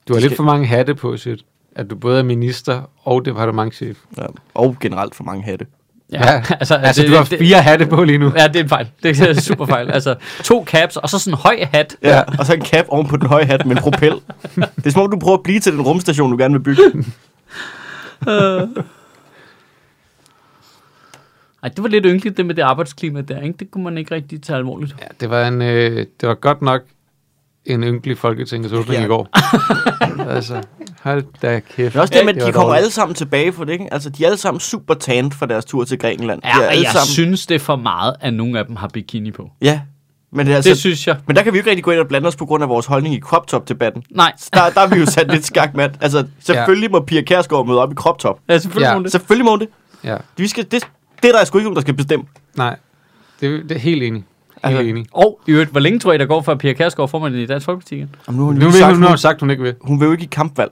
Du 0.08 0.12
har 0.14 0.20
Skal- 0.20 0.28
lidt 0.28 0.36
for 0.36 0.44
mange 0.44 0.66
hatte 0.66 0.94
på, 0.94 1.16
shit. 1.16 1.44
At 1.76 1.90
du 1.90 1.96
både 1.96 2.18
er 2.18 2.22
minister 2.22 2.90
og 3.02 3.24
departementchef. 3.24 3.98
Ja. 4.18 4.22
Og 4.54 4.76
generelt 4.80 5.14
for 5.14 5.24
mange 5.24 5.42
hatte. 5.42 5.66
Ja, 6.12 6.42
altså, 6.60 6.74
altså 6.74 7.02
det- 7.02 7.10
du 7.10 7.16
har 7.16 7.24
det- 7.24 7.38
fire 7.38 7.62
hatte 7.62 7.86
på 7.86 8.04
lige 8.04 8.18
nu. 8.18 8.32
Ja, 8.36 8.46
det 8.48 8.56
er 8.56 8.62
en 8.62 8.68
fejl. 8.68 8.88
Det 9.02 9.20
er 9.20 9.34
super 9.40 9.66
fejl. 9.66 9.90
Altså, 9.90 10.14
to 10.44 10.64
caps, 10.66 10.96
og 10.96 11.08
så 11.08 11.18
sådan 11.18 11.34
en 11.34 11.38
høj 11.38 11.58
hat. 11.72 11.96
Ja, 12.02 12.22
og 12.38 12.46
så 12.46 12.54
en 12.54 12.64
cap 12.64 12.84
oven 12.88 13.08
på 13.08 13.16
den 13.16 13.26
høje 13.26 13.44
hat 13.44 13.66
med 13.66 13.76
en 13.76 13.82
propel. 13.82 14.12
det 14.54 14.86
er 14.86 14.90
som 14.90 15.02
om, 15.02 15.10
du 15.10 15.18
prøver 15.18 15.36
at 15.36 15.42
blive 15.42 15.60
til 15.60 15.72
den 15.72 15.80
rumstation, 15.80 16.30
du 16.30 16.36
gerne 16.36 16.54
vil 16.54 16.60
bygge. 16.62 16.82
Ej, 21.62 21.68
det 21.68 21.82
var 21.82 21.88
lidt 21.88 22.04
ynkeligt, 22.06 22.36
det 22.36 22.46
med 22.46 22.54
det 22.54 22.62
arbejdsklima 22.62 23.20
der, 23.20 23.40
ikke? 23.40 23.56
Det 23.58 23.70
kunne 23.70 23.84
man 23.84 23.98
ikke 23.98 24.14
rigtig 24.14 24.42
tage 24.42 24.56
alvorligt. 24.56 24.94
Ja, 25.00 25.06
det 25.20 25.30
var, 25.30 25.48
en, 25.48 25.62
øh, 25.62 26.06
det 26.20 26.28
var 26.28 26.34
godt 26.34 26.62
nok 26.62 26.82
en 27.66 27.82
ynkelig 27.84 28.18
folketingets 28.18 28.72
åbning 28.72 28.98
Ja. 28.98 29.04
i 29.04 29.08
går. 29.08 29.28
altså, 30.34 30.62
hold 31.02 31.24
da 31.42 31.61
kæft. 31.61 31.76
Det 31.92 31.96
er 31.96 32.00
også 32.00 32.14
det 32.16 32.24
med, 32.26 32.34
at 32.36 32.46
de 32.46 32.52
kommer 32.52 32.62
dårligt. 32.68 32.78
alle 32.78 32.90
sammen 32.90 33.14
tilbage 33.14 33.52
for 33.52 33.64
det, 33.64 33.72
ikke? 33.72 33.92
Altså, 33.92 34.11
de 34.11 34.22
er 34.22 34.26
alle 34.26 34.38
sammen 34.38 34.61
super 34.61 34.94
tanned 34.94 35.32
for 35.32 35.46
deres 35.46 35.64
tur 35.64 35.84
til 35.84 35.98
Grækenland. 35.98 36.42
de 36.42 36.48
er 36.48 36.62
Ja, 36.62 36.66
alle 36.66 36.82
jeg 36.84 36.92
sammen... 36.92 37.06
synes, 37.06 37.46
det 37.46 37.54
er 37.54 37.58
for 37.58 37.76
meget, 37.76 38.14
at 38.20 38.34
nogle 38.34 38.58
af 38.58 38.66
dem 38.66 38.76
har 38.76 38.88
bikini 38.88 39.30
på. 39.30 39.50
Ja, 39.62 39.80
men 40.32 40.46
det 40.46 40.52
er 40.52 40.56
Altså, 40.56 40.70
det 40.70 40.78
synes 40.78 41.06
jeg. 41.06 41.16
Men 41.26 41.36
der 41.36 41.42
kan 41.42 41.52
vi 41.52 41.58
jo 41.58 41.61
ikke 41.61 41.70
rigtig 41.70 41.84
gå 41.84 41.90
ind 41.90 42.00
og 42.00 42.08
blande 42.08 42.26
os 42.28 42.36
på 42.36 42.46
grund 42.46 42.62
af 42.62 42.68
vores 42.68 42.86
holdning 42.86 43.14
i 43.14 43.20
crop 43.20 43.46
top 43.46 43.68
debatten. 43.68 44.02
Nej, 44.11 44.32
Der, 44.54 44.70
der 44.70 44.80
er 44.80 44.86
vi 44.86 44.96
jo 45.00 45.06
sat 45.06 45.30
lidt 45.30 45.44
skak 45.46 45.74
med. 45.74 45.88
Altså, 46.00 46.26
selvfølgelig 46.40 46.90
må 46.90 47.00
Pia 47.00 47.22
Kærsgaard 47.22 47.66
møde 47.66 47.78
op 47.82 47.92
i 47.92 47.94
crop 47.94 48.18
top. 48.18 48.38
ja, 48.48 48.58
selvfølgelig 48.58 48.86
Ja. 48.88 48.96
ja. 48.96 49.02
det. 49.02 49.12
Selvfølgelig 49.12 49.44
må 49.44 49.50
hun 49.50 49.61
det. 49.61 49.68
Ja, 50.04 50.16
Vi 50.36 50.48
skal, 50.48 50.64
det, 50.70 50.88
det 51.22 51.28
er 51.28 51.32
der 51.38 51.44
sgu 51.44 51.58
ikke 51.58 51.64
nogen, 51.64 51.76
der 51.76 51.80
skal 51.82 51.94
bestemme. 51.94 52.24
nej. 52.56 52.76
Det, 53.40 53.62
det 53.68 53.72
er 53.74 53.78
helt 53.80 54.02
enig. 54.02 54.24
Helt 54.64 54.78
Altså, 54.78 54.88
enig. 54.90 55.06
Og 55.12 55.40
i 55.46 55.50
øvrigt, 55.50 55.70
hvor 55.70 55.80
længe 55.80 55.98
tror 55.98 56.12
I, 56.12 56.18
der 56.18 56.26
går 56.26 56.42
for 56.42 56.54
Pia 56.54 56.72
Kærsgaard 56.72 57.08
formand 57.08 57.34
i 57.36 57.46
Dansk 57.46 57.66
Folkeparti 57.66 57.94
igen? 57.94 58.14
Om 58.26 58.34
nu, 58.34 58.40
har 58.42 58.46
hun 58.52 58.54
Nu, 58.58 58.70
sagt, 58.70 58.72
hun, 58.72 58.80
nu 58.80 58.84
har 58.84 58.94
hun, 58.94 59.06
hun 59.08 59.18
sagt, 59.18 59.40
hun 59.40 59.50
ikke 59.50 59.62
vil. 59.62 59.74
hun 59.80 60.00
vil 60.00 60.06
jo 60.06 60.12
ikke 60.12 60.24
i 60.24 60.28
kampvalg. 60.32 60.70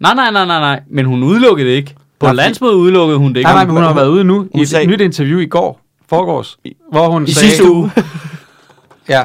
Nej, 0.00 0.14
nej, 0.14 0.30
nej, 0.30 0.44
nej, 0.46 0.60
nej. 0.60 0.80
Men 0.90 1.04
hun 1.06 1.22
udelukkede 1.22 1.68
det 1.68 1.74
ikke. 1.74 1.94
På 2.18 2.26
Nej, 2.26 2.34
landsmødet 2.34 2.74
udelukkede 2.74 3.18
hun 3.18 3.28
det 3.28 3.36
ikke. 3.36 3.46
Nej, 3.48 3.54
nej, 3.54 3.64
men 3.64 3.74
hun 3.74 3.82
har 3.84 3.94
været 3.94 4.08
ude 4.08 4.24
nu 4.24 4.44
i 4.44 4.48
Hun 4.54 4.62
et 4.62 4.68
sagde- 4.68 4.86
nyt 4.86 5.00
interview 5.00 5.38
i 5.38 5.46
går, 5.46 5.80
forgårs, 6.08 6.58
hvor 6.92 7.08
hun 7.08 7.24
I 7.24 7.32
sagde... 7.32 7.48
sidste 7.50 7.70
uge. 7.72 7.90
Ja, 9.08 9.22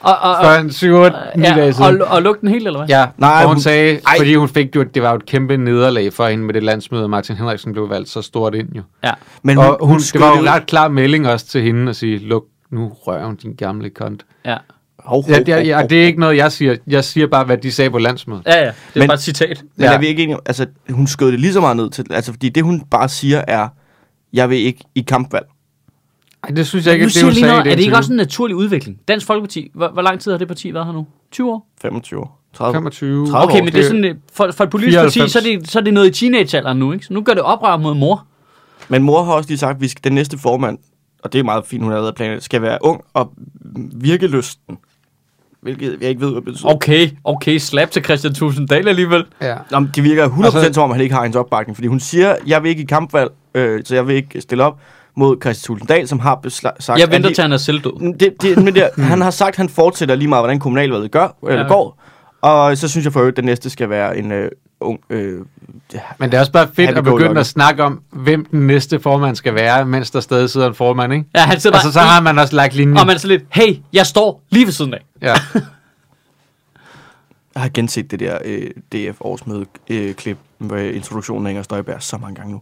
Og, 0.00 0.18
og, 0.18 0.36
for 0.42 0.48
og, 0.50 0.60
en 0.60 0.72
7 0.72 0.94
8 0.94 1.16
9 1.36 1.42
dage 1.42 1.56
ja, 1.64 1.70
siden. 1.72 2.02
og, 2.02 2.08
og 2.08 2.22
lukke 2.22 2.40
den 2.40 2.48
helt, 2.48 2.66
eller 2.66 2.78
hvad? 2.78 2.88
Ja, 2.88 3.06
Nej, 3.18 3.40
hvor 3.40 3.46
hun 3.48 3.54
hun- 3.56 3.60
sagde, 3.62 3.92
Ej. 4.06 4.14
fordi 4.18 4.34
hun 4.34 4.48
fik 4.48 4.76
jo, 4.76 4.82
det 4.82 5.02
var 5.02 5.10
jo 5.10 5.16
et 5.16 5.26
kæmpe 5.26 5.56
nederlag 5.56 6.12
for 6.12 6.26
hende 6.26 6.44
med 6.44 6.54
det 6.54 6.62
landsmøde, 6.62 7.08
Martin 7.08 7.36
Henriksen 7.36 7.72
blev 7.72 7.90
valgt 7.90 8.08
så 8.08 8.22
stort 8.22 8.54
ind 8.54 8.68
jo. 8.76 8.82
ja. 9.04 9.12
Men 9.42 9.58
Og 9.58 9.78
hun, 9.86 9.98
det 9.98 10.20
var 10.20 10.28
jo 10.36 10.42
en 10.42 10.48
ret 10.50 10.66
klar 10.66 10.88
melding 10.88 11.28
også 11.28 11.46
til 11.46 11.62
hende 11.62 11.90
at 11.90 11.96
sige, 11.96 12.18
luk 12.18 12.44
nu 12.74 12.88
røven, 12.94 13.36
din 13.36 13.54
gamle 13.54 13.90
kont. 13.90 14.26
ja. 14.44 14.56
Hov, 14.98 15.22
hov, 15.24 15.30
Ja, 15.32 15.38
det, 15.38 15.48
er, 15.48 15.58
ja, 15.58 15.86
det 15.90 16.02
er 16.02 16.06
ikke 16.06 16.20
noget, 16.20 16.36
jeg 16.36 16.52
siger. 16.52 16.76
Jeg 16.86 17.04
siger 17.04 17.26
bare, 17.26 17.44
hvad 17.44 17.58
de 17.58 17.72
sagde 17.72 17.90
på 17.90 17.98
landsmødet. 17.98 18.42
Ja, 18.46 18.56
ja. 18.58 18.64
Det 18.66 18.68
er 18.68 18.98
Men- 18.98 19.06
bare 19.08 19.14
et 19.14 19.20
citat. 19.22 19.62
Men 19.76 19.84
Ja. 19.84 19.92
er 19.94 19.98
vi 19.98 20.06
ikke 20.06 20.22
enige 20.22 20.36
om, 20.36 20.42
altså, 20.46 20.66
hun 20.90 21.06
skød 21.06 21.32
det 21.32 21.40
lige 21.40 21.52
så 21.52 21.60
meget 21.60 21.76
ned 21.76 21.90
til, 21.90 22.04
altså, 22.10 22.32
fordi 22.32 22.48
det 22.48 22.62
hun 22.64 22.80
bare 22.90 23.08
siger 23.08 23.42
er, 23.48 23.68
jeg 24.32 24.50
vil 24.50 24.58
ikke 24.58 24.84
i 24.94 25.00
kampvalg. 25.00 25.46
Ej, 26.44 26.50
det 26.50 26.66
synes 26.66 26.86
jeg 26.86 26.94
ikke, 26.94 27.04
Nu 27.04 27.08
det 27.08 27.22
hun 27.22 27.32
sagde 27.34 27.46
noget, 27.48 27.64
det 27.64 27.72
er 27.72 27.76
det 27.76 27.82
ikke 27.82 27.96
også 27.96 28.12
en 28.12 28.16
naturlig 28.16 28.56
udvikling? 28.56 28.98
Dansk 29.08 29.26
Folkeparti, 29.26 29.70
hvor, 29.74 29.88
hvor 29.88 30.02
lang 30.02 30.20
tid 30.20 30.30
har 30.30 30.38
det 30.38 30.48
parti 30.48 30.74
været 30.74 30.86
her 30.86 30.92
nu? 30.92 31.06
20 31.32 31.50
år? 31.52 31.66
25 31.82 32.20
år. 32.20 32.40
30 32.54 32.74
25. 32.74 33.26
30 33.26 33.44
Okay, 33.44 33.60
år, 33.60 33.64
men 33.64 33.72
det 33.72 33.80
er 33.80 33.84
sådan, 33.84 34.04
øh, 34.04 34.14
for, 34.32 34.50
for 34.52 34.64
et 34.64 34.70
politisk 34.70 34.94
94. 34.98 35.18
parti, 35.18 35.32
så 35.32 35.38
er, 35.38 35.42
det, 35.58 35.70
så 35.70 35.78
er 35.78 35.82
det 35.82 35.94
noget 35.94 36.08
i 36.08 36.10
teenagealderen 36.20 36.78
nu, 36.78 36.92
ikke? 36.92 37.04
Så 37.06 37.12
nu 37.14 37.22
gør 37.22 37.32
det 37.34 37.42
oprør 37.42 37.76
mod 37.76 37.94
mor. 37.94 38.26
Men 38.88 39.02
mor 39.02 39.22
har 39.22 39.32
også 39.32 39.48
lige 39.50 39.58
sagt, 39.58 39.74
at 39.74 39.80
vi 39.80 39.88
skal, 39.88 40.04
den 40.04 40.12
næste 40.12 40.38
formand, 40.38 40.78
og 41.24 41.32
det 41.32 41.38
er 41.38 41.42
meget 41.44 41.66
fint, 41.66 41.82
hun 41.82 41.92
har 41.92 41.98
lavet 42.00 42.14
planer, 42.14 42.40
skal 42.40 42.62
være 42.62 42.78
ung 42.82 43.04
og 43.14 43.32
virkelysten. 43.94 44.78
Hvilket 45.62 45.98
jeg 46.00 46.08
ikke 46.08 46.20
ved, 46.20 46.28
hvad 46.30 46.36
det 46.36 46.44
betyder. 46.44 46.68
Okay, 46.74 47.08
okay, 47.24 47.58
slap 47.58 47.90
til 47.90 48.04
Christian 48.04 48.34
Tulsendal 48.34 48.88
alligevel. 48.88 49.24
Ja. 49.42 49.54
Nå, 49.70 49.78
men 49.80 49.90
det 49.94 50.04
virker 50.04 50.28
100% 50.28 50.44
Altså- 50.44 50.72
som 50.72 50.82
om, 50.82 50.90
han 50.90 51.00
ikke 51.00 51.14
har 51.14 51.22
hendes 51.22 51.36
opbakning, 51.36 51.76
fordi 51.76 51.88
hun 51.88 52.00
siger, 52.00 52.36
jeg 52.46 52.62
vil 52.62 52.68
ikke 52.68 52.82
i 52.82 52.86
kampvalg, 52.86 53.30
øh, 53.54 53.80
så 53.84 53.94
jeg 53.94 54.06
vil 54.06 54.16
ikke 54.16 54.40
stille 54.40 54.64
op 54.64 54.78
mod 55.16 55.36
Christian 55.42 55.66
Tulsendal, 55.66 56.08
som 56.08 56.18
har 56.18 56.48
sagt... 56.48 57.00
Jeg 57.00 57.10
venter 57.10 57.28
at 57.28 57.34
til, 57.34 57.42
han 57.42 57.52
er 57.52 57.56
selvdød. 57.56 57.92
Mm, 58.00 58.18
det, 58.18 58.34
det, 58.42 58.64
men 58.64 58.74
det, 58.74 58.90
han 58.98 59.20
har 59.20 59.30
sagt, 59.30 59.48
at 59.48 59.56
han 59.56 59.68
fortsætter 59.68 60.14
lige 60.14 60.28
meget, 60.28 60.42
hvordan 60.42 60.58
kommunalvalget 60.58 61.10
gør, 61.10 61.36
eller 61.42 61.54
Ja. 61.56 61.62
ja. 61.62 61.68
går. 61.68 62.02
Og 62.42 62.76
så 62.78 62.88
synes 62.88 63.04
jeg 63.04 63.12
for 63.12 63.20
øvrigt, 63.20 63.34
at 63.34 63.36
den 63.36 63.44
næste 63.44 63.70
skal 63.70 63.90
være 63.90 64.18
en 64.18 64.32
øh, 64.32 64.50
ung... 64.84 65.00
Øh, 65.10 65.40
ja, 65.94 66.00
Men 66.18 66.30
det 66.30 66.36
er 66.36 66.40
også 66.40 66.52
bare 66.52 66.68
fedt 66.74 66.90
at 66.90 67.04
begynde 67.04 67.40
at 67.40 67.46
snakke 67.46 67.82
om, 67.84 68.02
hvem 68.10 68.44
den 68.44 68.66
næste 68.66 69.00
formand 69.00 69.36
skal 69.36 69.54
være, 69.54 69.84
mens 69.86 70.10
der 70.10 70.20
stadig 70.20 70.50
sidder 70.50 70.66
en 70.68 70.74
formand, 70.74 71.12
ikke? 71.12 71.24
Ja, 71.34 71.40
han 71.40 71.60
sidder 71.60 71.76
Altså, 71.76 71.92
så 71.92 72.00
har 72.00 72.20
man 72.20 72.38
også 72.38 72.56
lagt 72.56 72.74
linjen. 72.74 72.96
og 72.98 73.06
man 73.06 73.14
er 73.14 73.18
så 73.20 73.28
lidt, 73.28 73.42
hey, 73.50 73.76
jeg 73.92 74.06
står 74.06 74.42
lige 74.50 74.64
ved 74.66 74.72
siden 74.72 74.94
af. 74.94 75.04
Ja. 75.22 75.34
jeg 77.54 77.62
har 77.62 77.68
genset 77.74 78.10
det 78.10 78.20
der 78.20 78.38
øh, 78.44 78.70
DF-årsmøde-klip 78.94 80.38
med 80.58 80.90
introduktionen 80.94 81.46
af 81.46 81.50
Inger 81.50 81.62
Støjberg 81.62 82.02
så 82.02 82.18
mange 82.18 82.34
gange 82.34 82.52
nu. 82.52 82.60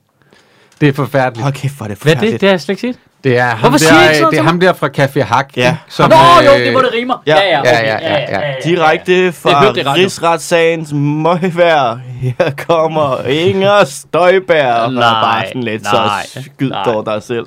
Det 0.82 0.88
er 0.88 0.92
forfærdeligt. 0.92 1.42
Hold 1.42 1.54
kæft, 1.54 1.76
hvor 1.76 1.84
er 1.84 1.88
det 1.88 1.98
Hvad 2.02 2.12
er 2.12 2.16
forfærdeligt. 2.16 2.32
det? 2.32 2.40
Det 2.40 2.48
har 2.48 2.52
jeg 2.52 2.60
slet 2.60 2.82
ikke 2.84 2.96
set. 2.98 3.02
Det 3.24 3.38
er 3.38 3.44
ham, 3.44 3.58
Hvorfor 3.58 3.78
siger 3.78 3.92
I 3.94 3.96
der, 3.96 4.08
ikke 4.10 4.18
sådan 4.18 4.30
det 4.32 4.38
er 4.38 4.42
ham 4.42 4.60
der 4.60 4.72
fra 4.72 4.88
Café 4.98 5.20
Hak. 5.22 5.56
Ja. 5.56 5.66
ikke? 5.68 5.78
Som, 5.88 6.10
Nå, 6.10 6.16
jo, 6.46 6.52
øh, 6.52 6.60
det 6.66 6.72
må 6.72 6.78
det 6.82 6.92
rimer. 6.94 7.22
ja. 7.26 7.36
Ja, 7.36 7.60
ja. 7.60 7.98
Ja, 8.00 8.40
ja. 8.40 8.54
Direkte 8.64 9.26
Det 9.26 9.34
fra 9.34 9.60
hørte 9.64 9.74
det 9.84 9.86
i. 9.86 9.88
Rigsretssagens 9.90 10.92
møgvær. 10.92 12.00
Her 12.20 12.50
kommer 12.68 13.22
Inger 13.46 13.84
Støjberg. 13.84 14.74
Og 14.74 14.84
er 14.84 14.90
Nej, 14.90 15.10
bare 15.22 15.44
sådan 15.48 15.62
lidt, 15.62 15.82
nej, 15.82 16.22
så 16.26 16.42
skyd 16.54 16.70
nej. 16.70 16.82
over 16.86 17.04
dig 17.04 17.22
selv. 17.22 17.46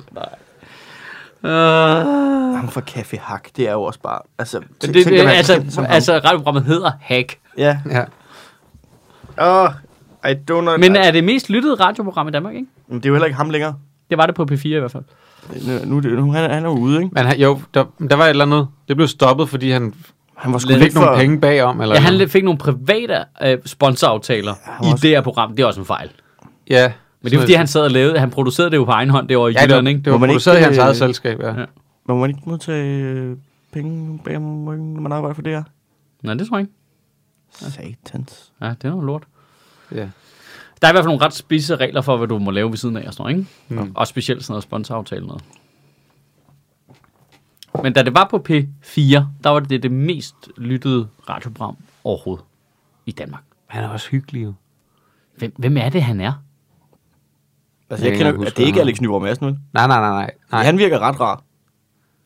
Uh, 1.42 1.50
Ham 2.56 2.68
fra 2.70 2.80
Café 2.90 3.18
Hak, 3.22 3.48
det 3.56 3.68
er 3.68 3.72
jo 3.72 3.82
også 3.82 4.00
bare... 4.00 4.18
Altså, 4.38 4.58
det, 4.58 4.66
tænk- 4.84 4.94
det, 4.94 5.04
tænk 5.04 5.18
at 5.18 5.26
være 5.26 5.34
altså, 5.34 5.54
kendt 5.54 5.72
som 5.74 5.84
ham. 5.84 5.94
altså, 5.94 6.12
radioprogrammet 6.24 6.64
hedder 6.64 6.90
Hack. 7.00 7.36
Ja. 7.58 7.76
Ja. 7.90 8.02
Oh, 9.38 9.70
I 10.30 10.34
do 10.48 10.60
not... 10.60 10.80
Men 10.80 10.96
er 10.96 11.10
det 11.10 11.24
mest 11.24 11.50
lyttede 11.50 11.74
radioprogram 11.74 12.28
i 12.28 12.30
Danmark, 12.30 12.54
ikke? 12.54 12.66
Men 12.88 12.98
det 12.98 13.04
er 13.04 13.08
jo 13.08 13.14
heller 13.14 13.26
ikke 13.26 13.36
ham 13.36 13.50
længere. 13.50 13.74
Det 14.10 14.18
var 14.18 14.26
det 14.26 14.34
på 14.34 14.46
P4 14.52 14.66
i 14.68 14.78
hvert 14.78 14.90
fald. 14.90 15.04
Nu, 15.66 15.84
nu, 15.90 15.96
er 15.96 16.00
det- 16.00 16.12
nu 16.12 16.32
han, 16.32 16.44
er- 16.50 16.54
han 16.54 16.64
er 16.64 16.68
ude, 16.68 17.02
ikke? 17.02 17.14
Men 17.14 17.24
han, 17.26 17.40
jo, 17.40 17.60
der, 17.74 17.84
der 18.10 18.16
var 18.16 18.24
et 18.24 18.30
eller 18.30 18.44
andet. 18.44 18.68
Det 18.88 18.96
blev 18.96 19.08
stoppet, 19.08 19.48
fordi 19.48 19.70
han 19.70 19.94
Han 20.34 20.52
var 20.52 20.58
sgu 20.58 20.70
nogle 20.72 20.90
for... 20.92 21.14
penge 21.16 21.40
bagom. 21.40 21.80
Eller 21.80 21.94
Ja, 21.94 22.00
han 22.00 22.28
fik 22.28 22.44
nogle 22.44 22.58
private 22.58 23.24
øh, 23.42 23.58
sponsoraftaler 23.64 24.52
i 24.52 24.56
var 24.86 24.92
også- 24.92 25.02
det 25.02 25.10
her 25.10 25.20
program. 25.20 25.56
Det 25.56 25.62
er 25.62 25.66
også 25.66 25.80
en 25.80 25.86
fejl. 25.86 26.10
Ja. 26.70 26.92
Men 27.22 27.30
det 27.30 27.36
er 27.36 27.40
fordi, 27.40 27.52
han 27.52 27.66
sad 27.66 27.80
og 27.82 27.90
lavede, 27.90 28.18
han 28.18 28.30
producerede 28.30 28.70
det 28.70 28.76
jo 28.76 28.84
på 28.84 28.90
egen 28.90 29.10
hånd 29.10 29.28
derovre 29.28 29.50
i 29.50 29.54
Ja, 29.54 29.60
det 29.62 29.70
var, 29.70 29.76
Jylland, 29.76 29.88
ikke? 29.88 29.98
det 29.98 30.06
var 30.12 30.18
Må 30.18 30.20
man 30.20 30.28
produceret 30.28 30.58
i 30.58 30.62
hans 30.62 30.78
øh, 30.78 30.84
eget 30.84 30.96
selskab, 30.96 31.40
ja. 31.40 31.60
Ja. 31.60 31.64
Må 32.08 32.16
man 32.18 32.30
ikke 32.30 32.40
modtage 32.46 33.02
øh, 33.02 33.36
penge 33.72 34.20
bag 34.24 34.36
om 34.36 34.68
ryggen, 34.68 34.94
når 34.94 35.00
man 35.00 35.12
arbejder 35.12 35.34
for 35.34 35.42
det 35.42 35.52
her? 35.52 35.62
Nej, 36.22 36.34
det 36.34 36.48
tror 36.48 36.56
jeg 36.56 36.62
ikke. 36.66 36.72
Satans. 37.50 38.52
Ja, 38.62 38.68
det 38.68 38.84
er 38.84 38.88
noget 38.90 39.04
lort. 39.06 39.22
Ja. 39.92 40.08
Der 40.82 40.88
er 40.88 40.92
i 40.92 40.94
hvert 40.94 41.04
fald 41.04 41.06
nogle 41.06 41.24
ret 41.24 41.34
spidse 41.34 41.76
regler 41.76 42.00
for, 42.00 42.16
hvad 42.16 42.28
du 42.28 42.38
må 42.38 42.50
lave 42.50 42.70
ved 42.70 42.76
siden 42.76 42.96
af 42.96 43.06
og 43.06 43.14
sådan 43.14 43.34
noget, 43.34 43.48
ikke? 43.68 43.82
Mm. 43.84 43.92
Og 43.94 44.06
specielt 44.06 44.44
sådan 44.44 44.52
noget 44.52 44.62
sponsoraftale 44.62 45.26
noget. 45.26 45.44
Men 47.82 47.92
da 47.92 48.02
det 48.02 48.14
var 48.14 48.28
på 48.30 48.36
P4, 48.50 49.22
der 49.44 49.48
var 49.48 49.60
det 49.60 49.82
det 49.82 49.90
mest 49.90 50.34
lyttede 50.56 51.08
radioprogram 51.28 51.76
overhovedet 52.04 52.44
i 53.06 53.12
Danmark. 53.12 53.42
Han 53.66 53.84
er 53.84 53.88
også 53.88 54.10
hyggelig, 54.10 54.44
jo. 54.44 54.52
Hvem, 55.36 55.54
hvem 55.58 55.76
er 55.76 55.88
det, 55.88 56.02
han 56.02 56.20
er? 56.20 56.32
Altså, 57.90 58.06
Jeg 58.06 58.10
jeg 58.12 58.18
kender, 58.18 58.36
huske, 58.36 58.50
at 58.50 58.56
det 58.56 58.62
er 58.62 58.66
ikke 58.66 58.80
Alex 58.80 59.00
Nyborg 59.00 59.22
Madsen, 59.22 59.46
vel? 59.46 59.58
Nej, 59.72 59.86
nej, 59.86 60.00
nej, 60.00 60.10
nej. 60.10 60.30
nej. 60.52 60.64
Han 60.64 60.78
virker 60.78 60.98
ret 60.98 61.20
rar. 61.20 61.42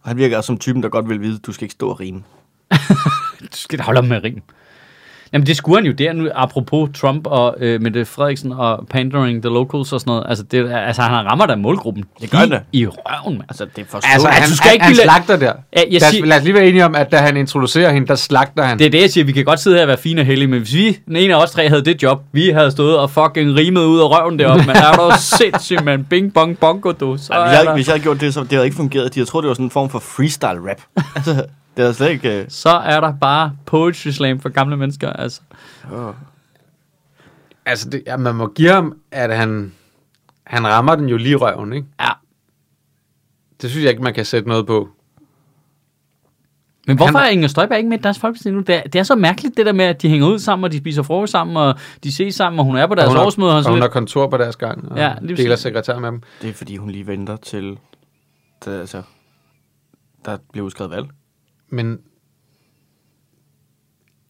Og 0.03 0.09
han 0.09 0.17
virker 0.17 0.41
som 0.41 0.59
typen, 0.59 0.83
der 0.83 0.89
godt 0.89 1.09
vil 1.09 1.21
vide, 1.21 1.35
at 1.35 1.47
du 1.47 1.53
skal 1.53 1.65
ikke 1.65 1.73
stå 1.73 1.89
og 1.91 2.01
rine. 2.01 2.23
Du 3.41 3.47
skal 3.57 3.79
da 3.79 3.85
holde 3.85 3.99
op 3.99 4.05
med 4.05 4.17
at 4.17 4.23
ringe. 4.25 4.43
Jamen 5.33 5.47
det 5.47 5.57
skulle 5.57 5.77
han 5.79 5.87
jo 5.87 5.93
der 5.93 6.13
nu, 6.13 6.29
apropos 6.35 6.91
Trump 7.01 7.27
og 7.27 7.57
øh, 7.61 7.83
Mette 7.83 8.05
Frederiksen 8.05 8.53
og 8.53 8.87
pandering 8.91 9.43
the 9.43 9.49
locals 9.51 9.93
og 9.93 10.01
sådan 10.01 10.11
noget. 10.11 10.25
Altså, 10.29 10.45
det, 10.45 10.73
altså 10.73 11.03
han 11.03 11.13
rammer 11.27 11.47
da 11.47 11.57
målgruppen. 11.57 12.05
Det 12.21 12.31
gør 12.31 12.39
han 12.39 12.55
I, 12.73 12.87
røven, 12.87 13.39
mand. 13.39 13.45
Altså, 13.49 13.65
det 13.77 13.83
er 13.83 13.87
for 13.91 14.01
Altså, 14.13 14.29
han, 14.29 14.49
du 14.49 14.57
skal 14.57 14.67
han, 14.69 14.75
ikke 14.75 14.85
han 14.85 14.91
bilde- 14.93 15.03
slagter 15.03 15.37
der. 15.37 15.53
Ja, 15.77 15.81
jeg 15.91 16.01
lad, 16.01 16.11
siger- 16.11 16.27
lad 16.27 16.39
os 16.39 16.45
lige 16.45 16.55
være 16.55 16.67
enige 16.67 16.85
om, 16.85 16.95
at 16.95 17.13
da 17.13 17.17
han 17.17 17.37
introducerer 17.37 17.93
hende, 17.93 18.07
der 18.09 18.15
slagter 18.15 18.63
han. 18.63 18.79
Det 18.79 18.87
er 18.87 18.91
det, 18.91 19.01
jeg 19.01 19.11
siger. 19.11 19.25
Vi 19.25 19.33
kan 19.33 19.45
godt 19.45 19.61
sidde 19.61 19.77
her 19.77 19.83
og 19.83 19.89
være 19.89 19.97
fine 19.99 20.21
og 20.21 20.25
heldige, 20.27 20.49
men 20.49 20.59
hvis 20.59 20.75
vi, 20.75 20.99
den 21.07 21.17
ene 21.17 21.35
af 21.35 21.43
os 21.43 21.51
tre, 21.51 21.69
havde 21.69 21.85
det 21.85 22.03
job, 22.03 22.23
vi 22.33 22.49
havde 22.49 22.71
stået 22.71 22.99
og 22.99 23.11
fucking 23.11 23.57
rimet 23.57 23.85
ud 23.85 24.01
af 24.01 24.05
røven 24.05 24.39
deroppe, 24.39 24.67
men 24.67 24.77
er 24.77 24.93
du 24.93 25.11
sindssygt, 25.39 25.85
man. 25.85 26.05
Bing, 26.11 26.35
bong, 26.35 26.59
bongo, 26.59 26.93
du. 26.93 27.17
Så 27.17 27.33
Ej, 27.33 27.39
er 27.39 27.49
hvis, 27.49 27.57
jeg, 27.59 27.67
der, 27.67 27.75
hvis 27.75 27.87
jeg 27.87 27.93
havde 27.93 28.03
gjort 28.03 28.21
det, 28.21 28.35
så 28.35 28.41
det 28.41 28.53
havde 28.53 28.65
ikke 28.65 28.77
fungeret. 28.77 29.15
De 29.15 29.21
havde 29.21 29.31
troet, 29.31 29.43
det 29.43 29.49
var 29.49 29.55
sådan 29.55 29.67
en 29.67 29.71
form 29.71 29.91
for 29.91 29.99
freestyle 29.99 30.49
rap. 30.71 30.81
altså, 31.17 31.45
det 31.77 31.85
er 31.87 31.93
slet 31.93 32.11
ikke... 32.11 32.41
Uh... 32.41 32.45
så 32.49 32.69
er 32.71 33.01
der 33.01 33.13
bare 33.21 33.57
poetry 33.67 34.09
slam 34.09 34.41
for 34.41 34.49
gamle 34.49 34.77
mennesker. 34.77 35.13
Altså. 35.13 35.41
Altså, 37.67 37.91
det, 37.91 38.03
ja, 38.07 38.17
man 38.17 38.35
må 38.35 38.47
give 38.47 38.71
ham, 38.71 38.99
at 39.11 39.37
han, 39.37 39.73
han 40.45 40.67
rammer 40.67 40.95
den 40.95 41.09
jo 41.09 41.17
lige 41.17 41.37
røven, 41.37 41.73
ikke? 41.73 41.87
Ja. 42.01 42.09
Det 43.63 43.71
synes 43.71 43.83
jeg 43.85 43.91
ikke, 43.91 44.03
man 44.03 44.15
kan 44.15 44.25
sætte 44.25 44.49
noget 44.49 44.67
på. 44.67 44.89
Men 46.87 46.97
hvorfor 46.97 47.19
Han- 47.19 47.27
er 47.27 47.31
Inger 47.31 47.49
Støjberg 47.49 47.79
ikke 47.79 47.89
med 47.91 47.99
i 47.99 48.03
Dansk 48.03 48.21
Folkeparti 48.21 48.51
nu? 48.51 48.61
Det 48.61 48.75
er, 48.75 48.83
det 48.83 48.99
er 48.99 49.03
så 49.03 49.15
mærkeligt, 49.15 49.57
det 49.57 49.67
der 49.67 49.73
med, 49.73 49.85
at 49.85 50.03
de 50.03 50.09
hænger 50.09 50.27
ud 50.29 50.39
sammen, 50.39 50.65
og 50.65 50.73
de 50.73 50.79
spiser 50.79 51.03
frokost 51.03 51.33
sammen, 51.33 51.57
og 51.57 51.75
de 52.05 52.13
ses 52.13 52.35
sammen, 52.35 52.59
og 52.61 52.65
hun 52.65 52.77
er 52.77 52.87
på 52.87 52.95
deres 52.95 53.15
og 53.15 53.27
årsmøde. 53.27 53.51
Og 53.51 53.57
og 53.59 53.71
hun 53.71 53.81
har 53.81 53.89
kontor 53.89 54.27
på 54.29 54.37
deres 54.37 54.57
gang, 54.57 54.91
og 54.93 54.97
Ja, 54.99 55.15
lige 55.21 55.37
deler 55.37 55.57
sekretær 55.57 55.99
med 55.99 56.09
dem. 56.13 56.23
Det 56.43 56.51
er, 56.51 56.55
fordi 56.55 56.77
hun 56.77 56.91
lige 56.91 57.07
venter 57.07 57.37
til... 57.37 57.79
Det, 58.65 58.81
altså, 58.81 59.03
der 60.25 60.37
bliver 60.53 60.67
udskrevet 60.67 60.91
valg. 60.91 61.07
Men 61.71 61.99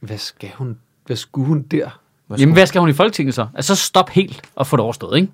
hvad 0.00 0.18
skal 0.18 0.50
hun? 0.54 0.78
Hvad 1.06 1.16
skulle 1.16 1.46
hun 1.46 1.62
der? 1.62 2.00
Hvad 2.26 2.38
Jamen, 2.38 2.52
hvad 2.54 2.66
skal 2.66 2.80
hun 2.80 2.90
i 2.90 2.92
Folketinget 2.92 3.34
så? 3.34 3.46
Altså, 3.54 3.74
så 3.74 3.82
stop 3.82 4.08
helt 4.10 4.42
og 4.56 4.66
få 4.66 4.76
det 4.76 4.82
overstået, 4.84 5.16
ikke? 5.16 5.28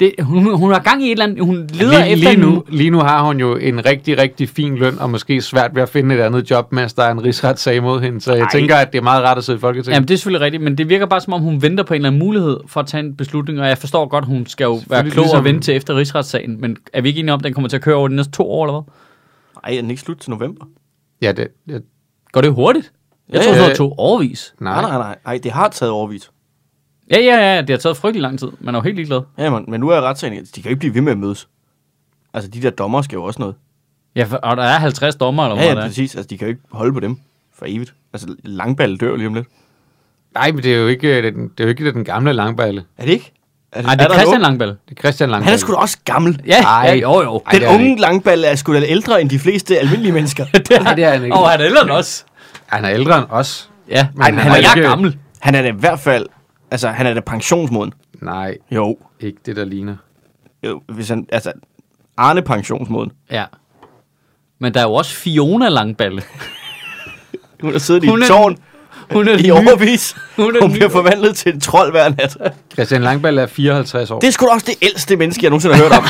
Det, 0.00 0.12
hun, 0.20 0.54
hun 0.58 0.72
har 0.72 0.78
gang 0.80 1.02
i 1.02 1.06
et 1.06 1.10
eller 1.12 1.24
andet, 1.24 1.44
hun 1.44 1.56
leder 1.56 1.90
lige, 1.98 2.08
efter 2.08 2.16
lige, 2.16 2.32
en- 2.32 2.38
nu, 2.40 2.64
lige 2.68 2.90
nu 2.90 2.98
har 2.98 3.22
hun 3.26 3.40
jo 3.40 3.56
en 3.56 3.84
rigtig, 3.86 4.18
rigtig 4.18 4.48
fin 4.48 4.76
løn, 4.76 4.98
og 4.98 5.10
måske 5.10 5.40
svært 5.40 5.74
ved 5.74 5.82
at 5.82 5.88
finde 5.88 6.14
et 6.14 6.20
andet 6.20 6.50
job, 6.50 6.72
mens 6.72 6.92
der 6.94 7.02
er 7.02 7.12
en 7.12 7.24
rigsretssag 7.24 7.82
mod 7.82 8.00
hende. 8.00 8.20
Så 8.20 8.32
jeg 8.32 8.40
Ej. 8.42 8.48
tænker, 8.52 8.76
at 8.76 8.92
det 8.92 8.98
er 8.98 9.02
meget 9.02 9.24
rart 9.24 9.38
at 9.38 9.44
sidde 9.44 9.56
i 9.56 9.60
Folketinget. 9.60 9.94
Jamen, 9.94 10.08
det 10.08 10.14
er 10.14 10.18
selvfølgelig 10.18 10.44
rigtigt, 10.44 10.62
men 10.62 10.78
det 10.78 10.88
virker 10.88 11.06
bare 11.06 11.20
som 11.20 11.32
om, 11.32 11.40
hun 11.40 11.62
venter 11.62 11.84
på 11.84 11.94
en 11.94 11.98
eller 11.98 12.08
anden 12.08 12.18
mulighed 12.18 12.56
for 12.66 12.80
at 12.80 12.86
tage 12.86 13.04
en 13.04 13.14
beslutning, 13.16 13.60
og 13.60 13.68
jeg 13.68 13.78
forstår 13.78 14.08
godt, 14.08 14.24
hun 14.24 14.46
skal 14.46 14.64
jo 14.64 14.80
være 14.88 15.10
klog 15.10 15.24
og 15.24 15.28
ligesom- 15.28 15.44
vente 15.44 15.60
til 15.60 15.76
efter 15.76 15.96
rigsretssagen, 15.96 16.60
men 16.60 16.76
er 16.92 17.00
vi 17.00 17.08
ikke 17.08 17.18
enige 17.20 17.32
om, 17.32 17.40
at 17.40 17.44
den 17.44 17.54
kommer 17.54 17.68
til 17.68 17.76
at 17.76 17.82
køre 17.82 17.94
over 17.96 18.08
de 18.08 18.16
næste 18.16 18.32
to 18.32 18.50
år, 18.50 18.64
eller 18.66 18.80
hvad? 18.80 18.92
Ej, 19.72 19.76
er 19.76 19.80
den 19.80 19.90
ikke 19.90 20.02
slut 20.02 20.16
til 20.18 20.30
november? 20.30 20.64
Ja, 21.22 21.32
det, 21.32 21.48
det, 21.68 21.82
Går 22.32 22.40
det 22.40 22.52
hurtigt? 22.54 22.92
Jeg 23.28 23.36
Ja, 23.38 23.42
tror, 23.44 23.52
ja. 23.54 23.60
det 23.60 23.68
var 23.68 23.74
to 23.74 23.94
årvis. 23.98 24.54
Nej, 24.60 24.80
nej. 24.82 24.90
nej, 24.90 24.98
nej. 24.98 25.18
Ej, 25.26 25.40
det 25.42 25.52
har 25.52 25.68
taget 25.68 25.92
overvis. 25.92 26.30
Ja, 27.10 27.18
ja, 27.18 27.54
ja, 27.54 27.60
det 27.60 27.70
har 27.70 27.76
taget 27.76 27.96
frygtelig 27.96 28.22
lang 28.22 28.38
tid. 28.38 28.48
Man 28.60 28.74
er 28.74 28.78
jo 28.78 28.82
helt 28.82 28.96
ligeglad. 28.96 29.20
Ja, 29.38 29.50
man, 29.50 29.64
men 29.68 29.80
nu 29.80 29.88
er 29.88 30.00
retssagen, 30.00 30.44
de 30.44 30.62
kan 30.62 30.62
jo 30.64 30.68
ikke 30.68 30.78
blive 30.78 30.94
ved 30.94 31.00
med 31.02 31.12
at 31.12 31.18
mødes. 31.18 31.48
Altså, 32.34 32.50
de 32.50 32.62
der 32.62 32.70
dommer 32.70 33.02
skal 33.02 33.16
jo 33.16 33.24
også 33.24 33.40
noget. 33.40 33.54
Ja, 34.16 34.24
for, 34.24 34.36
og 34.36 34.56
der 34.56 34.62
er 34.62 34.78
50 34.78 35.16
dommer, 35.16 35.42
eller 35.44 35.56
Ja, 35.56 35.60
hvad 35.60 35.74
ja, 35.74 35.80
der 35.80 35.86
præcis. 35.88 36.14
Altså, 36.14 36.28
de 36.28 36.38
kan 36.38 36.46
jo 36.46 36.50
ikke 36.50 36.62
holde 36.70 36.92
på 36.92 37.00
dem 37.00 37.16
for 37.54 37.66
evigt. 37.68 37.94
Altså, 38.12 38.34
langballe 38.44 38.96
dør 38.96 39.16
lige 39.16 39.26
om 39.26 39.34
lidt. 39.34 39.46
Nej, 40.34 40.52
men 40.52 40.62
det 40.62 40.74
er 40.74 40.78
jo 40.78 40.86
ikke 40.86 41.22
den, 41.22 41.48
det 41.48 41.60
er 41.60 41.64
jo 41.64 41.68
ikke 41.68 41.92
den 41.92 42.04
gamle 42.04 42.32
langballe. 42.32 42.84
Er 42.98 43.04
det 43.04 43.12
ikke? 43.12 43.32
Er, 43.72 43.82
Nej, 43.82 43.94
det 43.94 44.04
er 44.04 44.08
der 44.08 44.14
Christian 44.14 44.40
Langballe. 44.40 44.76
Det 44.88 44.96
er 44.98 45.00
Christian 45.00 45.30
Langballe. 45.30 45.44
Han 45.44 45.52
er 45.54 45.58
sgu 45.58 45.72
da 45.72 45.76
også 45.78 45.98
gammel. 46.04 46.40
Ja, 46.46 46.62
Ej. 46.64 46.84
ja, 46.88 46.94
jo, 46.94 47.22
jo. 47.22 47.42
Ej, 47.46 47.52
Den 47.52 47.60
det 47.60 47.66
er 47.66 47.70
han 47.70 47.80
unge 47.80 47.90
ikke. 47.90 48.00
langballe 48.02 48.46
er 48.46 48.54
sgu 48.56 48.74
da 48.74 48.82
ældre 48.86 49.20
end 49.20 49.30
de 49.30 49.38
fleste 49.38 49.78
almindelige 49.78 50.12
mennesker. 50.12 50.46
Nej, 50.84 50.94
det 50.94 51.04
er 51.04 51.10
han 51.10 51.24
ikke. 51.24 51.36
Og 51.36 51.50
han 51.50 51.60
er 51.60 51.66
ældre 51.66 51.82
end 51.82 51.90
os. 51.90 52.26
Han 52.66 52.84
er 52.84 52.90
ældre 52.90 53.18
end 53.18 53.26
os. 53.30 53.70
Ja, 53.88 54.06
Men 54.14 54.16
men 54.16 54.24
han 54.24 54.34
han 54.38 54.52
er 54.52 54.56
jeg 54.56 54.76
ikke- 54.76 54.84
er 54.86 54.88
gammel. 54.88 55.18
Han 55.40 55.54
er 55.54 55.62
da 55.62 55.68
i 55.68 55.72
hvert 55.72 56.00
fald... 56.00 56.26
Altså, 56.70 56.88
han 56.88 57.06
er 57.06 57.14
da 57.14 57.20
pensionsmoden. 57.20 57.92
Nej, 58.22 58.56
Jo. 58.70 58.98
ikke 59.20 59.38
det, 59.46 59.56
der 59.56 59.64
ligner. 59.64 59.96
jo 60.66 60.82
hvis 60.88 61.08
han, 61.08 61.26
altså, 61.32 61.52
Arne 62.16 62.42
pensionsmoden. 62.42 63.12
Ja. 63.30 63.44
Men 64.60 64.74
der 64.74 64.80
er 64.80 64.84
jo 64.84 64.92
også 64.94 65.14
Fiona 65.14 65.68
Langballe. 65.68 66.22
Hun 67.62 67.72
har 67.72 67.78
siddet 67.78 68.04
i 68.04 68.06
er- 68.08 68.12
et 68.12 68.28
tårn 68.28 68.56
Hun 69.12 69.28
er 69.28 69.36
i 69.36 69.42
ny. 69.42 69.50
overvis. 69.50 70.16
Hun 70.36 70.56
er 70.56 70.60
Hun 70.60 70.72
bliver 70.72 70.88
forvandlet 70.88 71.36
til 71.36 71.54
en 71.54 71.60
trold 71.60 71.90
hver 71.90 72.08
nat. 72.08 72.36
Christian 72.72 73.02
Langballe 73.02 73.40
er 73.42 73.46
54 73.46 74.10
år. 74.10 74.18
Det 74.20 74.26
er 74.28 74.32
sgu 74.32 74.46
da 74.46 74.50
også 74.52 74.66
det 74.68 74.74
ældste 74.88 75.16
menneske, 75.16 75.44
jeg 75.44 75.50
nogensinde 75.50 75.74
har 75.76 75.82
hørt 75.82 75.92
om. 75.92 76.04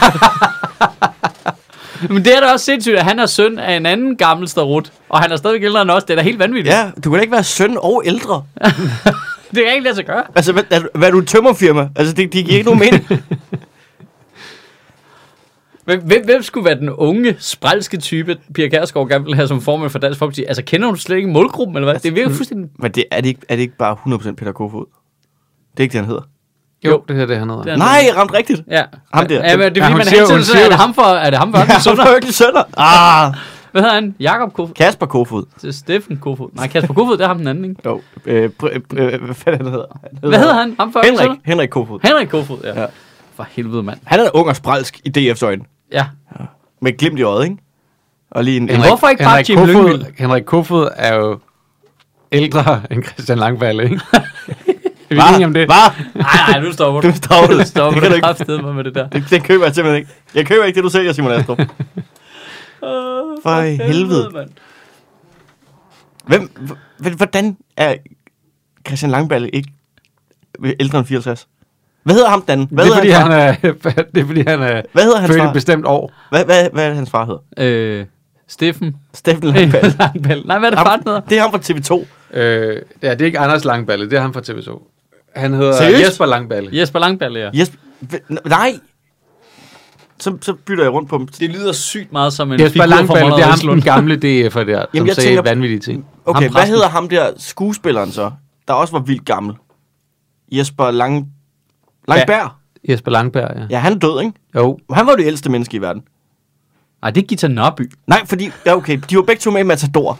Men 2.15 2.25
det 2.25 2.37
er 2.37 2.41
da 2.41 2.47
også 2.53 2.65
sindssygt, 2.65 2.97
at 2.97 3.05
han 3.05 3.19
er 3.19 3.27
søn 3.27 3.59
af 3.59 3.73
en 3.77 3.87
anden 3.87 4.17
gammel 4.17 4.49
starut. 4.49 4.93
Og 5.09 5.21
han 5.21 5.33
er 5.33 5.37
stadigvæk 5.37 5.65
ældre 5.65 5.83
end 5.83 5.91
os. 5.91 6.05
Det 6.05 6.11
er 6.11 6.17
da 6.17 6.23
helt 6.23 6.39
vanvittigt. 6.39 6.75
ja, 6.75 6.91
du 7.05 7.11
kan 7.11 7.13
da 7.19 7.21
ikke 7.21 7.33
være 7.33 7.45
søn 7.45 7.77
og 7.83 8.03
ældre. 8.05 8.43
Det 9.55 9.65
kan 9.65 9.73
ikke 9.75 9.85
lade 9.85 9.95
sig 9.95 10.07
gøre. 10.07 10.23
Altså, 10.35 10.53
hvad, 10.53 10.63
er, 10.71 10.79
du- 10.79 10.89
hvad 10.95 11.09
er 11.09 11.13
du 11.13 11.19
en 11.19 11.27
tømmerfirma? 11.27 11.89
Altså, 11.97 12.15
det, 12.15 12.33
det 12.33 12.45
giver 12.45 12.57
ikke 12.59 12.65
nogen 12.71 12.81
mening. 12.81 13.09
Hvem, 15.99 16.25
hvem, 16.25 16.43
skulle 16.43 16.65
være 16.65 16.75
den 16.79 16.91
unge, 16.91 17.37
spralske 17.39 17.97
type, 17.97 18.37
Pia 18.55 18.69
Kærsgaard 18.69 19.09
gerne 19.09 19.25
vil 19.25 19.35
have 19.35 19.49
som 19.49 19.61
formand 19.61 19.91
for 19.91 19.99
Dansk 19.99 20.19
Folkeparti? 20.19 20.45
Altså, 20.45 20.63
kender 20.63 20.87
hun 20.87 20.97
slet 20.97 21.17
ikke 21.17 21.29
målgruppen, 21.29 21.77
eller 21.77 21.93
hvad? 21.93 22.01
Det 22.01 22.15
virker 22.15 22.31
fuldstændig... 22.31 22.71
Men 22.79 22.91
det, 22.93 23.05
er, 23.11 23.21
det 23.21 23.29
ikke, 23.29 23.41
er 23.49 23.55
det 23.57 23.63
ikke 23.63 23.77
bare 23.77 23.97
100% 24.07 24.33
Peter 24.35 24.53
Kofod? 24.53 24.85
Det 25.73 25.79
er 25.79 25.83
ikke 25.83 25.93
det, 25.93 26.01
han 26.01 26.09
hedder. 26.09 26.23
Jo, 26.85 27.03
det 27.09 27.17
her 27.17 27.27
det, 27.27 27.37
han 27.39 27.51
hedder. 27.51 27.73
Er- 27.73 27.77
Nej, 27.77 27.87
jeg 28.09 28.17
ramte 28.17 28.35
rigtigt. 28.35 28.63
Ja. 28.71 28.85
Ham 29.15 29.27
der. 29.29 29.35
Ja, 29.51 29.57
men 29.57 29.75
det 29.75 29.83
er 29.83 29.87
Ja, 29.87 29.89
fordi, 29.89 29.93
hun 29.93 29.97
man 29.99 30.07
siger- 30.07 30.27
hele 30.29 30.43
tiden 30.45 30.59
er 30.59 30.65
jo- 30.65 30.69
det 30.71 30.77
ham 30.79 30.95
for, 30.95 31.03
er 31.03 31.31
det 31.31 31.39
ham 31.39 31.53
for 31.53 31.59
Ja, 31.59 31.63
Ørken 31.63 31.73
han 31.73 31.81
Sønder? 31.81 32.05
er 32.05 32.11
virkelig 32.13 32.35
sønder. 32.35 32.63
Ah, 32.77 33.35
Hvad 33.73 33.83
hedder 33.83 33.95
han? 33.95 34.15
Jakob 34.21 34.53
Kofod? 34.53 34.75
Kasper 34.75 35.07
Kofod. 35.07 35.45
Det 35.63 35.69
er 35.69 35.73
Steffen 35.73 36.17
Kofod. 36.17 36.49
Nej, 36.55 36.67
Kasper 36.69 36.95
Kofod, 36.95 37.17
det 37.17 37.25
er 37.25 37.29
ham 37.29 37.39
den 37.39 37.47
anden, 37.49 37.65
ikke? 37.65 37.77
Jo, 37.87 38.01
øh, 38.27 38.51
pr- 38.63 38.79
øh, 38.97 39.23
hvad 39.25 39.35
fanden 39.35 39.61
han 39.65 39.73
hedder 39.73 39.87
han? 40.03 40.29
Hvad 40.31 40.39
hedder 40.39 40.55
han? 40.55 40.77
Ham 40.81 40.93
for 40.93 40.99
Ørken 41.01 41.19
Henrik. 41.21 41.39
Henrik 41.45 41.69
Kofod. 41.69 42.01
Henrik 42.03 42.29
Kofod, 42.29 42.59
ja. 42.65 42.69
Ja. 42.69 42.81
ja. 42.81 42.87
For 43.35 43.47
helvede, 43.51 43.83
mand. 43.83 43.99
Han 44.05 44.21
er 44.21 44.31
ung 44.35 44.49
og 44.49 44.57
spralsk 44.57 45.01
i 45.05 45.31
DF's 45.31 45.45
øjne. 45.45 45.63
Ja. 45.93 46.07
Med 46.83 46.93
et 46.93 46.99
glimt 46.99 47.19
i 47.19 47.23
øjet, 47.23 47.45
ikke? 47.45 47.57
Og 48.31 48.45
lige 48.45 48.57
en... 48.57 48.63
en 48.63 48.69
Henrik- 48.71 48.89
Hvorfor 48.89 49.09
ikke 49.09 49.23
bare 49.25 49.31
Henrik 49.31 49.49
Jim 49.51 49.59
Kofod, 49.59 49.75
Lyngvild? 49.75 50.07
Henrik 50.19 50.43
Kofod 50.45 50.89
er 50.97 51.15
jo 51.15 51.39
ældre 52.33 52.83
end 52.91 53.03
Christian 53.05 53.39
Langballe, 53.39 53.83
ikke? 53.85 54.01
er 55.11 55.15
vi 55.15 55.21
enige 55.35 55.45
om 55.47 55.53
det? 55.55 55.67
Hva? 55.67 55.75
Nej, 56.15 56.25
nej, 56.49 56.61
nu 56.61 56.73
stopper 56.73 57.01
du. 57.01 57.09
Du 57.09 57.15
stopper 57.17 57.57
det. 57.57 57.67
stopper 57.69 58.01
Det 58.01 58.11
kan 58.11 58.35
du 58.37 58.45
du 58.47 58.53
ikke. 58.59 58.73
med 58.73 58.85
det 58.85 58.95
der. 58.95 59.09
Det, 59.09 59.25
det 59.31 59.45
køber 59.45 59.65
jeg 59.65 59.75
simpelthen 59.75 59.99
ikke. 60.01 60.11
Jeg 60.35 60.47
køber 60.47 60.65
ikke 60.65 60.77
det, 60.77 60.85
du 60.85 60.89
sælger, 60.91 61.13
Simon 61.13 61.33
Astrup. 61.33 61.59
For 63.43 63.61
helvede. 63.87 64.31
mand. 64.35 64.51
Hvem, 66.27 66.51
h- 67.05 67.17
hvordan 67.17 67.57
er 67.77 67.95
Christian 68.87 69.11
Langballe 69.11 69.49
ikke 69.51 69.73
ældre 70.81 70.99
end 70.99 71.07
64? 71.07 71.49
Hvad 72.03 72.15
hedder 72.15 72.29
ham, 72.29 72.43
Dan? 72.43 72.69
Hvad 72.71 72.85
det, 72.85 72.91
er, 72.91 72.95
hedder 72.95 72.99
fordi 72.99 73.11
han 73.11 73.33
er, 73.33 74.03
det 74.15 74.23
er 74.23 74.27
fordi, 74.27 74.41
han 74.47 74.63
er 74.63 74.83
Hvad 74.93 75.03
hedder 75.05 75.19
hans 75.19 75.33
født 75.33 75.43
et 75.45 75.53
bestemt 75.53 75.87
år. 75.87 76.13
Hvad, 76.31 76.45
hvad, 76.45 76.69
hvad 76.73 76.85
er 76.85 76.89
det, 76.89 76.97
hans 76.97 77.11
far 77.11 77.25
hedder? 77.27 77.99
Øh, 78.01 78.05
Steffen. 78.49 78.97
Steffen 79.15 79.45
Langballe. 79.55 79.95
Langballe. 79.99 80.45
Nej, 80.47 80.59
hvad 80.59 80.71
er 80.71 80.75
det 80.77 80.87
far, 80.87 80.97
hedder? 81.07 81.21
Det 81.21 81.39
er 81.39 81.43
ham 81.43 81.51
fra 81.51 81.59
TV2. 81.59 82.07
Øh, 82.39 82.83
ja, 83.03 83.11
det 83.13 83.21
er 83.21 83.27
ikke 83.27 83.39
Anders 83.39 83.65
Langballe, 83.65 84.11
det 84.11 84.17
er 84.17 84.21
ham 84.21 84.33
fra 84.35 84.41
TV2. 84.41 84.87
Han 85.37 85.55
hedder 85.55 85.73
Seriøst? 85.77 86.03
Jesper 86.07 86.27
Langballe. 86.27 86.79
Jesper 86.79 86.99
Langballe, 86.99 87.41
ja. 87.41 87.51
Jesper, 87.55 87.79
nej. 88.49 88.75
Så, 90.19 90.37
så 90.43 90.53
bytter 90.53 90.85
jeg 90.85 90.93
rundt 90.93 91.09
på 91.09 91.19
dem. 91.19 91.27
Det 91.27 91.51
lyder 91.51 91.73
sygt 91.73 92.13
meget 92.13 92.33
som 92.33 92.53
en 92.53 92.61
Jesper 92.61 92.87
Langballe, 92.87 93.31
det 93.31 93.39
er 93.43 93.47
ham 93.47 93.59
den 93.69 93.81
gamle 93.83 94.15
DF'er 94.15 94.19
der, 94.25 94.81
som 94.81 94.89
Jamen, 94.95 95.07
jeg 95.07 95.15
sagde 95.15 95.29
tænker- 95.29 95.43
vanvittige 95.43 95.81
ting. 95.81 96.07
Okay, 96.27 96.43
Ham 96.43 96.53
hvad 96.53 96.67
hedder 96.67 96.89
ham 96.89 97.09
der 97.09 97.31
skuespilleren 97.37 98.13
så, 98.13 98.31
der 98.69 98.75
også 98.75 98.93
var 98.93 99.01
vildt 99.01 99.25
gammel? 99.25 99.55
Jesper 100.53 100.91
Lang... 100.91 101.27
Langberg? 102.09 102.51
Jesper 102.89 103.11
Langberg, 103.11 103.51
ja. 103.57 103.63
Ja, 103.71 103.79
han 103.79 103.93
er 103.93 103.99
død, 103.99 104.21
ikke? 104.21 104.33
Jo, 104.57 104.79
Han 104.93 105.07
var 105.07 105.17
det 105.17 105.27
ældste 105.27 105.51
menneske 105.51 105.77
i 105.77 105.81
verden. 105.81 106.03
Nej, 107.03 107.11
det 107.11 107.23
er 107.23 107.27
Gita 107.27 107.49
Nørby. 107.49 107.91
Nej, 108.07 108.27
fordi... 108.27 108.51
Ja, 108.67 108.77
okay. 108.77 108.99
De 109.11 109.17
var 109.17 109.23
begge 109.23 109.41
to 109.41 109.51
med 109.51 109.61
i 109.61 109.65
Matador. 109.65 110.19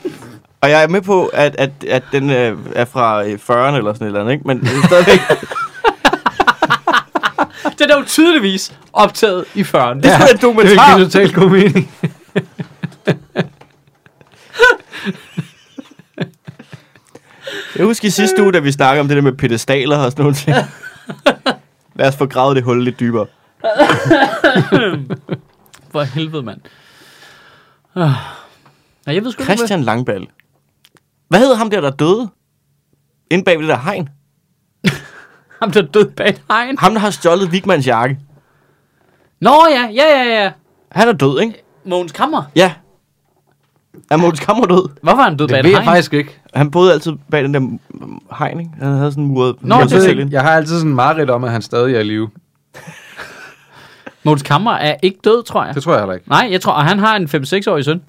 Og 0.61 0.71
jeg 0.71 0.83
er 0.83 0.89
med 0.89 1.01
på, 1.03 1.27
at, 1.27 1.57
at, 1.59 1.71
at 1.89 2.03
den 2.13 2.31
øh, 2.31 2.59
er 2.75 2.85
fra 2.85 3.25
øh, 3.25 3.33
40'erne 3.35 3.77
eller 3.77 3.93
sådan 3.95 4.07
et 4.07 4.07
eller 4.07 4.21
andet, 4.21 4.33
ikke? 4.33 4.47
Men 4.47 4.61
det 4.61 4.69
er 4.69 4.87
stadigvæk... 4.87 5.21
Den 7.79 7.91
er 7.91 7.97
jo 7.99 8.05
tydeligvis 8.07 8.75
optaget 8.93 9.45
i 9.55 9.63
40'erne. 9.63 9.95
Det 9.95 10.07
er 10.07 10.19
sgu 10.19 10.25
da 10.25 10.31
en 10.31 10.33
det 10.33 10.43
dokumentar. 10.43 10.97
give 10.97 11.07
totalt 11.07 11.35
god 11.35 11.51
mening. 11.51 11.91
Jeg 17.77 17.85
husker 17.87 18.09
i 18.09 18.11
sidste 18.11 18.43
uge, 18.43 18.53
da 18.53 18.59
vi 18.59 18.73
snakkede 18.73 19.01
om 19.01 19.09
det 19.09 19.17
der 19.17 19.23
med 19.23 19.33
pedestaler 19.33 19.99
og 19.99 20.13
sådan 20.13 20.25
noget. 20.25 20.47
Lad 22.01 22.09
os 22.09 22.17
få 22.17 22.27
gravet 22.27 22.57
det 22.57 22.65
hul 22.65 22.85
lidt 22.85 23.01
dybere. 23.01 23.27
For 25.93 26.03
helvede, 26.03 26.43
mand. 26.43 26.61
Ah. 27.97 28.11
Nej, 29.07 29.15
jeg 29.15 29.25
ved 29.25 29.33
sgu 29.33 29.45
Christian 29.45 29.83
Langballe. 29.83 30.27
Hvad 31.29 31.41
hedder 31.41 31.55
ham 31.55 31.71
der, 31.71 31.81
der 31.81 31.91
døde? 31.91 32.29
Inde 33.31 33.45
bag 33.45 33.59
ved 33.59 33.63
det 33.63 33.69
der 33.69 33.79
hegn. 33.79 34.09
ham 35.63 35.71
der 35.71 35.83
død 35.83 36.11
bag 36.11 36.29
et 36.29 36.43
hegn. 36.51 36.79
Ham, 36.79 36.93
der 36.93 37.01
har 37.01 37.11
stjålet 37.11 37.53
Vigmans 37.53 37.87
jakke. 37.87 38.19
Nå 39.41 39.67
ja, 39.71 39.89
ja, 39.95 40.05
ja, 40.05 40.43
ja. 40.43 40.53
Han 40.93 41.09
er 41.09 41.13
død, 41.13 41.41
ikke? 41.41 41.63
Mogens 41.85 42.13
Kammer. 42.13 42.43
Ja. 42.57 42.75
Er 44.11 44.17
Mogens 44.17 44.41
Kammer 44.41 44.67
død? 44.67 44.89
Hvorfor 45.03 45.19
er 45.19 45.23
han 45.25 45.37
død 45.37 45.49
bag 45.49 45.57
Det 45.57 45.61
et 45.61 45.65
ved 45.65 45.71
jeg 45.71 45.79
hegn? 45.81 45.87
faktisk 45.87 46.13
ikke. 46.15 46.41
Han 46.55 46.71
boede 46.71 46.93
altid 46.93 47.13
bag 47.31 47.43
den 47.45 47.55
der 47.55 47.61
mm, 47.61 47.79
hegn, 48.39 48.61
ikke? 48.61 48.71
Han 48.83 48.93
havde 48.93 49.11
sådan 49.13 49.25
en 49.25 49.31
muret... 49.31 49.55
Nå, 49.61 49.77
jeg, 49.79 49.85
det 49.91 49.93
ved 49.97 50.05
er 50.05 50.09
ikke. 50.11 50.29
jeg 50.31 50.43
har 50.43 50.51
altid 50.51 50.75
sådan 50.75 50.91
en 50.91 50.97
mareridt 50.97 51.31
om, 51.31 51.45
at 51.45 51.51
han 51.51 51.63
stadig 51.63 51.95
er 51.97 52.01
i 52.01 52.03
live. 52.03 52.31
Mogens 54.25 54.43
Kammer 54.43 54.73
er 54.73 54.97
ikke 55.03 55.19
død, 55.25 55.43
tror 55.45 55.65
jeg. 55.65 55.75
Det 55.75 55.83
tror 55.83 55.93
jeg 55.93 56.01
heller 56.01 56.15
ikke. 56.15 56.29
Nej, 56.29 56.49
jeg 56.51 56.61
tror, 56.61 56.73
at 56.73 56.85
han 56.89 56.99
har 56.99 57.17
en 57.17 57.25
5-6-årig 57.25 57.85
søn. 57.85 58.01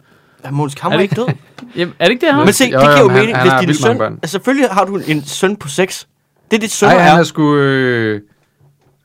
Er 0.43 0.51
Mogens 0.51 0.75
Kammer 0.75 0.93
Er 0.93 0.97
det 0.97 1.03
ikke 1.03 1.15
død? 1.15 1.27
Jamen, 1.77 1.93
er 1.99 2.05
det 2.05 2.11
ikke 2.11 2.21
det, 2.21 2.29
han 2.29 2.37
har? 2.39 2.45
Men 2.45 2.53
se, 2.53 2.65
det 2.65 2.73
Jo, 2.73 2.79
giver 2.79 2.91
jo, 2.91 2.97
jo 2.97 3.07
men 3.07 3.11
han- 3.15 3.19
mening, 3.21 3.37
han 3.37 3.43
hvis 3.43 3.51
har 3.51 3.59
din 3.59 3.67
vildt 3.67 3.81
mange 3.81 3.93
søn... 3.93 3.97
børn. 3.97 4.13
Altså, 4.13 4.31
selvfølgelig 4.31 4.69
har 4.69 4.85
du 4.85 4.97
en 5.07 5.23
søn 5.25 5.55
på 5.55 5.67
6. 5.67 6.07
Det 6.51 6.57
er 6.57 6.61
dit 6.61 6.71
søn 6.71 6.89
Nej, 6.89 6.97
han 6.97 7.15
er. 7.15 7.19
er 7.19 7.23
sgu... 7.23 7.55
Øh, 7.55 8.21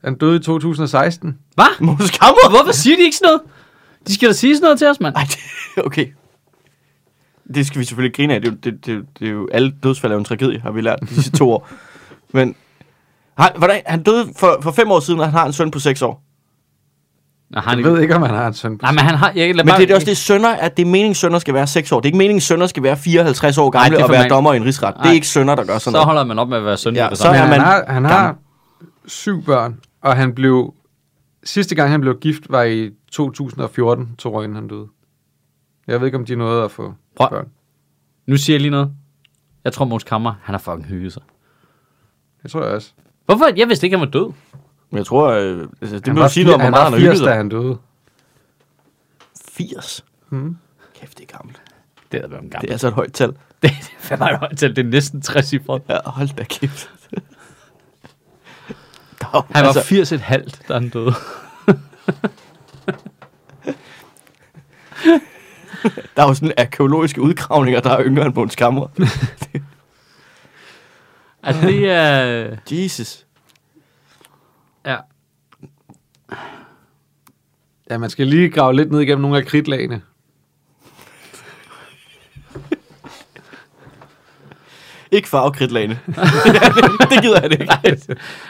han 0.03 0.15
døde 0.17 0.35
i 0.35 0.39
2016. 0.39 1.37
Hvad? 1.55 1.65
Mogens 1.79 2.11
Kammer? 2.11 2.49
Hvorfor 2.49 2.71
siger 2.71 2.95
de 2.95 3.03
ikke 3.03 3.17
sådan 3.17 3.25
noget? 3.27 3.41
De 4.07 4.13
skal 4.13 4.27
da 4.27 4.33
sige 4.33 4.55
sådan 4.55 4.65
noget 4.65 4.77
til 4.77 4.87
os, 4.87 4.99
mand. 4.99 5.13
Nej, 5.15 5.23
det, 5.75 5.85
okay. 5.85 6.05
Det 7.53 7.67
skal 7.67 7.79
vi 7.79 7.85
selvfølgelig 7.85 8.15
grine 8.15 8.33
af. 8.33 8.41
Det, 8.41 8.47
er 8.47 8.51
jo- 8.51 8.57
det, 8.63 8.85
det, 8.85 9.05
det 9.19 9.27
er 9.27 9.31
jo, 9.31 9.47
alle 9.51 9.73
dødsfald 9.83 10.11
er 10.11 10.15
jo 10.15 10.19
en 10.19 10.25
tragedie, 10.25 10.59
har 10.59 10.71
vi 10.71 10.81
lært 10.81 10.99
de 11.01 11.07
sidste 11.07 11.31
to 11.37 11.51
år. 11.51 11.67
Men 12.33 12.55
han, 13.37 13.49
hvordan, 13.57 13.81
han 13.85 14.03
døde 14.03 14.27
for, 14.37 14.59
for 14.61 14.71
fem 14.71 14.91
år 14.91 14.99
siden, 14.99 15.19
og 15.19 15.25
han 15.25 15.33
har 15.33 15.45
en 15.45 15.53
søn 15.53 15.71
på 15.71 15.79
seks 15.79 16.01
år. 16.01 16.23
Nej, 17.49 17.63
han 17.63 17.79
Jeg 17.79 17.91
ved 17.91 18.01
ikke, 18.01 18.15
om 18.15 18.21
han 18.21 18.35
har 18.35 18.47
en 18.47 18.53
søn. 18.53 18.79
Nej, 18.81 18.91
men 18.91 18.99
han 18.99 19.15
har... 19.15 19.31
Jeg, 19.35 19.55
Men 19.55 19.67
bare, 19.67 19.81
det 19.81 19.91
er 19.91 19.95
også 19.95 20.05
det 20.05 20.17
sønner, 20.17 20.49
at 20.49 20.77
det 20.77 20.83
er 20.83 20.87
meningen, 20.87 21.15
sønner 21.15 21.39
skal 21.39 21.53
være 21.53 21.67
6 21.67 21.91
år. 21.91 21.99
Det 21.99 22.05
er 22.05 22.07
ikke 22.07 22.17
meningen, 22.17 22.41
sønner 22.41 22.67
skal 22.67 22.83
være 22.83 22.97
54 22.97 23.57
år 23.57 23.69
gamle 23.69 23.97
er 23.99 24.03
og 24.03 24.09
være 24.09 24.21
man- 24.21 24.29
dommer 24.29 24.53
i 24.53 24.57
en 24.57 24.65
rigsret. 24.65 24.93
Det 25.03 25.09
er 25.09 25.13
ikke 25.13 25.27
sønner, 25.27 25.55
der 25.55 25.63
gør 25.63 25.73
sådan 25.77 25.79
Så 25.81 25.91
noget. 25.91 26.05
holder 26.05 26.23
man 26.23 26.39
op 26.39 26.49
med 26.49 26.57
at 26.57 26.65
være 26.65 26.77
søn. 26.77 26.95
Ja, 26.95 27.15
så 27.15 27.27
er 27.27 27.31
man 27.31 27.39
han 27.49 27.59
har, 27.61 27.83
han 27.87 28.05
har 28.05 28.35
syv 29.05 29.43
børn, 29.43 29.79
og 30.03 30.15
han 30.15 30.33
blev... 30.35 30.73
Sidste 31.43 31.75
gang, 31.75 31.91
han 31.91 32.01
blev 32.01 32.17
gift, 32.21 32.43
var 32.49 32.63
i 32.63 32.89
2014, 33.11 34.09
tror 34.19 34.39
jeg, 34.41 34.43
inden 34.43 34.55
han 34.55 34.67
døde. 34.67 34.85
Jeg 35.87 35.99
ved 35.99 36.07
ikke, 36.07 36.17
om 36.17 36.25
de 36.25 36.35
nåede 36.35 36.63
at 36.63 36.71
få 36.71 36.93
Prøv- 37.15 37.29
børn. 37.29 37.49
Nu 38.25 38.37
siger 38.37 38.55
jeg 38.55 38.61
lige 38.61 38.71
noget. 38.71 38.91
Jeg 39.63 39.73
tror, 39.73 39.85
Måns 39.85 40.03
Kammer, 40.03 40.33
han 40.43 40.53
har 40.53 40.59
fucking 40.59 40.85
hygget 40.85 41.13
sig. 41.13 41.21
Det 42.43 42.51
tror 42.51 42.63
jeg 42.63 42.73
også. 42.73 42.91
Hvorfor? 43.25 43.45
Jeg 43.55 43.67
vidste 43.67 43.85
ikke, 43.87 43.97
han 43.97 44.05
var 44.05 44.11
død. 44.11 44.31
Men 44.89 44.97
jeg 44.97 45.05
tror, 45.05 45.27
øh, 45.29 45.67
altså, 45.81 45.99
det 45.99 46.13
må 46.15 46.21
var 46.21 46.27
sige 46.27 46.43
noget 46.43 46.55
om, 46.55 46.61
hvor 46.61 46.69
meget 46.69 46.83
var 46.83 46.83
han 46.83 46.93
har 46.93 46.99
80, 46.99 47.03
hygget 47.03 47.19
da 47.25 47.29
dig. 47.31 47.37
han 47.37 47.49
døde. 47.49 47.77
80? 49.51 50.05
Mm. 50.29 50.57
Kæft, 50.95 51.17
det 51.17 51.31
er 51.31 51.37
gammelt. 51.37 51.61
Det 52.11 52.23
er 52.23 52.27
været 52.27 52.39
en 52.41 52.45
Det 52.45 52.51
gammel. 52.51 52.69
er 52.69 52.73
altså 52.73 52.87
et 52.87 52.93
højt 52.93 53.13
tal. 53.13 53.29
Det 53.61 53.69
er 53.71 53.75
fandme 53.99 54.31
et 54.31 54.37
højt 54.39 54.57
tal. 54.57 54.75
Det 54.75 54.85
er 54.85 54.89
næsten 54.89 55.21
60 55.21 55.53
i 55.53 55.59
Ja, 55.89 55.97
hold 56.05 56.35
da 56.35 56.43
kæft. 56.43 56.89
Der 59.21 59.25
er 59.25 59.29
jo 59.33 59.41
Han 59.51 59.61
var 59.61 59.67
altså- 59.67 59.83
80 59.83 60.11
et 60.11 60.19
halvt, 60.21 60.61
da 60.67 60.73
han 60.73 60.89
døde. 60.89 61.13
Der 66.15 66.23
er 66.23 66.27
jo 66.27 66.33
sådan 66.33 66.53
arkeologiske 66.57 67.21
udgravninger, 67.21 67.81
der 67.81 67.89
er 67.89 68.03
yngre 68.03 68.25
end 68.25 68.35
Måns 68.35 68.55
Kammer. 68.55 68.87
Altså, 71.43 71.67
det 71.67 71.91
er... 71.91 72.55
Jesus. 72.71 73.25
Ja. 74.85 74.97
Ja, 77.89 77.97
man 77.97 78.09
skal 78.09 78.27
lige 78.27 78.49
grave 78.49 78.75
lidt 78.75 78.91
ned 78.91 78.99
igennem 78.99 79.21
nogle 79.21 79.37
af 79.37 79.45
kridtlagene. 79.45 80.01
Ikke 85.11 85.29
farvekridtlagene. 85.29 85.99
det 87.11 87.21
gider 87.21 87.41
han 87.41 87.51
ikke. 87.51 87.65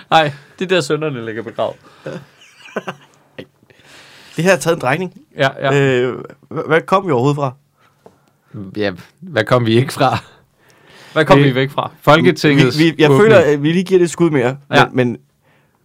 Nej, 0.10 0.32
det 0.60 0.70
der 0.70 0.82
sønderne 0.82 1.26
ligger 1.26 1.44
begravet. 1.44 1.76
Det 4.38 4.44
her 4.46 4.52
har 4.52 4.58
taget 4.58 4.76
en 4.76 4.82
drejning. 4.82 5.22
Ja, 5.38 5.50
ja. 5.74 6.02
Øh, 6.02 6.24
hvad 6.50 6.82
kom 6.82 7.08
vi 7.08 7.12
overhovedet 7.12 7.36
fra? 7.36 7.52
Ja, 8.78 8.92
hvad 9.20 9.44
kom 9.44 9.66
vi 9.66 9.78
ikke 9.78 9.94
fra? 9.94 10.18
Hvad 11.14 11.26
kom 11.26 11.38
det- 11.40 11.46
vi 11.48 11.56
væk 11.56 11.72
fra? 11.72 11.92
Folketingets 12.02 12.78
vi, 12.78 12.84
vi, 12.84 12.96
jeg 12.98 13.10
åbning. 13.10 13.22
føler, 13.24 13.38
at 13.40 13.64
vi 13.64 13.72
lige 13.72 13.84
giver 13.84 13.98
det 14.00 14.04
et 14.06 14.12
skud 14.12 14.30
mere. 14.30 14.58
Ja. 14.74 14.86
Men, 14.86 15.18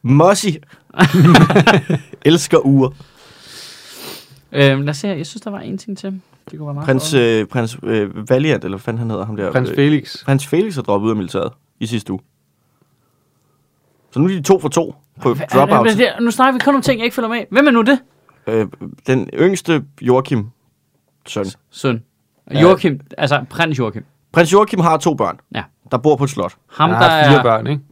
men 0.03 0.17
Mossy 0.17 0.47
elsker 2.25 2.67
uger. 2.67 2.91
Øhm, 4.53 4.81
lad 4.81 4.89
os 4.89 4.97
se 4.97 5.07
her. 5.09 5.15
Jeg 5.15 5.27
synes, 5.27 5.41
der 5.43 5.51
var 5.51 5.61
en 5.61 5.79
ting 5.79 5.99
til. 5.99 6.21
Det 6.51 6.59
kunne 6.59 6.67
være 6.67 6.75
meget 6.75 6.87
Prins, 6.87 7.11
godt. 7.13 7.23
øh, 7.23 7.47
prins 7.47 7.77
øh, 7.83 8.31
Valiant, 8.31 8.65
eller 8.65 8.77
hvad 8.77 8.83
fanden 8.83 8.99
han 8.99 9.11
hedder 9.11 9.25
ham 9.27 9.37
der. 9.37 9.53
Prins 9.53 9.71
øh, 9.71 9.75
Felix. 9.77 10.25
Prins 10.25 10.47
Felix 10.47 10.77
er 10.79 10.83
droppet 10.83 11.07
ud 11.07 11.11
af 11.11 11.17
militæret 11.17 11.53
i 11.81 11.87
sidste 11.87 12.13
uge. 12.13 12.21
Så 14.11 14.19
nu 14.21 14.25
er 14.25 14.29
de 14.29 14.43
to 14.43 14.61
for 14.61 14.69
to 14.69 14.95
på 15.23 15.35
Hvad- 15.35 15.47
dropout. 15.53 15.87
Nu 16.21 16.31
snakker 16.31 16.53
vi 16.53 16.59
kun 16.65 16.75
om 16.75 16.83
ting, 16.83 16.99
jeg 16.99 17.05
ikke 17.05 17.15
følger 17.15 17.29
med. 17.29 17.39
Hvem 17.51 17.67
er 17.67 17.71
nu 17.71 17.83
det? 17.83 17.99
Øh, 18.47 18.67
den 19.07 19.29
yngste 19.35 19.85
Joachim 20.03 20.47
søn. 21.27 21.47
Søn. 21.71 22.03
Ja. 22.51 22.61
Joachim, 22.61 23.01
altså 23.19 23.45
prins 23.51 23.79
Joachim. 23.79 24.05
Prins 24.33 24.53
Joachim 24.53 24.81
har 24.81 24.97
to 24.97 25.15
børn, 25.15 25.39
Ja. 25.55 25.63
der 25.91 25.99
bor 25.99 26.17
på 26.17 26.25
et 26.25 26.31
slot. 26.31 26.55
Ham, 26.71 26.91
Han 26.91 27.03
der 27.03 27.09
har 27.09 27.29
fire 27.29 27.39
er... 27.39 27.43
børn, 27.43 27.67
ikke? 27.67 27.83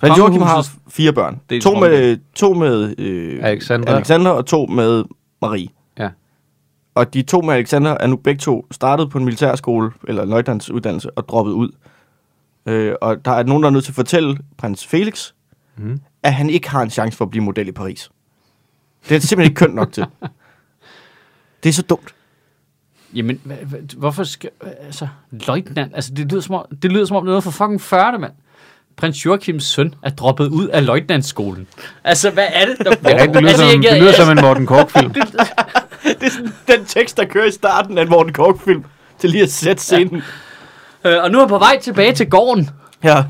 Prins 0.00 0.18
Joachim 0.18 0.42
har 0.42 0.66
fire 0.88 1.12
børn. 1.12 1.40
Det 1.50 1.56
er 1.56 1.60
To 1.62 1.74
med, 1.74 2.18
to 2.34 2.54
med 2.54 2.94
øh, 2.98 3.38
Alexander. 3.42 3.94
Alexander 3.94 4.30
og 4.30 4.46
to 4.46 4.66
med 4.66 5.04
Marie. 5.42 5.68
Ja. 5.98 6.08
Og 6.94 7.14
de 7.14 7.22
to 7.22 7.40
med 7.40 7.54
Alexander 7.54 7.96
er 8.00 8.06
nu 8.06 8.16
begge 8.16 8.38
to 8.38 8.66
startet 8.70 9.10
på 9.10 9.18
en 9.18 9.24
militærskole, 9.24 9.90
eller 10.08 10.22
en 10.22 10.28
løjtnantsuddannelse, 10.28 11.10
og 11.10 11.28
droppet 11.28 11.52
ud. 11.52 11.70
Øh, 12.66 12.94
og 13.00 13.24
der 13.24 13.30
er 13.30 13.42
nogen, 13.42 13.62
der 13.62 13.66
er 13.68 13.72
nødt 13.72 13.84
til 13.84 13.90
at 13.92 13.96
fortælle 13.96 14.38
prins 14.58 14.86
Felix, 14.86 15.32
Mhm. 15.76 16.00
at 16.22 16.34
han 16.34 16.50
ikke 16.50 16.70
har 16.70 16.82
en 16.82 16.90
chance 16.90 17.16
for 17.18 17.24
at 17.24 17.30
blive 17.30 17.44
model 17.44 17.68
i 17.68 17.72
Paris. 17.72 18.10
Det 19.08 19.16
er 19.16 19.20
simpelthen 19.20 19.50
ikke 19.50 19.54
kønt 19.58 19.74
nok 19.74 19.92
til. 19.92 20.04
Det 21.62 21.68
er 21.68 21.72
så 21.72 21.82
dumt. 21.82 22.14
Jamen, 23.14 23.40
hva, 23.44 23.54
hva, 23.64 23.76
hvorfor 23.96 24.24
skal... 24.24 24.50
Altså, 24.86 25.08
løjtnant. 25.30 25.92
Altså, 25.94 26.14
det 26.14 26.32
lyder 26.32 26.40
som 26.42 26.54
om, 26.54 26.64
det 26.82 26.92
lyder 26.92 27.04
som 27.04 27.16
om 27.16 27.22
det 27.22 27.28
er 27.28 27.30
noget 27.32 27.44
for 27.44 27.50
fucking 27.50 27.80
40, 27.80 28.18
mand. 28.18 28.32
Prins 28.96 29.24
Joachims 29.26 29.64
søn 29.64 29.94
er 30.02 30.10
droppet 30.10 30.48
ud 30.48 30.68
af 30.68 30.86
løjtnantsskolen. 30.86 31.66
Altså, 32.04 32.30
hvad 32.30 32.46
er 32.52 32.66
det, 32.66 32.78
der 32.78 32.84
Det, 32.90 32.98
er 33.06 33.14
rigtigt, 33.14 33.34
det 33.34 33.42
lyder, 33.42 33.48
altså, 33.52 33.70
som, 33.72 33.82
jeg- 33.82 33.92
det 33.92 34.02
lyder 34.02 34.12
som 34.12 34.30
en 34.30 34.38
Morten 34.40 34.66
Kork-film. 34.66 35.12
Det 36.02 36.22
er 36.26 36.30
sådan 36.30 36.52
den 36.68 36.84
tekst, 36.84 37.16
der 37.16 37.24
kører 37.24 37.44
i 37.46 37.50
starten 37.50 37.98
af 37.98 38.02
en 38.02 38.08
Morten 38.08 38.32
Kork-film, 38.32 38.84
til 39.18 39.30
lige 39.30 39.42
at 39.42 39.50
sætte 39.52 39.82
scenen. 39.82 40.22
Øh, 41.04 41.22
og 41.22 41.30
nu 41.30 41.38
er 41.38 41.42
han 41.42 41.48
på 41.48 41.58
vej 41.58 41.78
tilbage 41.82 42.12
til 42.14 42.30
gården, 42.30 42.70
Ja. 43.04 43.24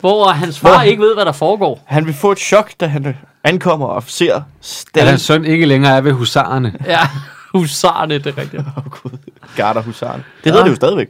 hvor 0.00 0.28
hans 0.28 0.58
far 0.60 0.70
Hvor- 0.74 0.82
ikke 0.82 1.02
ved, 1.02 1.14
hvad 1.14 1.24
der 1.24 1.32
foregår. 1.32 1.82
Han 1.86 2.06
vil 2.06 2.14
få 2.14 2.32
et 2.32 2.38
chok, 2.38 2.70
da 2.80 2.86
han 2.86 3.16
ankommer 3.44 3.86
og 3.86 4.02
ser 4.06 4.34
At 4.36 4.42
Stal. 4.60 5.06
hans 5.06 5.22
søn 5.22 5.44
ikke 5.44 5.66
længere 5.66 5.96
er 5.96 6.00
ved 6.00 6.12
husarerne. 6.12 6.74
Ja, 6.86 6.98
husarne, 7.54 8.14
det 8.18 8.26
er 8.26 8.38
rigtigt. 8.38 8.62
Åh, 8.76 8.84
Gud. 8.90 9.10
Garder 9.56 9.82
Husaren. 9.82 10.24
Det 10.44 10.52
hedder 10.52 10.64
det 10.64 10.70
jo 10.70 10.76
stadigvæk. 10.76 11.08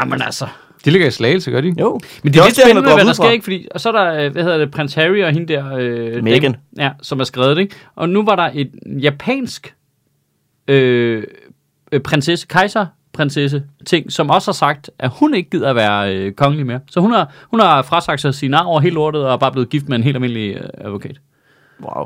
Jamen 0.00 0.22
altså. 0.22 0.46
De 0.84 0.90
ligger 0.90 1.08
i 1.08 1.10
slagelse, 1.10 1.50
gør 1.50 1.60
de? 1.60 1.74
Jo. 1.80 2.00
Men 2.22 2.32
det 2.32 2.38
er, 2.38 2.42
også 2.42 2.48
lidt 2.50 2.56
det, 2.56 2.64
spændende, 2.64 2.94
hvad 2.94 3.04
der 3.04 3.12
sker, 3.12 3.30
ikke? 3.30 3.42
Fordi, 3.44 3.68
og 3.74 3.80
så 3.80 3.88
er 3.88 3.92
der, 3.92 4.24
øh, 4.24 4.32
hvad 4.32 4.42
hedder 4.42 4.58
det, 4.58 4.70
prins 4.70 4.94
Harry 4.94 5.22
og 5.24 5.32
hende 5.32 5.52
der... 5.54 5.76
Øh, 5.78 6.24
Meghan. 6.24 6.52
dame- 6.52 6.82
Ja, 6.82 6.90
som 7.02 7.20
er 7.20 7.24
skrevet, 7.24 7.58
ikke? 7.58 7.74
Og 7.96 8.08
nu 8.08 8.24
var 8.24 8.36
der 8.36 8.50
et 8.54 8.70
japansk 9.02 9.74
øh, 10.68 11.24
øh, 11.92 12.00
prinsesse, 12.00 12.46
kejser 12.46 12.86
prinsesse 13.16 13.62
ting, 13.86 14.12
som 14.12 14.30
også 14.30 14.48
har 14.50 14.52
sagt, 14.54 14.90
at 14.98 15.10
hun 15.20 15.34
ikke 15.34 15.50
gider 15.50 15.70
at 15.70 15.76
være 15.76 16.14
øh, 16.16 16.32
kongelig 16.32 16.66
mere. 16.66 16.80
Så 16.90 17.00
hun 17.00 17.12
har, 17.12 17.32
hun 17.50 17.60
har 17.60 17.82
frasagt 17.82 18.20
sig 18.20 18.34
sin 18.34 18.54
arv 18.54 18.66
over 18.66 18.80
hele 18.80 18.94
lortet, 18.94 19.24
og 19.26 19.32
er 19.32 19.36
bare 19.36 19.52
blevet 19.52 19.68
gift 19.68 19.88
med 19.88 19.96
en 19.96 20.02
helt 20.02 20.16
almindelig 20.16 20.54
øh, 20.56 20.68
advokat. 20.78 21.16
Wow. 21.82 22.04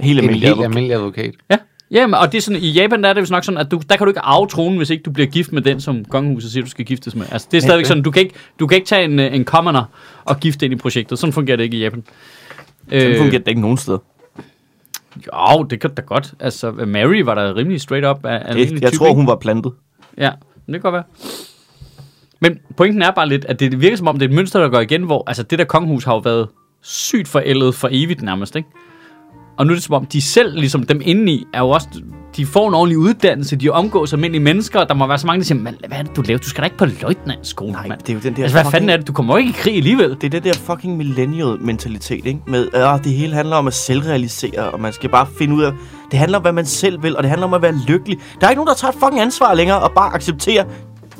Helt 0.00 0.18
En 0.18 0.24
almindelig 0.24 0.40
helt 0.40 0.52
advokat. 0.52 0.64
almindelig 0.64 0.96
advokat. 0.96 1.34
Ja. 1.50 1.56
Jamen, 1.92 2.14
og 2.14 2.32
det 2.32 2.38
er 2.38 2.42
sådan, 2.42 2.62
i 2.62 2.70
Japan 2.70 3.02
der 3.02 3.08
er 3.08 3.12
det 3.12 3.20
vist 3.20 3.32
nok 3.32 3.44
sådan, 3.44 3.58
at 3.60 3.70
du, 3.70 3.80
der 3.90 3.96
kan 3.96 4.04
du 4.06 4.10
ikke 4.10 4.20
arve 4.20 4.46
tronen, 4.46 4.76
hvis 4.76 4.90
ikke 4.90 5.02
du 5.02 5.10
bliver 5.10 5.26
gift 5.26 5.52
med 5.52 5.62
den, 5.62 5.80
som 5.80 6.04
kongehuset 6.04 6.52
siger, 6.52 6.64
du 6.64 6.70
skal 6.70 6.84
giftes 6.84 7.14
med. 7.14 7.26
Altså, 7.32 7.48
det 7.50 7.56
er 7.56 7.60
stadigvæk 7.62 7.86
sådan, 7.86 8.02
du 8.02 8.10
kan 8.10 8.22
ikke, 8.22 8.34
du 8.60 8.66
kan 8.66 8.76
ikke 8.76 8.86
tage 8.86 9.04
en, 9.04 9.18
øh, 9.18 9.34
en 9.34 9.44
commoner 9.44 9.84
og 10.24 10.40
gifte 10.40 10.66
ind 10.66 10.72
i 10.74 10.76
projektet. 10.76 11.18
Sådan 11.18 11.32
fungerer 11.32 11.56
det 11.56 11.64
ikke 11.64 11.76
i 11.76 11.80
Japan. 11.82 12.04
Sådan 12.90 13.16
fungerer 13.18 13.38
det 13.38 13.48
ikke 13.48 13.60
nogen 13.60 13.76
steder. 13.76 13.98
Jo, 15.26 15.62
det 15.62 15.80
kan 15.80 15.94
da 15.94 16.02
godt. 16.02 16.34
Altså, 16.40 16.70
Mary 16.72 17.20
var 17.20 17.34
der 17.34 17.56
rimelig 17.56 17.80
straight 17.80 18.06
up 18.06 18.24
af 18.24 18.42
almindelig 18.44 18.76
Det, 18.76 18.82
jeg 18.82 18.92
type, 18.92 18.98
tror, 18.98 19.12
hun 19.14 19.26
var 19.26 19.36
plantet. 19.36 19.72
Ja, 20.18 20.30
det 20.66 20.72
kan 20.72 20.80
godt 20.80 20.92
være. 20.92 21.04
Men 22.40 22.58
pointen 22.76 23.02
er 23.02 23.10
bare 23.10 23.28
lidt, 23.28 23.44
at 23.44 23.60
det 23.60 23.80
virker 23.80 23.96
som 23.96 24.08
om, 24.08 24.18
det 24.18 24.24
er 24.26 24.28
et 24.28 24.34
mønster, 24.34 24.60
der 24.60 24.68
går 24.68 24.80
igen, 24.80 25.02
hvor 25.02 25.24
altså, 25.26 25.42
det 25.42 25.58
der 25.58 25.64
kongehus 25.64 26.04
har 26.04 26.12
jo 26.12 26.18
været 26.18 26.48
sygt 26.82 27.28
forældet 27.28 27.74
for 27.74 27.88
evigt 27.92 28.22
nærmest, 28.22 28.56
ikke? 28.56 28.68
Og 29.58 29.66
nu 29.66 29.70
er 29.72 29.74
det 29.76 29.82
som 29.84 29.94
om, 29.94 30.06
de 30.06 30.20
selv, 30.20 30.54
ligesom 30.58 30.82
dem 30.82 31.00
indeni, 31.04 31.44
er 31.54 31.58
jo 31.58 31.70
også, 31.70 31.88
de 32.36 32.46
får 32.46 32.68
en 32.68 32.74
ordentlig 32.74 32.98
uddannelse, 32.98 33.56
de 33.56 33.68
omgås 33.70 34.12
almindelige 34.12 34.42
mennesker, 34.42 34.80
og 34.80 34.88
der 34.88 34.94
må 34.94 35.06
være 35.06 35.18
så 35.18 35.26
mange, 35.26 35.38
der 35.40 35.44
siger, 35.44 35.58
"Men 35.60 35.74
hvad 35.88 35.98
er 35.98 36.02
det, 36.02 36.16
du 36.16 36.22
laver? 36.22 36.38
Du 36.38 36.48
skal 36.48 36.62
da 36.62 36.64
ikke 36.64 36.76
på 36.76 36.86
løjtnantskole, 37.02 37.72
Nej, 37.72 37.88
mand. 37.88 38.00
det 38.00 38.08
er 38.10 38.14
jo 38.14 38.20
den 38.20 38.36
der... 38.36 38.42
Altså, 38.42 38.54
hvad 38.56 38.64
fucking- 38.64 38.70
fanden 38.72 38.90
er 38.90 38.96
det? 38.96 39.06
Du 39.08 39.12
kommer 39.12 39.34
jo 39.34 39.38
ikke 39.38 39.50
i 39.50 39.52
krig 39.52 39.76
alligevel. 39.76 40.10
Det 40.10 40.24
er 40.24 40.28
det 40.30 40.44
der 40.44 40.52
fucking 40.54 40.96
millennial-mentalitet, 40.96 42.26
ikke? 42.26 42.40
Med, 42.46 42.68
at 42.72 43.04
det 43.04 43.12
hele 43.12 43.34
handler 43.34 43.56
om 43.56 43.66
at 43.66 43.74
selvrealisere, 43.74 44.70
og 44.70 44.80
man 44.80 44.92
skal 44.92 45.10
bare 45.10 45.26
finde 45.38 45.54
ud 45.54 45.62
af... 45.62 45.72
Det 46.10 46.18
handler 46.18 46.38
om, 46.38 46.42
hvad 46.42 46.52
man 46.52 46.66
selv 46.66 47.02
vil, 47.02 47.16
og 47.16 47.22
det 47.22 47.30
handler 47.30 47.46
om 47.46 47.54
at 47.54 47.62
være 47.62 47.74
lykkelig. 47.86 48.18
Der 48.40 48.46
er 48.46 48.50
ikke 48.50 48.58
nogen, 48.58 48.68
der 48.68 48.74
tager 48.74 48.92
et 48.92 48.98
fucking 49.00 49.20
ansvar 49.20 49.54
længere, 49.54 49.78
og 49.78 49.92
bare 49.92 50.14
accepterer... 50.14 50.64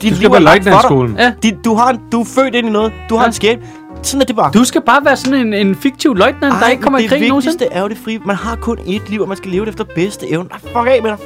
Dit 0.03 0.11
Du 0.11 0.17
skal 0.17 0.29
på 0.29 0.39
løjtnantskolen. 0.39 1.17
Ja. 1.19 1.33
De, 1.43 1.53
du, 1.65 1.75
har 1.75 1.89
en, 1.91 2.01
du 2.13 2.21
er 2.21 2.25
født 2.25 2.55
ind 2.55 2.67
i 2.69 2.71
noget. 2.71 2.93
Du 3.09 3.15
har 3.17 3.23
Ja. 3.23 3.27
en 3.27 3.33
skæbne. 3.33 3.67
Sådan 4.03 4.21
er 4.23 4.25
det 4.27 4.37
bare. 4.37 4.51
Du 4.55 4.65
skal 4.65 4.81
bare 4.81 5.05
være 5.05 5.17
sådan 5.17 5.47
en, 5.47 5.55
en 5.55 5.75
fiktiv 5.75 6.15
løjtnant, 6.15 6.55
der 6.61 6.69
ikke 6.69 6.83
kommer 6.83 6.99
i 6.99 7.03
det 7.03 7.11
krig 7.11 7.29
nogensinde. 7.29 7.53
vigtigste 7.59 7.77
er 7.77 7.83
jo 7.83 7.89
det 7.89 7.99
frie. 8.05 8.19
Man 8.25 8.37
har 8.37 8.57
kun 8.57 8.79
ét 8.79 9.11
liv, 9.11 9.21
og 9.21 9.29
man 9.29 9.37
skal 9.37 9.51
leve 9.51 9.65
det 9.65 9.71
efter 9.71 9.85
bedste 9.95 10.31
evne. 10.31 10.49
Fuck 10.63 10.77
af 10.77 10.99
med 11.03 11.11
dig. 11.11 11.19
Du 11.19 11.25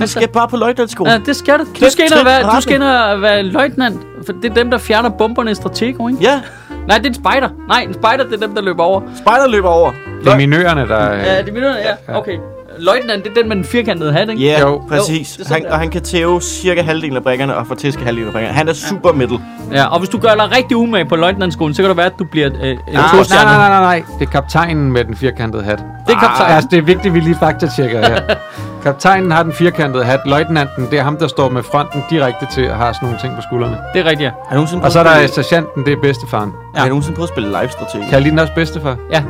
Altså- 0.00 0.18
skal 0.20 0.28
bare 0.28 0.48
på 0.48 0.56
løjtnantskolen. 0.56 1.12
Ja, 1.12 1.18
det 1.26 1.36
skal 1.36 1.58
du. 1.58 1.64
Du 1.64 1.90
skal 1.90 2.04
ind 2.04 2.12
og 2.12 2.24
være, 2.24 2.42
du 2.56 2.60
skal 2.60 2.74
ind 2.74 2.82
og 2.82 3.22
være 3.22 3.42
løjtnant, 3.42 4.00
for 4.26 4.32
det 4.32 4.50
er 4.50 4.54
dem, 4.54 4.70
der 4.70 4.78
fjerner 4.78 5.08
bomberne 5.08 5.50
i 5.50 5.54
Stratego, 5.54 6.08
ikke? 6.08 6.20
Ja, 6.22 6.40
Nej, 6.88 6.96
det 6.98 7.06
er 7.06 7.10
en 7.10 7.14
spider. 7.14 7.48
Nej, 7.68 7.80
en 7.80 7.92
spider, 7.94 8.24
det 8.30 8.42
er 8.42 8.46
dem, 8.46 8.54
der 8.54 8.62
løber 8.62 8.82
over. 8.82 9.00
spejder 9.20 9.48
løber 9.48 9.68
over. 9.68 9.92
Det 10.24 10.32
er 10.32 10.36
minørerne, 10.36 10.88
der... 10.88 11.04
Ja, 11.12 11.38
det 11.38 11.48
er 11.48 11.52
minutter, 11.52 11.76
ja. 12.08 12.18
Okay. 12.18 12.38
Løjtnant, 12.78 13.24
det 13.24 13.30
er 13.30 13.34
den 13.40 13.48
med 13.48 13.56
den 13.56 13.64
firkantede 13.64 14.12
hat, 14.12 14.28
ikke? 14.30 14.42
Ja, 14.44 14.60
Jo. 14.60 14.68
jo, 14.68 14.82
præcis. 14.88 15.38
Jo, 15.38 15.42
er 15.42 15.44
sådan, 15.48 15.62
han, 15.62 15.66
er. 15.70 15.72
og 15.72 15.78
han 15.78 15.90
kan 15.90 16.02
tæve 16.02 16.40
cirka 16.42 16.82
halvdelen 16.82 17.16
af 17.16 17.22
brækkerne 17.22 17.56
og 17.56 17.66
fortæske 17.66 18.02
halvdelen 18.04 18.26
af 18.26 18.32
brækkerne. 18.32 18.54
Han 18.56 18.68
er 18.68 18.72
super 18.72 19.12
middle. 19.12 19.38
Ja, 19.72 19.86
og 19.86 19.98
hvis 19.98 20.08
du 20.08 20.18
gør 20.18 20.34
dig 20.34 20.56
rigtig 20.56 20.76
umage 20.76 21.04
på 21.04 21.16
løjtnantskolen, 21.16 21.74
så 21.74 21.82
kan 21.82 21.88
det 21.88 21.96
være, 21.96 22.06
at 22.06 22.18
du 22.18 22.24
bliver 22.24 22.50
øh, 22.62 22.70
en 22.70 22.78
Ah, 22.88 22.94
nej, 22.94 23.44
nej, 23.44 23.44
nej, 23.44 23.68
nej, 23.68 23.80
nej. 23.80 24.02
Det 24.18 24.26
er 24.26 24.30
kaptajnen 24.30 24.92
med 24.92 25.04
den 25.04 25.16
firkantede 25.16 25.62
hat. 25.62 25.78
Det 26.06 26.14
er 26.14 26.18
kaptajn. 26.20 26.52
Altså, 26.52 26.68
det 26.70 26.78
er 26.78 26.82
vigtigt, 26.82 27.06
at 27.06 27.14
vi 27.14 27.20
lige 27.20 27.36
faktatjekker 27.40 27.98
her. 28.08 28.20
Kaptajnen 28.82 29.30
har 29.30 29.42
den 29.42 29.52
firkantede 29.52 30.04
hat. 30.04 30.20
Løjtnanten, 30.26 30.86
det 30.90 30.98
er 30.98 31.02
ham, 31.02 31.16
der 31.16 31.28
står 31.28 31.48
med 31.50 31.62
fronten 31.62 32.02
direkte 32.10 32.46
til 32.54 32.70
og 32.70 32.76
har 32.76 32.92
sådan 32.92 33.06
nogle 33.06 33.20
ting 33.20 33.36
på 33.36 33.42
skuldrene. 33.42 33.78
Det 33.94 34.00
er 34.00 34.04
rigtigt, 34.10 34.32
ja. 34.50 34.54
Nogensinde 34.54 34.84
Og 34.84 34.92
så 34.92 34.98
er 34.98 35.04
der 35.04 35.26
sergeanten, 35.26 35.84
det 35.84 35.92
er 35.92 35.96
bedstefaren. 36.02 36.50
Har 36.74 36.82
jeg 36.82 36.88
nogensinde 36.88 37.16
prøvet 37.16 37.28
at 37.28 37.34
spille 37.34 37.48
live-strategi? 37.48 38.04
Kan 38.04 38.12
jeg 38.12 38.20
lide 38.20 38.30
den 38.30 38.38
også 38.38 38.52
bedstefar? 38.54 38.96
Ja. 39.12 39.22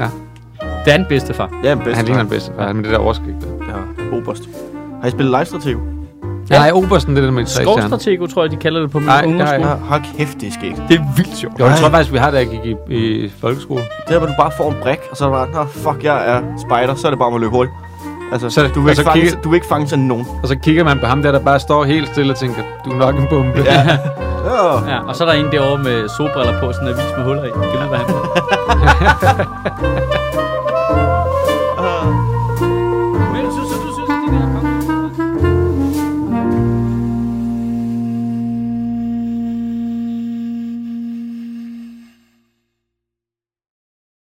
Ja. 0.00 0.06
Det 0.84 0.92
er 0.92 0.96
den 0.96 1.06
bedste 1.08 1.34
far. 1.34 1.50
Ja, 1.64 1.74
bedste. 1.74 1.94
Han 1.94 2.04
ligner 2.04 2.20
en 2.20 2.28
bedstefar, 2.28 2.72
med 2.72 2.84
det 2.84 2.92
der 2.92 2.98
overskæg 2.98 3.26
der. 3.40 3.46
Ja, 4.12 4.16
oberst. 4.18 4.42
Har 5.02 5.08
I 5.08 5.10
spillet 5.10 5.38
live-strategi? 5.38 5.74
Ja. 6.50 6.58
Nej, 6.58 6.70
Obersten, 6.74 7.16
det 7.16 7.22
er 7.22 7.26
den 7.26 7.34
med 7.34 7.46
stjerner. 7.46 7.72
Skovstratego, 7.72 8.26
tror 8.26 8.42
jeg, 8.42 8.50
de 8.50 8.56
kalder 8.56 8.80
det 8.80 8.90
på 8.90 8.98
min 8.98 9.06
Nej, 9.06 9.20
det 9.20 9.26
ungdomsskole. 9.28 9.68
Ja, 9.68 9.74
hold 9.74 10.02
kæft, 10.18 10.40
det 10.40 10.48
er 10.48 10.52
skægt. 10.52 10.82
Det 10.88 10.96
er 10.98 11.04
vildt 11.16 11.36
sjovt. 11.36 11.60
Jo, 11.60 11.64
jeg 11.66 11.76
tror 11.76 11.88
faktisk, 11.88 12.12
vi 12.12 12.18
har 12.18 12.30
det, 12.30 12.38
jeg 12.38 12.46
gik 12.48 12.76
i, 12.90 12.94
i 13.24 13.32
folkeskole. 13.40 13.82
Det 14.08 14.14
er, 14.14 14.18
hvor 14.18 14.26
du 14.28 14.32
bare 14.38 14.50
får 14.56 14.70
en 14.70 14.76
brik, 14.82 14.98
og 15.10 15.16
så 15.16 15.24
er 15.24 15.28
det 15.28 15.54
bare, 15.54 15.64
Nå, 15.64 15.70
fuck, 15.70 16.04
jeg 16.04 16.30
er 16.36 16.40
spider, 16.58 16.94
så 16.94 17.06
er 17.06 17.10
det 17.10 17.18
bare 17.18 17.28
om 17.28 17.34
at 17.34 17.40
løbe 17.40 17.52
hurtigt. 17.52 17.74
Altså, 18.32 18.50
Så- 18.50 18.60
du, 18.60 18.80
vil 18.80 18.82
og 18.82 18.90
ikke 18.90 18.94
så 18.96 19.02
fange, 19.04 19.20
kigger- 19.20 19.40
du 19.42 19.48
vil 19.50 19.56
ikke 19.56 19.66
fange 19.66 19.88
sådan 19.88 20.04
nogen. 20.04 20.26
Og 20.42 20.48
så 20.48 20.56
kigger 20.56 20.84
man 20.84 20.98
på 20.98 21.06
ham 21.06 21.22
der, 21.22 21.32
der 21.32 21.38
bare 21.40 21.60
står 21.60 21.84
helt 21.84 22.08
stille 22.08 22.32
og 22.32 22.36
tænker, 22.38 22.62
du 22.84 22.90
er 22.90 22.96
nok 22.98 23.14
en 23.18 23.26
bombe. 23.30 23.62
Ja. 23.64 23.88
Ja. 24.44 24.90
Ja, 24.94 24.98
og 25.08 25.16
så 25.16 25.24
er 25.24 25.28
der 25.32 25.38
en 25.44 25.52
derovre 25.52 25.82
med 25.82 26.08
solbriller 26.16 26.60
på, 26.60 26.72
sådan 26.72 26.88
en 26.88 26.94
avis 26.94 27.04
med 27.16 27.24
huller 27.24 27.44
i. 27.44 27.48
Du 27.48 27.58
vide, 27.58 27.88
hvad 27.88 27.98
han 27.98 29.46
Thank 30.92 31.14
you. 31.14 31.19